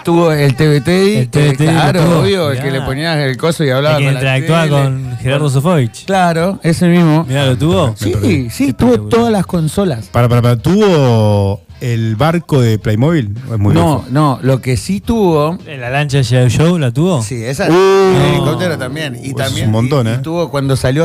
Tuvo 0.07 0.31
el 0.31 0.55
TBT, 0.55 0.89
El 0.89 1.29
TBT 1.31 1.57
claro, 1.65 2.21
obvio, 2.21 2.53
el 2.53 2.61
que 2.63 2.71
le 2.71 2.81
ponías 2.83 3.19
el 3.19 3.37
coso 3.37 3.65
y 3.65 3.71
hablaba 3.71 3.97
El 3.97 4.03
que 4.03 4.07
con 4.07 4.15
interactuaba 4.15 4.69
con 4.69 5.17
Gerardo 5.19 5.51
Sofovich. 5.51 6.05
Claro, 6.05 6.61
ese 6.63 6.87
mismo. 6.87 7.25
Mirá, 7.29 7.47
¿lo 7.47 7.59
tuvo? 7.59 7.95
Sí, 7.97 8.49
sí, 8.51 8.73
tuvo 8.73 8.99
todas 9.09 9.33
las 9.33 9.47
consolas. 9.47 10.07
Para, 10.07 10.29
para, 10.29 10.41
para, 10.43 10.57
¿tuvo 10.59 11.61
el 11.81 12.15
barco 12.15 12.61
de 12.61 12.79
Playmobil? 12.79 13.35
¿O 13.51 13.55
Es 13.55 13.59
muy 13.61 13.75
no, 13.75 13.97
viejo? 13.99 14.05
no, 14.11 14.39
lo 14.43 14.61
que 14.63 14.77
sí 14.77 15.01
tuvo. 15.01 15.59
¿La 15.67 15.91
lancha 15.91 16.19
de 16.19 16.49
Show 16.51 16.79
la 16.79 16.93
tuvo? 16.93 17.21
Sí, 17.23 17.43
esa. 17.45 17.69
Uh, 17.69 17.73
el 18.17 18.23
helicóptero 18.35 18.79
también. 18.79 19.19
Y 19.21 19.33
Uh, 19.33 19.35
también. 19.35 19.63
es 19.63 19.67
un 19.67 19.73
montón, 19.73 20.07
y- 20.07 20.11
y 20.11 20.13
¿eh? 20.15 20.19
tuvo 20.23 20.51
cuando 20.53 20.77
salió 20.77 21.05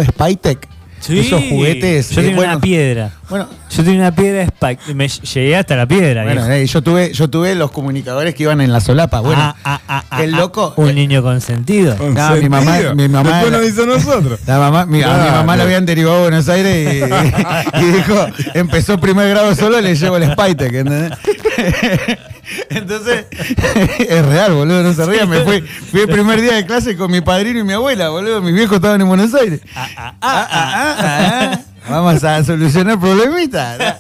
Spytek. 1.02 1.26
Esos 1.26 1.44
juguetes. 1.50 2.10
Yo 2.12 2.22
eh, 2.22 2.24
tenía 2.24 2.36
bueno, 2.38 2.52
una 2.54 2.62
piedra. 2.62 3.12
Bueno, 3.30 3.48
Yo 3.70 3.84
tenía 3.84 4.00
una 4.02 4.16
piedra 4.16 4.40
de 4.40 4.44
Spike. 4.46 4.94
Me 4.94 5.08
llegué 5.08 5.56
hasta 5.56 5.76
la 5.76 5.86
piedra. 5.88 6.24
bueno, 6.24 6.46
eh, 6.52 6.66
yo 6.66 6.82
tuve, 6.82 7.14
yo 7.14 7.30
tuve 7.30 7.56
los 7.56 7.72
comunicadores 7.72 8.36
que 8.36 8.44
iban 8.44 8.60
en 8.62 8.72
la 8.74 8.82
solapa. 8.82 9.22
Bueno, 9.22 9.42
Ah, 9.42 9.56
ah, 9.64 9.82
ah, 9.88 10.04
ah, 10.10 10.24
el 10.24 10.34
ah. 10.34 10.38
loco- 10.38 10.74
Un 10.78 10.94
niño 10.96 11.22
consentido. 11.24 11.96
¿Con 11.98 12.14
No, 12.14 12.36
mi 12.36 12.50
mamá- 12.50 12.72
sentido? 12.74 12.96
mi 12.96 13.08
mamá 13.08 13.42
Después 13.44 13.62
dice 13.70 13.84
a 13.84 13.86
nosotros. 13.86 14.40
La 14.46 14.60
mamá, 14.60 14.86
mi, 14.86 15.02
a 15.02 15.08
mi 15.08 15.14
Claro. 15.14 15.32
mamá 15.38 15.56
la 15.58 15.64
habían 15.64 15.86
derivado 15.86 16.18
a 16.18 16.22
Buenos 16.24 16.50
Aires 16.50 16.94
y, 16.94 16.98
y 17.82 17.86
dijo, 17.92 18.26
empezó 18.54 19.00
primer 19.00 19.30
grado 19.30 19.56
solo, 19.56 19.80
le 19.80 19.96
llevo 19.96 20.18
el 20.18 20.32
Spytek, 20.34 20.74
¿entendés? 20.74 21.12
Entonces, 22.70 23.26
es 24.00 24.26
real, 24.26 24.54
boludo, 24.54 24.84
no 24.84 24.94
se 24.94 25.06
rían. 25.06 25.30
Me 25.30 25.42
fui, 25.42 25.62
fui 25.62 26.02
el 26.02 26.08
primer 26.10 26.42
día 26.42 26.56
de 26.56 26.66
clase 26.66 26.96
con 26.98 27.12
mi 27.12 27.22
padrino 27.22 27.60
y 27.60 27.64
mi 27.64 27.74
abuela, 27.74 28.10
boludo. 28.10 28.42
Mis 28.42 28.54
viejos 28.54 28.78
estaban 28.78 29.00
en 29.02 29.08
Buenos 29.08 29.34
Aires. 29.34 29.62
Ah, 29.76 29.88
ah, 29.98 30.14
Ah, 30.22 30.48
ah, 30.52 30.96
ah, 31.00 31.52
ah. 31.54 31.62
Vamos 31.90 32.24
a 32.24 32.44
solucionar 32.44 33.00
problemitas. 33.00 33.96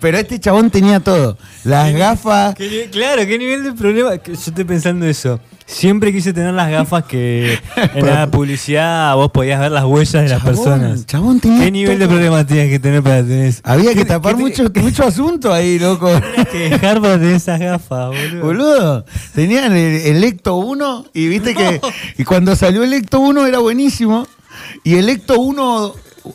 Pero 0.00 0.16
este 0.18 0.38
chabón 0.38 0.70
tenía 0.70 1.00
todo. 1.00 1.36
Las 1.64 1.92
gafas. 1.92 2.54
¿Qué 2.54 2.68
ni- 2.68 2.90
claro, 2.90 3.26
¿qué 3.26 3.36
nivel 3.36 3.64
de 3.64 3.72
problema? 3.72 4.14
Yo 4.24 4.32
estoy 4.32 4.64
pensando 4.64 5.04
eso. 5.04 5.40
Siempre 5.66 6.12
quise 6.12 6.34
tener 6.34 6.52
las 6.52 6.70
gafas 6.70 7.04
que 7.04 7.58
en 7.94 8.04
la 8.06 8.26
publicidad 8.30 9.14
vos 9.16 9.30
podías 9.32 9.58
ver 9.58 9.72
las 9.72 9.84
huellas 9.84 10.12
de 10.22 10.28
las 10.28 10.42
Chabón, 10.42 10.54
personas. 10.54 11.06
chabón 11.06 11.40
¿Qué 11.40 11.70
nivel 11.70 11.98
de 11.98 12.04
todo. 12.04 12.14
problemas 12.16 12.46
tenías 12.46 12.68
que 12.68 12.78
tener 12.78 13.02
para 13.02 13.22
tener 13.22 13.46
eso? 13.46 13.60
Había 13.64 13.90
que 13.94 14.00
¿Qué- 14.00 14.04
tapar 14.04 14.36
qué 14.36 14.42
te- 14.52 14.62
mucho, 14.62 14.80
mucho 14.82 15.04
asunto 15.04 15.52
ahí, 15.54 15.78
loco. 15.78 16.08
tenías 16.20 16.48
que 16.48 16.58
dejar 16.68 17.00
para 17.00 17.14
tener 17.18 17.34
esas 17.36 17.58
gafas, 17.58 18.08
boludo? 18.08 18.42
Boludo, 18.44 19.04
tenían 19.34 19.72
el, 19.72 19.94
el 20.06 20.24
Ecto 20.24 20.56
1 20.56 21.06
y 21.14 21.28
viste 21.28 21.54
que 21.54 21.80
y 22.18 22.24
cuando 22.24 22.54
salió 22.56 22.82
el 22.84 22.92
Ecto 22.92 23.20
1 23.20 23.46
era 23.46 23.58
buenísimo 23.60 24.28
y 24.84 24.96
el 24.96 25.08
Ecto 25.08 25.40
1 25.40 25.94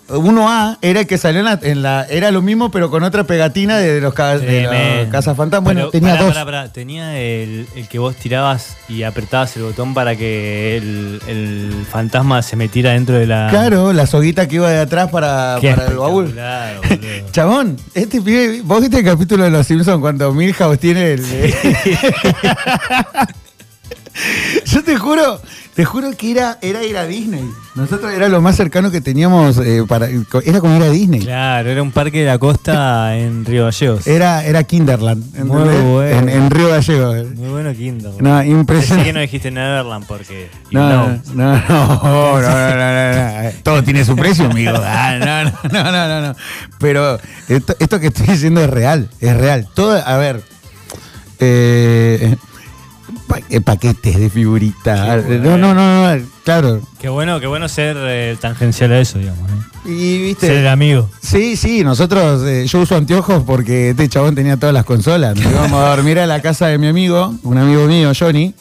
1A 0.10 0.78
era 0.82 1.00
el 1.02 1.08
que 1.08 1.18
salió 1.18 1.40
en 1.40 1.46
la, 1.46 1.60
en 1.64 1.82
la- 1.82 2.06
era 2.10 2.30
lo 2.32 2.42
mismo 2.44 2.70
pero 2.70 2.92
con 2.92 3.04
otra 3.04 3.24
pegatina 3.24 3.78
de 3.78 4.00
los, 4.02 4.14
ca- 4.14 4.38
de 4.38 4.62
los 4.62 4.70
Tremendo. 4.72 5.12
cazafantasmas. 5.12 5.74
Bueno, 5.74 5.90
tenía 5.90 6.12
pará, 6.14 6.24
dos. 6.26 6.34
pará, 6.34 6.46
pará. 6.46 6.72
Tenía 6.72 7.20
el, 7.20 7.68
el 7.76 7.88
que 7.88 7.98
vos 8.00 8.16
tirabas 8.16 8.78
y 8.88 9.04
apretabas 9.04 9.56
el 9.58 9.64
botón 9.64 9.94
para 9.96 10.16
que 10.16 10.78
el, 10.78 11.20
el 11.28 11.86
fantasma 11.90 12.42
se 12.44 12.56
metiera 12.56 12.92
dentro 12.92 13.16
de 13.16 13.26
la. 13.28 13.48
Claro, 13.50 13.92
la 13.94 14.06
soguita 14.06 14.48
que 14.48 14.56
iba 14.56 14.70
de 14.70 14.80
atrás 14.80 15.10
para, 15.10 15.58
para 15.62 15.88
el 15.88 15.96
baúl. 15.98 16.36
Chabón, 17.32 17.78
este 17.96 18.22
pibe, 18.22 18.62
vos 18.64 18.82
viste 18.82 19.00
el 19.00 19.06
capítulo 19.06 19.44
de 19.46 19.50
Los 19.50 19.66
Simpsons 19.68 20.00
cuando 20.02 20.32
Milhouse 20.34 20.78
tiene 20.80 21.14
el. 21.14 21.24
Yo 24.66 24.84
te 24.84 24.98
juro, 24.98 25.42
te 25.76 25.86
juro 25.86 26.12
que 26.18 26.32
era, 26.32 26.58
era 26.62 26.84
ir 26.84 26.98
a 26.98 27.06
Disney. 27.06 27.44
Nosotros 27.76 28.12
era 28.12 28.28
lo 28.28 28.42
más 28.42 28.56
cercano 28.58 28.92
que 28.92 29.00
teníamos 29.02 29.58
eh, 29.60 29.84
para. 29.88 30.08
Era 30.44 30.60
como 30.60 30.76
ir 30.76 30.84
a 30.84 30.90
Disney. 30.90 31.22
Claro, 31.22 31.70
era 31.70 31.82
un 31.82 31.92
parque 31.92 32.20
de 32.20 32.26
la 32.26 32.38
costa 32.38 33.18
en 33.18 33.46
Río 33.46 33.66
Gallegos. 33.66 34.06
Era, 34.06 34.44
era 34.44 34.64
Kinderland. 34.64 35.24
Muy 35.46 35.62
¿entendés? 35.62 35.84
bueno. 35.86 36.18
En, 36.20 36.30
en 36.30 36.50
Río 36.52 36.70
Gallegos. 36.70 37.36
Muy 37.36 37.50
bueno 37.50 37.74
Kinder. 37.74 38.12
No, 38.22 38.38
Así 38.38 38.48
que 38.48 38.52
impresionante. 38.54 39.14
no 39.14 39.20
dijiste 39.22 39.52
Neverland 39.52 40.06
porque. 40.06 40.50
No, 40.72 40.90
no, 40.90 41.08
no, 41.34 41.54
no, 41.54 41.62
no, 41.62 42.42
no, 42.42 42.42
no, 42.42 43.44
no. 43.44 43.50
Todo 43.64 43.84
tiene 43.84 44.04
su 44.04 44.16
precio, 44.16 44.46
amigo. 44.46 44.74
Ah, 44.84 45.18
no, 45.20 45.44
no, 45.44 45.84
no, 45.84 45.92
no, 45.92 46.08
no, 46.08 46.28
no. 46.28 46.36
Pero 46.80 47.18
esto, 47.48 47.76
esto 47.80 48.00
que 48.00 48.08
estoy 48.08 48.28
diciendo 48.28 48.62
es 48.62 48.70
real, 48.70 49.10
es 49.22 49.38
real. 49.38 49.68
Todo, 49.74 50.02
a 50.06 50.18
ver, 50.18 50.42
eh, 51.40 52.36
pa- 53.30 53.40
eh, 53.50 53.62
paquetes 53.62 54.20
de 54.20 54.30
figuritas. 54.30 55.26
No, 55.26 55.58
no, 55.58 55.74
no, 55.74 56.16
no, 56.18 56.26
claro. 56.44 56.82
Qué 57.00 57.08
bueno, 57.08 57.40
qué 57.40 57.48
bueno 57.48 57.70
ser 57.70 57.96
eh, 57.98 58.36
tangencial 58.42 58.92
a 58.92 59.00
eso, 59.00 59.18
digamos. 59.20 59.50
Y 59.86 60.36
Ser 60.40 60.52
el 60.52 60.58
viste. 60.58 60.68
amigo. 60.68 61.10
Sí, 61.22 61.56
sí, 61.56 61.84
nosotros, 61.86 62.44
eh, 62.46 62.66
yo 62.68 62.80
uso 62.82 62.98
anteojos 62.98 63.44
porque 63.46 63.92
este 63.92 64.10
chabón 64.10 64.36
tenía 64.36 64.58
todas 64.58 64.74
las 64.74 64.84
consolas. 64.84 65.36
Nos 65.38 65.46
íbamos 65.52 65.82
a 65.82 65.96
dormir 65.96 66.20
a 66.20 66.28
la 66.28 66.42
casa 66.42 66.68
de 66.68 66.78
mi 66.78 66.88
amigo, 66.88 67.34
un 67.44 67.58
amigo 67.58 67.86
mío, 67.86 68.12
Johnny. 68.20 68.54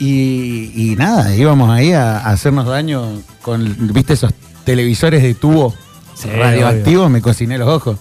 Y, 0.00 0.72
y 0.74 0.96
nada, 0.96 1.34
íbamos 1.34 1.70
ahí 1.70 1.92
a, 1.92 2.18
a 2.18 2.30
hacernos 2.30 2.66
daño 2.66 3.20
con, 3.42 3.92
viste, 3.92 4.14
esos 4.14 4.32
televisores 4.64 5.22
de 5.22 5.34
tubo 5.34 5.74
Sí, 6.14 6.28
radioactivos, 6.28 7.08
me 7.10 7.20
cociné 7.22 7.58
los 7.58 7.68
ojos. 7.68 7.98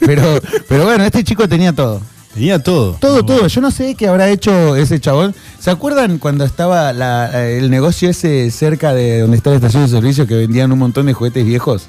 Pero, 0.00 0.40
pero 0.68 0.84
bueno, 0.84 1.04
este 1.04 1.22
chico 1.24 1.46
tenía 1.48 1.72
todo. 1.72 2.00
Tenía 2.36 2.62
todo. 2.62 2.92
Todo, 3.00 3.24
todo. 3.24 3.46
Yo 3.46 3.60
no 3.62 3.70
sé 3.70 3.94
qué 3.94 4.08
habrá 4.08 4.28
hecho 4.28 4.76
ese 4.76 5.00
chabón. 5.00 5.34
¿Se 5.58 5.70
acuerdan 5.70 6.18
cuando 6.18 6.44
estaba 6.44 6.92
la- 6.92 7.30
eh, 7.32 7.58
el 7.58 7.70
negocio 7.70 8.10
ese 8.10 8.50
cerca 8.50 8.92
de 8.92 9.20
donde 9.20 9.38
está 9.38 9.50
la 9.50 9.56
estación 9.56 9.82
de 9.84 9.88
servicio 9.88 10.26
que 10.26 10.34
vendían 10.34 10.70
un 10.70 10.78
montón 10.78 11.06
de 11.06 11.14
juguetes 11.14 11.44
viejos? 11.46 11.86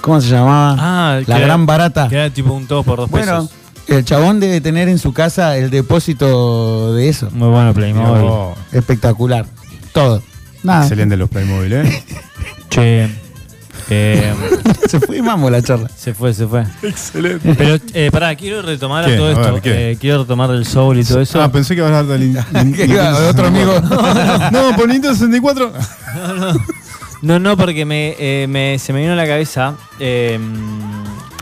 ¿Cómo 0.00 0.20
se 0.20 0.28
llamaba? 0.28 0.76
Ah, 0.78 1.20
la 1.26 1.36
era- 1.36 1.46
gran 1.46 1.66
barata. 1.66 2.08
Que 2.08 2.16
era 2.16 2.30
tipo 2.30 2.52
un 2.52 2.66
2 2.66 2.84
por 2.84 2.98
2 2.98 3.10
Bueno, 3.10 3.42
pesos. 3.48 3.50
el 3.86 4.04
chabón 4.04 4.40
debe 4.40 4.60
tener 4.60 4.88
en 4.88 4.98
su 4.98 5.12
casa 5.12 5.56
el 5.56 5.70
depósito 5.70 6.92
de 6.94 7.08
eso. 7.08 7.30
Muy 7.30 7.48
bueno 7.48 7.72
Playmobil. 7.72 8.22
No, 8.24 8.54
Espectacular. 8.72 9.46
Todo. 9.92 10.20
Nada. 10.64 10.82
Excelente 10.82 11.16
los 11.16 11.30
Playmobil, 11.30 11.72
¿eh? 11.74 12.04
Che. 12.70 13.08
Eh, 13.90 14.32
Se 14.88 15.00
fue 15.00 15.20
mambo 15.22 15.50
la 15.50 15.62
charla. 15.62 15.88
se 15.96 16.14
fue, 16.14 16.32
se 16.34 16.46
fue. 16.46 16.64
Excelente. 16.82 17.54
Pero, 17.56 17.78
eh, 17.94 18.10
pará, 18.12 18.34
quiero 18.36 18.62
retomar 18.62 19.04
¿Qué? 19.06 19.16
todo 19.16 19.26
A 19.28 19.32
esto. 19.32 19.52
ver, 19.54 19.62
¿qué? 19.62 19.90
eh, 19.92 19.96
quiero 20.00 20.18
retomar 20.22 20.50
el 20.50 20.64
soul 20.66 20.98
y 20.98 21.04
todo 21.04 21.20
eso. 21.20 21.40
Ah, 21.42 21.50
pensé 21.50 21.74
que 21.74 21.80
ibas 21.80 21.92
a 21.92 21.98
hablar 22.00 22.20
iba 22.86 23.28
otro 23.28 23.46
amigo. 23.48 23.72
No, 24.52 24.76
por 24.76 24.88
Nintendo 24.88 25.14
64. 25.14 25.72
No, 27.22 27.38
no, 27.38 27.56
porque 27.56 27.84
me, 27.84 28.14
eh, 28.18 28.46
me- 28.46 28.78
se 28.78 28.92
me 28.92 29.00
vino 29.00 29.12
a 29.14 29.16
la 29.16 29.26
cabeza. 29.26 29.74
eh, 29.98 30.38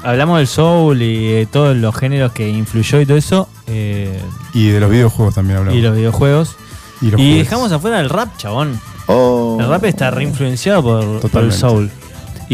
hablamos 0.05 0.39
del 0.39 0.47
soul 0.47 1.01
y 1.03 1.33
de 1.33 1.47
todos 1.47 1.77
los 1.77 1.95
géneros 1.97 2.33
que 2.33 2.49
influyó 2.49 3.01
y 3.01 3.07
todo 3.07 3.17
eso. 3.17 3.49
eh, 3.67 4.21
Y 4.55 4.69
de 4.69 4.81
los 4.81 4.91
videojuegos 4.91 5.35
también 5.35 5.59
hablamos. 5.59 5.79
y 5.79 5.83
los 5.83 5.97
videojuegos. 5.97 6.57
Y 7.01 7.07
los 7.11 7.21
Y 7.21 7.25
juegos. 7.25 7.39
dejamos 7.45 7.73
afuera 7.73 8.01
el 8.01 8.09
rap, 8.11 8.37
chabón. 8.37 8.81
Oh. 9.07 9.59
El 9.61 9.69
rap 9.69 9.85
está 9.85 10.11
reinfluenciado 10.13 10.83
por, 10.83 11.31
por 11.31 11.43
el 11.43 11.53
soul. 11.53 11.91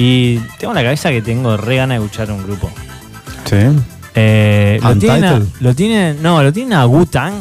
Y 0.00 0.38
tengo 0.58 0.72
en 0.72 0.76
la 0.76 0.82
cabeza 0.82 1.10
que 1.10 1.22
tengo 1.22 1.56
re 1.56 1.76
ganas 1.76 1.98
de 1.98 2.04
escuchar 2.04 2.30
un 2.30 2.42
grupo. 2.44 2.70
Sí. 3.46 3.56
Eh, 4.14 4.78
lo, 4.82 4.96
tienen 4.96 5.24
a, 5.24 5.32
Untitled. 5.34 5.54
lo 5.60 5.74
tienen, 5.74 6.22
no, 6.22 6.42
lo 6.42 6.52
tienen 6.52 6.72
a 6.74 6.86
Wu-Tang, 6.86 7.34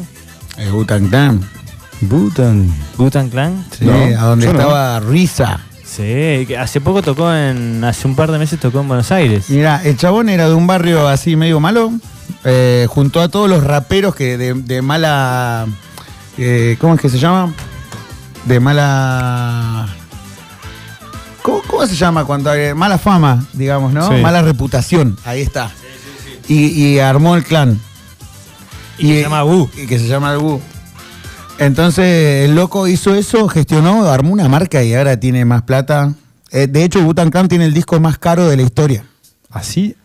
El 0.58 0.72
Wu-Tang 0.72 1.10
Clan. 1.10 1.42
Bhutan. 2.02 2.72
Wu-Tang 2.98 3.30
Clan. 3.30 3.66
Sí, 3.78 3.86
No, 3.86 3.94
a 3.94 4.24
donde 4.26 4.46
yo 4.48 4.54
no. 4.54 4.60
estaba 4.60 5.00
Risa. 5.02 5.60
Sí, 5.84 6.46
que 6.48 6.56
hace 6.60 6.80
poco 6.82 7.02
tocó 7.02 7.34
en, 7.34 7.84
hace 7.84 8.08
un 8.08 8.16
par 8.16 8.32
de 8.32 8.38
meses 8.38 8.60
tocó 8.60 8.82
en 8.82 8.88
Buenos 8.88 9.12
Aires. 9.12 9.50
Mira, 9.50 9.82
el 9.84 9.98
chabón 9.98 10.30
era 10.30 10.48
de 10.48 10.54
un 10.54 10.68
barrio 10.68 11.08
así 11.08 11.36
medio 11.36 11.60
malo. 11.60 11.92
eh, 12.44 12.86
junto 12.90 13.22
a 13.22 13.30
todos 13.30 13.50
los 13.50 13.64
raperos 13.64 14.14
que 14.16 14.38
de, 14.38 14.54
de 14.54 14.82
mala. 14.82 15.66
eh, 16.38 16.76
¿Cómo 16.80 16.94
es 16.96 17.02
que 17.02 17.10
se 17.10 17.18
llama? 17.20 17.54
De 18.46 18.60
mala. 18.60 19.88
¿Cómo, 21.48 21.62
cómo 21.66 21.88
se 21.88 21.96
llama 21.96 22.26
cuando 22.26 22.52
hay 22.52 22.74
mala 22.74 22.98
fama, 22.98 23.48
digamos, 23.54 23.94
no? 23.94 24.10
Sí. 24.10 24.22
Mala 24.22 24.42
reputación. 24.42 25.18
Ahí 25.24 25.42
está. 25.42 25.72
Y, 26.46 26.66
y 26.66 27.00
armó 27.00 27.38
el 27.38 27.46
clan. 27.46 27.80
Y 28.98 29.08
que 29.08 29.16
se 29.16 29.22
llama 29.22 29.46
Wu. 29.46 29.70
Y 29.78 29.88
que 29.88 29.98
se 29.98 30.08
llama 30.10 30.38
Wu. 30.38 30.60
Entonces, 31.58 32.44
el 32.44 32.54
loco 32.54 32.90
hizo 32.90 33.16
eso, 33.16 33.48
gestionó, 33.48 34.04
armó 34.10 34.34
una 34.34 34.50
marca 34.50 34.84
y 34.84 34.94
ahora 34.94 35.22
tiene 35.22 35.46
más 35.46 35.62
plata. 35.62 36.14
Eh, 36.52 36.68
de 36.68 36.84
hecho, 36.84 37.00
Wu-Tang 37.00 37.32
Clan 37.32 37.48
tiene 37.48 37.64
el 37.64 37.74
disco 37.74 37.98
más 38.02 38.18
caro 38.18 38.50
de 38.50 38.58
la 38.58 38.64
historia. 38.64 39.06
Así. 39.50 39.96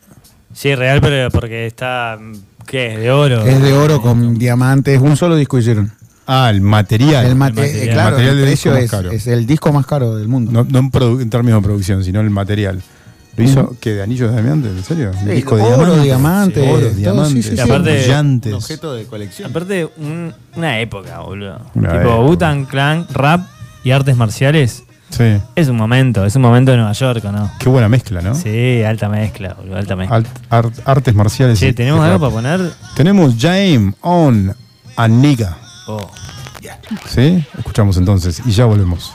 Sí, 0.54 0.76
real, 0.76 1.00
pero 1.00 1.28
porque 1.32 1.66
está. 1.66 2.20
¿Qué? 2.68 2.96
¿De 2.98 3.10
oro? 3.10 3.44
Es 3.44 3.60
de 3.60 3.72
oro 3.72 4.00
con 4.00 4.38
diamantes, 4.38 5.00
un 5.00 5.16
solo 5.16 5.34
disco 5.34 5.58
hicieron. 5.58 5.90
Ah, 6.26 6.50
el 6.50 6.60
material. 6.60 7.26
El, 7.26 7.34
mate- 7.34 7.54
material. 7.60 7.76
eh, 7.88 7.90
claro, 7.92 8.08
El 8.08 8.12
material 8.12 8.30
el 8.30 8.36
del 8.40 8.46
precio 8.46 8.70
disco 8.74 8.76
más 8.76 8.84
es, 8.84 8.90
caro. 8.90 9.10
es 9.10 9.26
el 9.26 9.46
disco 9.46 9.72
más 9.72 9.86
caro 9.86 10.16
del 10.16 10.28
mundo. 10.28 10.52
No, 10.52 10.64
no 10.64 10.78
en, 11.20 11.30
términos 11.30 11.62
de 11.62 11.66
producción, 11.66 12.04
sino 12.04 12.20
el 12.20 12.30
material. 12.30 12.80
¿Lo 13.36 13.44
hizo 13.44 13.76
qué? 13.80 13.94
¿De 13.94 14.02
anillos 14.02 14.30
de 14.34 14.42
diamante? 14.42 14.68
¿En 14.68 14.84
serio? 14.84 15.10
¿Un 15.10 15.18
Sí, 15.28 15.34
disco 15.34 15.56
de 15.56 15.62
oro, 15.62 16.02
diamante? 16.02 16.60
diamante, 16.60 16.70
Oro, 16.70 16.90
diamante. 16.90 17.30
sí, 17.30 17.42
sí, 17.42 17.56
sí. 17.56 17.60
Aparte- 17.60 17.92
brillantes. 17.98 18.52
Un 18.52 18.58
objeto 18.58 18.94
de 18.94 19.04
colección. 19.06 19.50
Aparte, 19.50 19.88
un- 19.96 20.34
una 20.54 20.80
época, 20.80 21.18
boludo. 21.20 21.58
Una 21.74 21.92
tipo. 22.02 22.24
Wu-Tang 22.26 22.66
Clan, 22.66 23.06
rap 23.10 23.46
y 23.84 23.90
artes 23.90 24.16
marciales. 24.16 24.84
Sí. 25.08 25.24
Es 25.56 25.68
un 25.68 25.76
momento, 25.76 26.24
es 26.26 26.36
un 26.36 26.42
momento 26.42 26.70
de 26.72 26.76
Nueva 26.78 26.92
York, 26.92 27.22
¿o 27.24 27.32
no? 27.32 27.50
Qué 27.58 27.68
buena 27.70 27.88
mezcla, 27.88 28.20
¿no? 28.22 28.34
Sí, 28.34 28.82
alta 28.82 29.08
mezcla, 29.08 29.54
boludo, 29.54 29.76
alta 29.76 29.96
mezcla. 29.96 30.16
Alt- 30.18 30.26
art- 30.50 30.80
artes 30.86 31.14
marciales. 31.14 31.60
Y- 31.62 31.72
¿tenemos 31.72 32.00
y 32.00 32.10
algo 32.10 32.26
rap. 32.26 32.34
para 32.34 32.58
poner? 32.58 32.72
Tenemos 32.94 33.34
James 33.38 33.94
on 34.02 34.54
a 34.96 35.08
nigga. 35.08 35.56
Oh. 35.86 36.10
¿Sí? 37.08 37.44
Escuchamos 37.58 37.96
entonces 37.96 38.42
y 38.44 38.52
ya 38.52 38.64
volvemos. 38.66 39.12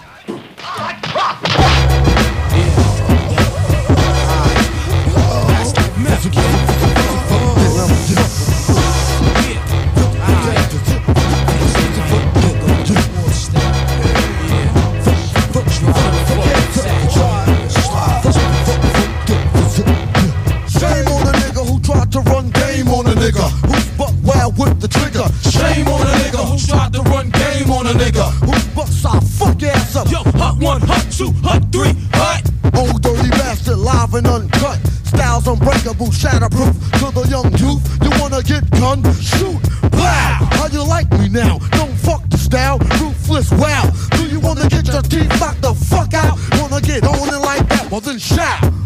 Shame 25.57 25.87
on 25.87 26.01
a 26.01 26.11
nigga 26.21 26.41
who 26.49 26.57
tried 26.67 26.93
to 26.93 27.01
run 27.03 27.29
game 27.29 27.71
on 27.71 27.87
a 27.87 27.93
nigga 27.93 28.29
who's 28.45 28.67
bucks 28.75 29.05
our 29.05 29.21
fuck 29.21 29.61
ass 29.63 29.95
up. 29.95 30.09
Yo, 30.11 30.23
hot 30.37 30.57
one, 30.59 30.81
hot 30.81 31.07
two, 31.11 31.31
hot 31.41 31.63
three, 31.71 31.93
hot. 32.13 32.43
Old 32.75 33.01
dirty 33.01 33.29
bastard, 33.29 33.77
live 33.77 34.13
and 34.13 34.27
uncut. 34.27 34.79
Styles 35.03 35.47
unbreakable, 35.47 36.07
shatterproof. 36.07 36.73
To 36.99 37.11
the 37.11 37.27
young 37.29 37.49
youth, 37.57 37.81
you 38.03 38.11
wanna 38.21 38.43
get 38.43 38.69
gun? 38.71 39.01
Shoot, 39.15 39.61
blow. 39.91 40.27
How 40.57 40.67
you 40.71 40.83
like 40.83 41.09
me 41.19 41.29
now? 41.29 41.59
Don't 41.71 41.95
fuck 41.97 42.27
the 42.29 42.37
style, 42.37 42.77
ruthless. 42.99 43.51
Wow. 43.51 43.89
Do 44.11 44.27
you 44.27 44.39
wanna 44.39 44.67
get 44.69 44.87
your 44.87 45.01
teeth 45.01 45.39
knocked 45.39 45.61
the 45.61 45.73
fuck 45.73 46.13
out? 46.13 46.37
Wanna 46.59 46.81
get 46.81 47.03
on 47.03 47.27
it 47.33 47.41
like 47.41 47.67
that? 47.69 47.89
Well 47.89 48.01
then 48.01 48.19
shout. 48.19 48.76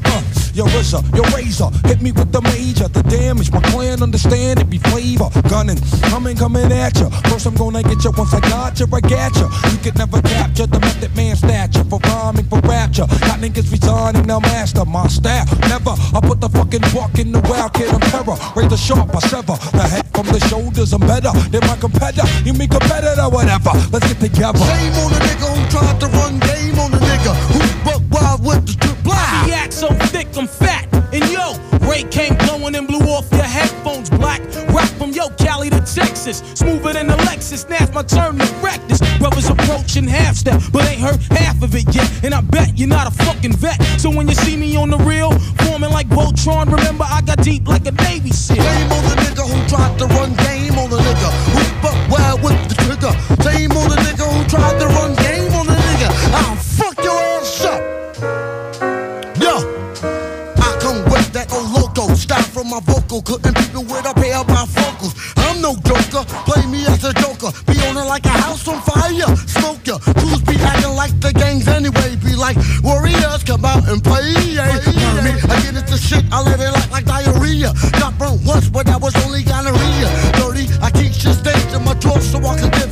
Your 0.62 0.70
RZA, 0.78 1.02
your 1.18 1.26
razor, 1.34 1.74
hit 1.90 2.04
me 2.04 2.12
with 2.12 2.32
the 2.32 2.40
major, 2.54 2.88
the 2.88 3.02
damage. 3.10 3.52
My 3.52 3.62
clan 3.74 4.04
understand 4.04 4.60
it 4.62 4.70
be 4.70 4.78
flavor. 4.78 5.26
Gunning, 5.50 5.82
coming, 6.14 6.38
coming 6.38 6.72
at 6.72 6.94
ya. 7.02 7.10
First 7.34 7.48
I'm 7.48 7.56
gonna 7.56 7.82
get 7.82 8.04
you 8.04 8.12
once 8.14 8.32
I 8.32 8.42
got 8.42 8.80
you, 8.80 8.86
I 8.94 9.02
got 9.02 9.34
ya. 9.42 9.50
You 9.74 9.78
could 9.82 9.98
never 9.98 10.22
capture 10.22 10.68
the 10.68 10.80
method 10.80 11.16
man 11.16 11.36
stature 11.36 11.84
for 11.86 11.98
rhyming, 12.06 12.46
for 12.46 12.60
rapture. 12.70 13.10
Got 13.26 13.42
niggas 13.42 13.72
resigning, 13.74 14.28
now 14.28 14.38
master 14.38 14.86
my 14.86 15.08
style. 15.08 15.50
Never, 15.66 15.98
I 15.98 16.22
put 16.22 16.40
the 16.40 16.50
fucking 16.50 16.86
buck 16.94 17.18
in 17.18 17.32
the 17.32 17.42
wild 17.50 17.74
kid 17.74 17.90
on 17.90 18.00
terror. 18.14 18.38
The 18.70 18.78
sharp, 18.78 19.16
I 19.16 19.20
sever 19.26 19.58
the 19.74 19.82
head 19.82 20.06
from 20.14 20.28
the 20.28 20.40
shoulders. 20.46 20.94
I'm 20.94 21.02
better 21.02 21.34
than 21.50 21.66
my 21.66 21.76
competitor. 21.78 22.30
You 22.46 22.54
mean 22.54 22.70
competitor, 22.70 23.34
whatever. 23.34 23.74
Let's 23.90 24.06
get 24.06 24.22
together. 24.22 24.62
Shame 24.62 24.94
on 25.02 25.10
a 25.10 25.20
nigga 25.26 25.48
who 25.58 25.62
tried 25.74 26.00
to 26.02 26.08
run 26.22 26.38
game 26.38 26.78
on 26.78 26.94
a 26.94 27.02
nigga 27.02 27.34
who 27.50 27.62
buck 27.82 28.04
wild 28.14 28.46
with 28.46 28.62
the 28.68 28.78
trip. 28.78 29.02
Blah. 29.02 29.41
So 29.82 29.90
thick, 30.14 30.28
I'm 30.38 30.46
fat. 30.46 30.86
And 31.12 31.26
yo, 31.34 31.58
Ray 31.90 32.04
came 32.04 32.36
blowing 32.46 32.76
and 32.76 32.88
blew 32.88 33.00
off 33.10 33.26
your 33.32 33.42
headphones 33.42 34.12
black. 34.12 34.40
Rock 34.70 34.86
from 35.00 35.10
yo, 35.10 35.30
Cali 35.42 35.72
to 35.72 35.82
Texas. 35.82 36.44
Smoother 36.54 36.94
than 36.94 37.10
a 37.10 37.18
Lexus. 37.26 37.68
Now's 37.68 37.92
my 37.92 38.04
turn 38.04 38.38
to 38.38 38.46
wreck 38.62 38.80
this. 38.88 39.02
Brothers 39.18 39.50
approaching 39.50 40.06
half 40.06 40.36
step, 40.36 40.62
but 40.72 40.86
ain't 40.86 41.02
heard 41.02 41.20
half 41.34 41.64
of 41.64 41.74
it 41.74 41.96
yet. 41.96 42.08
And 42.24 42.36
I 42.36 42.42
bet 42.42 42.78
you're 42.78 42.90
not 42.90 43.08
a 43.08 43.24
fucking 43.26 43.54
vet. 43.54 43.82
So 43.98 44.12
when 44.12 44.28
you 44.28 44.36
see 44.36 44.56
me 44.56 44.78
on 44.78 44.92
the 44.92 45.00
real, 45.00 45.32
forming 45.66 45.90
like 45.90 46.08
Voltron, 46.10 46.72
remember 46.72 47.06
I 47.10 47.22
got 47.22 47.42
deep 47.42 47.68
like 47.68 47.88
a 47.88 47.92
Navy 48.06 48.30
SEAL. 48.30 48.62
Shame 48.62 48.92
on 48.92 49.04
the 49.10 49.16
nigga 49.26 49.50
who 49.50 49.58
tried 49.68 49.98
to 49.98 50.06
run 50.14 50.36
game 50.46 50.78
on 50.78 50.94
a 50.94 51.02
nigga 51.02 51.30
who 51.58 51.82
buck 51.82 51.98
wild 52.12 52.44
with 52.44 52.70
the 52.70 52.76
trigger. 52.86 53.14
Shame 53.42 53.72
on 53.72 53.90
the 53.90 53.96
nigga 53.96 54.30
who 54.30 54.48
tried 54.48 54.78
to 54.78 54.86
run 54.86 55.16
game 55.16 55.52
on 55.56 55.66
the 55.66 55.74
nigga. 55.74 56.10
I'll 56.38 56.71
my. 63.12 63.22
Couldn't 63.22 63.56
beat 63.56 63.74
me 63.74 63.84
with 63.84 64.06
a 64.06 64.14
pair 64.14 64.38
of 64.38 64.48
my 64.48 64.66
vocals. 64.66 65.14
I'm 65.38 65.62
no 65.62 65.76
joker, 65.84 66.24
play 66.48 66.66
me 66.68 66.86
as 66.86 67.04
a 67.04 67.14
joker. 67.14 67.52
Be 67.68 67.78
on 67.88 67.98
it 67.98 68.08
like 68.08 68.26
a 68.26 68.30
house 68.30 68.68
on 68.68 68.82
fire. 68.82 69.36
Smoke 69.48 69.86
ya, 69.86 69.98
crews 70.00 70.42
be 70.42 70.56
acting 70.56 70.96
like 70.96 71.18
the 71.20 71.34
gangs 71.34 71.68
anyway. 71.68 72.16
Be 72.24 72.36
like 72.36 72.58
warriors, 72.84 73.44
come 73.44 73.66
out 73.66 73.88
and 73.90 74.04
play. 74.04 74.32
Yeah. 74.52 74.80
Me, 75.24 75.32
I 75.32 75.62
get 75.62 75.76
into 75.76 75.98
shit, 75.98 76.24
I 76.32 76.42
let 76.42 76.60
it 76.60 76.72
like, 76.72 76.92
like 76.92 77.06
diarrhea. 77.06 77.74
Got 78.00 78.18
burnt 78.18 78.42
once, 78.46 78.70
but 78.70 78.86
that 78.86 79.02
was 79.02 79.16
only 79.26 79.44
gonorrhea. 79.44 80.08
Dirty, 80.40 80.68
I 80.82 80.90
keep 80.92 81.12
shit 81.12 81.36
stage 81.36 81.74
in 81.74 81.84
my 81.84 81.94
drawer 81.96 82.20
so 82.22 82.40
I 82.40 82.58
can 82.58 82.72
get 82.72 82.90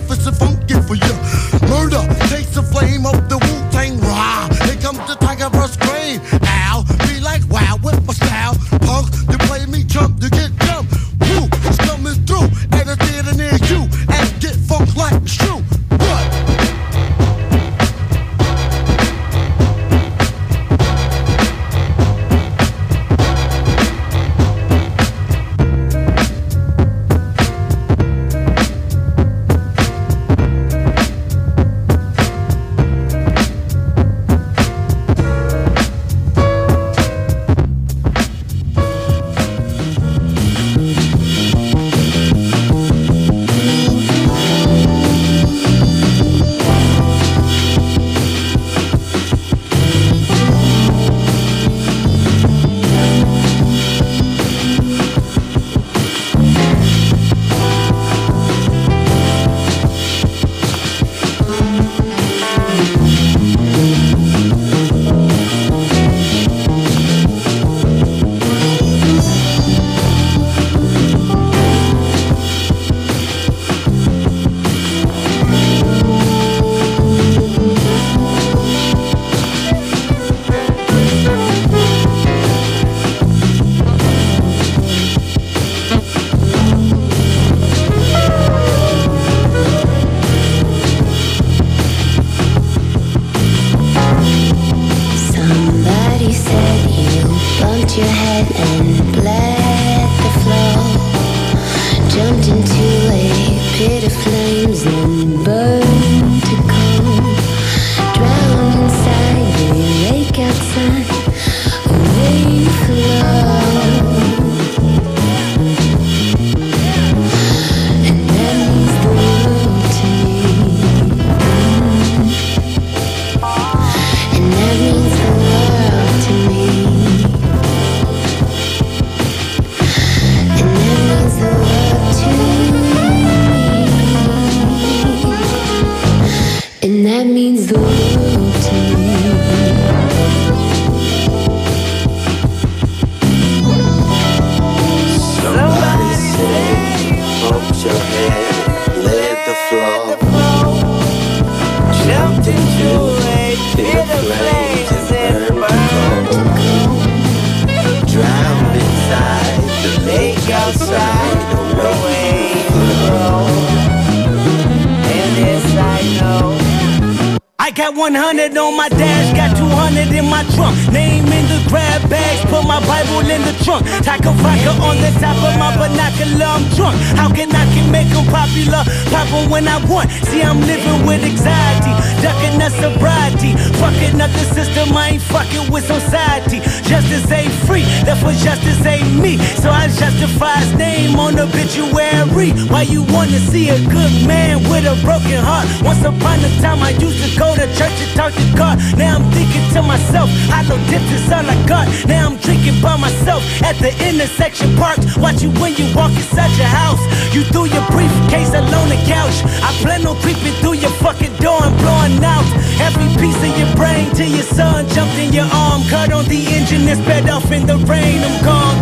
Name 170.91 171.25
in 171.25 171.45
the 171.49 171.58
grab 171.69 172.01
bags, 172.09 172.43
put 172.51 172.65
my 172.67 172.79
Bible 172.85 173.23
in 173.29 173.41
the 173.47 173.55
trunk. 173.63 173.85
Taco 174.03 174.31
vodka 174.43 174.71
on 174.83 174.97
the 174.99 175.11
top 175.23 175.37
of 175.47 175.55
my 175.57 175.71
binocular, 175.77 176.45
I'm 176.45 176.65
drunk. 176.75 176.97
How 177.15 177.29
can 177.31 177.49
I 177.55 177.65
can 177.73 177.87
make 177.91 178.11
'em 178.11 178.25
popular? 178.27 178.83
Pop 179.11 179.29
Pop 179.29 179.43
'em 179.43 179.49
when 179.49 179.67
I 179.67 179.77
want. 179.85 180.09
See, 180.27 180.41
I'm 180.41 180.61
living 180.61 181.05
with 181.05 181.23
anxiety, 181.23 181.93
ducking 182.21 182.57
the 182.57 182.69
sobriety. 182.81 183.51
Fucking 183.81 184.19
up 184.21 184.31
the 184.31 184.45
system, 184.55 184.95
I 184.95 185.09
ain't 185.09 185.21
fucking 185.21 185.69
with 185.71 185.85
society. 185.85 186.59
Justice 186.89 187.29
ain't 187.31 187.53
free, 187.67 187.85
therefore 188.05 188.33
justice 188.33 188.83
ain't 188.85 189.13
me. 189.23 189.37
So 189.61 189.69
I 189.69 189.87
justify 189.87 190.55
his 190.57 190.73
name 190.73 191.19
on 191.19 191.35
the 191.35 191.43
obituary. 191.43 192.51
Why 192.71 192.83
you 192.83 193.03
wanna 193.03 193.39
see 193.51 193.69
a 193.69 193.79
good 193.79 194.13
man 194.25 194.63
with 194.69 194.85
a 194.85 194.95
broken 195.03 195.43
heart? 195.43 195.67
Once 195.83 196.03
upon 196.03 196.39
a 196.43 196.49
time, 196.61 196.81
I 196.81 196.91
used 196.91 197.21
to 197.23 197.29
go 197.37 197.55
to 197.55 197.67
church 197.77 197.97
and 198.05 198.13
talk 198.15 198.33
to 198.33 198.45
God. 198.55 198.79
Now 198.97 199.15
I'm 199.15 199.25
thinking 199.31 199.65
to 199.73 199.81
myself, 199.81 200.29
I 200.51 200.63
know 200.63 200.77
dips 200.89 201.11
is 201.11 201.31
all 201.31 201.45
I 201.45 201.58
got. 201.67 201.87
Now 202.07 202.29
I'm 202.29 202.37
drinking 202.37 202.81
by 202.81 202.97
myself 202.97 203.43
at 203.63 203.75
the 203.77 203.91
intersection 204.03 204.75
parks. 204.75 205.17
Watch 205.17 205.41
you 205.41 205.51
when 205.61 205.75
you 205.75 205.87
walk 205.95 206.11
inside 206.11 206.51
your 206.57 206.67
house. 206.67 207.01
You 207.33 207.43
threw 207.43 207.65
your 207.65 207.85
briefcase 207.89 208.53
alone 208.53 208.89
the 208.89 208.99
couch. 209.05 209.37
I 209.63 209.71
plan 209.81 210.05
on 210.05 210.17
creeping 210.21 210.53
through 210.61 210.77
your 210.83 210.93
fucking 211.03 211.35
door 211.37 211.59
and 211.63 211.75
blowing 211.77 212.23
out 212.23 212.45
every 212.81 213.09
piece 213.21 213.37
of 213.37 213.53
your 213.57 213.71
brain 213.75 214.09
till 214.15 214.29
your 214.29 214.43
son 214.43 214.87
jumped 214.89 215.17
in 215.17 215.33
your 215.33 215.49
arm. 215.51 215.83
Cut 215.89 216.11
on 216.11 216.25
the 216.25 216.41
engine 216.47 216.87
and 216.87 216.99
sped 217.03 217.29
off 217.29 217.51
in 217.51 217.65
the 217.65 217.77
rain. 217.89 218.21
I'm 218.23 218.37
gone. 218.43 218.77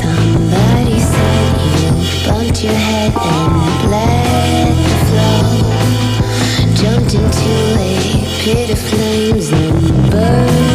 Somebody 0.00 0.98
said 1.00 1.52
you 1.80 1.90
bumped 2.26 2.62
your 2.64 2.74
head 2.74 3.12
and 3.14 3.52
bled 3.84 4.74
the 4.88 4.96
flow. 5.08 5.78
Jumped 6.80 7.14
into 7.14 7.52
a 7.78 8.18
pit 8.42 8.70
of 8.70 8.78
flames 8.78 9.50
and 9.50 10.10
burned 10.10 10.67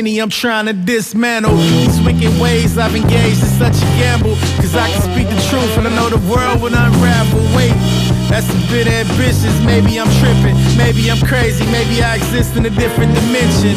Henny, 0.00 0.18
I'm 0.18 0.30
trying 0.30 0.64
to 0.64 0.72
dismantle 0.72 1.54
these 1.56 2.00
wicked 2.00 2.32
ways 2.40 2.78
I've 2.78 2.96
engaged 2.96 3.42
in 3.42 3.52
such 3.60 3.76
a 3.76 3.88
gamble. 4.00 4.34
Cause 4.56 4.74
I 4.74 4.88
can 4.88 5.02
speak 5.02 5.28
the 5.28 5.36
truth 5.52 5.76
and 5.76 5.86
I 5.86 5.94
know 5.94 6.08
the 6.08 6.16
world 6.24 6.62
will 6.62 6.72
unravel. 6.72 7.44
Wait, 7.54 7.76
that's 8.30 8.48
a 8.48 8.60
bit 8.70 8.86
ambitious. 8.86 9.52
Maybe 9.66 9.98
I'm 10.00 10.10
tripping, 10.22 10.56
maybe 10.78 11.10
I'm 11.10 11.20
crazy, 11.20 11.66
maybe 11.66 12.02
I 12.02 12.16
exist 12.16 12.56
in 12.56 12.64
a 12.64 12.70
different 12.70 13.14
dimension. 13.14 13.74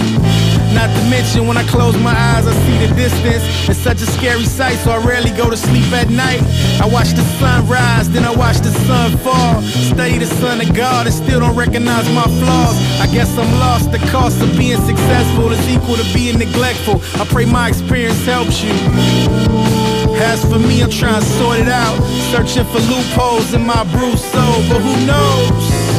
Not 0.73 0.89
to 0.89 1.03
mention, 1.09 1.45
when 1.45 1.57
I 1.57 1.63
close 1.63 1.95
my 2.01 2.15
eyes, 2.17 2.47
I 2.47 2.53
see 2.65 2.77
the 2.85 2.95
distance. 2.95 3.43
It's 3.69 3.79
such 3.79 4.01
a 4.01 4.07
scary 4.07 4.45
sight, 4.45 4.77
so 4.77 4.91
I 4.91 4.97
rarely 4.97 5.29
go 5.31 5.49
to 5.49 5.57
sleep 5.57 5.85
at 5.93 6.09
night. 6.09 6.41
I 6.81 6.87
watch 6.87 7.11
the 7.11 7.21
sun 7.37 7.67
rise, 7.67 8.09
then 8.09 8.23
I 8.23 8.31
watch 8.35 8.57
the 8.57 8.71
sun 8.85 9.17
fall. 9.17 9.61
Study 9.61 10.17
the 10.17 10.25
son 10.25 10.61
of 10.61 10.73
God 10.75 11.05
and 11.05 11.13
still 11.13 11.41
don't 11.41 11.55
recognize 11.55 12.09
my 12.13 12.23
flaws. 12.23 12.75
I 12.99 13.07
guess 13.07 13.37
I'm 13.37 13.51
lost. 13.59 13.91
The 13.91 13.99
cost 14.09 14.41
of 14.41 14.57
being 14.57 14.81
successful 14.81 15.51
is 15.51 15.69
equal 15.69 15.95
to 15.95 16.13
being 16.13 16.39
neglectful. 16.39 17.01
I 17.21 17.25
pray 17.25 17.45
my 17.45 17.67
experience 17.69 18.25
helps 18.25 18.63
you. 18.63 19.72
As 20.15 20.43
for 20.45 20.59
me, 20.59 20.81
I'm 20.83 20.89
trying 20.89 21.21
to 21.21 21.27
sort 21.27 21.59
it 21.59 21.67
out. 21.67 21.97
Searching 22.31 22.65
for 22.65 22.79
loopholes 22.79 23.53
in 23.53 23.65
my 23.65 23.83
bruised 23.91 24.25
soul, 24.25 24.61
but 24.69 24.81
who 24.81 25.05
knows? 25.05 25.93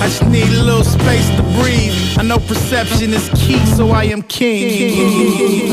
I 0.00 0.06
just 0.06 0.26
need 0.26 0.48
a 0.48 0.62
little 0.62 0.84
space 0.84 1.28
to 1.36 1.42
breathe. 1.60 1.94
I 2.18 2.22
know 2.22 2.38
perception 2.38 3.12
is 3.12 3.28
key, 3.34 3.64
so 3.66 3.90
I 3.90 4.04
am 4.04 4.22
king. 4.22 5.68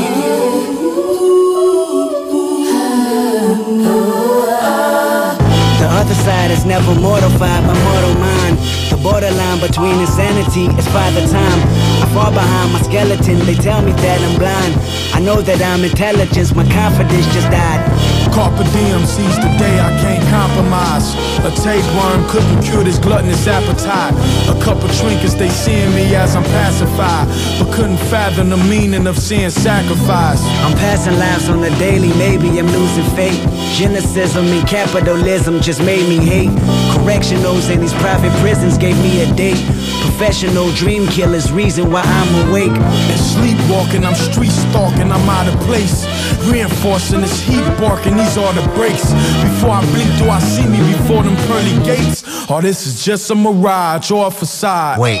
The 5.78 5.88
other 5.88 6.14
side 6.14 6.50
is 6.50 6.64
never 6.64 6.94
mortified 6.94 7.62
by 7.66 7.74
mortal 7.84 8.14
mind. 8.20 8.58
The 8.90 8.98
borderline 9.02 9.60
between 9.60 10.00
insanity 10.00 10.66
is 10.76 10.86
by 10.88 11.10
the 11.12 11.26
time. 11.28 11.95
I 12.16 12.24
fall 12.24 12.32
behind 12.32 12.72
my 12.72 12.80
skeleton, 12.80 13.44
they 13.44 13.54
tell 13.54 13.82
me 13.82 13.92
that 13.92 14.20
I'm 14.24 14.38
blind. 14.38 14.72
I 15.12 15.20
know 15.20 15.42
that 15.42 15.60
I'm 15.60 15.84
intelligence, 15.84 16.54
my 16.54 16.64
confidence 16.72 17.26
just 17.36 17.50
died. 17.52 17.84
Carpe 18.32 18.56
diem 18.72 19.04
seize 19.04 19.36
the 19.36 19.52
day 19.60 19.76
I 19.76 19.92
can't 20.00 20.24
compromise. 20.32 21.12
A 21.44 21.52
tapeworm 21.52 22.24
couldn't 22.28 22.64
cure 22.64 22.84
this 22.84 22.98
gluttonous 22.98 23.46
appetite. 23.46 24.16
A 24.48 24.56
couple 24.64 24.88
trinkets, 24.96 25.34
they 25.34 25.48
seeing 25.48 25.92
me 25.94 26.14
as 26.14 26.36
I'm 26.36 26.44
pacified, 26.44 27.28
but 27.60 27.72
couldn't 27.74 28.00
fathom 28.08 28.48
the 28.48 28.56
meaning 28.56 29.06
of 29.06 29.18
seeing 29.18 29.50
sacrifice. 29.50 30.40
I'm 30.64 30.72
passing 30.80 31.18
lives 31.18 31.50
on 31.50 31.60
the 31.60 31.70
daily, 31.76 32.12
maybe 32.16 32.48
I'm 32.58 32.68
losing 32.68 33.08
faith. 33.12 33.40
Cynicism 33.76 34.46
and 34.46 34.66
capitalism 34.66 35.60
just 35.60 35.82
made 35.82 36.08
me 36.08 36.16
hate. 36.24 36.52
Correctionals 36.96 37.68
in 37.68 37.80
these 37.80 37.94
private 37.94 38.32
prisons 38.40 38.78
gave 38.78 38.96
me 39.04 39.20
a 39.20 39.34
date. 39.34 39.60
Professional 40.00 40.72
dream 40.72 41.06
killers, 41.08 41.52
reason 41.52 41.90
why 41.90 42.05
I'm 42.06 42.48
awake. 42.48 42.76
And 42.76 43.20
sleepwalking, 43.20 44.04
I'm 44.04 44.14
street 44.14 44.50
stalking, 44.50 45.10
I'm 45.10 45.28
out 45.28 45.52
of 45.52 45.58
place. 45.60 46.06
Reinforcing 46.46 47.20
this 47.20 47.40
heat 47.40 47.64
barking, 47.78 48.16
these 48.16 48.36
are 48.38 48.52
the 48.52 48.66
breaks. 48.74 49.12
Before 49.42 49.70
I 49.70 49.84
blink, 49.92 50.10
do 50.18 50.28
I 50.28 50.38
see 50.40 50.66
me 50.66 50.78
before 50.92 51.22
them 51.22 51.36
pearly 51.46 51.76
gates? 51.84 52.24
Or 52.50 52.62
this 52.62 52.86
is 52.86 53.04
just 53.04 53.30
a 53.30 53.34
mirage 53.34 54.10
or 54.10 54.28
a 54.28 54.30
facade? 54.30 55.00
Wait. 55.00 55.20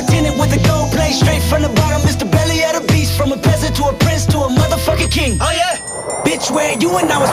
Limo 0.00 0.12
tinted 0.12 0.38
with 0.38 0.52
a 0.52 0.68
gold 0.68 0.90
plate 0.92 1.12
straight 1.12 1.42
from 1.42 1.62
the 1.62 1.68
bottom. 1.68 2.00
Mr. 2.02 2.30
Belly 2.30 2.62
of 2.64 2.80
the 2.80 2.92
beast, 2.92 3.16
from 3.16 3.32
a 3.32 3.36
peasant 3.36 3.76
to 3.76 3.84
a 3.84 3.94
prince 3.94 4.26
to 4.26 4.38
a 4.38 4.48
motherfucking 4.48 5.10
king. 5.10 5.38
Oh 5.40 5.52
yeah, 5.52 5.76
bitch, 6.24 6.50
where 6.50 6.76
you 6.78 6.96
and 6.98 7.10
I 7.10 7.18
was. 7.18 7.30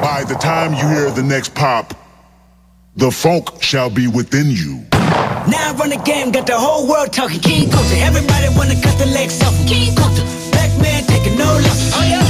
By 0.00 0.24
the 0.24 0.34
time 0.34 0.72
you 0.72 0.88
hear 0.88 1.10
the 1.10 1.22
next 1.22 1.54
pop, 1.54 1.94
the 2.96 3.10
funk 3.10 3.62
shall 3.62 3.90
be 3.90 4.06
within 4.06 4.50
you. 4.50 4.84
Now 5.46 5.70
I 5.70 5.74
run 5.78 5.90
the 5.90 6.02
game, 6.04 6.32
got 6.32 6.46
the 6.46 6.58
whole 6.58 6.88
world 6.88 7.12
talking 7.12 7.40
King 7.40 7.68
Kunta. 7.68 8.00
Everybody 8.00 8.48
wanna 8.56 8.80
cut 8.80 8.98
the 8.98 9.06
legs 9.06 9.42
off 9.42 9.58
of 9.58 9.66
King 9.66 9.94
Kunta. 9.94 10.22
Black 10.52 10.70
man 10.80 11.04
taking 11.04 11.36
no 11.38 11.46
losses. 11.46 11.92
Oh 11.94 12.02
yeah, 12.02 12.24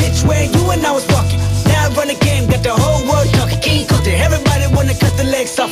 bitch, 0.00 0.26
where 0.26 0.44
you 0.44 0.70
and 0.70 0.84
I 0.84 0.92
was 0.92 1.06
walking. 1.08 1.38
Now 1.66 1.86
I 1.86 1.94
run 1.94 2.08
the 2.08 2.18
game, 2.24 2.48
got 2.48 2.62
the 2.62 2.74
whole 2.74 3.06
world 3.08 3.28
talking 3.34 3.60
King 3.60 3.86
Kunta. 3.86 4.12
Everybody 4.18 4.74
wanna 4.74 4.94
cut 4.94 5.16
the 5.16 5.24
legs 5.24 5.58
off. 5.58 5.70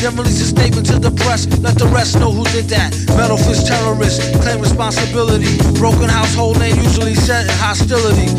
Then 0.00 0.14
release 0.14 0.40
a 0.40 0.46
statement 0.46 0.86
to 0.86 0.98
the 0.98 1.10
press, 1.10 1.46
let 1.58 1.76
the 1.76 1.86
rest 1.86 2.20
know 2.20 2.30
who 2.30 2.44
did 2.54 2.66
that. 2.70 2.94
Metal 3.16 3.36
fist 3.36 3.66
terrorists 3.66 4.22
claim 4.38 4.60
responsibility. 4.60 5.58
Broken 5.74 6.08
household 6.08 6.60
name 6.60 6.76
usually 6.76 7.14
set 7.14 7.46
in 7.46 7.56
hostility. 7.58 8.30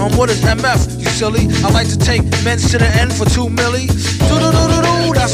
Um, 0.00 0.16
what 0.16 0.30
is 0.30 0.40
MF? 0.40 0.98
You 0.98 1.06
silly. 1.08 1.46
I 1.62 1.68
like 1.70 1.88
to 1.88 1.98
take 1.98 2.22
men 2.42 2.56
to 2.72 2.78
the 2.78 2.88
end 2.96 3.12
for 3.12 3.26
two 3.26 3.52
milli. 3.52 3.86
Do 4.28 4.40
do 4.40 4.48
do 4.50 4.64
do 4.72 4.83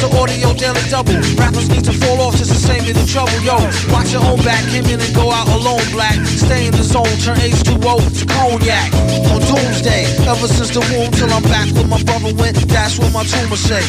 That's 0.01 0.17
the 0.17 0.17
audio 0.17 0.57
daily 0.57 0.81
double. 0.89 1.13
Rappers 1.37 1.69
need 1.69 1.85
to 1.85 1.93
fall 1.93 2.25
off 2.25 2.33
just 2.33 2.49
to 2.49 2.57
save 2.57 2.89
me 2.89 2.93
the 2.97 3.05
trouble. 3.05 3.37
Yo, 3.45 3.53
watch 3.93 4.17
your 4.17 4.25
own 4.25 4.41
back. 4.41 4.65
Came 4.73 4.89
in 4.89 4.97
and 4.97 5.13
go 5.13 5.29
out 5.29 5.45
alone. 5.53 5.85
Black. 5.93 6.17
Stay 6.25 6.65
in 6.65 6.73
the 6.73 6.81
zone. 6.81 7.05
Turn 7.21 7.37
H2O 7.37 8.01
to 8.09 8.25
cognac. 8.25 8.89
On 9.29 9.45
doomsday. 9.45 10.09
Ever 10.25 10.49
since 10.49 10.73
the 10.73 10.81
womb 10.89 11.13
till 11.13 11.29
I'm 11.29 11.45
back 11.53 11.69
where 11.77 11.85
my 11.85 12.01
brother 12.09 12.33
went. 12.33 12.57
That's 12.73 12.97
what 12.97 13.13
my 13.13 13.29
tumor 13.29 13.61
say. 13.61 13.85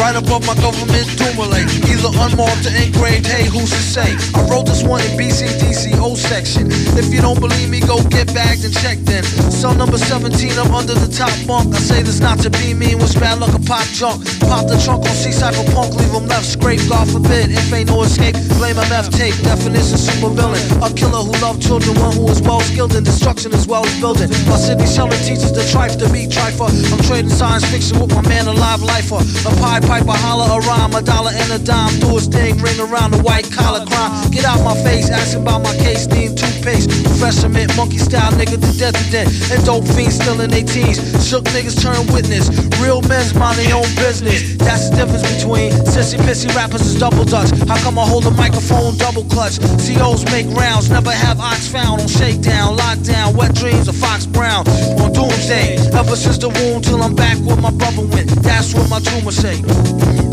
Right 0.00 0.16
above 0.16 0.48
my 0.48 0.56
government 0.56 1.04
doomulate. 1.20 1.68
Either 1.84 2.16
unmarked 2.16 2.64
or 2.64 2.72
engraved. 2.72 3.28
Hey, 3.28 3.44
who's 3.44 3.68
to 3.68 3.82
say? 3.84 4.16
I 4.32 4.40
wrote 4.48 4.64
this 4.64 4.88
one 4.88 5.04
in 5.04 5.20
BCDCO 5.20 6.16
section. 6.16 6.72
If 6.96 7.12
you 7.12 7.20
don't 7.20 7.40
believe 7.40 7.68
me, 7.68 7.84
go 7.84 8.00
get 8.08 8.32
bagged 8.32 8.64
and 8.64 8.72
checked 8.72 9.04
then. 9.04 9.20
Cell 9.52 9.74
number 9.76 9.98
17, 10.00 10.56
I'm 10.56 10.72
under 10.72 10.96
the 10.96 11.12
top 11.12 11.32
bunk. 11.44 11.76
I 11.76 11.78
say 11.78 12.00
this 12.00 12.20
not 12.24 12.40
to 12.40 12.48
be 12.48 12.72
mean, 12.72 12.96
was 12.96 13.12
bad 13.14 13.36
luck 13.36 13.52
a 13.52 13.60
pop 13.60 13.84
junk. 13.92 14.24
Pop 14.40 14.64
the 14.64 14.80
trunk 14.80 15.04
on 15.04 15.16
C-Cypher 15.26 15.66
leave 15.98 16.14
him 16.14 16.26
left 16.30 16.46
scrape. 16.46 16.78
God 16.88 17.10
forbid, 17.10 17.50
if 17.50 17.72
ain't 17.72 17.90
no 17.90 18.02
escape, 18.02 18.38
blame 18.62 18.78
MF 18.78 19.10
tape. 19.10 19.34
Definition 19.42 19.98
super 19.98 20.30
villain. 20.30 20.62
A 20.78 20.88
killer 20.94 21.18
who 21.18 21.34
loved 21.42 21.60
children, 21.60 21.98
one 21.98 22.14
who 22.14 22.30
is 22.30 22.40
well 22.42 22.60
skilled 22.60 22.94
in 22.94 23.02
destruction 23.02 23.52
as 23.52 23.66
well 23.66 23.84
as 23.84 23.98
building. 23.98 24.30
My 24.46 24.54
city 24.54 24.86
selling 24.86 25.18
teaches 25.26 25.50
the 25.50 25.66
trife 25.74 25.98
to 25.98 26.06
be 26.14 26.30
trifer. 26.30 26.70
I'm 26.70 27.02
trading 27.02 27.30
science 27.30 27.66
fiction 27.66 27.98
with 27.98 28.14
my 28.14 28.22
man 28.28 28.46
alive 28.46 28.82
lifer. 28.82 29.18
A 29.18 29.52
pie 29.58 29.80
piper, 29.80 30.14
holler 30.14 30.46
a 30.46 30.58
rhyme, 30.62 30.94
a 30.94 31.02
dollar 31.02 31.32
and 31.34 31.50
a 31.50 31.58
dime. 31.58 31.98
Do 31.98 32.14
his 32.14 32.28
thing, 32.28 32.58
ring 32.62 32.78
around 32.78 33.10
the 33.10 33.18
white 33.26 33.50
collar 33.50 33.84
crime. 33.84 34.30
Get 34.30 34.44
out 34.44 34.62
my 34.62 34.78
face, 34.86 35.10
asking 35.10 35.42
about 35.42 35.62
my 35.66 35.74
case, 35.82 36.06
need 36.06 36.38
toothpaste. 36.38 36.86
Professor 37.02 37.48
mint, 37.48 37.74
monkey 37.76 37.98
style 37.98 38.30
nigga 38.38 38.62
to 38.62 38.70
death 38.78 38.94
to 38.94 39.06
death. 39.10 39.30
And 39.50 39.58
dope 39.66 39.90
fiends 39.90 40.22
still 40.22 40.40
in 40.40 40.50
their 40.50 40.62
teens. 40.62 41.02
Shook 41.26 41.50
niggas 41.50 41.82
turn 41.82 41.98
witness. 42.14 42.46
Real 42.78 43.02
men's 43.10 43.34
mind 43.34 43.58
their 43.58 43.74
own 43.74 43.90
business. 43.98 44.54
That's 44.58 44.90
the 44.90 45.02
difference 45.02 45.15
between 45.22 45.72
sissy 45.86 46.18
pissy 46.26 46.48
rappers 46.54 46.82
is 46.82 46.98
double 46.98 47.24
dutch. 47.24 47.50
How 47.68 47.76
come 47.82 47.98
I 47.98 48.06
hold 48.06 48.26
a 48.26 48.30
microphone 48.30 48.96
double 48.96 49.24
clutch? 49.24 49.58
COs 49.84 50.24
make 50.32 50.46
rounds, 50.56 50.90
never 50.90 51.10
have 51.10 51.40
ox 51.40 51.68
found 51.68 52.00
on 52.00 52.08
shakedown, 52.08 52.76
lockdown, 52.76 53.34
wet 53.34 53.54
dreams 53.54 53.88
of 53.88 53.96
Fox 53.96 54.26
Brown 54.26 54.66
on 55.00 55.12
doomsday. 55.12 55.76
Ever 55.92 56.16
since 56.16 56.38
the 56.38 56.48
womb 56.48 56.82
till 56.82 57.02
I'm 57.02 57.14
back 57.14 57.38
where 57.38 57.56
my 57.56 57.70
brother 57.70 58.02
went. 58.02 58.28
That's 58.42 58.74
what 58.74 58.88
my 58.90 59.00
tumor 59.00 59.32
say. 59.32 59.62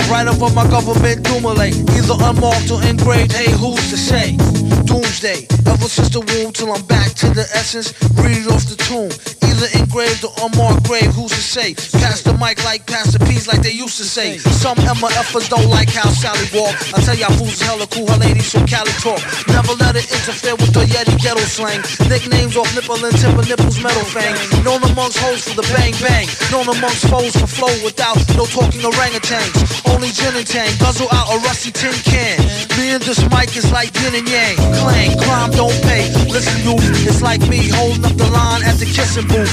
Right 0.10 0.28
over 0.28 0.50
my 0.54 0.68
government 0.70 1.24
doomulate. 1.24 1.76
Either 1.96 2.18
unmarked 2.20 2.72
or 2.72 2.84
engraved, 2.84 3.34
hey, 3.34 3.52
who's 3.52 3.90
to 3.92 3.98
say? 3.98 4.38
Doomsday. 4.86 5.48
Ever 5.66 5.88
since 5.88 6.10
the 6.10 6.22
womb 6.22 6.52
till 6.52 6.72
I'm 6.72 6.86
back 6.86 7.14
to 7.22 7.28
the 7.30 7.48
essence. 7.54 7.94
Read 8.18 8.48
off 8.48 8.66
the 8.66 8.76
tomb. 8.76 9.43
Either 9.64 9.80
engraved 9.80 10.26
or 10.26 10.32
unmarked 10.44 10.84
grave, 10.84 11.14
who's 11.16 11.32
to 11.32 11.40
say? 11.40 11.74
Pass 12.04 12.22
the 12.24 12.36
mic 12.36 12.60
like 12.66 12.86
Pastor 12.86 13.20
P's 13.20 13.48
like 13.48 13.62
they 13.62 13.72
used 13.72 13.96
to 13.98 14.04
say. 14.04 14.38
Some 14.38 14.76
MFers 14.76 15.48
don't 15.48 15.70
like 15.70 15.88
how 15.88 16.10
Sally 16.12 16.44
walk. 16.52 16.76
I 16.92 17.00
tell 17.00 17.16
y'all 17.16 17.32
fools 17.40 17.62
hella 17.62 17.88
cool, 17.88 18.08
her 18.12 18.20
ladies 18.20 18.52
from 18.52 18.68
Cali 18.68 18.92
talk. 19.00 19.24
Never 19.48 19.72
let 19.80 19.96
it 19.96 20.04
interfere 20.12 20.60
with 20.60 20.74
the 20.76 20.84
Yeti 20.84 21.16
ghetto 21.24 21.40
slang. 21.48 21.80
Nicknames 22.12 22.58
off 22.58 22.68
nipple 22.76 23.00
and 23.00 23.16
timber 23.16 23.46
nipples, 23.48 23.80
metal 23.80 24.04
fang. 24.04 24.36
Known 24.68 24.84
amongst 24.84 25.20
hoes 25.24 25.48
for 25.48 25.56
the 25.56 25.66
bang 25.72 25.96
bang. 26.04 26.28
Known 26.52 26.68
amongst 26.68 27.08
foes 27.08 27.32
for 27.32 27.48
flow 27.48 27.72
without 27.88 28.20
no 28.36 28.44
talking 28.44 28.84
orangutans. 28.84 29.56
Only 29.88 30.12
gin 30.12 30.36
and 30.36 30.48
tang, 30.48 30.72
guzzle 30.84 31.08
out 31.14 31.32
a 31.32 31.40
rusty 31.48 31.72
tin 31.72 31.96
can. 32.04 32.36
Me 32.76 32.92
and 32.92 33.04
this 33.08 33.24
mic 33.32 33.56
is 33.56 33.72
like 33.72 33.96
yin 34.04 34.12
and 34.12 34.28
yang. 34.28 34.60
Clang, 34.84 35.16
crime 35.24 35.52
don't 35.56 35.78
pay. 35.88 36.12
Listen, 36.28 36.60
you, 36.68 36.76
it's 37.08 37.22
like 37.22 37.40
me 37.48 37.72
holding 37.72 38.04
up 38.04 38.16
the 38.20 38.28
line 38.28 38.64
at 38.68 38.76
the 38.76 38.90
kissing 38.92 39.28
booth. 39.32 39.53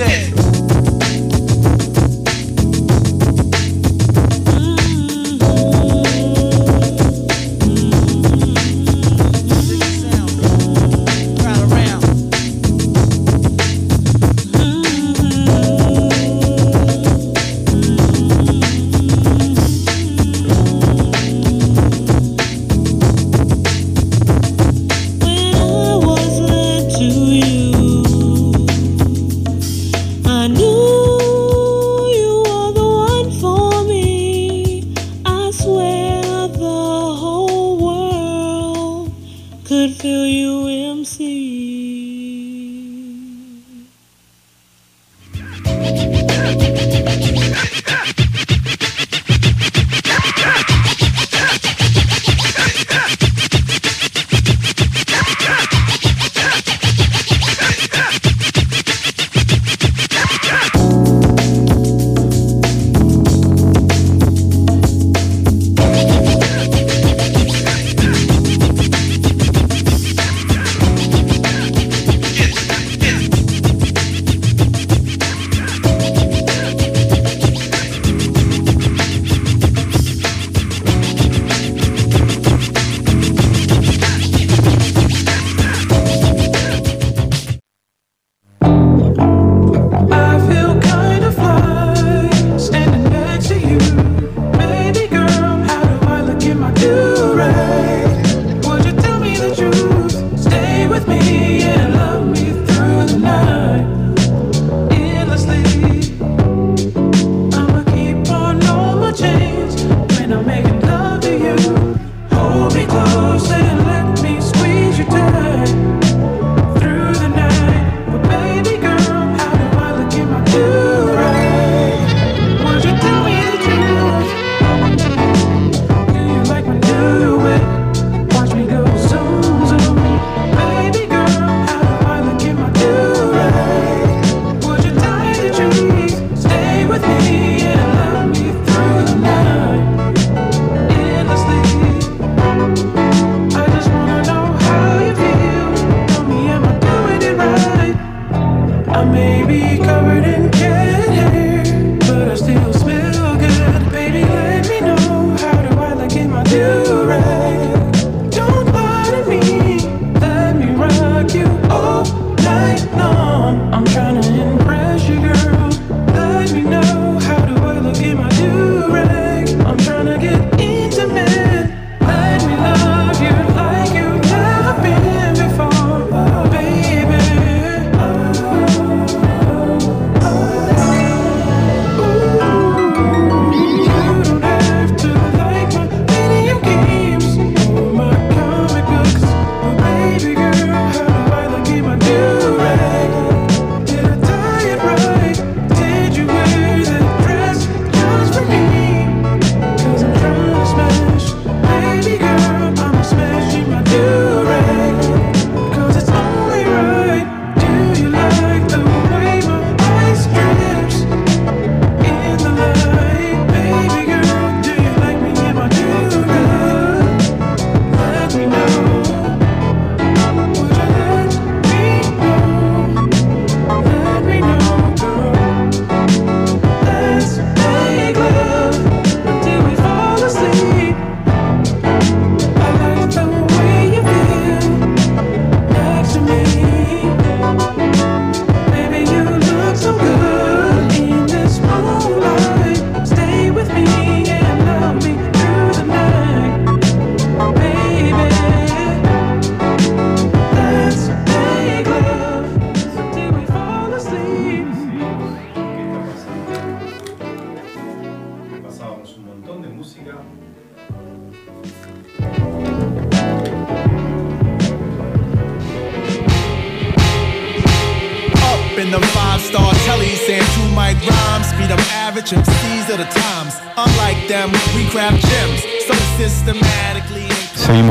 said 0.00 0.39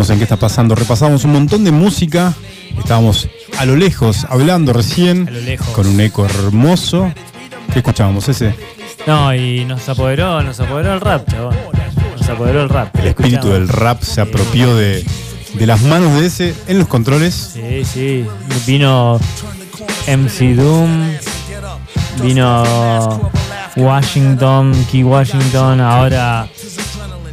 En 0.09 0.17
qué 0.17 0.23
está 0.23 0.37
pasando. 0.37 0.73
Repasamos 0.75 1.23
un 1.23 1.33
montón 1.33 1.63
de 1.63 1.71
música. 1.71 2.33
Estábamos 2.77 3.29
a 3.57 3.65
lo 3.65 3.75
lejos 3.75 4.25
hablando 4.29 4.73
recién. 4.73 5.27
A 5.27 5.31
lo 5.31 5.41
lejos. 5.41 5.67
Con 5.69 5.85
un 5.87 5.99
eco 6.01 6.25
hermoso. 6.25 7.11
¿Qué 7.71 7.79
escuchábamos? 7.79 8.27
Ese. 8.27 8.55
No, 9.05 9.33
y 9.35 9.65
nos 9.65 9.87
apoderó, 9.87 10.41
nos 10.41 10.59
apoderó 10.59 10.93
el 10.93 11.01
rap, 11.01 11.29
chabón. 11.29 11.55
Nos 12.17 12.29
apoderó 12.29 12.63
el 12.63 12.69
rap. 12.69 12.95
El 12.97 13.07
espíritu 13.07 13.49
del 13.49 13.67
rap 13.67 14.01
se 14.01 14.21
apropió 14.21 14.75
de, 14.75 15.05
de 15.53 15.67
las 15.67 15.81
manos 15.83 16.19
de 16.19 16.25
ese 16.25 16.55
en 16.67 16.79
los 16.79 16.87
controles. 16.87 17.51
Sí, 17.53 17.85
sí. 17.85 18.25
Vino 18.65 19.19
MC 20.07 20.55
Doom, 20.55 21.11
vino 22.23 23.31
Washington, 23.75 24.73
Key 24.91 25.03
Washington, 25.03 25.81
ahora 25.81 26.47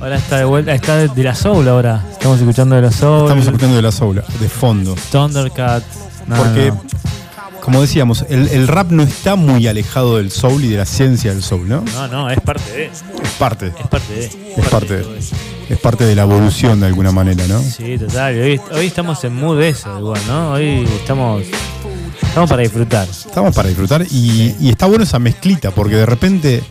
ahora 0.00 0.16
está 0.16 0.38
de 0.38 0.44
vuelta, 0.44 0.74
está 0.74 0.96
de, 0.96 1.08
de 1.08 1.22
la 1.22 1.34
Soul 1.34 1.68
ahora. 1.68 2.02
Estamos 2.26 2.40
escuchando 2.40 2.74
de 2.74 2.82
la 2.82 2.90
Soul. 2.90 3.22
Estamos 3.22 3.46
escuchando 3.46 3.76
de 3.76 3.82
la 3.82 3.92
soula, 3.92 4.24
de 4.40 4.48
fondo. 4.48 4.96
Thundercat. 5.12 5.84
No, 6.26 6.34
Porque, 6.34 6.72
no. 6.72 6.82
como 7.60 7.80
decíamos, 7.80 8.24
el, 8.28 8.48
el 8.48 8.66
rap 8.66 8.90
no 8.90 9.04
está 9.04 9.36
muy 9.36 9.68
alejado 9.68 10.16
del 10.16 10.32
soul 10.32 10.64
y 10.64 10.68
de 10.70 10.76
la 10.76 10.86
ciencia 10.86 11.32
del 11.32 11.44
soul, 11.44 11.68
¿no? 11.68 11.84
no, 11.94 12.08
no, 12.08 12.28
es 12.28 12.40
parte 12.40 12.72
de. 12.72 12.86
Es 12.86 13.04
parte. 13.38 13.66
Es 13.78 13.86
parte 13.86 14.12
de. 14.12 14.24
Es 14.56 14.68
parte 14.68 14.96
de, 14.96 15.18
es 15.70 15.78
parte 15.78 16.04
de 16.04 16.16
la 16.16 16.22
evolución 16.22 16.80
de 16.80 16.86
alguna 16.86 17.12
manera, 17.12 17.46
¿no? 17.46 17.62
Sí, 17.62 17.96
total. 17.96 18.36
Hoy, 18.40 18.60
hoy 18.72 18.86
estamos 18.86 19.22
en 19.22 19.32
mood 19.36 19.60
de 19.60 19.68
eso, 19.68 19.96
igual, 19.96 20.20
¿no? 20.26 20.50
Hoy 20.54 20.84
estamos. 20.98 21.44
Estamos 22.22 22.50
para 22.50 22.62
disfrutar. 22.62 23.06
Estamos 23.08 23.54
para 23.54 23.68
disfrutar 23.68 24.04
y, 24.10 24.56
y 24.58 24.68
está 24.68 24.86
bueno 24.86 25.04
esa 25.04 25.20
mezclita, 25.20 25.70
porque 25.70 25.94
de 25.94 26.06
repente 26.06 26.64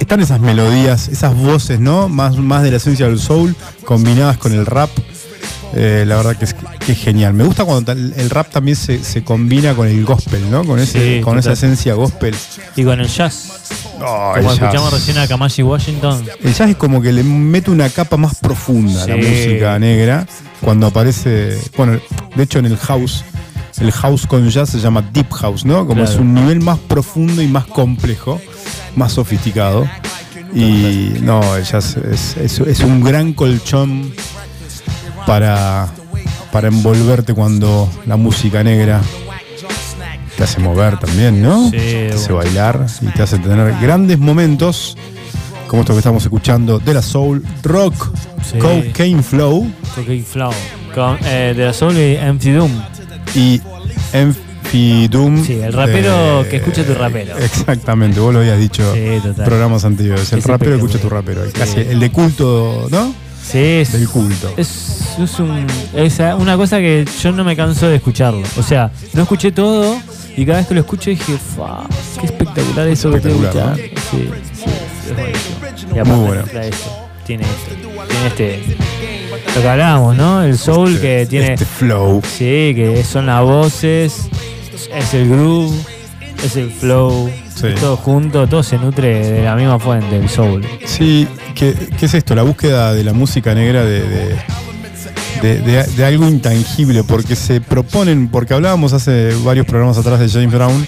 están 0.00 0.20
esas 0.20 0.40
melodías, 0.40 1.08
esas 1.08 1.34
voces, 1.36 1.80
¿no? 1.80 2.08
Más, 2.08 2.36
más 2.36 2.62
de 2.62 2.70
la 2.70 2.76
esencia 2.78 3.06
del 3.06 3.18
soul 3.18 3.54
combinadas 3.84 4.36
con 4.38 4.52
el 4.52 4.66
rap. 4.66 4.90
Eh, 5.76 6.04
la 6.06 6.16
verdad 6.16 6.36
que 6.36 6.44
es, 6.44 6.54
que 6.54 6.92
es 6.92 6.98
genial. 6.98 7.34
Me 7.34 7.42
gusta 7.42 7.64
cuando 7.64 7.90
el 7.90 8.30
rap 8.30 8.48
también 8.50 8.76
se, 8.76 9.02
se 9.02 9.24
combina 9.24 9.74
con 9.74 9.88
el 9.88 10.04
gospel, 10.04 10.48
¿no? 10.48 10.64
Con, 10.64 10.78
ese, 10.78 11.16
Sí, 11.16 11.20
con 11.20 11.36
esa 11.36 11.52
esencia 11.52 11.94
gospel. 11.94 12.32
Y 12.76 12.84
con 12.84 13.00
el 13.00 13.08
jazz. 13.08 13.50
Oh, 14.00 14.34
el 14.36 14.42
Como 14.42 14.54
jazz. 14.54 14.62
escuchamos 14.62 14.92
recién 14.92 15.18
a 15.18 15.26
Kamashi 15.26 15.62
Washington. 15.64 16.24
El 16.44 16.54
jazz 16.54 16.70
es 16.70 16.76
como 16.76 17.02
que 17.02 17.12
le 17.12 17.24
mete 17.24 17.72
una 17.72 17.88
capa 17.90 18.16
más 18.16 18.36
profunda 18.36 19.02
a 19.02 19.06
la 19.08 19.16
música 19.16 19.78
negra 19.80 20.26
cuando 20.60 20.86
aparece. 20.86 21.58
Bueno, 21.76 21.98
de 22.36 22.42
hecho 22.44 22.60
en 22.60 22.66
el 22.66 22.76
house, 22.76 23.24
el 23.80 23.90
house 23.90 24.28
con 24.28 24.48
jazz 24.48 24.70
se 24.70 24.78
llama 24.78 25.02
deep 25.12 25.32
house, 25.32 25.64
¿no? 25.64 25.78
Como 25.88 26.02
Claro. 26.02 26.10
es 26.10 26.16
un 26.16 26.34
nivel 26.34 26.60
más 26.60 26.78
profundo 26.78 27.42
y 27.42 27.48
más 27.48 27.66
complejo, 27.66 28.40
más 28.96 29.12
sofisticado. 29.12 29.88
Y 30.54 31.14
no, 31.22 31.56
el 31.56 31.64
jazz 31.64 31.96
es, 31.96 32.36
es- 32.36 32.60
es 32.60 32.80
un 32.80 33.02
gran 33.02 33.32
colchón 33.32 34.12
para, 35.26 35.88
para 36.52 36.68
envolverte 36.68 37.34
cuando 37.34 37.90
la 38.06 38.16
música 38.16 38.62
negra 38.62 39.00
te 40.36 40.44
hace 40.44 40.60
mover 40.60 40.98
también, 40.98 41.42
¿no? 41.42 41.70
Sí, 41.70 41.76
te 41.76 42.12
hace 42.12 42.32
bueno. 42.32 42.50
bailar 42.50 42.86
y 43.00 43.06
te 43.06 43.22
hace 43.22 43.38
tener 43.38 43.74
grandes 43.80 44.18
momentos 44.18 44.96
como 45.68 45.82
esto 45.82 45.92
que 45.94 45.98
estamos 45.98 46.22
escuchando 46.24 46.78
de 46.78 46.94
la 46.94 47.02
soul 47.02 47.44
rock 47.62 47.94
Sí. 48.44 48.58
cocaine 48.58 49.22
flow 49.22 49.66
Cocaine 49.94 50.24
Flow. 50.24 50.52
Con, 50.94 51.16
eh, 51.24 51.54
de 51.56 51.64
la 51.64 51.72
Soul 51.72 51.96
y 51.96 52.16
MC 52.16 52.52
Doom. 52.52 52.70
y 53.34 53.60
Enfidum 54.78 55.44
Sí, 55.44 55.52
el 55.62 55.72
rapero 55.72 56.44
que 56.50 56.56
escucha 56.56 56.82
tu 56.84 56.94
rapero. 56.94 57.36
exactamente 57.38 58.18
vos 58.18 58.32
lo 58.34 58.40
habías 58.40 58.58
dicho 58.58 58.92
Sí, 58.92 59.20
total. 59.22 59.44
programas 59.44 59.84
anteriores 59.84 60.32
el 60.32 60.40
Es 60.40 60.46
rapero 60.46 60.74
escucha 60.74 60.98
tu 60.98 61.08
rapero 61.08 61.44
Sí. 61.46 61.52
casi 61.52 61.80
el 61.80 62.00
de 62.00 62.10
culto 62.10 62.88
¿no? 62.90 63.14
Sí, 63.40 63.58
es, 63.58 63.92
del 63.92 64.08
culto 64.08 64.52
es, 64.56 65.16
es 65.22 65.38
un- 65.38 65.66
es 65.94 66.18
una 66.38 66.56
cosa 66.56 66.78
que 66.78 67.04
yo 67.22 67.30
no 67.30 67.44
me 67.44 67.54
canso 67.54 67.86
de 67.88 67.96
escucharlo. 67.96 68.42
O 68.58 68.62
sea, 68.62 68.90
no 69.12 69.22
escuché 69.22 69.52
todo 69.52 69.96
y 70.36 70.44
cada 70.44 70.58
vez 70.58 70.66
que 70.66 70.74
lo 70.74 70.80
escucho 70.80 71.10
dije, 71.10 71.34
"Fa, 71.56 71.86
qué 72.18 72.26
espectacular 72.26 72.88
eso 72.88 73.12
que. 73.12 73.20
Sí, 73.20 73.28
sí, 74.10 74.28
es 75.10 75.16
buenísimo. 75.16 75.96
Y 75.96 76.08
Muy 76.08 76.26
bueno. 76.26 76.42
esto, 76.42 76.90
tiene 77.26 77.44
esto, 77.44 78.06
tiene 78.08 78.26
este. 78.26 78.76
Lo 79.54 79.62
que 79.62 79.68
hablábamos, 79.68 80.16
¿no? 80.16 80.42
El 80.42 80.56
soul 80.58 80.98
que 81.00 81.26
tiene. 81.28 81.52
este 81.52 81.64
flow 81.66 82.22
Sí, 82.26 82.72
que 82.74 83.04
son 83.08 83.26
las 83.26 83.42
voces, 83.42 84.28
es 84.94 85.14
el 85.14 85.28
groove, 85.28 85.74
es 86.44 86.56
el 86.56 86.70
flow, 86.70 87.30
Sí. 87.54 87.68
es 87.68 87.80
todo 87.80 87.96
junto, 87.96 88.46
todo 88.48 88.62
se 88.62 88.76
nutre 88.78 89.30
de 89.30 89.42
la 89.42 89.54
misma 89.54 89.78
fuente, 89.78 90.16
el 90.16 90.28
soul. 90.28 90.64
Sí, 90.84 91.28
¿qué, 91.54 91.74
qué 91.98 92.06
es 92.06 92.14
esto? 92.14 92.34
La 92.34 92.42
búsqueda 92.42 92.92
de 92.92 93.04
la 93.04 93.12
música 93.12 93.54
negra 93.54 93.84
de, 93.84 94.00
de, 94.02 94.36
de- 95.42 95.58
de- 95.60 95.84
de 95.84 96.04
algo 96.04 96.26
intangible, 96.28 97.04
porque 97.04 97.36
se 97.36 97.60
proponen, 97.60 98.28
porque 98.28 98.54
hablábamos 98.54 98.92
hace 98.92 99.34
varios 99.44 99.66
programas 99.66 99.98
atrás 99.98 100.18
de 100.20 100.28
James 100.28 100.52
Brown, 100.52 100.86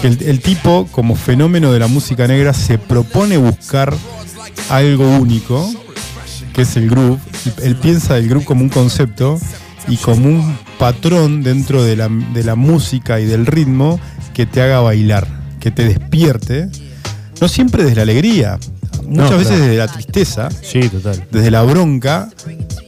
que 0.00 0.08
el, 0.08 0.22
el 0.22 0.40
tipo, 0.40 0.88
como 0.90 1.14
fenómeno 1.14 1.72
de 1.72 1.78
la 1.78 1.86
música 1.88 2.26
negra, 2.26 2.52
se 2.54 2.78
propone 2.78 3.36
buscar 3.36 3.94
algo 4.70 5.08
único, 5.18 5.68
que 6.54 6.62
es 6.62 6.76
el 6.76 6.88
groove. 6.88 7.18
Él 7.62 7.76
piensa 7.76 8.16
el 8.18 8.28
groove 8.28 8.44
como 8.44 8.62
un 8.62 8.68
concepto 8.68 9.38
y 9.88 9.96
como 9.96 10.28
un 10.28 10.56
patrón 10.78 11.42
dentro 11.42 11.82
de 11.82 11.96
la, 11.96 12.08
de 12.08 12.44
la 12.44 12.54
música 12.54 13.20
y 13.20 13.24
del 13.26 13.46
ritmo 13.46 13.98
que 14.34 14.46
te 14.46 14.62
haga 14.62 14.80
bailar, 14.80 15.26
que 15.60 15.70
te 15.70 15.84
despierte. 15.84 16.68
No 17.40 17.48
siempre 17.48 17.82
desde 17.82 17.96
la 17.96 18.02
alegría, 18.02 18.58
muchas 19.06 19.30
No, 19.32 19.36
veces 19.38 19.46
claro. 19.48 19.62
desde 19.64 19.76
la 19.78 19.88
tristeza, 19.88 20.48
Sí, 20.62 20.88
total. 20.88 21.24
desde 21.30 21.50
la 21.50 21.62
bronca, 21.62 22.28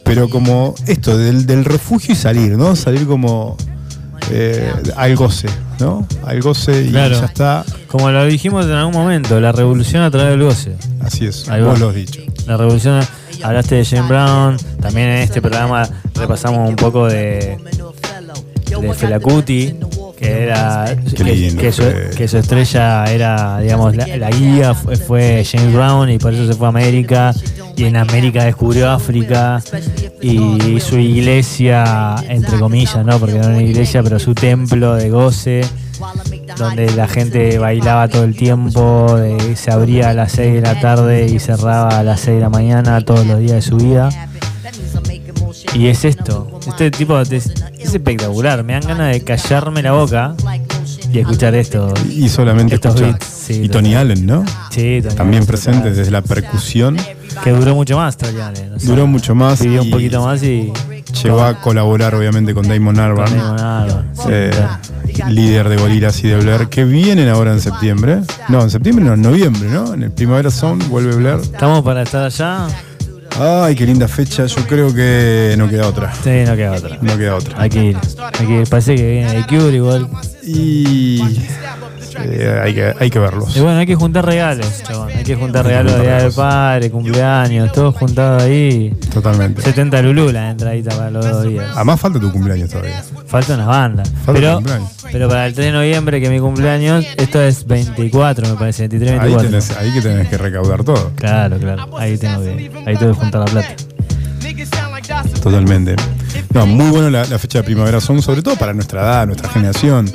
pero 0.04 0.28
como 0.28 0.74
esto, 0.86 1.18
del, 1.18 1.44
del 1.46 1.64
refugio 1.64 2.12
y 2.12 2.16
salir, 2.16 2.52
¿no? 2.52 2.76
Salir 2.76 3.06
como 3.06 3.56
eh, 4.30 4.72
al 4.96 5.16
goce, 5.16 5.48
¿no? 5.80 6.06
Al 6.24 6.40
goce 6.40 6.82
y 6.86 6.90
Claro. 6.90 7.18
ya 7.18 7.26
está. 7.26 7.64
Como 7.88 8.10
lo 8.10 8.24
dijimos 8.26 8.64
en 8.66 8.72
algún 8.72 8.94
momento, 8.94 9.40
la 9.40 9.50
revolución 9.52 10.02
a 10.02 10.10
través 10.10 10.30
del 10.30 10.42
goce. 10.44 10.76
Así 11.00 11.26
es, 11.26 11.48
Ahí 11.48 11.62
vos 11.62 11.74
va. 11.74 11.78
lo 11.78 11.88
has 11.90 11.94
dicho. 11.96 12.20
La 12.46 12.56
revolución, 12.56 13.02
hablaste 13.44 13.74
de 13.74 13.84
James 13.84 14.08
Brown, 14.08 14.56
también 14.80 15.08
en 15.08 15.18
este 15.18 15.42
programa 15.42 15.86
repasamos 16.14 16.66
un 16.66 16.76
poco 16.76 17.06
de, 17.06 17.58
de 18.80 18.94
Fela 18.94 19.20
Kuti, 19.20 19.74
que 20.16 20.42
era 20.44 20.96
que, 21.14 21.54
que 21.54 21.70
su, 21.70 21.82
que 22.16 22.26
su 22.26 22.38
estrella 22.38 23.04
era, 23.04 23.60
digamos, 23.60 23.94
la, 23.96 24.06
la 24.16 24.30
guía 24.30 24.72
fue, 24.74 24.96
fue 24.96 25.44
James 25.44 25.74
Brown 25.74 26.10
y 26.10 26.18
por 26.18 26.32
eso 26.32 26.46
se 26.46 26.54
fue 26.54 26.68
a 26.68 26.70
América 26.70 27.34
y 27.76 27.84
en 27.84 27.96
América 27.96 28.44
descubrió 28.44 28.90
África 28.90 29.62
y 30.22 30.80
su 30.80 30.98
iglesia, 30.98 32.14
entre 32.28 32.58
comillas, 32.58 33.04
¿no? 33.04 33.18
Porque 33.18 33.34
no 33.34 33.44
era 33.44 33.48
una 33.48 33.62
iglesia, 33.62 34.02
pero 34.02 34.18
su 34.18 34.34
templo 34.34 34.94
de 34.94 35.10
goce 35.10 35.60
donde 36.58 36.90
la 36.92 37.08
gente 37.08 37.58
bailaba 37.58 38.08
todo 38.08 38.24
el 38.24 38.34
tiempo, 38.36 39.06
de- 39.16 39.56
se 39.56 39.70
abría 39.70 40.10
a 40.10 40.14
las 40.14 40.32
6 40.32 40.54
de 40.54 40.60
la 40.60 40.80
tarde 40.80 41.26
y 41.26 41.38
cerraba 41.38 41.88
a 41.98 42.02
las 42.02 42.20
6 42.20 42.36
de 42.36 42.40
la 42.42 42.50
mañana 42.50 43.00
todos 43.00 43.26
los 43.26 43.38
días 43.38 43.52
de 43.56 43.62
su 43.62 43.76
vida. 43.76 44.08
Y 45.74 45.88
es 45.88 46.04
esto, 46.04 46.60
este 46.66 46.90
tipo 46.90 47.22
de- 47.24 47.36
es, 47.36 47.46
es 47.78 47.94
espectacular, 47.94 48.62
me 48.64 48.74
dan 48.74 48.82
ganas 48.86 49.12
de 49.12 49.22
callarme 49.22 49.82
la 49.82 49.92
boca 49.92 50.34
y 51.12 51.18
escuchar 51.18 51.54
esto. 51.54 51.92
Y 52.08 52.28
solamente 52.28 52.76
Estos 52.76 53.00
beats, 53.00 53.24
sí, 53.26 53.62
y 53.64 53.68
Tony. 53.68 53.94
Allen, 53.94 54.24
¿no? 54.26 54.44
Sí, 54.70 55.02
También 55.16 55.44
presente 55.46 55.90
desde 55.92 56.10
la 56.10 56.22
percusión. 56.22 56.96
Que 57.42 57.50
duró 57.50 57.74
mucho 57.74 57.96
más, 57.96 58.16
Tony 58.16 58.40
Allen, 58.40 58.74
o 58.74 58.78
sea, 58.78 58.88
Duró 58.88 59.06
mucho 59.08 59.34
más. 59.34 59.60
Vivió 59.60 59.82
un 59.82 59.90
poquito 59.90 60.24
más 60.24 60.42
y... 60.44 60.72
Llegó 61.22 61.42
a 61.42 61.60
colaborar, 61.60 62.14
obviamente, 62.14 62.54
con 62.54 62.66
Damon 62.68 62.98
Albarn. 62.98 63.36
Damon 63.36 63.60
Albarn, 63.60 64.08
sí, 64.14 64.22
eh. 64.28 64.52
Líder 65.28 65.68
de 65.68 65.76
Gorilas 65.76 66.22
y 66.24 66.28
de 66.28 66.36
Blair, 66.36 66.68
que 66.68 66.84
vienen 66.84 67.28
ahora 67.28 67.52
en 67.52 67.60
septiembre. 67.60 68.20
No, 68.48 68.62
en 68.62 68.70
septiembre 68.70 69.04
no, 69.04 69.14
en 69.14 69.22
noviembre, 69.22 69.68
¿no? 69.70 69.94
En 69.94 70.02
el 70.02 70.10
Primavera 70.10 70.50
Sound 70.50 70.88
vuelve 70.88 71.14
Blair. 71.16 71.40
¿Estamos 71.40 71.82
para 71.82 72.02
estar 72.02 72.24
allá? 72.24 72.68
Ay, 73.40 73.74
qué 73.74 73.84
linda 73.84 74.06
fecha. 74.06 74.46
Yo 74.46 74.64
creo 74.66 74.94
que 74.94 75.54
no 75.58 75.68
queda 75.68 75.88
otra. 75.88 76.12
Sí, 76.14 76.44
no 76.46 76.54
queda 76.54 76.72
otra. 76.72 76.98
No 77.00 77.18
queda 77.18 77.34
otra. 77.34 77.60
Hay 77.60 77.68
que 77.68 77.84
ir. 77.84 77.96
Hay 78.38 78.46
que 78.46 78.60
ir. 78.60 78.68
Parece 78.68 78.94
que 78.94 79.10
viene 79.10 79.34
de 79.34 79.46
Cure 79.46 79.74
igual. 79.74 80.08
Y 80.46 81.20
eh, 82.18 82.60
hay, 82.62 82.74
que, 82.74 82.94
hay 82.98 83.10
que 83.10 83.18
verlos. 83.18 83.56
Y 83.56 83.60
bueno, 83.60 83.78
hay 83.78 83.86
que 83.86 83.94
juntar 83.94 84.24
regalos, 84.24 84.82
chabón. 84.82 85.08
Hay 85.08 85.24
que 85.24 85.34
juntar 85.36 85.64
regalos 85.64 85.94
de 85.94 86.02
Día 86.02 86.18
del. 86.18 86.32
Padre, 86.32 86.90
cumpleaños, 86.90 87.72
todo 87.72 87.92
juntado 87.92 88.42
ahí. 88.42 88.94
Totalmente. 89.12 89.62
70 89.62 90.02
Lulú 90.02 90.30
la 90.30 90.50
entradita 90.50 90.96
para 90.96 91.10
los 91.10 91.24
dos 91.28 91.44
días. 91.44 91.70
Además 91.74 92.00
falta 92.00 92.20
tu 92.20 92.30
cumpleaños 92.30 92.70
todavía. 92.70 93.02
Falta 93.26 93.54
una 93.54 93.66
banda. 93.66 94.02
Falta 94.24 94.32
Pero, 94.32 94.62
pero 95.10 95.28
para 95.28 95.46
el 95.46 95.54
3 95.54 95.66
de 95.66 95.72
noviembre, 95.72 96.20
que 96.20 96.26
es 96.26 96.32
mi 96.32 96.40
cumpleaños, 96.40 97.04
esto 97.16 97.42
es 97.42 97.66
24, 97.66 98.48
me 98.48 98.54
parece, 98.54 98.82
23, 98.88 99.10
Ahí, 99.12 99.18
24. 99.18 99.50
tenés, 99.50 99.70
ahí 99.76 99.92
que 99.92 100.00
tenés 100.00 100.28
que 100.28 100.38
recaudar 100.38 100.84
todo. 100.84 101.12
Claro, 101.16 101.58
claro. 101.58 101.98
Ahí 101.98 102.18
tengo 102.18 102.42
que, 102.42 102.70
ahí 102.86 102.96
tengo 102.96 103.12
que 103.12 103.20
juntar 103.20 103.40
la 103.40 103.46
plata. 103.46 103.74
Totalmente. 105.42 105.96
No, 106.54 106.66
muy 106.66 106.90
bueno 106.90 107.10
la, 107.10 107.24
la 107.26 107.38
fecha 107.38 107.58
de 107.58 107.64
primavera 107.64 108.00
son, 108.00 108.22
sobre 108.22 108.42
todo 108.42 108.56
para 108.56 108.72
nuestra 108.72 109.02
edad, 109.02 109.26
nuestra 109.26 109.48
generación. 109.50 110.10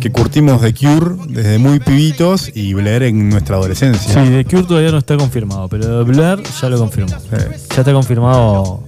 que 0.00 0.10
curtimos 0.10 0.60
de 0.62 0.74
Cure 0.74 1.16
desde 1.28 1.58
muy 1.58 1.78
pibitos 1.78 2.50
y 2.54 2.74
Blair 2.74 3.02
en 3.04 3.28
nuestra 3.28 3.56
adolescencia. 3.56 4.14
Sí, 4.14 4.30
de 4.30 4.44
Cure 4.44 4.62
todavía 4.64 4.90
no 4.90 4.98
está 4.98 5.16
confirmado, 5.16 5.68
pero 5.68 6.04
Blur 6.04 6.42
ya 6.60 6.68
lo 6.68 6.78
confirmó. 6.78 7.14
Ya 7.30 7.76
está 7.76 7.92
confirmado 7.92 8.82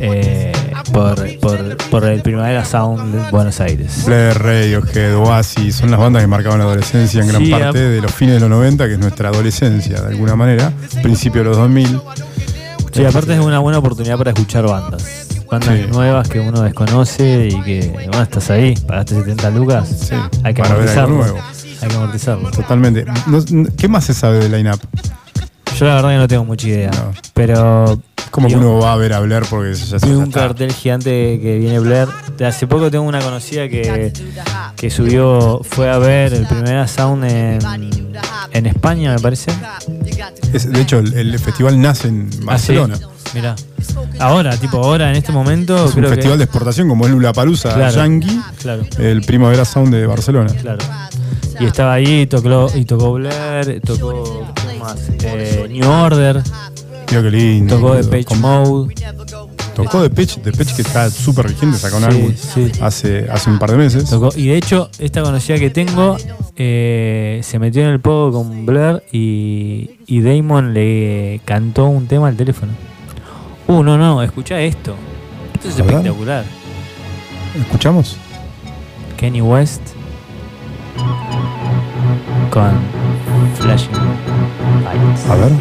eh, 0.00 0.52
por, 0.92 1.38
por, 1.38 1.76
por 1.90 2.04
el 2.04 2.22
Primavera 2.22 2.64
Sound 2.64 3.14
de 3.14 3.30
Buenos 3.30 3.60
Aires. 3.60 4.04
Blair, 4.06 4.36
Radiohead, 4.38 5.14
Oasis, 5.16 5.76
son 5.76 5.90
las 5.90 6.00
bandas 6.00 6.22
que 6.22 6.26
marcaban 6.26 6.58
la 6.58 6.64
adolescencia 6.64 7.20
en 7.22 7.28
gran 7.28 7.44
Sí, 7.44 7.50
parte 7.50 7.78
de 7.78 8.00
los 8.00 8.12
fines 8.12 8.34
de 8.36 8.40
los 8.40 8.50
90, 8.50 8.86
que 8.88 8.94
es 8.94 8.98
nuestra 8.98 9.28
adolescencia 9.28 10.00
de 10.00 10.08
alguna 10.08 10.34
manera, 10.34 10.72
principio 11.02 11.42
de 11.42 11.48
los 11.50 11.58
2000. 11.58 12.00
Sí, 12.90 13.04
aparte 13.04 13.34
es 13.34 13.40
una 13.40 13.58
buena 13.60 13.78
oportunidad 13.78 14.18
para 14.18 14.30
escuchar 14.32 14.66
bandas. 14.66 15.28
Bandas 15.52 15.78
Sí. 15.80 15.86
nuevas 15.92 16.28
que 16.30 16.40
uno 16.40 16.62
desconoce 16.62 17.48
y 17.48 17.60
que, 17.60 17.90
bueno, 17.92 18.22
estás 18.22 18.48
ahí, 18.48 18.74
pagaste 18.86 19.16
70 19.16 19.50
lucas. 19.50 20.10
hay 20.42 20.54
que 20.54 20.62
para 20.62 20.74
amortizarlo. 20.76 21.16
nuevo. 21.16 21.38
Hay 21.82 21.88
que 21.90 21.94
amortizarlo. 21.94 22.50
Totalmente. 22.50 23.04
¿Qué 23.76 23.86
más 23.86 24.04
se 24.04 24.14
sabe 24.14 24.38
de 24.38 24.48
line-up? 24.48 24.80
Yo 25.82 25.88
la 25.88 25.94
verdad 25.96 26.10
que 26.10 26.16
no 26.18 26.28
tengo 26.28 26.44
mucha 26.44 26.68
idea. 26.68 26.90
Pero. 27.34 28.00
Como 28.30 28.46
que 28.48 28.54
uno 28.56 28.78
va 28.78 28.92
a 28.92 28.96
ver 28.96 29.12
a 29.12 29.20
Blair 29.20 29.42
porque 29.50 29.74
ya 29.74 29.98
se 29.98 30.06
un 30.16 30.30
cartel 30.30 30.72
gigante 30.72 31.38
que 31.42 31.58
viene 31.58 31.80
Blair. 31.80 32.06
De 32.38 32.46
hace 32.46 32.66
poco 32.68 32.88
tengo 32.90 33.04
una 33.04 33.20
conocida 33.20 33.68
que, 33.68 34.10
que 34.76 34.90
subió, 34.90 35.60
fue 35.68 35.90
a 35.90 35.98
ver 35.98 36.32
el 36.32 36.46
primer 36.46 36.88
Sound 36.88 37.24
en, 37.24 37.58
en 38.52 38.66
España, 38.66 39.12
me 39.14 39.18
parece. 39.20 39.50
Es- 40.52 40.70
de 40.72 40.80
hecho, 40.80 41.00
el, 41.00 41.12
el 41.14 41.38
festival 41.40 41.78
nace 41.80 42.08
en 42.08 42.30
Barcelona. 42.44 42.96
Mira. 43.34 43.54
Ahora, 44.20 44.56
tipo 44.56 44.78
ahora, 44.82 45.10
en 45.10 45.16
este 45.16 45.32
momento. 45.32 45.84
Es 45.88 45.94
un 45.94 46.02
que- 46.02 46.08
festival 46.08 46.38
de 46.38 46.44
exportación 46.44 46.88
como 46.88 47.04
el 47.06 47.12
Lula 47.12 47.32
Palusa 47.34 47.74
Claro, 47.74 47.94
Yankee, 47.96 48.40
claro. 48.60 48.82
el 48.98 49.20
Primavera 49.22 49.64
Sound 49.64 49.92
de 49.92 50.06
Barcelona. 50.06 50.54
Claro. 50.54 50.78
Y 51.60 51.66
estaba 51.66 51.92
ahí, 51.94 52.26
tocó, 52.26 52.68
y 52.74 52.84
tocó 52.86 53.12
Blair, 53.12 53.80
tocó 53.84 54.46
¿qué 54.54 54.61
más? 54.82 54.96
Eh, 55.22 55.66
New 55.70 55.88
Order, 55.88 56.42
Tío, 57.06 57.22
qué 57.22 57.30
lindo. 57.30 57.76
tocó. 57.76 57.94
Depeche 57.94 58.24
Con- 58.24 58.40
Mode. 58.40 58.94
Tocó 59.74 60.02
Depeche, 60.02 60.40
Depeche 60.42 60.74
que 60.76 60.82
está 60.82 61.08
súper 61.10 61.48
vigente, 61.48 61.78
sacó 61.78 61.96
un 61.96 62.02
Sí, 62.02 62.08
álbum 62.08 62.34
sí. 62.36 62.72
hace, 62.82 63.26
hace 63.30 63.48
un 63.50 63.58
par 63.58 63.70
de 63.70 63.78
meses. 63.78 64.04
Tocó- 64.10 64.32
y 64.36 64.48
de 64.48 64.56
hecho, 64.58 64.90
esta 64.98 65.22
conocida 65.22 65.58
que 65.58 65.70
tengo 65.70 66.16
eh, 66.56 67.40
se 67.42 67.58
metió 67.58 67.80
en 67.82 67.88
el 67.88 68.00
pogo 68.00 68.32
con 68.32 68.66
Blair 68.66 69.02
y, 69.12 69.92
y 70.06 70.20
Damon 70.20 70.74
le 70.74 71.40
cantó 71.46 71.86
un 71.86 72.06
tema 72.06 72.28
al 72.28 72.36
teléfono. 72.36 72.72
Uh, 73.66 73.82
no, 73.82 73.96
no, 73.96 74.22
escucha 74.22 74.60
esto. 74.60 74.94
Esto 75.54 75.68
es 75.70 75.78
espectacular. 75.78 76.44
¿Escuchamos? 77.58 78.16
Kenny 79.16 79.40
West 79.40 79.80
con 82.50 82.72
Flashing. 83.58 83.90
A 84.84 85.36
ver. 85.36 85.52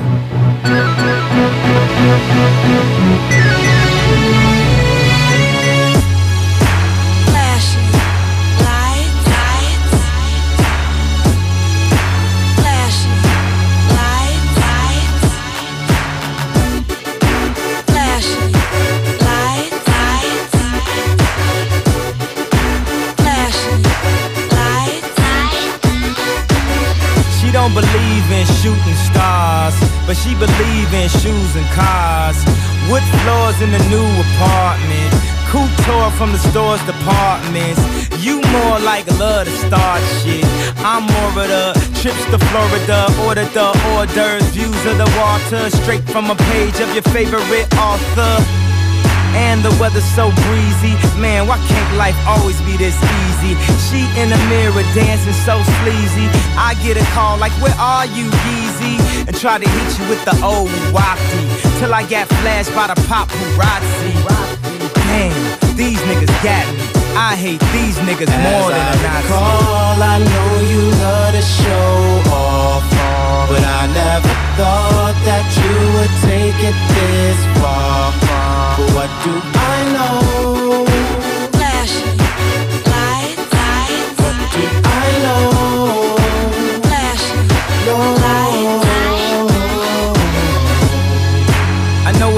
She 30.22 30.35
believe 30.35 30.93
in 30.93 31.09
shoes 31.09 31.56
and 31.58 31.66
cars. 31.74 32.38
Wood 32.90 33.03
floors 33.25 33.58
in 33.61 33.72
the 33.72 33.82
new 33.90 34.06
apartment. 34.30 35.09
Couture 35.50 36.11
from 36.16 36.32
the 36.32 36.38
store's 36.38 36.82
departments. 36.85 37.82
You 38.22 38.40
more 38.53 38.80
like 38.80 39.06
love 39.17 39.45
to 39.45 39.53
start 39.66 40.01
shit. 40.22 40.45
I'm 40.85 41.03
more 41.09 41.43
of 41.43 41.50
the 41.50 41.74
trips 42.00 42.24
to 42.32 42.38
Florida, 42.50 43.09
order 43.25 43.45
the 43.50 43.74
hors 43.83 44.06
d'oeuvres, 44.14 44.45
views 44.53 44.82
of 44.85 44.98
the 44.98 45.09
water, 45.17 45.69
straight 45.82 46.06
from 46.14 46.30
a 46.30 46.35
page 46.53 46.80
of 46.80 46.93
your 46.93 47.03
favorite 47.09 47.67
author. 47.75 48.35
And 49.33 49.64
the 49.64 49.72
weather's 49.80 50.06
so 50.16 50.30
breezy. 50.45 50.93
Man, 51.17 51.48
why 51.48 51.58
can't 51.67 51.98
life 51.98 52.19
always 52.27 52.59
be 52.61 52.77
this 52.77 52.95
easy? 53.25 53.56
She 53.88 54.03
in 54.22 54.30
the 54.30 54.41
mirror 54.51 54.83
dancing 54.93 55.33
so 55.48 55.56
sleazy. 55.82 56.27
I 56.59 56.75
get 56.83 56.98
a 56.98 57.06
call 57.16 57.38
like, 57.38 57.53
Where 57.64 57.75
are 57.80 58.06
you, 58.06 58.30
Yeezy? 58.30 59.10
And 59.27 59.35
try 59.35 59.58
to 59.58 59.67
hit 59.67 60.00
you 60.00 60.09
with 60.09 60.24
the 60.25 60.35
old 60.43 60.69
wafty. 60.95 61.41
Till 61.80 61.93
I 61.93 62.03
get 62.06 62.27
flashed 62.41 62.74
by 62.75 62.88
the 62.88 62.98
paparazzi. 63.09 64.14
Damn, 64.93 65.75
these 65.75 66.00
niggas 66.09 66.33
got 66.43 66.66
me. 66.75 67.01
I 67.16 67.35
hate 67.35 67.59
these 67.75 67.98
niggas 68.08 68.32
more 68.43 68.72
than 68.72 68.80
I 68.80 68.93
a 68.93 69.03
Nazi. 69.03 69.27
recall, 69.27 69.98
I 70.01 70.17
know 70.19 70.51
you 70.72 70.82
love 71.03 71.33
to 71.35 71.41
show 71.41 72.32
off, 72.32 72.83
but 73.50 73.64
I 73.64 73.83
never 73.93 74.33
thought 74.58 75.17
that 75.27 75.45
you 75.59 75.75
would 75.95 76.14
take 76.24 76.59
it 76.69 76.77
this 76.95 77.40
far. 77.59 78.14
But 78.77 78.90
what 78.95 79.09
do 79.24 79.33
I 79.53 79.77
know? 79.93 81.31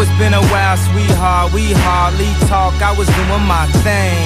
It's 0.04 0.12
been 0.20 0.34
a 0.34 0.44
while, 0.52 0.76
sweetheart. 0.92 1.54
We 1.54 1.72
hardly 1.88 2.28
talk. 2.52 2.76
I 2.84 2.92
was 2.92 3.08
doing 3.08 3.46
my 3.48 3.66
thing. 3.88 4.20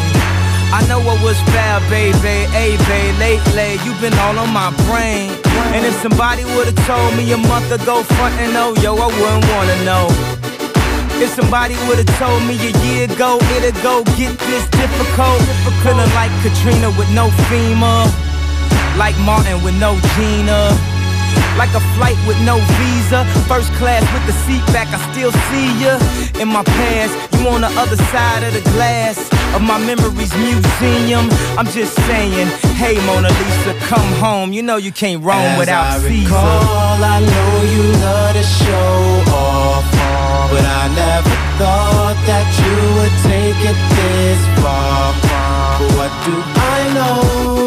I 0.74 0.82
know 0.90 1.00
what 1.00 1.22
was 1.22 1.38
fair, 1.54 1.78
baby. 1.88 2.50
Hey, 2.50 2.74
babe, 2.90 3.16
lately 3.22 3.78
you've 3.86 4.02
been 4.02 4.18
all 4.26 4.38
on 4.42 4.50
my 4.50 4.74
brain. 4.90 5.30
And 5.78 5.86
if 5.86 5.94
somebody 6.02 6.44
would've 6.58 6.76
told 6.90 7.14
me 7.16 7.32
a 7.32 7.38
month 7.38 7.70
ago, 7.72 8.02
front 8.18 8.34
and 8.42 8.58
oh, 8.58 8.74
yo, 8.82 8.98
I 8.98 9.08
wouldn't 9.08 9.46
wanna 9.54 9.78
know. 9.86 10.06
If 11.22 11.30
somebody 11.38 11.78
would've 11.88 12.10
told 12.18 12.42
me 12.50 12.58
a 12.58 12.74
year 12.86 13.06
ago, 13.06 13.38
it'd 13.56 13.78
go 13.86 14.04
get 14.18 14.34
this 14.50 14.66
difficult. 14.74 15.42
Feeling 15.86 16.12
like 16.18 16.34
Katrina 16.42 16.90
with 16.98 17.10
no 17.14 17.30
FEMA. 17.48 18.10
Like 18.98 19.18
Martin 19.30 19.62
with 19.64 19.78
no 19.78 19.94
Gina. 20.18 20.97
Like 21.58 21.74
a 21.74 21.82
flight 21.98 22.18
with 22.28 22.40
no 22.46 22.58
visa. 22.78 23.26
First 23.48 23.74
class 23.74 24.04
with 24.14 24.26
the 24.30 24.34
seat 24.46 24.64
back, 24.74 24.88
I 24.94 25.00
still 25.12 25.32
see 25.50 25.68
ya. 25.82 25.98
In 26.42 26.48
my 26.50 26.64
past, 26.64 27.14
you 27.40 27.48
on 27.50 27.62
the 27.62 27.72
other 27.82 27.98
side 28.14 28.44
of 28.44 28.54
the 28.54 28.62
glass 28.72 29.18
of 29.56 29.62
my 29.62 29.80
memories 29.80 30.32
museum. 30.38 31.26
I'm 31.58 31.66
just 31.66 31.96
saying, 32.06 32.48
hey 32.78 32.96
Mona 33.08 33.30
Lisa, 33.30 33.74
come 33.90 34.12
home. 34.22 34.54
You 34.54 34.62
know 34.62 34.78
you 34.78 34.92
can't 34.92 35.24
roam 35.24 35.38
As 35.42 35.60
without 35.60 35.86
I 35.88 36.00
Caesar. 36.00 36.30
recall, 36.30 37.04
I 37.16 37.20
know 37.26 37.52
you 37.74 37.84
love 38.06 38.34
to 38.38 38.44
show 38.44 38.98
off, 39.34 39.86
but 40.54 40.62
I 40.64 40.84
never 40.94 41.34
thought 41.58 42.18
that 42.30 42.48
you 42.62 42.76
would 43.02 43.16
take 43.26 43.60
it 43.72 43.78
this 43.98 44.42
far. 44.62 45.14
But 45.26 45.98
what 45.98 46.12
do 46.26 46.34
I 46.38 46.94
know? 46.94 47.67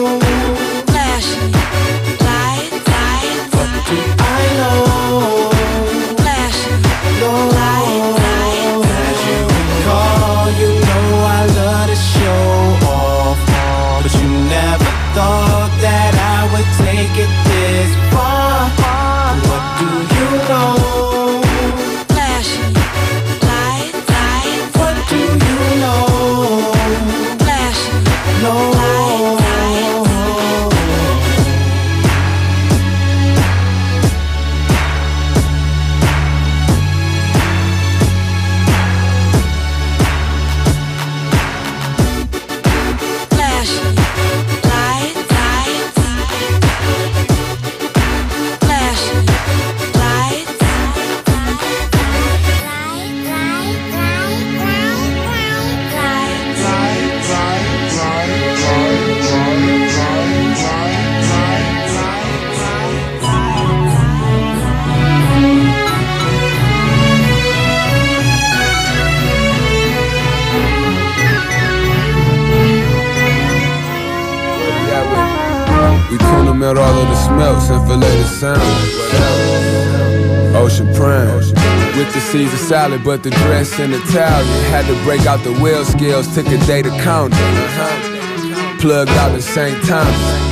Caesar 82.32 82.56
salad, 82.58 83.02
but 83.02 83.24
the 83.24 83.30
dress 83.30 83.78
in 83.80 83.92
Italian. 83.92 84.64
Had 84.70 84.86
to 84.86 85.02
break 85.02 85.26
out 85.26 85.42
the 85.42 85.52
wheel 85.54 85.84
scales, 85.84 86.32
took 86.32 86.46
a 86.46 86.58
day 86.58 86.80
to 86.80 86.90
count 87.02 87.32
it. 87.34 88.80
Plugged 88.80 89.10
out 89.10 89.32
at 89.32 89.42
St. 89.42 89.82
Thomas. 89.84 90.49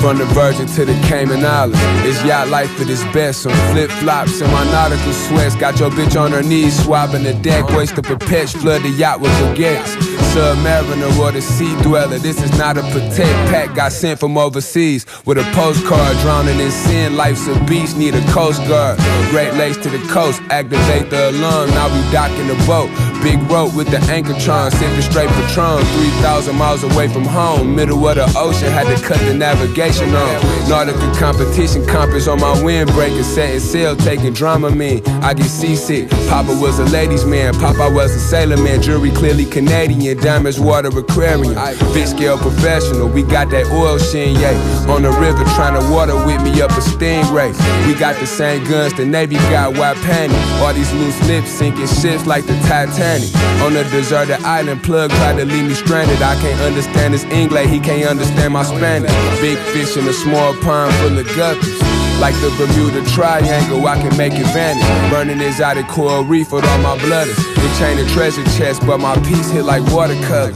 From 0.00 0.16
the 0.16 0.26
Virgin 0.26 0.66
to 0.68 0.84
the 0.84 0.94
Cayman 1.08 1.44
Islands. 1.44 1.76
It's 2.06 2.24
yacht 2.24 2.48
life 2.48 2.70
at 2.80 2.88
its 2.88 3.02
best. 3.12 3.42
Some 3.42 3.52
flip 3.72 3.90
flops 3.90 4.40
and 4.40 4.50
my 4.52 4.64
nautical 4.70 5.12
sweats. 5.12 5.56
Got 5.56 5.80
your 5.80 5.90
bitch 5.90 6.18
on 6.18 6.30
her 6.30 6.42
knees, 6.42 6.84
swabbing 6.84 7.24
the 7.24 7.34
deck. 7.34 7.68
Waste 7.70 7.98
of 7.98 8.04
perpet, 8.04 8.48
flood 8.48 8.82
the 8.82 8.90
yacht 8.90 9.20
with 9.20 9.32
baguettes. 9.32 9.96
Submariner 10.32 11.18
or 11.18 11.32
the 11.32 11.42
sea 11.42 11.74
dweller. 11.82 12.18
This 12.18 12.40
is 12.40 12.56
not 12.56 12.78
a 12.78 12.82
protect 12.82 13.34
pack. 13.50 13.74
Got 13.74 13.90
sent 13.90 14.20
from 14.20 14.38
overseas 14.38 15.04
with 15.26 15.38
a 15.38 15.42
postcard. 15.52 16.16
Drowning 16.18 16.60
in 16.60 16.70
sin. 16.70 17.16
Life's 17.16 17.48
a 17.48 17.58
beast. 17.64 17.96
Need 17.96 18.14
a 18.14 18.24
coast 18.30 18.60
guard. 18.68 18.98
Great 19.30 19.54
Lakes 19.54 19.78
to 19.78 19.90
the 19.90 19.98
coast. 20.08 20.40
Activate 20.50 21.10
the 21.10 21.30
alarm. 21.30 21.70
Now 21.70 21.88
we 21.88 22.12
docking 22.12 22.46
the 22.46 22.54
boat. 22.66 22.88
Big 23.22 23.40
rope 23.50 23.74
with 23.74 23.90
the 23.90 23.98
anchor 24.12 24.32
anchortron. 24.32 24.70
Sipping 24.70 25.02
straight 25.02 25.28
Patron. 25.30 25.84
3,000 25.84 26.54
miles 26.54 26.84
away 26.84 27.08
from 27.08 27.24
home. 27.24 27.74
Middle 27.74 28.06
of 28.06 28.16
the 28.16 28.32
ocean. 28.38 28.70
Had 28.70 28.86
to 28.94 29.02
cut 29.02 29.18
the 29.20 29.34
navigation 29.34 30.14
on. 30.14 30.68
Nautical 30.68 31.12
competition. 31.16 31.84
Compass 31.86 32.28
on 32.28 32.40
my 32.40 32.54
windbreaker. 32.62 33.24
Setting 33.24 33.60
sail. 33.60 33.96
Taking 33.96 34.34
Dramamine. 34.34 35.06
I 35.22 35.34
get 35.34 35.46
seasick. 35.46 36.08
Papa 36.28 36.56
was 36.60 36.78
a 36.78 36.84
ladies' 36.84 37.24
man. 37.24 37.54
Papa 37.54 37.90
was 37.92 38.14
a 38.14 38.20
sailor 38.20 38.56
man. 38.56 38.82
Jury 38.82 39.10
clearly 39.10 39.44
Canadian. 39.44 40.18
Diamonds 40.18 40.60
water 40.60 40.96
aquarium. 40.96 41.54
Big 41.92 42.06
scale 42.06 42.38
professional. 42.38 43.08
We 43.08 43.22
got 43.22 43.50
that 43.50 43.66
oil 43.72 43.98
sheen, 43.98 44.38
yeah. 44.38 44.54
On 44.88 45.02
the 45.02 45.10
river 45.10 45.42
trying 45.56 45.74
to 45.80 45.92
water 45.92 46.14
with 46.24 46.42
me 46.42 46.62
up 46.62 46.70
a 46.70 46.80
stingray. 46.80 47.52
We 47.86 47.94
got 47.98 48.18
the 48.20 48.26
same 48.26 48.64
guns 48.64 48.94
the 48.94 49.04
Navy 49.04 49.36
got. 49.50 49.76
Why 49.76 49.94
panic? 49.94 50.36
All 50.62 50.72
these 50.72 50.92
loose 50.92 51.20
lips 51.26 51.50
sinking 51.50 51.88
ships 51.88 52.24
like 52.24 52.46
the 52.46 52.54
Titanic. 52.68 53.07
On 53.08 53.74
a 53.74 53.84
deserted 53.90 54.42
island, 54.44 54.82
plug 54.82 55.10
tried 55.10 55.38
to 55.38 55.46
leave 55.46 55.64
me 55.64 55.72
stranded. 55.72 56.20
I 56.20 56.34
can't 56.42 56.60
understand 56.60 57.14
his 57.14 57.24
English, 57.24 57.70
he 57.70 57.80
can't 57.80 58.06
understand 58.06 58.52
my 58.52 58.62
Spanish. 58.62 59.10
Big 59.40 59.56
fish 59.72 59.96
in 59.96 60.06
a 60.06 60.12
small 60.12 60.52
pond 60.60 60.94
full 60.96 61.18
of 61.18 61.26
guppies. 61.28 61.80
Like 62.20 62.34
the 62.34 62.50
Bermuda 62.58 63.02
Triangle, 63.10 63.86
I 63.86 63.96
can 63.96 64.14
make 64.18 64.34
it 64.34 64.44
vanish. 64.52 64.84
Burning 65.10 65.40
exotic 65.40 65.86
coral 65.86 66.22
reef 66.22 66.52
with 66.52 66.66
all 66.66 66.78
my 66.78 66.98
blooders. 66.98 67.36
They 67.56 67.78
chain 67.78 67.98
a 67.98 68.06
treasure 68.10 68.44
chest, 68.58 68.82
but 68.86 68.98
my 68.98 69.14
piece 69.24 69.50
hit 69.50 69.62
like 69.64 69.84
watercolor. 69.90 70.52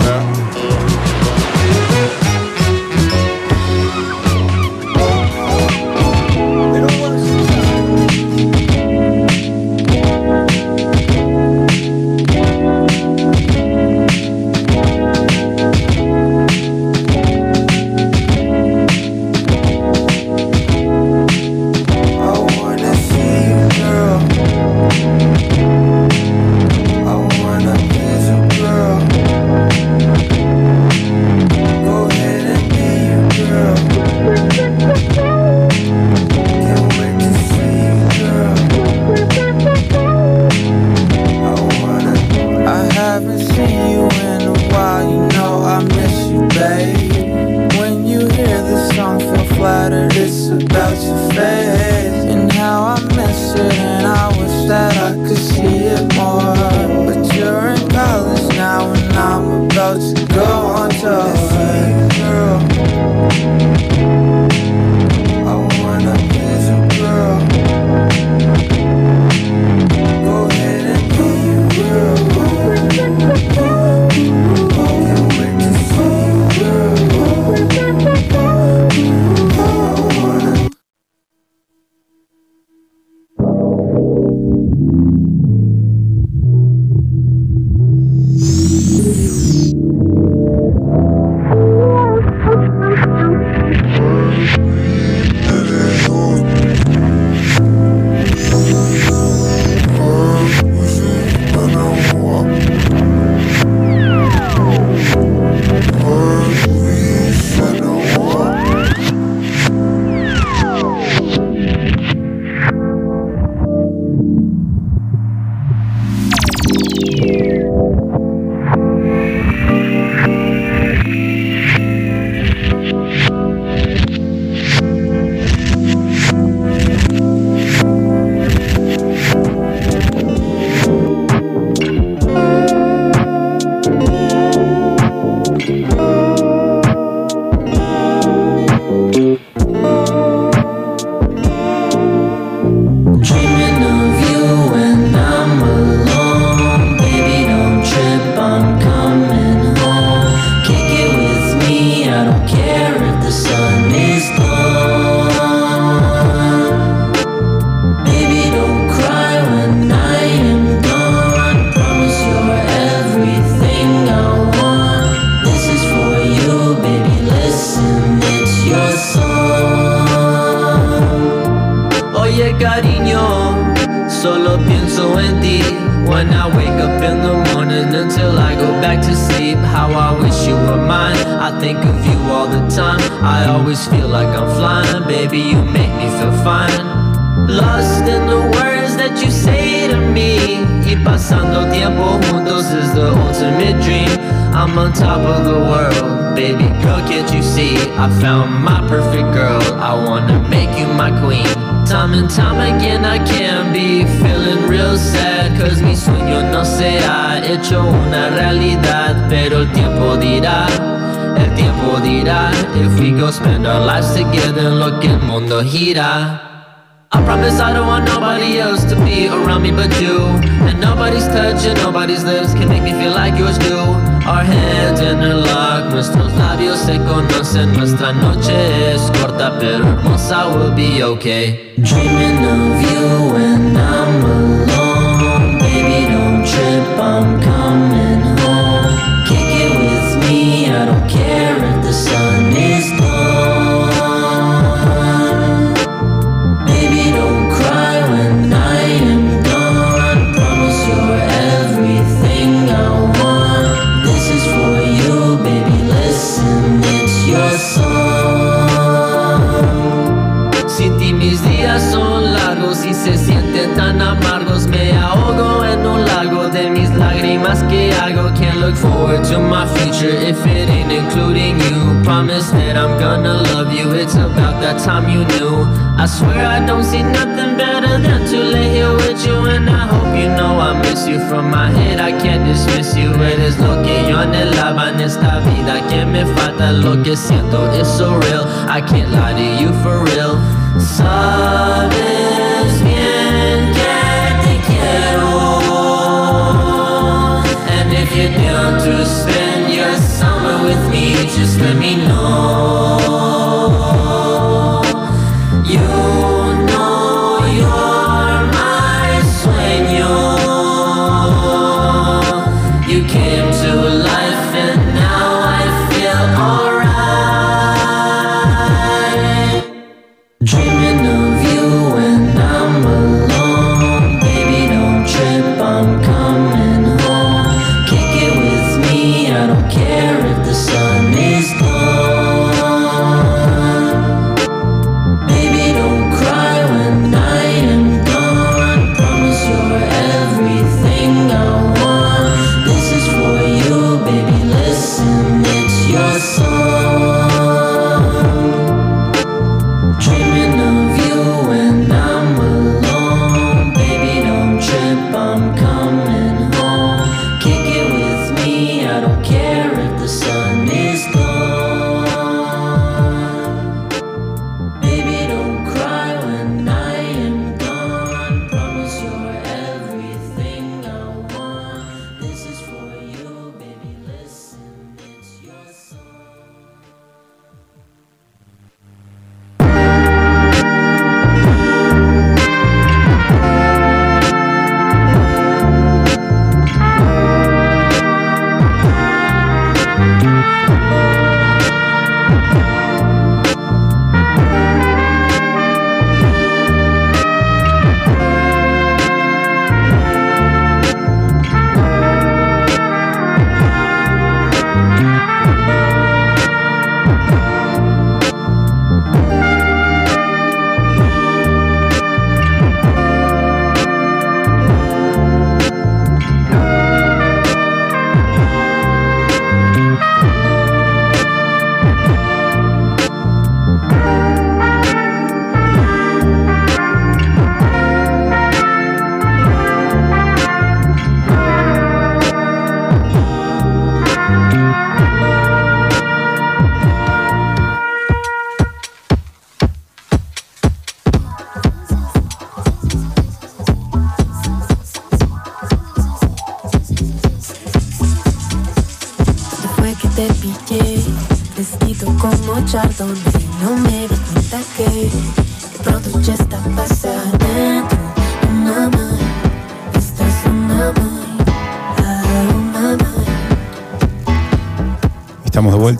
I 0.00 0.47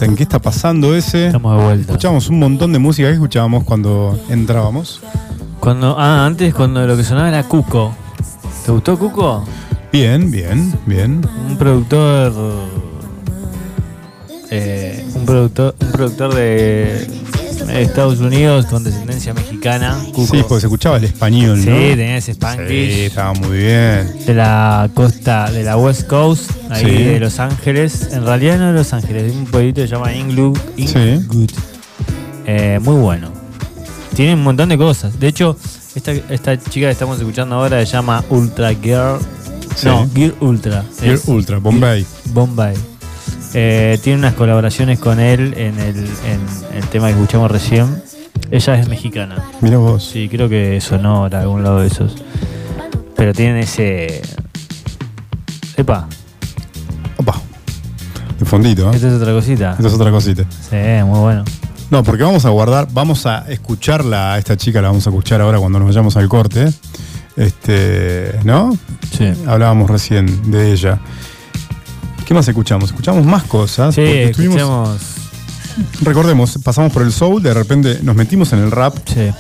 ¿en 0.01 0.17
qué 0.17 0.23
está 0.23 0.39
pasando 0.39 0.95
ese? 0.95 1.27
Estamos 1.27 1.59
de 1.59 1.65
vuelta. 1.65 1.93
Escuchamos 1.93 2.29
un 2.29 2.39
montón 2.39 2.73
de 2.73 2.79
música 2.79 3.09
que 3.09 3.15
escuchábamos 3.15 3.65
cuando 3.65 4.19
entrábamos. 4.29 5.01
Cuando, 5.61 5.97
ah, 5.99 6.25
antes 6.25 6.55
cuando 6.55 6.87
lo 6.87 6.97
que 6.97 7.05
sonaba 7.05 7.29
era 7.29 7.43
Cuco. 7.43 7.95
¿Te 8.65 8.73
gustó 8.73 8.99
Cuco? 8.99 9.45
Bien, 9.93 10.31
bien, 10.31 10.79
bien. 10.87 11.27
Un 11.49 11.57
productor. 11.57 12.33
Eh, 14.51 15.05
un 15.15 15.27
productor. 15.27 15.75
Un 15.81 15.93
productor 15.93 16.35
de 16.35 17.07
Estados 17.69 18.21
Unidos 18.21 18.71
donde 18.71 18.93
se 18.93 19.05
Sí, 19.61 20.45
porque 20.49 20.61
se 20.61 20.67
escuchaba 20.67 20.97
el 20.99 21.05
español, 21.05 21.61
sí, 21.61 21.69
¿no? 21.69 21.77
Sí, 21.77 21.97
tenías 21.97 22.29
Spanglish. 22.29 22.95
Sí, 22.95 23.01
estaba 23.03 23.33
muy 23.35 23.59
bien. 23.59 24.25
De 24.27 24.35
la 24.35 24.89
costa, 24.95 25.51
de 25.51 25.65
la 25.65 25.77
West 25.77 26.07
Coast, 26.07 26.51
ahí 26.71 27.05
de 27.05 27.21
Los 27.21 27.39
Ángeles. 27.39 28.09
En 28.13 28.25
realidad 28.25 28.59
no 28.59 28.69
de 28.69 28.73
Los 28.75 28.93
Ángeles, 28.93 29.25
es 29.25 29.37
un 29.37 29.47
pueblito 29.47 29.81
que 29.81 29.89
se 29.89 29.95
llama 29.95 30.13
Inglewood. 30.15 30.59
Sí. 30.77 31.21
Eh, 32.47 32.79
muy 32.83 32.97
bueno. 32.97 33.31
Tiene 34.15 34.35
un 34.35 34.43
montón 34.43 34.69
de 34.69 34.79
cosas. 34.79 35.19
De 35.21 35.29
hecho, 35.29 35.57
esta, 35.95 36.13
esta 36.13 36.59
chica 36.59 36.87
que 36.87 36.93
estamos 36.93 37.19
escuchando 37.19 37.57
ahora 37.57 37.85
se 37.85 37.93
llama 37.93 38.25
Ultra 38.31 38.71
Girl. 38.71 39.19
No, 39.85 40.09
Gear 40.15 40.35
Ultra. 40.41 40.85
Gear 41.01 41.19
Ultra, 41.27 41.59
Bombay. 41.59 42.07
Bombay. 42.33 42.75
Eh, 43.55 43.99
tiene 44.03 44.19
unas 44.19 44.35
colaboraciones 44.35 44.99
con 44.99 45.21
él 45.21 45.55
en 45.57 45.79
el, 45.79 45.97
en 45.97 46.77
el 46.77 46.85
tema 46.91 47.09
que 47.09 47.15
escuchamos 47.15 47.51
recién. 47.51 48.03
Ella 48.51 48.75
es 48.79 48.89
mexicana. 48.89 49.37
Mira 49.61 49.77
vos. 49.79 50.05
Sí, 50.05 50.29
creo 50.29 50.49
que 50.49 50.81
Sonora, 50.81 51.41
algún 51.43 51.63
lado 51.63 51.81
de 51.81 51.89
esos. 51.89 52.17
Pero 53.17 53.33
tienen 53.33 53.59
ese. 53.59 54.23
Epa, 55.77 56.09
De 58.39 58.45
fondito, 58.45 58.91
¿eh? 58.93 58.97
esta 58.97 59.09
es 59.09 59.15
otra 59.15 59.33
cosita. 59.33 59.73
Esta 59.73 59.89
es 59.89 59.95
otra 59.95 60.11
cosita. 60.11 60.45
Sí, 60.51 60.77
muy 61.05 61.19
bueno. 61.21 61.45
No, 61.91 62.03
porque 62.05 62.23
vamos 62.23 62.45
a 62.45 62.51
guardar, 62.51 62.87
vamos 62.93 63.27
a 63.27 63.45
escucharla 63.51 64.35
a 64.35 64.39
esta 64.39 64.57
chica, 64.57 64.81
la 64.81 64.89
vamos 64.89 65.07
a 65.07 65.11
escuchar 65.11 65.41
ahora 65.41 65.59
cuando 65.59 65.79
nos 65.79 65.89
vayamos 65.89 66.17
al 66.17 66.29
corte. 66.29 66.69
Este, 67.37 68.39
¿no? 68.45 68.77
Sí. 69.17 69.33
Hablábamos 69.47 69.91
recién 69.91 70.51
de 70.51 70.73
ella. 70.73 70.99
¿Qué 72.27 72.35
más 72.35 72.47
escuchamos? 72.47 72.91
Escuchamos 72.91 73.25
más 73.25 73.45
cosas. 73.45 73.95
Sí, 73.95 74.03
estuvimos- 74.03 74.57
escuchamos. 74.57 74.99
Recordemos, 76.01 76.59
pasamos 76.63 76.93
por 76.93 77.03
el 77.03 77.13
soul, 77.13 77.43
de 77.43 77.53
repente 77.55 77.99
nos 78.03 78.15
metimos 78.17 78.53
en 78.53 78.61
el 78.61 78.71
rap. 78.71 78.95
Sí. 79.07 79.31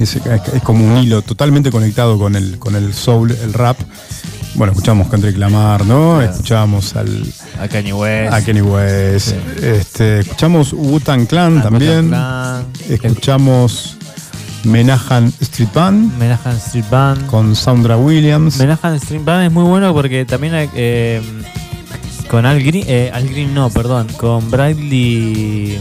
Es, 0.00 0.16
es 0.16 0.62
como 0.62 0.84
un 0.86 0.98
hilo 1.02 1.22
totalmente 1.22 1.70
conectado 1.70 2.18
con 2.18 2.34
el, 2.36 2.58
con 2.58 2.74
el 2.74 2.92
soul, 2.94 3.30
el 3.42 3.52
rap. 3.52 3.76
Bueno, 4.54 4.72
escuchamos 4.72 5.08
Kendrick 5.08 5.36
Lamar, 5.36 5.84
¿no? 5.84 6.22
Escuchamos 6.22 6.94
al, 6.94 7.24
A 7.60 7.66
Kanye 7.66 7.92
West. 7.92 8.32
a 8.32 8.44
Kenny 8.44 8.60
West. 8.60 9.30
Sí. 9.30 9.36
Este, 9.64 10.20
escuchamos 10.20 10.72
Wu-Tang 10.72 11.26
Clan 11.26 11.58
A 11.58 11.62
también. 11.62 12.06
Wu-Tang 12.06 12.64
Escuchamos 12.88 13.96
Menahan 14.62 15.32
Street 15.40 15.68
Band 15.74 16.16
Menahan 16.18 16.56
Street 16.56 16.84
Band. 16.88 17.26
con 17.26 17.54
Sandra 17.56 17.96
Williams. 17.96 18.56
Menahan 18.58 18.94
Street 18.94 19.22
Band 19.24 19.46
es 19.46 19.52
muy 19.52 19.64
bueno 19.64 19.92
porque 19.92 20.24
también 20.24 20.52
eh, 20.74 21.20
con 22.34 22.46
Al 22.46 22.60
Green, 22.64 22.84
eh, 22.88 23.12
Al 23.14 23.28
Green 23.28 23.54
no, 23.54 23.70
perdón, 23.70 24.08
con 24.16 24.50
Bradley. 24.50 25.78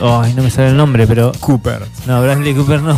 Ay, 0.00 0.32
no 0.32 0.44
me 0.44 0.48
sale 0.48 0.68
el 0.68 0.76
nombre, 0.76 1.08
pero. 1.08 1.32
Cooper. 1.40 1.82
No, 2.06 2.22
Bradley 2.22 2.54
Cooper 2.54 2.80
no. 2.80 2.96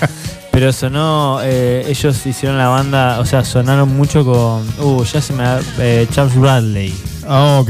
pero 0.52 0.72
sonó. 0.72 1.40
eh, 1.42 1.84
ellos 1.88 2.24
hicieron 2.24 2.58
la 2.58 2.68
banda, 2.68 3.18
o 3.18 3.26
sea, 3.26 3.44
sonaron 3.44 3.96
mucho 3.96 4.24
con. 4.24 4.64
Uh, 4.78 5.02
ya 5.02 5.20
se 5.20 5.32
me 5.32 5.42
eh, 5.80 6.06
Charles 6.12 6.36
Bradley. 6.36 6.94
Ah, 7.28 7.58
ok? 7.60 7.68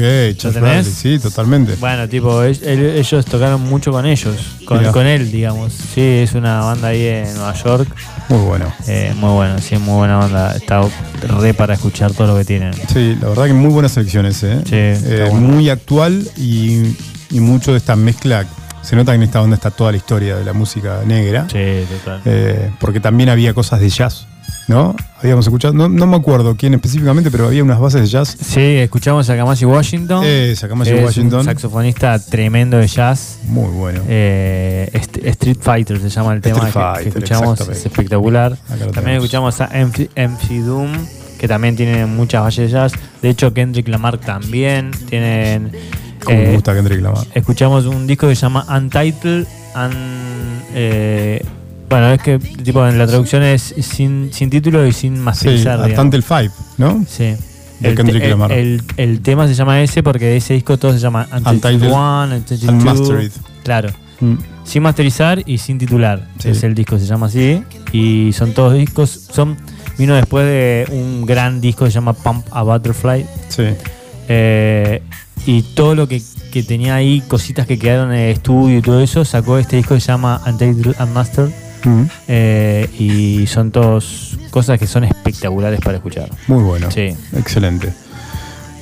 Bradley, 0.54 0.84
sí, 0.84 1.18
totalmente. 1.18 1.76
Bueno, 1.76 2.08
tipo, 2.08 2.42
el- 2.42 2.58
el- 2.64 2.96
ellos 2.96 3.24
tocaron 3.26 3.60
mucho 3.62 3.92
con 3.92 4.06
ellos, 4.06 4.36
con, 4.64 4.78
Mirá. 4.78 4.92
con 4.92 5.06
él, 5.06 5.30
digamos. 5.30 5.72
Sí, 5.72 6.00
es 6.00 6.34
una 6.34 6.60
banda 6.60 6.88
ahí 6.88 7.04
en 7.06 7.34
Nueva 7.34 7.54
York. 7.54 7.88
Muy 8.28 8.38
bueno. 8.40 8.72
Eh, 8.86 9.12
muy 9.16 9.30
bueno, 9.32 9.58
sí, 9.58 9.76
muy 9.76 9.94
buena 9.96 10.16
banda. 10.16 10.56
Está 10.56 10.80
re 11.40 11.54
para 11.54 11.74
escuchar 11.74 12.12
todo 12.12 12.28
lo 12.28 12.36
que 12.38 12.44
tienen. 12.44 12.72
Sí, 12.92 13.16
la 13.20 13.28
verdad 13.28 13.46
que 13.46 13.52
muy 13.52 13.70
buenas 13.70 13.92
selecciones, 13.92 14.42
¿eh? 14.42 14.58
Sí, 14.64 14.70
Eh, 14.74 15.26
bueno. 15.30 15.46
Muy 15.48 15.68
actual 15.70 16.26
y, 16.36 16.96
y 17.30 17.40
mucho 17.40 17.72
de 17.72 17.78
esta 17.78 17.96
mezcla. 17.96 18.46
Se 18.82 18.96
nota 18.96 19.12
que 19.12 19.16
en 19.16 19.22
esta 19.22 19.38
banda 19.40 19.54
está 19.54 19.70
toda 19.70 19.92
la 19.92 19.96
historia 19.98 20.36
de 20.36 20.44
la 20.44 20.52
música 20.52 21.00
negra. 21.06 21.46
Sí, 21.50 21.84
total. 21.98 22.20
Eh, 22.24 22.70
porque 22.80 22.98
también 22.98 23.28
había 23.28 23.54
cosas 23.54 23.78
de 23.80 23.88
jazz, 23.88 24.26
¿no? 24.68 24.94
Habíamos 25.20 25.46
escuchado, 25.46 25.74
no, 25.74 25.88
no 25.88 26.06
me 26.06 26.16
acuerdo 26.16 26.56
quién 26.56 26.74
específicamente, 26.74 27.30
pero 27.30 27.46
había 27.46 27.62
unas 27.62 27.78
bases 27.78 28.00
de 28.02 28.06
jazz. 28.08 28.36
Sí, 28.40 28.60
escuchamos 28.60 29.28
a 29.30 29.36
Kamashi 29.36 29.64
Washington. 29.64 30.22
Eh, 30.24 30.52
Es 30.52 30.62
Washington. 30.62 31.40
Un 31.40 31.44
saxofonista 31.44 32.18
tremendo 32.18 32.78
de 32.78 32.86
jazz. 32.88 33.38
Muy 33.44 33.70
bueno. 33.70 34.00
Eh, 34.08 34.90
Street 35.24 35.58
Fighter 35.60 36.00
se 36.00 36.08
llama 36.10 36.32
el 36.34 36.40
tema 36.40 36.56
Street 36.68 36.72
que- 36.72 36.78
que, 36.78 36.84
Fighter, 36.94 37.08
escuchamos. 37.08 37.52
exactamente. 37.52 37.78
Es 37.80 37.86
espectacular. 37.86 38.56
También 38.68 38.90
tenemos. 38.92 39.24
escuchamos 39.24 39.60
a 39.60 39.66
MC, 39.72 40.10
MC 40.16 40.60
Doom, 40.60 40.90
que 41.38 41.48
también 41.48 41.76
tiene 41.76 42.06
muchas 42.06 42.42
bases 42.42 42.66
de 42.70 42.78
jazz. 42.78 42.92
De 43.20 43.30
hecho, 43.30 43.52
Kendrick 43.52 43.88
Lamar 43.88 44.18
también. 44.18 44.90
Tienen. 45.08 45.70
Como 46.24 46.36
me 46.38 46.50
eh, 46.50 46.54
gusta 46.54 46.74
Kendrick 46.74 47.00
Lamar. 47.00 47.24
Escuchamos 47.34 47.84
un 47.86 48.06
disco 48.06 48.28
que 48.28 48.34
se 48.36 48.42
llama 48.42 48.64
Untitled. 48.76 49.46
un- 49.74 50.62
eh, 50.74 51.44
bueno, 51.92 52.12
es 52.12 52.22
que 52.22 52.38
tipo 52.38 52.86
en 52.86 52.98
la 52.98 53.06
traducción 53.06 53.42
es 53.42 53.74
sin, 53.80 54.30
sin 54.32 54.50
título 54.50 54.86
y 54.86 54.92
sin 54.92 55.14
Sí, 55.16 55.20
masterizar. 55.22 55.84
digamos. 55.84 56.04
Untitled 56.04 56.24
Five, 56.24 56.50
¿no? 56.78 57.04
Sí. 57.08 57.34
El, 57.82 57.94
te- 57.96 58.02
el- 58.32 58.50
el- 58.52 58.82
el 58.96 59.20
tema 59.22 59.48
se 59.48 59.54
llama 59.54 59.80
ese 59.82 60.02
porque 60.02 60.26
de 60.26 60.36
ese 60.36 60.54
disco 60.54 60.76
todo 60.78 60.92
se 60.92 60.98
llama 61.00 61.26
Untitled, 61.32 61.90
One, 61.92 62.36
Untitled 62.36 62.68
Unmastered. 62.70 63.32
Claro. 63.64 63.90
Mm. 64.20 64.34
Sin 64.64 64.82
masterizar 64.84 65.42
y 65.46 65.58
sin 65.58 65.78
titular. 65.78 66.28
Sí. 66.38 66.50
Es 66.50 66.62
el 66.62 66.74
disco, 66.74 66.96
se 66.98 67.06
llama 67.06 67.26
así. 67.26 67.62
Y 67.92 68.32
son 68.34 68.52
todos 68.52 68.74
discos. 68.74 69.10
Son 69.32 69.56
Vino 69.98 70.14
después 70.14 70.46
de 70.46 70.86
un 70.90 71.26
gran 71.26 71.60
disco 71.60 71.84
que 71.84 71.90
se 71.90 71.96
llama 71.96 72.12
Pump 72.14 72.46
a 72.52 72.62
Butterfly. 72.62 73.26
Sí. 73.48 73.64
Eh, 74.28 75.02
y 75.44 75.62
todo 75.62 75.94
lo 75.94 76.08
que, 76.08 76.22
que 76.52 76.62
tenía 76.62 76.94
ahí, 76.94 77.20
cositas 77.28 77.66
que 77.66 77.78
quedaron 77.78 78.12
en 78.12 78.20
el 78.20 78.32
estudio 78.32 78.78
y 78.78 78.82
todo 78.82 79.00
eso, 79.00 79.24
sacó 79.24 79.58
este 79.58 79.76
disco 79.76 79.94
que 79.94 80.00
se 80.00 80.08
llama 80.08 80.40
Untitled 80.46 80.94
Unmastered. 81.00 81.50
Eh, 82.28 82.88
y 82.98 83.46
son 83.46 83.70
todos 83.70 84.36
cosas 84.50 84.78
que 84.78 84.86
son 84.86 85.04
espectaculares 85.04 85.80
para 85.80 85.96
escuchar. 85.96 86.30
Muy 86.46 86.62
bueno. 86.62 86.90
Sí. 86.90 87.14
Excelente. 87.36 87.92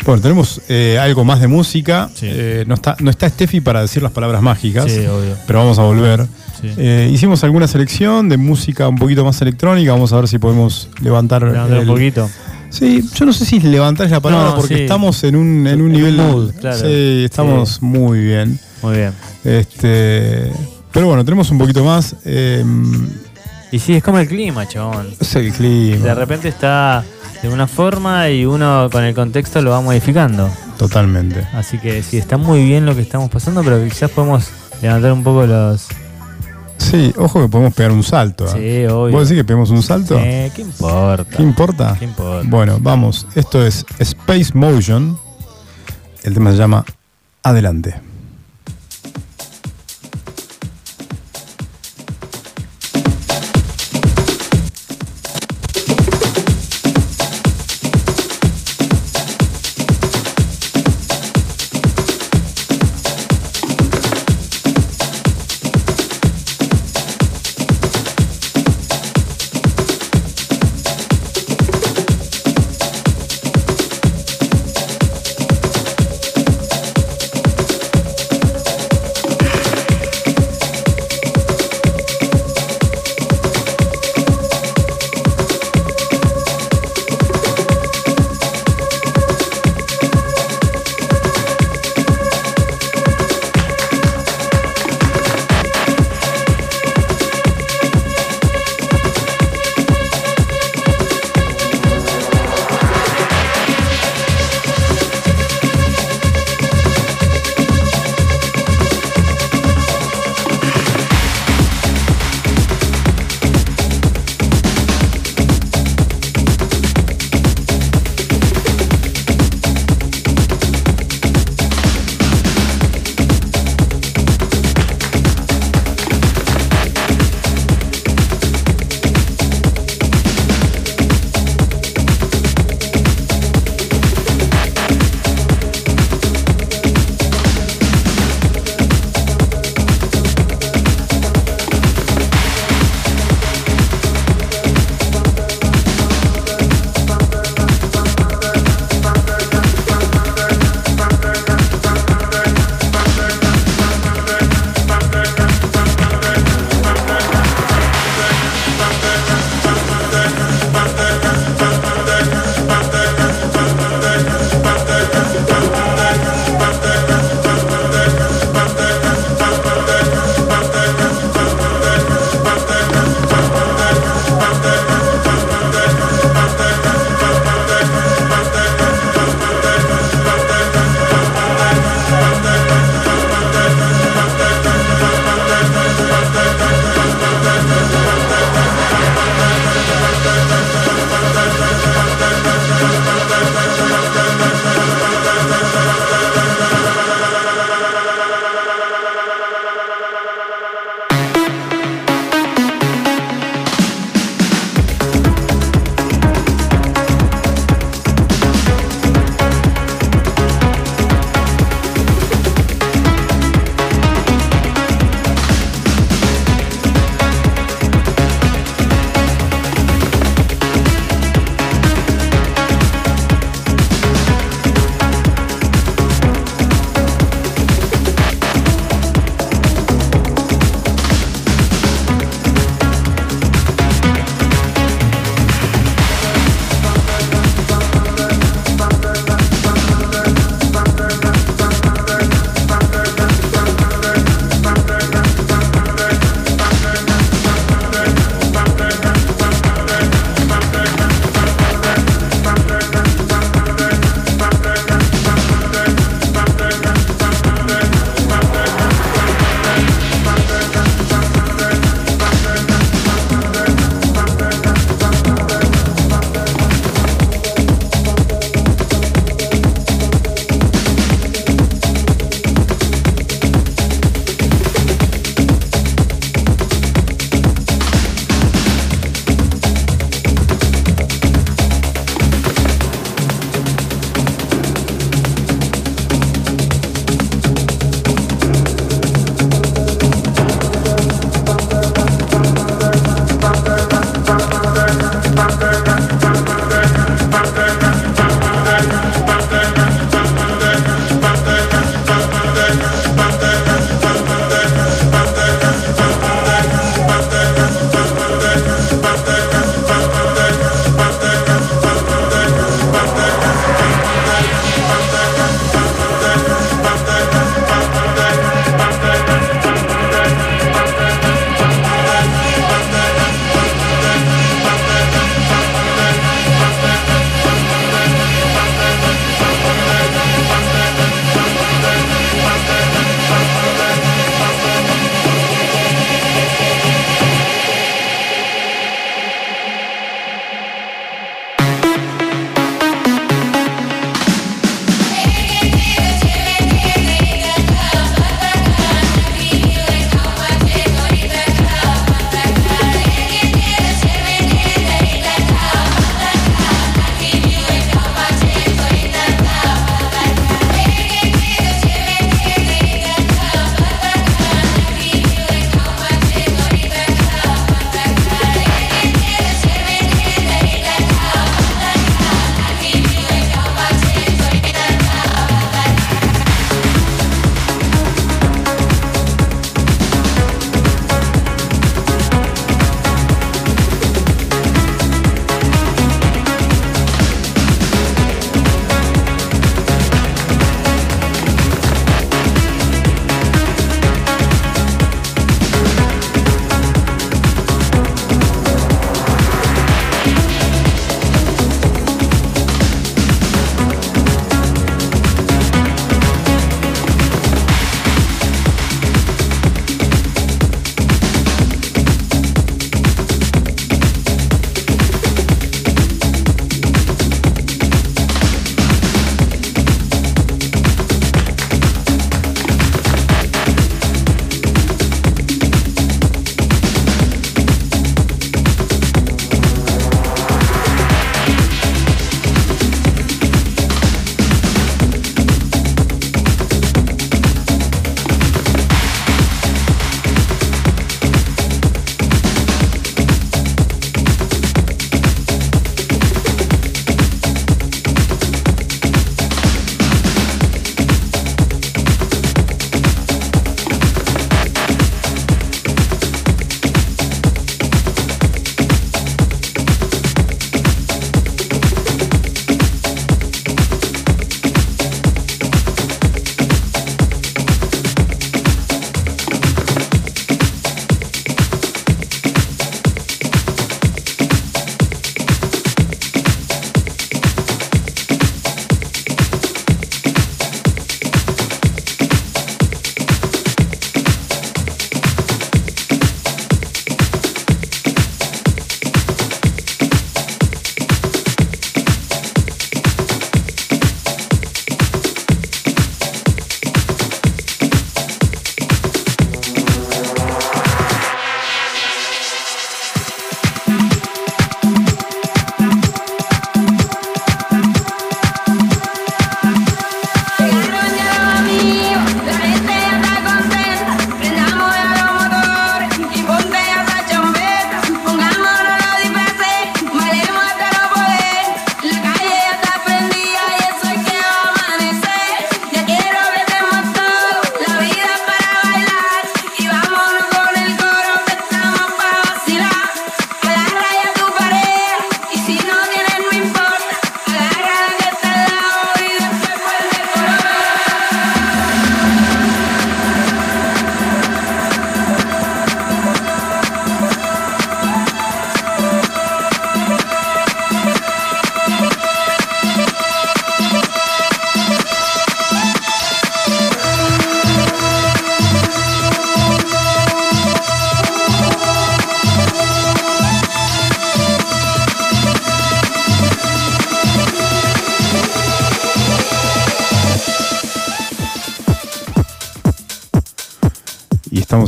Bueno, 0.06 0.22
tenemos 0.22 0.62
eh, 0.68 0.98
algo 0.98 1.24
más 1.24 1.40
de 1.40 1.46
música. 1.48 2.10
Eh, 2.22 2.64
no, 2.66 2.74
está, 2.74 2.96
no 3.00 3.10
está 3.10 3.28
Steffi 3.28 3.60
para 3.60 3.82
decir 3.82 4.02
las 4.02 4.12
palabras 4.12 4.40
mágicas. 4.42 4.90
Sí, 4.90 5.00
obvio. 5.06 5.36
Pero 5.46 5.58
vamos 5.58 5.78
a 5.78 5.82
volver. 5.82 6.26
Sí. 6.60 6.68
Eh, 6.76 7.10
hicimos 7.12 7.44
alguna 7.44 7.66
selección 7.66 8.28
de 8.28 8.36
música 8.36 8.88
un 8.88 8.96
poquito 8.96 9.24
más 9.24 9.40
electrónica. 9.42 9.92
Vamos 9.92 10.12
a 10.12 10.16
ver 10.16 10.28
si 10.28 10.38
podemos 10.38 10.88
levantar. 11.02 11.42
Levantar 11.42 11.80
un 11.80 11.86
poquito. 11.86 12.30
Sí, 12.70 13.04
yo 13.14 13.26
no 13.26 13.32
sé 13.32 13.44
si 13.44 13.58
levantar 13.60 14.06
es 14.06 14.12
la 14.12 14.20
palabra 14.20 14.50
No, 14.50 14.56
porque 14.56 14.82
estamos 14.84 15.22
en 15.24 15.34
un, 15.34 15.66
en 15.66 15.82
un 15.82 15.88
En 15.88 15.92
nivel. 15.92 16.16
mood, 16.16 16.52
claro. 16.54 16.78
Sí, 16.78 17.24
estamos 17.24 17.82
muy 17.82 18.20
bien. 18.20 18.58
Muy 18.82 18.96
bien. 18.96 19.12
Este, 19.44 20.50
pero 20.92 21.06
bueno, 21.06 21.24
tenemos 21.24 21.50
un 21.50 21.58
poquito 21.58 21.84
más. 21.84 22.16
eh, 22.24 22.64
Y 23.72 23.78
sí, 23.78 23.94
es 23.94 24.02
como 24.02 24.18
el 24.18 24.28
clima, 24.28 24.66
chabón. 24.66 25.08
es 25.18 25.34
el 25.36 25.52
clima. 25.52 26.04
De 26.04 26.14
repente 26.14 26.48
está 26.48 27.04
de 27.42 27.48
una 27.48 27.66
forma 27.66 28.28
y 28.28 28.44
uno 28.44 28.88
con 28.92 29.04
el 29.04 29.14
contexto 29.14 29.60
lo 29.62 29.70
va 29.70 29.80
modificando. 29.80 30.50
Totalmente. 30.78 31.46
Así 31.52 31.78
que 31.78 32.02
sí, 32.02 32.16
está 32.18 32.36
muy 32.36 32.64
bien 32.64 32.86
lo 32.86 32.94
que 32.94 33.02
estamos 33.02 33.30
pasando, 33.30 33.62
pero 33.62 33.82
quizás 33.84 34.10
podemos 34.10 34.48
levantar 34.82 35.12
un 35.12 35.22
poco 35.22 35.46
los. 35.46 35.86
Sí, 36.78 37.12
ojo 37.18 37.42
que 37.42 37.48
podemos 37.48 37.74
pegar 37.74 37.92
un 37.92 38.02
salto. 38.02 38.46
¿eh? 38.56 38.86
Sí, 38.86 38.92
obvio. 38.92 39.12
¿Vos 39.16 39.28
decís 39.28 39.42
que 39.42 39.44
pegamos 39.44 39.68
un 39.70 39.82
salto? 39.82 40.18
Eh, 40.18 40.50
¿Qué 40.56 40.62
importa? 40.62 41.36
¿Qué 41.36 41.42
importa? 41.42 41.96
¿Qué 41.98 42.04
importa? 42.06 42.48
Bueno, 42.48 42.78
vamos. 42.80 43.26
Esto 43.34 43.64
es 43.64 43.84
Space 43.98 44.52
Motion. 44.54 45.18
El 46.22 46.34
tema 46.34 46.50
se 46.52 46.56
llama 46.56 46.84
Adelante. 47.42 47.94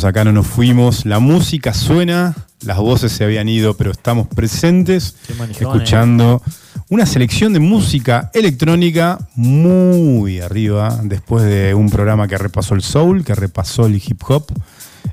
Estamos 0.03 0.11
acá, 0.11 0.25
no 0.25 0.33
nos 0.33 0.49
fuimos. 0.49 1.07
La 1.07 1.21
música 1.21 1.73
suena, 1.73 2.35
las 2.63 2.79
voces 2.79 3.13
se 3.13 3.23
habían 3.23 3.49
ido, 3.49 3.77
pero 3.77 3.93
estamos 3.93 4.27
presentes 4.27 5.15
escuchando 5.61 6.43
una 6.89 7.07
selección 7.07 7.53
de 7.53 7.61
música 7.61 8.31
electrónica 8.35 9.19
muy 9.37 10.41
arriba, 10.41 10.99
después 11.05 11.45
de 11.45 11.75
un 11.75 11.89
programa 11.89 12.27
que 12.27 12.37
repasó 12.37 12.75
el 12.75 12.83
soul, 12.83 13.25
que 13.25 13.35
repasó 13.37 13.87
el 13.87 13.95
hip 13.95 14.21
hop 14.27 14.47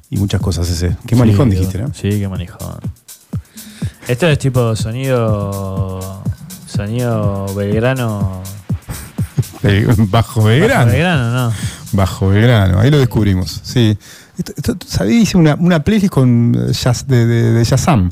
y 0.10 0.18
muchas 0.18 0.42
cosas 0.42 0.68
ese. 0.70 0.96
Qué 1.06 1.14
Sí, 1.14 1.20
manijón 1.20 1.52
dijiste, 1.52 1.78
¿no? 1.78 1.94
Sí, 1.94 2.10
qué 2.10 2.28
manijón. 2.28 2.80
Esto 4.08 4.28
es 4.28 4.40
tipo 4.40 4.76
sonido. 4.76 6.24
Sonido 6.66 7.46
Belgrano. 7.54 8.42
Bajo 10.10 10.44
Belgrano. 10.44 10.86
Bajo 10.86 10.92
Belgrano, 10.92 11.32
¿no? 11.32 11.54
Bajo 11.92 12.30
Belgrano, 12.30 12.80
ahí 12.80 12.90
lo 12.90 12.98
descubrimos. 12.98 13.62
Sí. 13.64 13.98
¿Sabés? 15.00 15.16
Hice 15.24 15.38
una, 15.38 15.56
una 15.56 15.84
playlist 15.84 16.12
con 16.14 16.56
eh, 16.56 16.72
jazz, 16.74 17.08
de, 17.08 17.26
de, 17.26 17.52
de 17.54 17.64
Shazam. 17.64 18.12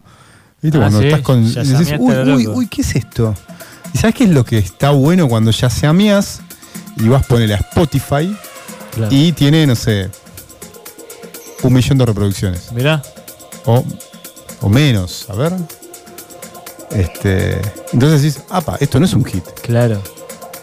¿Viste? 0.62 0.78
Ah, 0.78 0.82
cuando 0.82 1.00
sí, 1.02 1.06
estás 1.08 1.22
con. 1.22 1.44
decís, 1.54 1.94
uy, 2.00 2.14
uy, 2.16 2.44
loco". 2.44 2.58
uy, 2.58 2.68
¿qué 2.68 2.82
es 2.82 2.96
esto? 2.96 3.36
¿Y 3.94 3.98
sabes 4.00 4.16
qué 4.16 4.24
es 4.24 4.30
lo 4.32 4.44
que 4.44 4.58
está 4.58 4.90
bueno 4.92 5.28
cuando 5.28 5.52
ya 5.52 5.70
seamías 5.70 6.42
y 6.98 7.08
vas 7.08 7.24
a 7.24 7.28
ponerle 7.28 7.54
a 7.54 7.58
Spotify 7.58 8.36
Claro. 8.96 9.10
y 9.16 9.32
tiene, 9.34 9.68
no 9.68 9.76
sé, 9.76 10.10
un 11.64 11.74
millón 11.74 11.98
de 12.00 12.06
reproducciones? 12.06 12.72
Mirá. 12.72 13.02
O, 13.66 13.84
o 14.62 14.70
menos, 14.70 15.26
a 15.30 15.36
ver. 15.36 15.54
Este, 16.92 17.62
entonces 17.94 18.22
decís, 18.22 18.42
apa, 18.50 18.78
esto 18.80 19.00
no 19.00 19.06
es 19.06 19.14
un 19.14 19.24
hit. 19.26 19.44
Claro. 19.62 20.02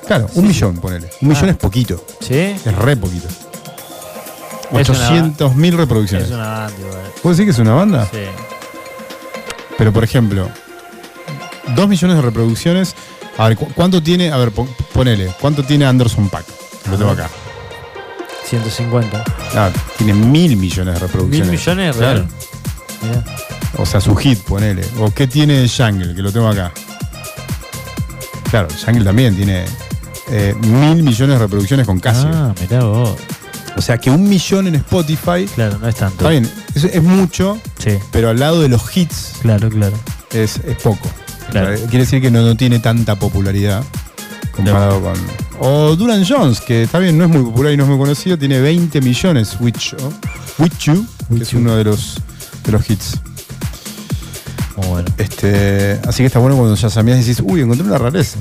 Claro, 0.06 0.28
un 0.34 0.46
millón, 0.46 0.76
ponele. 0.78 1.08
Un 1.22 1.28
millón 1.28 1.46
Ah. 1.46 1.50
es 1.52 1.56
poquito. 1.56 2.04
¿Sí? 2.20 2.34
Es 2.34 2.64
re 2.76 2.96
poquito. 2.96 3.28
Es 4.72 4.88
una- 4.88 4.98
800 4.98 5.54
mil 5.56 5.76
reproducciones. 5.76 6.28
Es 6.28 6.34
una 6.34 6.46
banda 6.48 6.74
igual. 6.78 7.02
¿Puedo 7.22 7.34
decir 7.34 7.44
que 7.46 7.50
es 7.52 7.58
una 7.58 7.74
banda? 7.74 8.08
Sí. 8.10 8.18
Pero 9.78 9.92
por 9.92 10.04
ejemplo, 10.04 10.48
2 11.74 11.88
millones 11.88 12.16
de 12.16 12.22
reproducciones. 12.22 12.94
A 13.38 13.48
ver, 13.48 13.56
¿cu- 13.56 13.68
¿cuánto 13.74 14.02
tiene? 14.02 14.30
A 14.30 14.36
ver, 14.36 14.52
pon- 14.52 14.68
ponele, 14.92 15.32
¿cuánto 15.40 15.62
tiene 15.64 15.84
Anderson 15.86 16.28
Pack? 16.28 16.44
Lo 16.90 16.96
tengo 16.96 17.10
acá. 17.10 17.28
150. 18.46 19.24
Ah, 19.56 19.70
tiene 19.96 20.12
mil 20.14 20.56
millones 20.56 20.94
de 20.94 21.00
reproducciones. 21.00 21.48
¿Mil 21.50 21.58
millones? 21.58 21.96
Claro. 21.96 22.14
Real. 22.20 22.28
Mirá. 23.02 23.24
O 23.78 23.86
sea, 23.86 24.00
su 24.00 24.14
hit, 24.14 24.38
ponele. 24.40 24.84
O 25.00 25.10
qué 25.12 25.26
tiene 25.26 25.68
Jungle, 25.68 26.14
que 26.14 26.22
lo 26.22 26.30
tengo 26.30 26.48
acá. 26.48 26.72
Claro, 28.50 28.68
Jungle 28.84 29.04
también 29.04 29.34
tiene 29.34 29.64
eh, 30.30 30.54
mil 30.60 31.02
millones 31.02 31.36
de 31.36 31.38
reproducciones 31.38 31.86
con 31.86 31.98
Casio. 31.98 32.30
Ah, 32.32 32.54
mirá 32.60 32.84
vos. 32.84 33.16
O 33.76 33.82
sea 33.82 33.98
que 33.98 34.10
un 34.10 34.28
millón 34.28 34.66
en 34.68 34.76
Spotify. 34.76 35.46
Claro, 35.54 35.78
no 35.78 35.88
es 35.88 35.96
tanto. 35.96 36.16
Está 36.18 36.28
bien, 36.30 36.48
es, 36.74 36.84
es 36.84 37.02
mucho, 37.02 37.58
Sí. 37.78 37.90
pero 38.12 38.30
al 38.30 38.38
lado 38.38 38.60
de 38.60 38.68
los 38.68 38.96
hits 38.96 39.32
Claro, 39.42 39.68
claro. 39.68 39.96
es, 40.32 40.58
es 40.58 40.76
poco. 40.82 41.08
Claro. 41.50 41.76
Sea, 41.76 41.86
quiere 41.88 42.04
decir 42.04 42.20
que 42.22 42.30
no, 42.30 42.42
no 42.42 42.56
tiene 42.56 42.78
tanta 42.78 43.16
popularidad 43.18 43.82
comparado 44.52 45.00
con. 45.02 45.14
O 45.60 45.94
Duran 45.96 46.24
Jones, 46.26 46.60
que 46.60 46.84
está 46.84 46.98
bien, 46.98 47.16
no 47.18 47.24
es 47.24 47.30
muy 47.30 47.42
popular 47.42 47.72
y 47.72 47.76
no 47.76 47.82
es 47.84 47.88
muy 47.88 47.98
conocido, 47.98 48.38
tiene 48.38 48.60
20 48.60 49.00
millones. 49.00 49.56
With 49.60 49.74
You, 49.78 49.96
With 50.58 50.72
You, 50.80 51.06
que 51.36 51.42
es 51.42 51.52
uno 51.54 51.74
de 51.76 51.84
los, 51.84 52.20
de 52.64 52.72
los 52.72 52.88
hits. 52.90 53.20
Muy 54.76 54.86
bueno. 54.88 55.08
Este, 55.18 56.00
así 56.06 56.18
que 56.22 56.26
está 56.26 56.38
bueno 56.38 56.56
cuando 56.56 56.74
ya 56.74 56.90
sabías 56.90 57.18
y 57.18 57.20
decís, 57.20 57.42
uy, 57.44 57.60
encontré 57.60 57.86
una 57.86 57.98
rareza. 57.98 58.38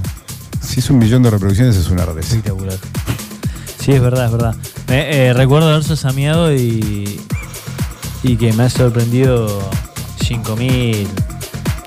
Si 0.62 0.80
es 0.80 0.90
un 0.90 0.98
millón 1.00 1.22
de 1.24 1.30
reproducciones, 1.30 1.76
es 1.76 1.90
una 1.90 2.06
rareza. 2.06 2.30
Espectacular. 2.36 2.78
Sí, 3.84 3.92
es 3.92 4.02
verdad, 4.02 4.26
es 4.26 4.32
verdad. 4.32 4.56
Me, 4.88 5.28
eh, 5.28 5.34
recuerdo 5.34 5.70
haber 5.70 5.84
sasameado 5.84 6.54
y. 6.54 7.20
y 8.24 8.36
que 8.38 8.54
me 8.54 8.64
ha 8.64 8.70
sorprendido 8.70 9.62
5000. 10.24 11.08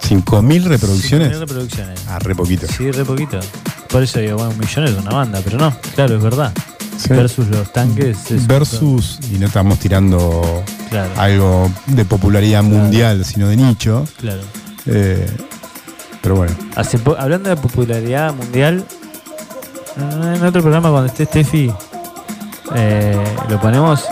5.000 0.08 0.62
reproducciones. 0.64 1.32
5.000 1.32 1.38
reproducciones. 1.40 2.00
Ah, 2.08 2.18
re 2.20 2.34
poquito. 2.34 2.66
Sí, 2.68 2.90
re 2.92 3.04
poquito. 3.04 3.40
Por 3.88 4.02
eso 4.02 4.20
digo, 4.20 4.36
bueno, 4.36 4.52
un 4.52 4.58
millón 4.58 4.84
es 4.84 4.92
una 4.96 5.10
banda, 5.10 5.40
pero 5.42 5.58
no, 5.58 5.76
claro, 5.94 6.16
es 6.16 6.22
verdad. 6.22 6.52
Sí. 6.96 7.08
Versus 7.10 7.48
los 7.48 7.72
tanques. 7.72 8.30
es 8.30 8.46
Versus, 8.46 9.18
y 9.32 9.38
no 9.38 9.46
estamos 9.46 9.78
tirando 9.78 10.62
Claro. 10.90 11.10
algo 11.16 11.70
de 11.86 12.04
popularidad 12.04 12.62
mundial, 12.62 13.24
sino 13.24 13.48
de 13.48 13.56
nicho. 13.56 14.06
Claro. 14.20 14.40
Eh, 14.86 15.26
pero 16.22 16.36
bueno. 16.36 16.54
Hace 16.76 16.98
hablando 17.18 17.50
de 17.50 17.56
popularidad 17.56 18.32
mundial, 18.32 18.84
en 19.96 20.44
otro 20.44 20.62
programa 20.62 20.90
cuando 20.90 21.06
esté 21.08 21.24
Steffi, 21.26 21.72
eh, 22.74 23.16
lo 23.48 23.60
ponemos. 23.60 24.04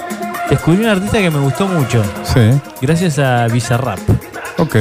Descubrí 0.50 0.80
un 0.84 0.90
artista 0.90 1.18
que 1.18 1.30
me 1.30 1.38
gustó 1.40 1.66
mucho, 1.66 2.02
Sí, 2.22 2.40
gracias 2.80 3.18
a 3.18 3.46
Bizarrap. 3.48 3.98
ok. 4.58 4.76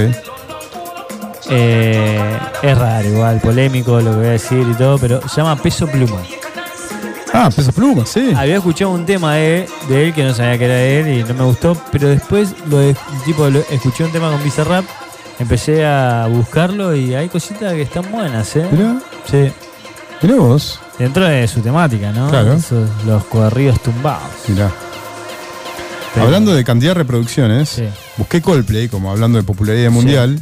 Eh, 1.50 2.38
es 2.62 2.78
raro, 2.78 3.08
igual, 3.08 3.40
polémico 3.42 4.00
lo 4.00 4.12
que 4.12 4.18
voy 4.18 4.28
a 4.28 4.32
decir 4.32 4.66
y 4.70 4.74
todo, 4.76 4.98
pero 4.98 5.22
se 5.28 5.38
llama 5.42 5.56
Peso 5.56 5.88
Pluma. 5.88 6.18
Ah, 7.36 7.50
peso 7.54 7.72
pluma, 7.72 8.06
sí. 8.06 8.32
Había 8.38 8.58
escuchado 8.58 8.92
un 8.92 9.08
tema 9.08 9.34
de, 9.34 9.68
de 9.90 10.06
él 10.06 10.14
que 10.14 10.24
no 10.24 10.36
sabía 10.36 10.56
que 10.60 10.66
era 10.66 10.76
de 10.76 11.00
él 11.00 11.08
y 11.08 11.24
no 11.24 11.34
me 11.34 11.44
gustó, 11.46 11.76
pero 11.92 12.08
después 12.08 12.54
lo 12.70 12.78
de- 12.78 12.96
tipo 13.26 13.50
lo- 13.50 13.64
escuché 13.72 14.04
un 14.04 14.12
tema 14.12 14.30
con 14.30 14.44
Bizarrap, 14.44 14.86
empecé 15.40 15.84
a 15.84 16.28
buscarlo 16.30 16.96
y 16.96 17.16
hay 17.16 17.30
cositas 17.30 17.74
que 17.74 17.82
están 17.82 18.12
buenas, 18.12 18.56
¿eh? 18.56 18.68
Mirá, 18.72 18.98
Sí. 19.26 19.52
mirá 20.22 20.36
vos. 20.36 20.80
Dentro 21.00 21.26
de 21.26 21.48
su 21.48 21.62
temática, 21.62 22.12
¿no? 22.12 22.30
Claro. 22.30 22.54
Esos- 22.54 22.90
los 23.06 23.24
corridos 23.26 23.82
tumbados. 23.82 24.30
Mirá. 24.48 24.72
Pero- 26.14 26.26
Hablando 26.28 26.54
de 26.54 26.64
cantidad 26.64 26.92
de 26.92 26.96
reproducciones, 27.00 27.70
Sí. 27.70 27.86
busqué 28.18 28.42
Coldplay, 28.42 28.88
como 28.88 29.10
hablando 29.12 29.38
de 29.40 29.44
popularidad 29.44 29.90
mundial, 29.90 30.40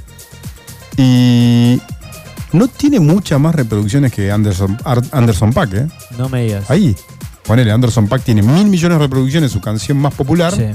y 0.97 1.81
no 2.51 2.67
tiene 2.67 2.99
muchas 2.99 3.39
más 3.39 3.55
reproducciones 3.55 4.11
que 4.11 4.30
Anderson, 4.31 4.77
Anderson 5.11 5.53
Paak, 5.53 5.73
¿eh? 5.73 5.88
No 6.17 6.27
me 6.30 6.43
digas. 6.43 6.69
Ahí. 6.69 6.95
Ponele, 7.43 7.71
Anderson 7.71 8.07
Paak 8.07 8.23
tiene 8.23 8.41
mil 8.41 8.67
millones 8.67 8.97
de 8.99 9.03
reproducciones, 9.05 9.51
su 9.51 9.61
canción 9.61 9.97
más 9.97 10.13
popular, 10.13 10.53
Sí. 10.53 10.65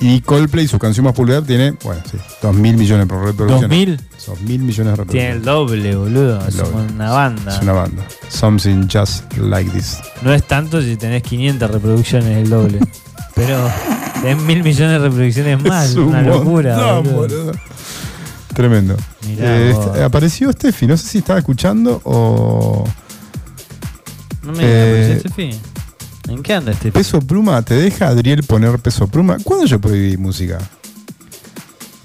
y 0.00 0.20
Coldplay, 0.22 0.66
su 0.68 0.78
canción 0.78 1.04
más 1.04 1.14
popular, 1.14 1.42
tiene, 1.44 1.72
bueno, 1.84 2.02
sí, 2.10 2.18
dos 2.42 2.54
mil 2.54 2.76
millones 2.76 3.06
de 3.08 3.14
reproducciones. 3.14 3.60
¿Dos 3.60 3.70
mil? 3.70 4.00
Dos 4.26 4.40
mil 4.40 4.60
millones 4.60 4.98
de 4.98 5.04
Tiene 5.06 5.28
el 5.30 5.34
reproducciones. 5.38 5.44
doble, 5.44 5.96
boludo. 5.96 6.46
Es 6.48 6.56
doble. 6.56 6.92
una 6.94 7.10
banda. 7.12 7.54
Es 7.56 7.62
una 7.62 7.72
banda. 7.72 8.02
Something 8.28 8.88
just 8.92 9.32
like 9.36 9.70
this. 9.70 9.98
No 10.22 10.32
es 10.34 10.42
tanto 10.46 10.82
si 10.82 10.96
tenés 10.96 11.22
500 11.22 11.70
reproducciones 11.70 12.36
el 12.38 12.50
doble. 12.50 12.80
Pero 13.36 13.58
tenés 14.22 14.38
mil 14.42 14.62
millones 14.64 15.00
de 15.00 15.08
reproducciones 15.08 15.62
más. 15.62 15.90
Es 15.90 15.96
un 15.96 16.04
una 16.08 16.22
locura, 16.22 16.76
montón, 16.76 17.04
boludo. 17.14 17.44
boludo. 17.44 17.52
Tremendo. 18.54 18.96
Eh, 19.28 19.74
este- 19.76 20.02
apareció 20.02 20.50
Steffi, 20.52 20.86
no 20.86 20.96
sé 20.96 21.06
si 21.06 21.18
estaba 21.18 21.38
escuchando 21.38 22.00
o. 22.04 22.84
No 24.42 24.52
me 24.52 24.58
Eh, 24.62 25.18
Steffi. 25.20 25.50
¿En 26.28 26.42
qué 26.42 26.54
anda 26.54 26.72
este? 26.72 26.90
Peso 26.90 27.20
pluma, 27.20 27.60
¿te 27.62 27.74
deja 27.74 28.08
Adriel 28.08 28.42
poner 28.42 28.78
peso 28.80 29.06
pluma? 29.06 29.36
¿Cuándo 29.44 29.66
yo 29.66 29.80
prohibí 29.80 30.16
música? 30.16 30.58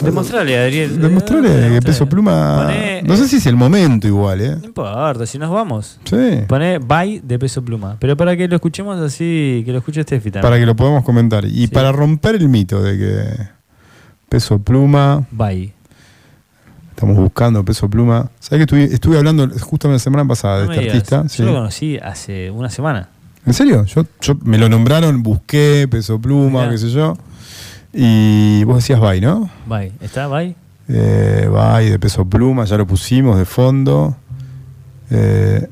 Demostrale, 0.04 0.58
Adriel. 0.58 1.00
Demostrarle 1.02 1.48
Eh, 1.50 1.52
que 1.52 1.58
demostrale. 1.60 1.82
peso 1.82 2.06
pluma. 2.10 2.64
Poné- 2.68 3.02
no 3.04 3.16
sé 3.18 3.28
si 3.28 3.36
es 3.38 3.46
el 3.46 3.56
momento 3.56 4.08
igual, 4.08 4.42
¿eh? 4.42 4.56
No 4.60 4.66
importa, 4.66 5.26
si 5.26 5.38
nos 5.38 5.52
vamos. 5.52 6.00
Sí. 6.06 6.40
Poné 6.48 6.80
bye 6.80 7.22
de 7.24 7.40
peso 7.40 7.64
pluma. 7.64 7.98
Pero 8.00 8.18
para 8.18 8.36
que 8.36 8.48
lo 8.48 8.56
escuchemos 8.56 9.00
así, 9.00 9.62
que 9.66 9.72
lo 9.72 9.78
escuche 9.80 10.04
Steffi 10.04 10.32
también. 10.32 10.42
Para 10.42 10.60
que 10.60 10.66
lo 10.66 10.76
podamos 10.76 11.04
comentar. 11.04 11.46
Y 11.46 11.68
para 11.68 11.92
romper 11.92 12.36
el 12.36 12.50
mito 12.50 12.82
de 12.82 12.98
que 12.98 13.48
peso 14.30 14.60
pluma. 14.60 15.26
Bye. 15.32 15.74
Estamos 16.92 17.18
buscando 17.18 17.64
peso 17.66 17.90
pluma. 17.90 18.30
¿Sabes 18.40 18.60
que 18.60 18.76
estuve, 18.78 18.94
estuve 18.96 19.18
hablando 19.18 19.50
justo 19.60 19.90
la 19.90 19.98
semana 20.00 20.28
pasada 20.28 20.66
No 20.66 20.70
de 20.72 20.76
este 20.76 20.80
digas, 20.82 20.96
artista? 20.96 21.22
Yo 21.24 21.30
Sí. 21.30 21.44
lo 21.44 21.54
conocí 21.54 21.98
hace 21.98 22.52
una 22.52 22.70
semana. 22.70 23.10
¿En 23.44 23.54
serio? 23.56 23.86
Yo, 23.86 24.06
yo 24.22 24.36
me 24.44 24.60
lo 24.60 24.70
nombraron, 24.70 25.24
busqué 25.24 25.88
peso 25.90 26.20
pluma, 26.22 26.60
Mirá. 26.62 26.72
qué 26.72 26.78
sé 26.78 26.90
yo. 26.92 27.18
Y 27.94 28.64
vos 28.64 28.78
decías 28.78 29.00
bye, 29.00 29.20
¿no? 29.22 29.50
Bye. 29.66 29.92
¿Está 30.02 30.28
bye? 30.28 30.56
Eh, 30.88 31.50
bye 31.50 31.90
de 31.90 32.00
peso 32.00 32.26
pluma, 32.26 32.66
ya 32.66 32.78
lo 32.78 32.88
pusimos 32.88 33.38
de 33.38 33.46
fondo. 33.46 34.16
Eh, 35.10 35.68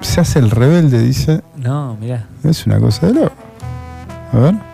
se 0.00 0.20
hace 0.20 0.38
el 0.38 0.50
rebelde, 0.50 1.00
dice. 1.00 1.42
No, 1.56 1.96
mirá. 2.00 2.26
Es 2.42 2.66
una 2.66 2.78
cosa 2.80 3.06
de 3.06 3.14
loco. 3.14 3.32
A 4.32 4.38
ver. 4.38 4.69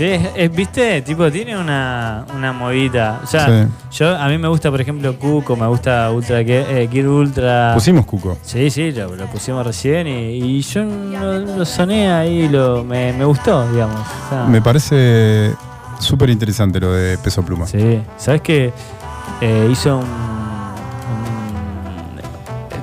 Sí, 0.00 0.06
es- 0.06 0.30
es- 0.34 0.50
viste, 0.56 1.02
tipo, 1.02 1.30
tiene 1.30 1.58
una, 1.58 2.24
una 2.34 2.54
movida. 2.54 3.20
O 3.22 3.26
sea, 3.26 3.46
Sí. 3.46 3.68
yo 3.98 4.16
a 4.16 4.28
mí 4.28 4.38
me 4.38 4.48
gusta, 4.48 4.70
por 4.70 4.80
ejemplo, 4.80 5.14
Cuco, 5.18 5.56
me 5.56 5.66
gusta 5.66 6.10
Ultra 6.10 6.40
eh, 6.40 6.88
Gear 6.90 7.06
Ultra. 7.06 7.72
Pusimos 7.74 8.06
Cuco. 8.06 8.38
Sí, 8.40 8.70
sí, 8.70 8.92
lo, 8.92 9.14
lo 9.14 9.26
pusimos 9.26 9.62
recién 9.66 10.06
y, 10.06 10.38
y 10.38 10.62
yo 10.62 10.84
lo, 10.84 11.38
lo 11.40 11.64
soné 11.66 12.10
ahí, 12.10 12.48
lo, 12.48 12.82
me, 12.82 13.12
me 13.12 13.26
gustó, 13.26 13.70
digamos. 13.70 14.00
O 14.00 14.28
sea, 14.30 14.44
Me 14.44 14.62
parece 14.62 15.52
súper 15.98 16.30
interesante 16.30 16.80
lo 16.80 16.94
de 16.94 17.18
Peso 17.18 17.42
Pluma. 17.44 17.66
Sí, 17.66 18.00
¿sabes 18.16 18.40
que 18.40 18.72
hizo 19.70 19.98
un, 19.98 20.04
un- 20.04 20.70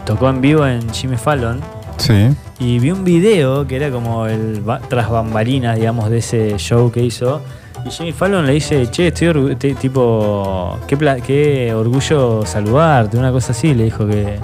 Tocó 0.06 0.30
en 0.30 0.40
vivo 0.40 0.68
en 0.68 0.88
Jimmy 0.94 1.18
Fallon 1.18 1.62
Sí. 1.98 2.28
Y 2.60 2.80
vi 2.80 2.92
un 2.92 3.04
video 3.04 3.68
que 3.68 3.76
era 3.76 3.92
como 3.92 4.26
el 4.26 4.64
tras 4.90 5.10
bambalinas, 5.10 5.76
digamos, 5.78 6.10
de 6.10 6.18
ese 6.20 6.58
show 6.58 6.92
que 6.92 7.02
hizo. 7.04 7.42
Y 7.86 7.92
Jimmy 7.92 8.12
Fallon 8.12 8.46
le 8.46 8.54
dice, 8.54 8.90
che, 8.90 9.08
estoy 9.08 9.56
tipo, 9.80 10.78
qué, 10.88 11.22
qué 11.26 11.74
orgullo 11.74 12.44
saludarte, 12.46 13.18
una 13.18 13.32
cosa 13.32 13.52
así, 13.52 13.74
le 13.74 13.84
dijo 13.86 14.06
que, 14.08 14.40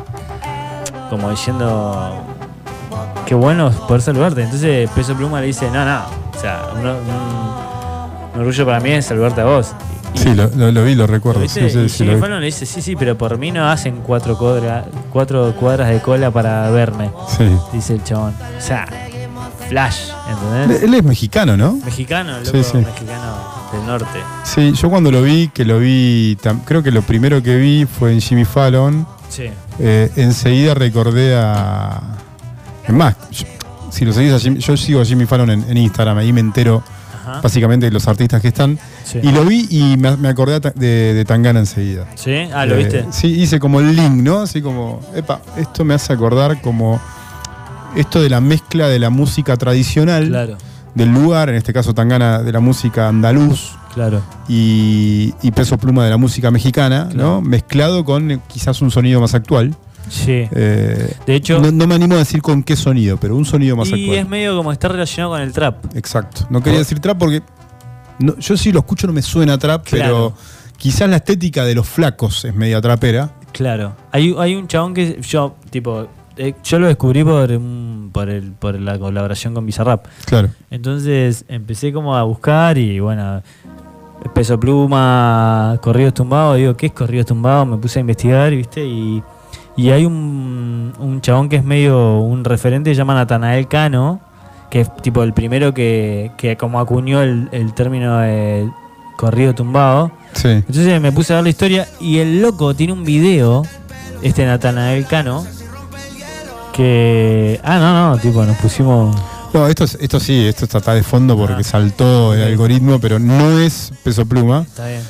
como 1.10 1.30
diciendo, 1.32 2.14
qué 3.26 3.34
bueno 3.36 3.72
poder 3.88 4.02
saludarte. 4.02 4.44
Entonces 4.44 4.90
Peso 4.92 5.16
Pluma 5.16 5.42
le 5.42 5.48
dice, 5.48 5.70
no, 5.72 5.84
no, 5.84 6.02
o 6.36 6.40
sea, 6.40 6.68
un, 6.76 6.86
un- 6.88 7.24
un 8.36 8.40
orgullo 8.40 8.66
para 8.66 8.80
mí 8.80 8.92
es 8.92 9.06
saludarte 9.06 9.42
a 9.42 9.46
vos. 9.46 9.74
Sí, 10.16 10.34
lo, 10.34 10.48
lo- 10.56 10.72
lo 10.72 10.84
vi, 10.84 10.96
lo 10.96 11.08
recuerdo. 11.08 11.42
¿Lo 11.42 11.48
Sí, 11.50 11.60
lo 11.60 12.40
le 12.40 12.46
dice, 12.46 12.66
sí, 12.66 12.82
sí, 12.82 12.96
pero 12.96 13.18
por 13.18 13.38
mí 13.38 13.52
no 13.52 13.70
hacen 13.70 13.98
cuatro, 14.06 14.38
cuadra- 14.38 14.86
cuatro 15.12 15.54
cuadras 15.56 15.90
de 15.90 16.00
cola 16.02 16.32
para 16.32 16.70
verme. 16.70 17.10
Sí. 17.38 17.46
Dice 17.74 17.94
el 17.96 18.04
chabón. 18.04 18.34
O 18.58 18.62
sea, 18.62 18.86
flash, 19.70 20.10
¿entendés? 20.30 20.84
Él 20.84 20.94
es 20.94 21.04
mexicano, 21.04 21.58
¿no? 21.58 21.74
Mexicano, 21.84 22.40
loco, 22.40 22.52
mexicano 22.54 23.36
del 23.72 23.86
norte. 23.88 24.20
Sí, 24.44 24.74
yo 24.74 24.90
cuando 24.90 25.12
lo 25.12 25.22
vi, 25.24 25.48
que 25.50 25.66
lo 25.66 25.80
vi, 25.80 26.38
creo 26.66 26.84
que 26.84 26.92
lo 26.92 27.02
primero 27.02 27.42
que 27.42 27.56
vi 27.58 27.86
fue 27.86 28.14
en 28.14 28.22
Jimmy 28.22 28.46
Fallon. 28.46 29.06
Sí. 29.30 29.50
Eh, 29.80 30.12
enseguida 30.16 30.74
recordé 30.76 31.36
a. 31.36 32.00
Es 32.88 32.94
más, 32.94 33.16
yo- 33.32 33.48
si 33.90 34.06
lo 34.06 34.14
seguís 34.14 34.34
a 34.34 34.40
Jimmy- 34.40 34.60
yo 34.60 34.78
sigo 34.78 35.02
a 35.02 35.06
Jimmy 35.06 35.26
Fallon 35.26 35.50
en, 35.50 35.66
en 35.70 35.78
Instagram, 35.78 36.18
ahí 36.20 36.32
me 36.34 36.40
entero 36.42 36.84
Ajá. 37.26 37.42
básicamente 37.42 37.90
los 37.90 38.08
artistas 38.08 38.42
que 38.42 38.50
están. 38.50 38.78
Sí. 39.06 39.20
Y 39.24 39.32
lo 39.32 39.46
vi 39.46 39.66
y 39.70 39.98
me, 39.98 40.16
me 40.18 40.28
acordé 40.28 40.60
de, 40.76 41.14
de 41.14 41.26
Tangana 41.26 41.60
enseguida. 41.60 42.06
¿Sí? 42.16 42.34
Ah, 42.54 42.66
¿lo 42.66 42.76
Eh, 42.76 42.80
viste? 42.80 43.06
Sí, 43.12 43.28
hice 43.28 43.60
como 43.60 43.80
el 43.80 43.96
link, 43.96 44.22
¿no? 44.24 44.42
Así 44.42 44.62
como, 44.62 45.00
epa, 45.16 45.40
esto 45.58 45.84
me 45.86 45.94
hace 45.94 46.12
acordar 46.14 46.62
como 46.62 47.00
esto 47.96 48.22
de 48.22 48.30
la 48.30 48.42
mezcla 48.42 48.88
de 48.88 49.00
la 49.00 49.10
música 49.10 49.56
tradicional 49.58 50.28
Claro. 50.28 50.58
del 50.96 51.10
lugar, 51.14 51.50
en 51.50 51.56
este 51.56 51.74
caso 51.74 51.94
Tangana 51.94 52.42
de 52.42 52.52
la 52.52 52.60
música 52.60 53.08
andaluz 53.08 53.72
Claro. 53.94 54.22
y, 54.48 55.34
y 55.44 55.52
Peso 55.52 55.78
Pluma 55.78 56.04
de 56.04 56.10
la 56.10 56.18
música 56.18 56.50
mexicana, 56.52 57.08
¿no? 57.14 57.42
Mezclado 57.42 58.04
con 58.04 58.32
eh, 58.32 58.40
quizás 58.48 58.82
un 58.82 58.90
sonido 58.92 59.22
más 59.22 59.34
actual. 59.36 59.76
Sí. 60.10 60.48
Eh, 60.52 61.16
De 61.26 61.36
hecho- 61.36 61.60
no, 61.60 61.72
no 61.72 61.88
me 61.88 61.96
animo 61.96 62.16
a 62.16 62.20
decir 62.20 62.42
con 62.42 62.64
qué 62.64 62.76
sonido, 62.76 63.18
pero 63.18 63.36
un 63.36 63.46
sonido 63.46 63.76
más 63.76 63.90
Y 63.90 63.94
actual. 63.94 64.18
es 64.18 64.28
medio 64.30 64.56
como 64.58 64.72
está 64.72 64.88
relacionado 64.90 65.34
con 65.34 65.42
el 65.42 65.52
trap. 65.52 65.96
Exacto. 65.96 66.46
No 66.50 66.62
quería 66.62 66.80
decir 66.80 67.00
trap 67.00 67.18
porque 67.18 67.42
no- 68.20 68.38
yo 68.38 68.58
sí 68.58 68.72
lo 68.72 68.80
escucho, 68.80 69.08
no 69.08 69.14
me 69.14 69.22
suena 69.22 69.58
trap, 69.58 69.86
Claro. 69.86 70.34
pero 70.36 70.78
quizás 70.78 71.10
la 71.10 71.18
estética 71.18 71.64
de 71.66 71.76
los 71.76 71.88
flacos 71.88 72.46
es 72.46 72.54
media 72.54 72.80
trapera. 72.82 73.32
Claro. 73.52 73.96
Hay, 74.12 74.36
hay 74.38 74.56
un 74.56 74.68
chabón 74.68 74.94
que 74.94 75.20
yo, 75.22 75.56
tipo, 75.70 76.08
eh, 76.38 76.54
yo 76.64 76.80
lo 76.80 76.88
descubrí 76.88 77.24
por, 77.24 77.50
por, 78.12 78.30
el, 78.30 78.52
por 78.54 78.80
la 78.80 78.98
colaboración 78.98 79.54
con 79.54 79.66
Bizarrap. 79.66 80.06
Claro. 80.26 80.50
Entonces 80.72 81.46
empecé 81.48 81.94
como 81.94 82.16
a 82.16 82.24
buscar 82.24 82.78
y 82.78 83.00
bueno, 83.00 83.42
peso 84.34 84.60
pluma, 84.60 85.78
corridos 85.82 86.14
tumbados, 86.16 86.58
digo, 86.58 86.76
¿qué 86.76 86.88
es 86.88 86.92
corridos 86.94 87.28
tumbados? 87.28 87.68
Me 87.68 87.78
puse 87.78 88.00
a 88.00 88.02
investigar, 88.02 88.50
¿viste? 88.56 88.84
Y, 88.84 89.22
y 89.78 89.90
hay 89.90 90.06
un, 90.06 90.94
un 91.00 91.22
chabón 91.22 91.50
que 91.50 91.56
es 91.58 91.64
medio 91.64 92.20
un 92.20 92.44
referente, 92.44 92.92
se 92.92 92.96
llama 92.96 93.14
Natanael 93.16 93.68
Cano, 93.68 94.20
que 94.70 94.82
es 94.82 94.96
tipo 94.98 95.24
el 95.24 95.34
primero 95.34 95.74
que, 95.74 96.32
que 96.38 96.58
como 96.58 96.80
acuñó 96.80 97.22
el, 97.22 97.50
el 97.52 97.74
término 97.74 98.18
de 98.20 98.70
corrido 99.18 99.54
tumbado. 99.54 100.12
Sí. 100.34 100.48
Entonces 100.50 101.00
me 101.02 101.12
puse 101.12 101.34
a 101.34 101.38
ver 101.38 101.44
la 101.44 101.50
historia 101.50 101.88
y 102.00 102.18
el 102.20 102.42
loco 102.42 102.74
tiene 102.76 102.94
un 102.94 103.04
video, 103.04 103.64
este 104.22 104.46
Natanael 104.46 105.06
Cano, 105.06 105.46
que... 106.74 107.60
Ah, 107.64 107.78
no, 107.80 108.10
no, 108.12 108.18
tipo, 108.18 108.44
nos 108.46 108.58
pusimos... 108.58 109.16
No, 109.54 109.68
esto, 109.68 109.84
es- 109.84 109.98
esto 110.02 110.20
sí, 110.20 110.48
esto 110.48 110.66
está 110.66 110.94
de 110.96 111.04
fondo 111.04 111.38
porque 111.38 111.62
Ah. 111.62 111.64
saltó 111.64 112.34
el 112.34 112.42
algoritmo, 112.42 113.00
pero 113.00 113.20
no 113.20 113.60
es 113.60 113.94
peso 114.04 114.26
pluma. 114.26 114.62
Está 114.62 114.88
bien. 114.88 115.02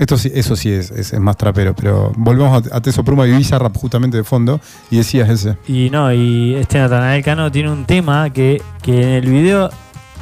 Esto 0.00 0.16
sí, 0.18 0.32
eso 0.34 0.56
sí 0.56 0.72
es, 0.72 0.90
es- 0.90 1.12
es 1.12 1.20
más 1.20 1.36
trapero, 1.36 1.74
pero 1.74 2.10
volvemos 2.16 2.66
a, 2.72 2.76
a 2.76 2.80
Peso 2.82 3.04
Pluma 3.04 3.26
y 3.28 3.36
Bizarrap 3.36 3.76
justamente 3.76 4.16
de 4.16 4.24
fondo 4.24 4.58
y 4.90 4.96
decías 4.96 5.28
ese. 5.28 5.56
Y 5.68 5.90
no, 5.90 6.12
y 6.12 6.54
este 6.54 6.78
Natanael 6.78 7.22
Cano 7.22 7.52
tiene 7.52 7.70
un 7.70 7.84
tema 7.84 8.30
que, 8.30 8.60
que 8.82 9.02
en 9.02 9.08
el 9.10 9.26
video 9.30 9.70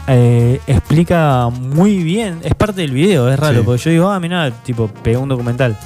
eh, 0.08 0.60
explica 0.66 1.48
muy 1.48 2.02
bien, 2.02 2.40
es 2.42 2.54
parte 2.54 2.80
del 2.80 2.90
video, 2.92 3.30
es 3.30 3.38
raro, 3.38 3.60
Sí. 3.60 3.64
porque 3.64 3.82
yo 3.84 3.90
digo, 3.92 4.10
ah, 4.10 4.18
mira, 4.20 4.50
tipo, 4.64 4.88
pegó 4.88 5.20
un 5.22 5.28
documental. 5.28 5.76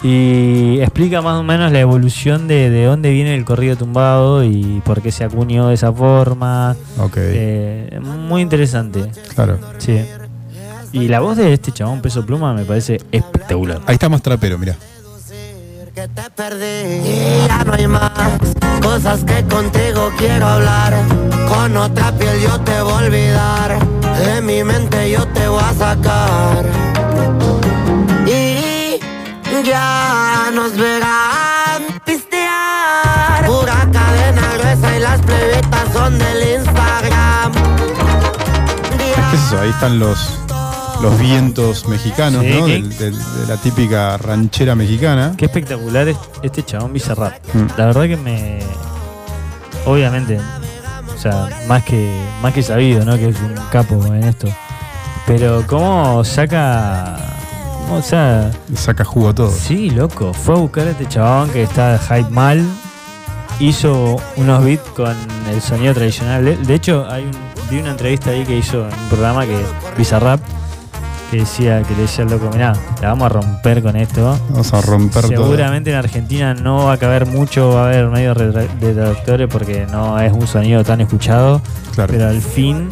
Y 0.00 0.78
explica 0.80 1.20
más 1.22 1.40
o 1.40 1.42
menos 1.42 1.72
la 1.72 1.80
evolución 1.80 2.46
de, 2.46 2.70
de 2.70 2.84
dónde 2.84 3.10
viene 3.10 3.34
el 3.34 3.44
corrido 3.44 3.74
tumbado 3.74 4.44
y 4.44 4.80
por 4.84 5.02
qué 5.02 5.10
se 5.10 5.24
acuñó 5.24 5.66
de 5.68 5.74
esa 5.74 5.92
forma. 5.92 6.76
Ok. 6.98 7.14
Eh, 7.16 7.98
muy 8.04 8.42
interesante. 8.42 9.10
Claro. 9.34 9.58
Sí. 9.78 9.98
Y 10.92 11.08
la 11.08 11.20
voz 11.20 11.36
de 11.36 11.52
este 11.52 11.72
chabón 11.72 12.00
Peso 12.00 12.24
Pluma 12.24 12.54
me 12.54 12.64
parece 12.64 13.00
espectacular. 13.12 13.80
Ahí 13.86 13.94
está 13.94 14.08
más 14.08 14.22
trapero, 14.22 14.58
mira. 14.58 14.76
Y 15.98 17.46
ya 17.48 17.64
no 17.64 17.72
hay 17.72 17.88
más 17.88 18.12
cosas 18.80 19.24
que 19.24 19.42
contigo 19.44 20.10
quiero 20.16 20.46
hablar. 20.46 20.94
Con 21.48 21.76
otra 21.76 22.12
piel 22.12 22.40
yo 22.40 22.60
te 22.60 22.80
voy 22.80 22.92
a 22.92 22.96
olvidar. 22.96 23.78
De 24.18 24.40
mi 24.40 24.62
mente 24.62 25.10
yo 25.10 25.26
te 25.28 25.48
voy 25.48 25.62
a 25.62 25.74
sacar. 25.74 26.64
Y 28.26 29.00
ya 29.64 30.50
nos 30.54 30.76
verán 30.76 31.82
pistear. 32.04 33.44
Pura 33.46 33.88
cadena 33.92 34.54
gruesa 34.58 34.96
y 34.96 35.00
las 35.00 35.20
plebitas 35.20 35.92
son 35.92 36.18
del 36.18 36.60
Instagram. 36.60 37.52
¿Qué 39.30 39.36
es 39.36 39.42
eso? 39.46 39.60
Ahí 39.60 39.70
están 39.70 39.98
los, 39.98 40.38
los 41.02 41.18
vientos 41.18 41.86
mexicanos, 41.88 42.42
Sí, 42.42 42.50
¿no? 42.58 42.66
de 42.66 43.12
la 43.48 43.56
típica 43.56 44.16
ranchera 44.18 44.74
mexicana. 44.74 45.34
Qué 45.36 45.44
espectacular 45.46 46.08
es 46.08 46.16
este 46.42 46.64
chabón 46.64 46.92
Bizarrap. 46.92 47.34
Mm. 47.54 47.66
La 47.76 47.86
verdad 47.86 48.02
que 48.04 48.16
me. 48.16 48.58
Obviamente, 49.86 50.38
o 51.14 51.18
sea, 51.18 51.48
más 51.66 51.84
que, 51.84 52.12
más 52.42 52.52
que 52.52 52.62
sabido, 52.62 53.04
¿no? 53.04 53.16
Que 53.16 53.28
es 53.28 53.36
un 53.40 53.54
capo 53.70 54.04
en 54.06 54.24
esto. 54.24 54.48
Pero 55.26 55.64
cómo 55.66 56.24
saca. 56.24 57.16
o 57.90 58.02
sea. 58.02 58.50
Saca 58.74 59.04
jugo 59.04 59.28
a 59.30 59.34
todo. 59.34 59.50
Sí, 59.50 59.90
loco. 59.90 60.32
Fue 60.34 60.54
a 60.54 60.58
buscar 60.58 60.86
a 60.88 60.90
este 60.90 61.06
chabón 61.06 61.50
que 61.50 61.62
está 61.62 61.98
hype 61.98 62.28
mal. 62.30 62.64
Hizo 63.60 64.16
unos 64.36 64.64
beats 64.64 64.88
con 64.90 65.16
el 65.50 65.60
sonido 65.60 65.94
tradicional. 65.94 66.44
De- 66.44 66.56
De 66.56 66.74
hecho, 66.74 67.06
hay 67.10 67.24
un, 67.24 67.32
vi 67.70 67.78
una 67.80 67.90
entrevista 67.90 68.30
ahí 68.30 68.44
que 68.44 68.56
hizo 68.56 68.86
en 68.88 68.94
un 68.94 69.08
programa 69.08 69.44
que 69.46 69.56
Bizarrap 69.96 70.40
que 71.30 71.38
decía 71.38 71.82
que 71.82 71.94
le 71.94 72.02
decía 72.02 72.24
al 72.24 72.30
loco, 72.30 72.48
mirá, 72.52 72.72
la 73.02 73.08
vamos 73.08 73.26
a 73.26 73.28
romper 73.28 73.82
con 73.82 73.96
esto. 73.96 74.38
Vamos 74.50 74.72
a 74.72 74.80
romper 74.80 75.22
todo. 75.22 75.28
Seguramente 75.44 75.90
en 75.90 75.96
Argentina 75.96 76.54
no 76.54 76.86
va 76.86 76.94
a 76.94 76.96
caber 76.96 77.26
mucho, 77.26 77.70
va 77.70 77.84
a 77.84 77.86
haber 77.88 78.06
medios 78.08 78.36
retra- 78.36 78.68
detractores 78.80 79.48
porque 79.50 79.86
no 79.90 80.18
es 80.20 80.32
un 80.32 80.46
sonido 80.46 80.82
tan 80.84 81.00
escuchado. 81.00 81.60
Claro. 81.94 82.12
Pero 82.12 82.28
al 82.28 82.40
fin 82.40 82.90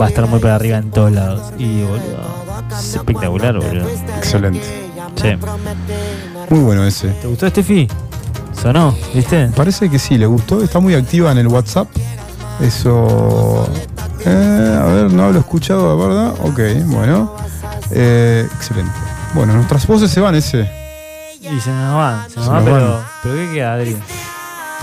va 0.00 0.06
a 0.06 0.08
estar 0.08 0.26
muy 0.26 0.38
para 0.40 0.54
arriba 0.54 0.78
en 0.78 0.90
todos 0.90 1.12
lados. 1.12 1.52
Y 1.58 1.82
boludo, 1.82 2.00
es 2.78 2.94
espectacular, 2.94 3.54
boludo. 3.58 3.88
Excelente. 4.18 4.60
Sí. 5.16 5.28
Muy 6.50 6.60
bueno 6.60 6.84
ese. 6.84 7.08
¿Te 7.08 7.26
gustó 7.26 7.48
Steffi? 7.48 7.88
¿Sonó? 8.60 8.94
¿Viste? 9.14 9.48
Parece 9.54 9.88
que 9.90 9.98
sí, 9.98 10.16
le 10.18 10.26
gustó. 10.26 10.62
Está 10.62 10.78
muy 10.78 10.94
activa 10.94 11.32
en 11.32 11.38
el 11.38 11.46
WhatsApp. 11.48 11.88
Eso. 12.60 13.68
eh, 14.24 14.78
a 14.80 14.86
ver, 14.86 15.12
no 15.12 15.30
lo 15.30 15.36
he 15.36 15.40
escuchado, 15.40 15.96
¿verdad? 15.98 16.34
Ok, 16.42 16.60
bueno. 16.86 17.34
Eh, 17.90 18.48
excelente. 18.56 18.92
Bueno, 19.34 19.52
nuestras 19.54 19.86
voces 19.86 20.10
se 20.10 20.20
van 20.20 20.34
ese. 20.34 20.68
Y 21.40 21.60
se 21.60 21.70
nos 21.70 21.94
va, 21.96 22.26
se 22.28 22.36
nos 22.36 22.46
Se 22.46 22.50
va, 22.50 22.60
nos 22.60 22.64
pero, 22.64 22.88
van. 22.94 23.02
pero 23.22 23.34
¿qué 23.36 23.52
queda, 23.52 23.72
Adri? 23.74 23.96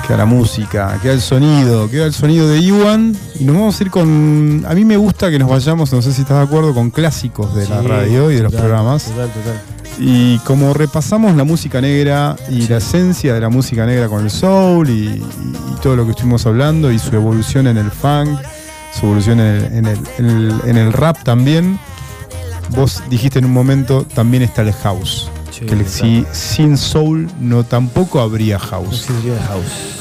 Queda 0.06 0.18
la 0.18 0.26
música, 0.26 1.00
queda 1.02 1.14
el 1.14 1.22
sonido, 1.22 1.90
queda 1.90 2.06
el 2.06 2.14
sonido 2.14 2.48
de 2.50 2.60
Iwan. 2.60 3.16
Y 3.40 3.46
nos 3.46 3.56
vamos 3.56 3.80
a 3.80 3.84
ir 3.84 3.90
con. 3.90 4.66
A 4.68 4.74
mí 4.74 4.84
me 4.84 4.98
gusta 4.98 5.32
que 5.32 5.40
nos 5.40 5.50
vayamos, 5.50 5.94
no 5.94 6.02
sé 6.02 6.12
si 6.14 6.22
estás 6.24 6.38
de 6.40 6.44
acuerdo, 6.44 6.74
con 6.74 6.90
clásicos 6.92 7.56
de 7.56 7.68
la 7.70 7.82
radio 7.82 8.30
y 8.30 8.36
de 8.36 8.44
los 8.44 8.52
total, 8.52 8.68
programas. 8.68 9.04
Total, 9.06 9.30
total. 9.30 9.62
Y 10.00 10.40
como 10.40 10.74
repasamos 10.74 11.36
la 11.38 11.46
música 11.46 11.80
negra 11.80 12.36
y 12.50 12.68
la 12.68 12.78
esencia 12.78 13.34
de 13.34 13.40
la 13.40 13.50
música 13.50 13.86
negra 13.86 14.10
con 14.10 14.24
el 14.26 14.30
soul 14.32 14.90
y, 14.90 14.94
y- 14.94 15.24
y 15.72 15.82
todo 15.82 15.96
lo 15.96 16.04
que 16.06 16.12
estuvimos 16.12 16.46
hablando 16.48 16.92
y 16.92 17.00
su 17.00 17.16
evolución 17.16 17.68
en 17.68 17.78
el 17.78 17.90
funk, 17.92 18.38
su 19.00 19.06
evolución 19.06 19.40
en 19.40 19.46
el, 19.56 19.66
en 19.74 19.86
el- 19.86 20.00
en 20.18 20.26
el- 20.26 20.62
en 20.66 20.78
el 20.78 20.92
rap 20.94 21.24
también, 21.24 21.80
vos 22.72 23.04
dijiste 23.10 23.40
en 23.40 23.46
un 23.46 23.54
momento 23.54 24.04
también 24.16 24.44
está 24.44 24.64
el 24.64 24.74
house. 24.74 25.30
Sí, 25.70 25.76
que 25.76 25.86
si, 25.86 26.26
sin 26.32 26.78
soul 26.78 27.28
no 27.40 27.64
tampoco 27.64 28.20
habría 28.20 28.60
house. 28.60 29.08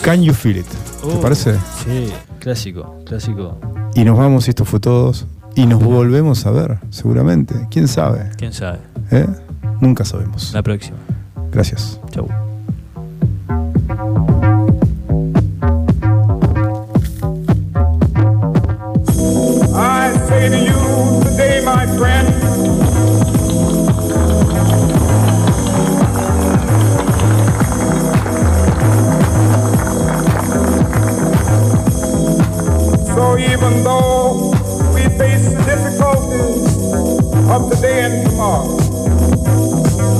Can 0.03 0.23
you 0.23 0.33
feel 0.35 0.59
it? 0.59 0.67
¿Te 0.67 1.09
Oh, 1.09 1.21
parece? 1.21 1.55
Sí, 1.85 2.13
clásico, 2.39 2.97
clásico. 3.05 3.59
Y 3.95 4.05
nos 4.05 4.17
vamos, 4.17 4.49
esto 4.49 4.65
fue 4.65 4.81
todos. 4.81 5.27
Y 5.55 5.67
nos 5.67 5.83
volvemos 5.83 6.47
a 6.47 6.51
ver, 6.51 6.79
seguramente. 6.91 7.67
¿Quién 7.71 7.89
sabe? 7.89 8.31
¿Quién 8.39 8.53
sabe? 8.53 8.79
¿Eh? 9.11 9.27
Nunca 9.81 10.05
sabemos. 10.05 10.53
La 10.55 10.63
próxima. 10.63 10.97
Gracias. 11.51 12.01
Chau. 12.11 12.29
of 37.53 37.71
today 37.71 38.01
and 38.01 38.31
tomorrow, 38.31 38.79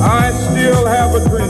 I 0.03 0.31
still 0.51 0.85
have 0.85 1.15
a 1.15 1.27
dream. 1.27 1.49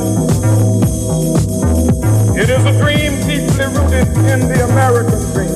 It 2.37 2.49
is 2.49 2.63
a 2.63 2.71
dream 2.79 3.19
deeply 3.27 3.65
rooted 3.65 4.07
in 4.31 4.47
the 4.47 4.63
American 4.71 5.19
dream. 5.33 5.51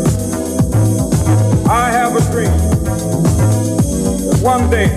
I 1.70 1.90
have 1.92 2.18
a 2.18 2.32
dream 2.32 2.52
that 4.28 4.40
one 4.42 4.70
day 4.70 4.90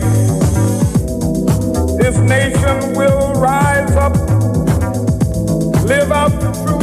this 1.97 2.19
nation 2.19 2.95
will 2.97 3.33
rise 3.35 3.93
up, 3.93 4.15
live 5.87 6.11
out 6.11 6.33
the 6.41 6.51
truth 6.65 6.80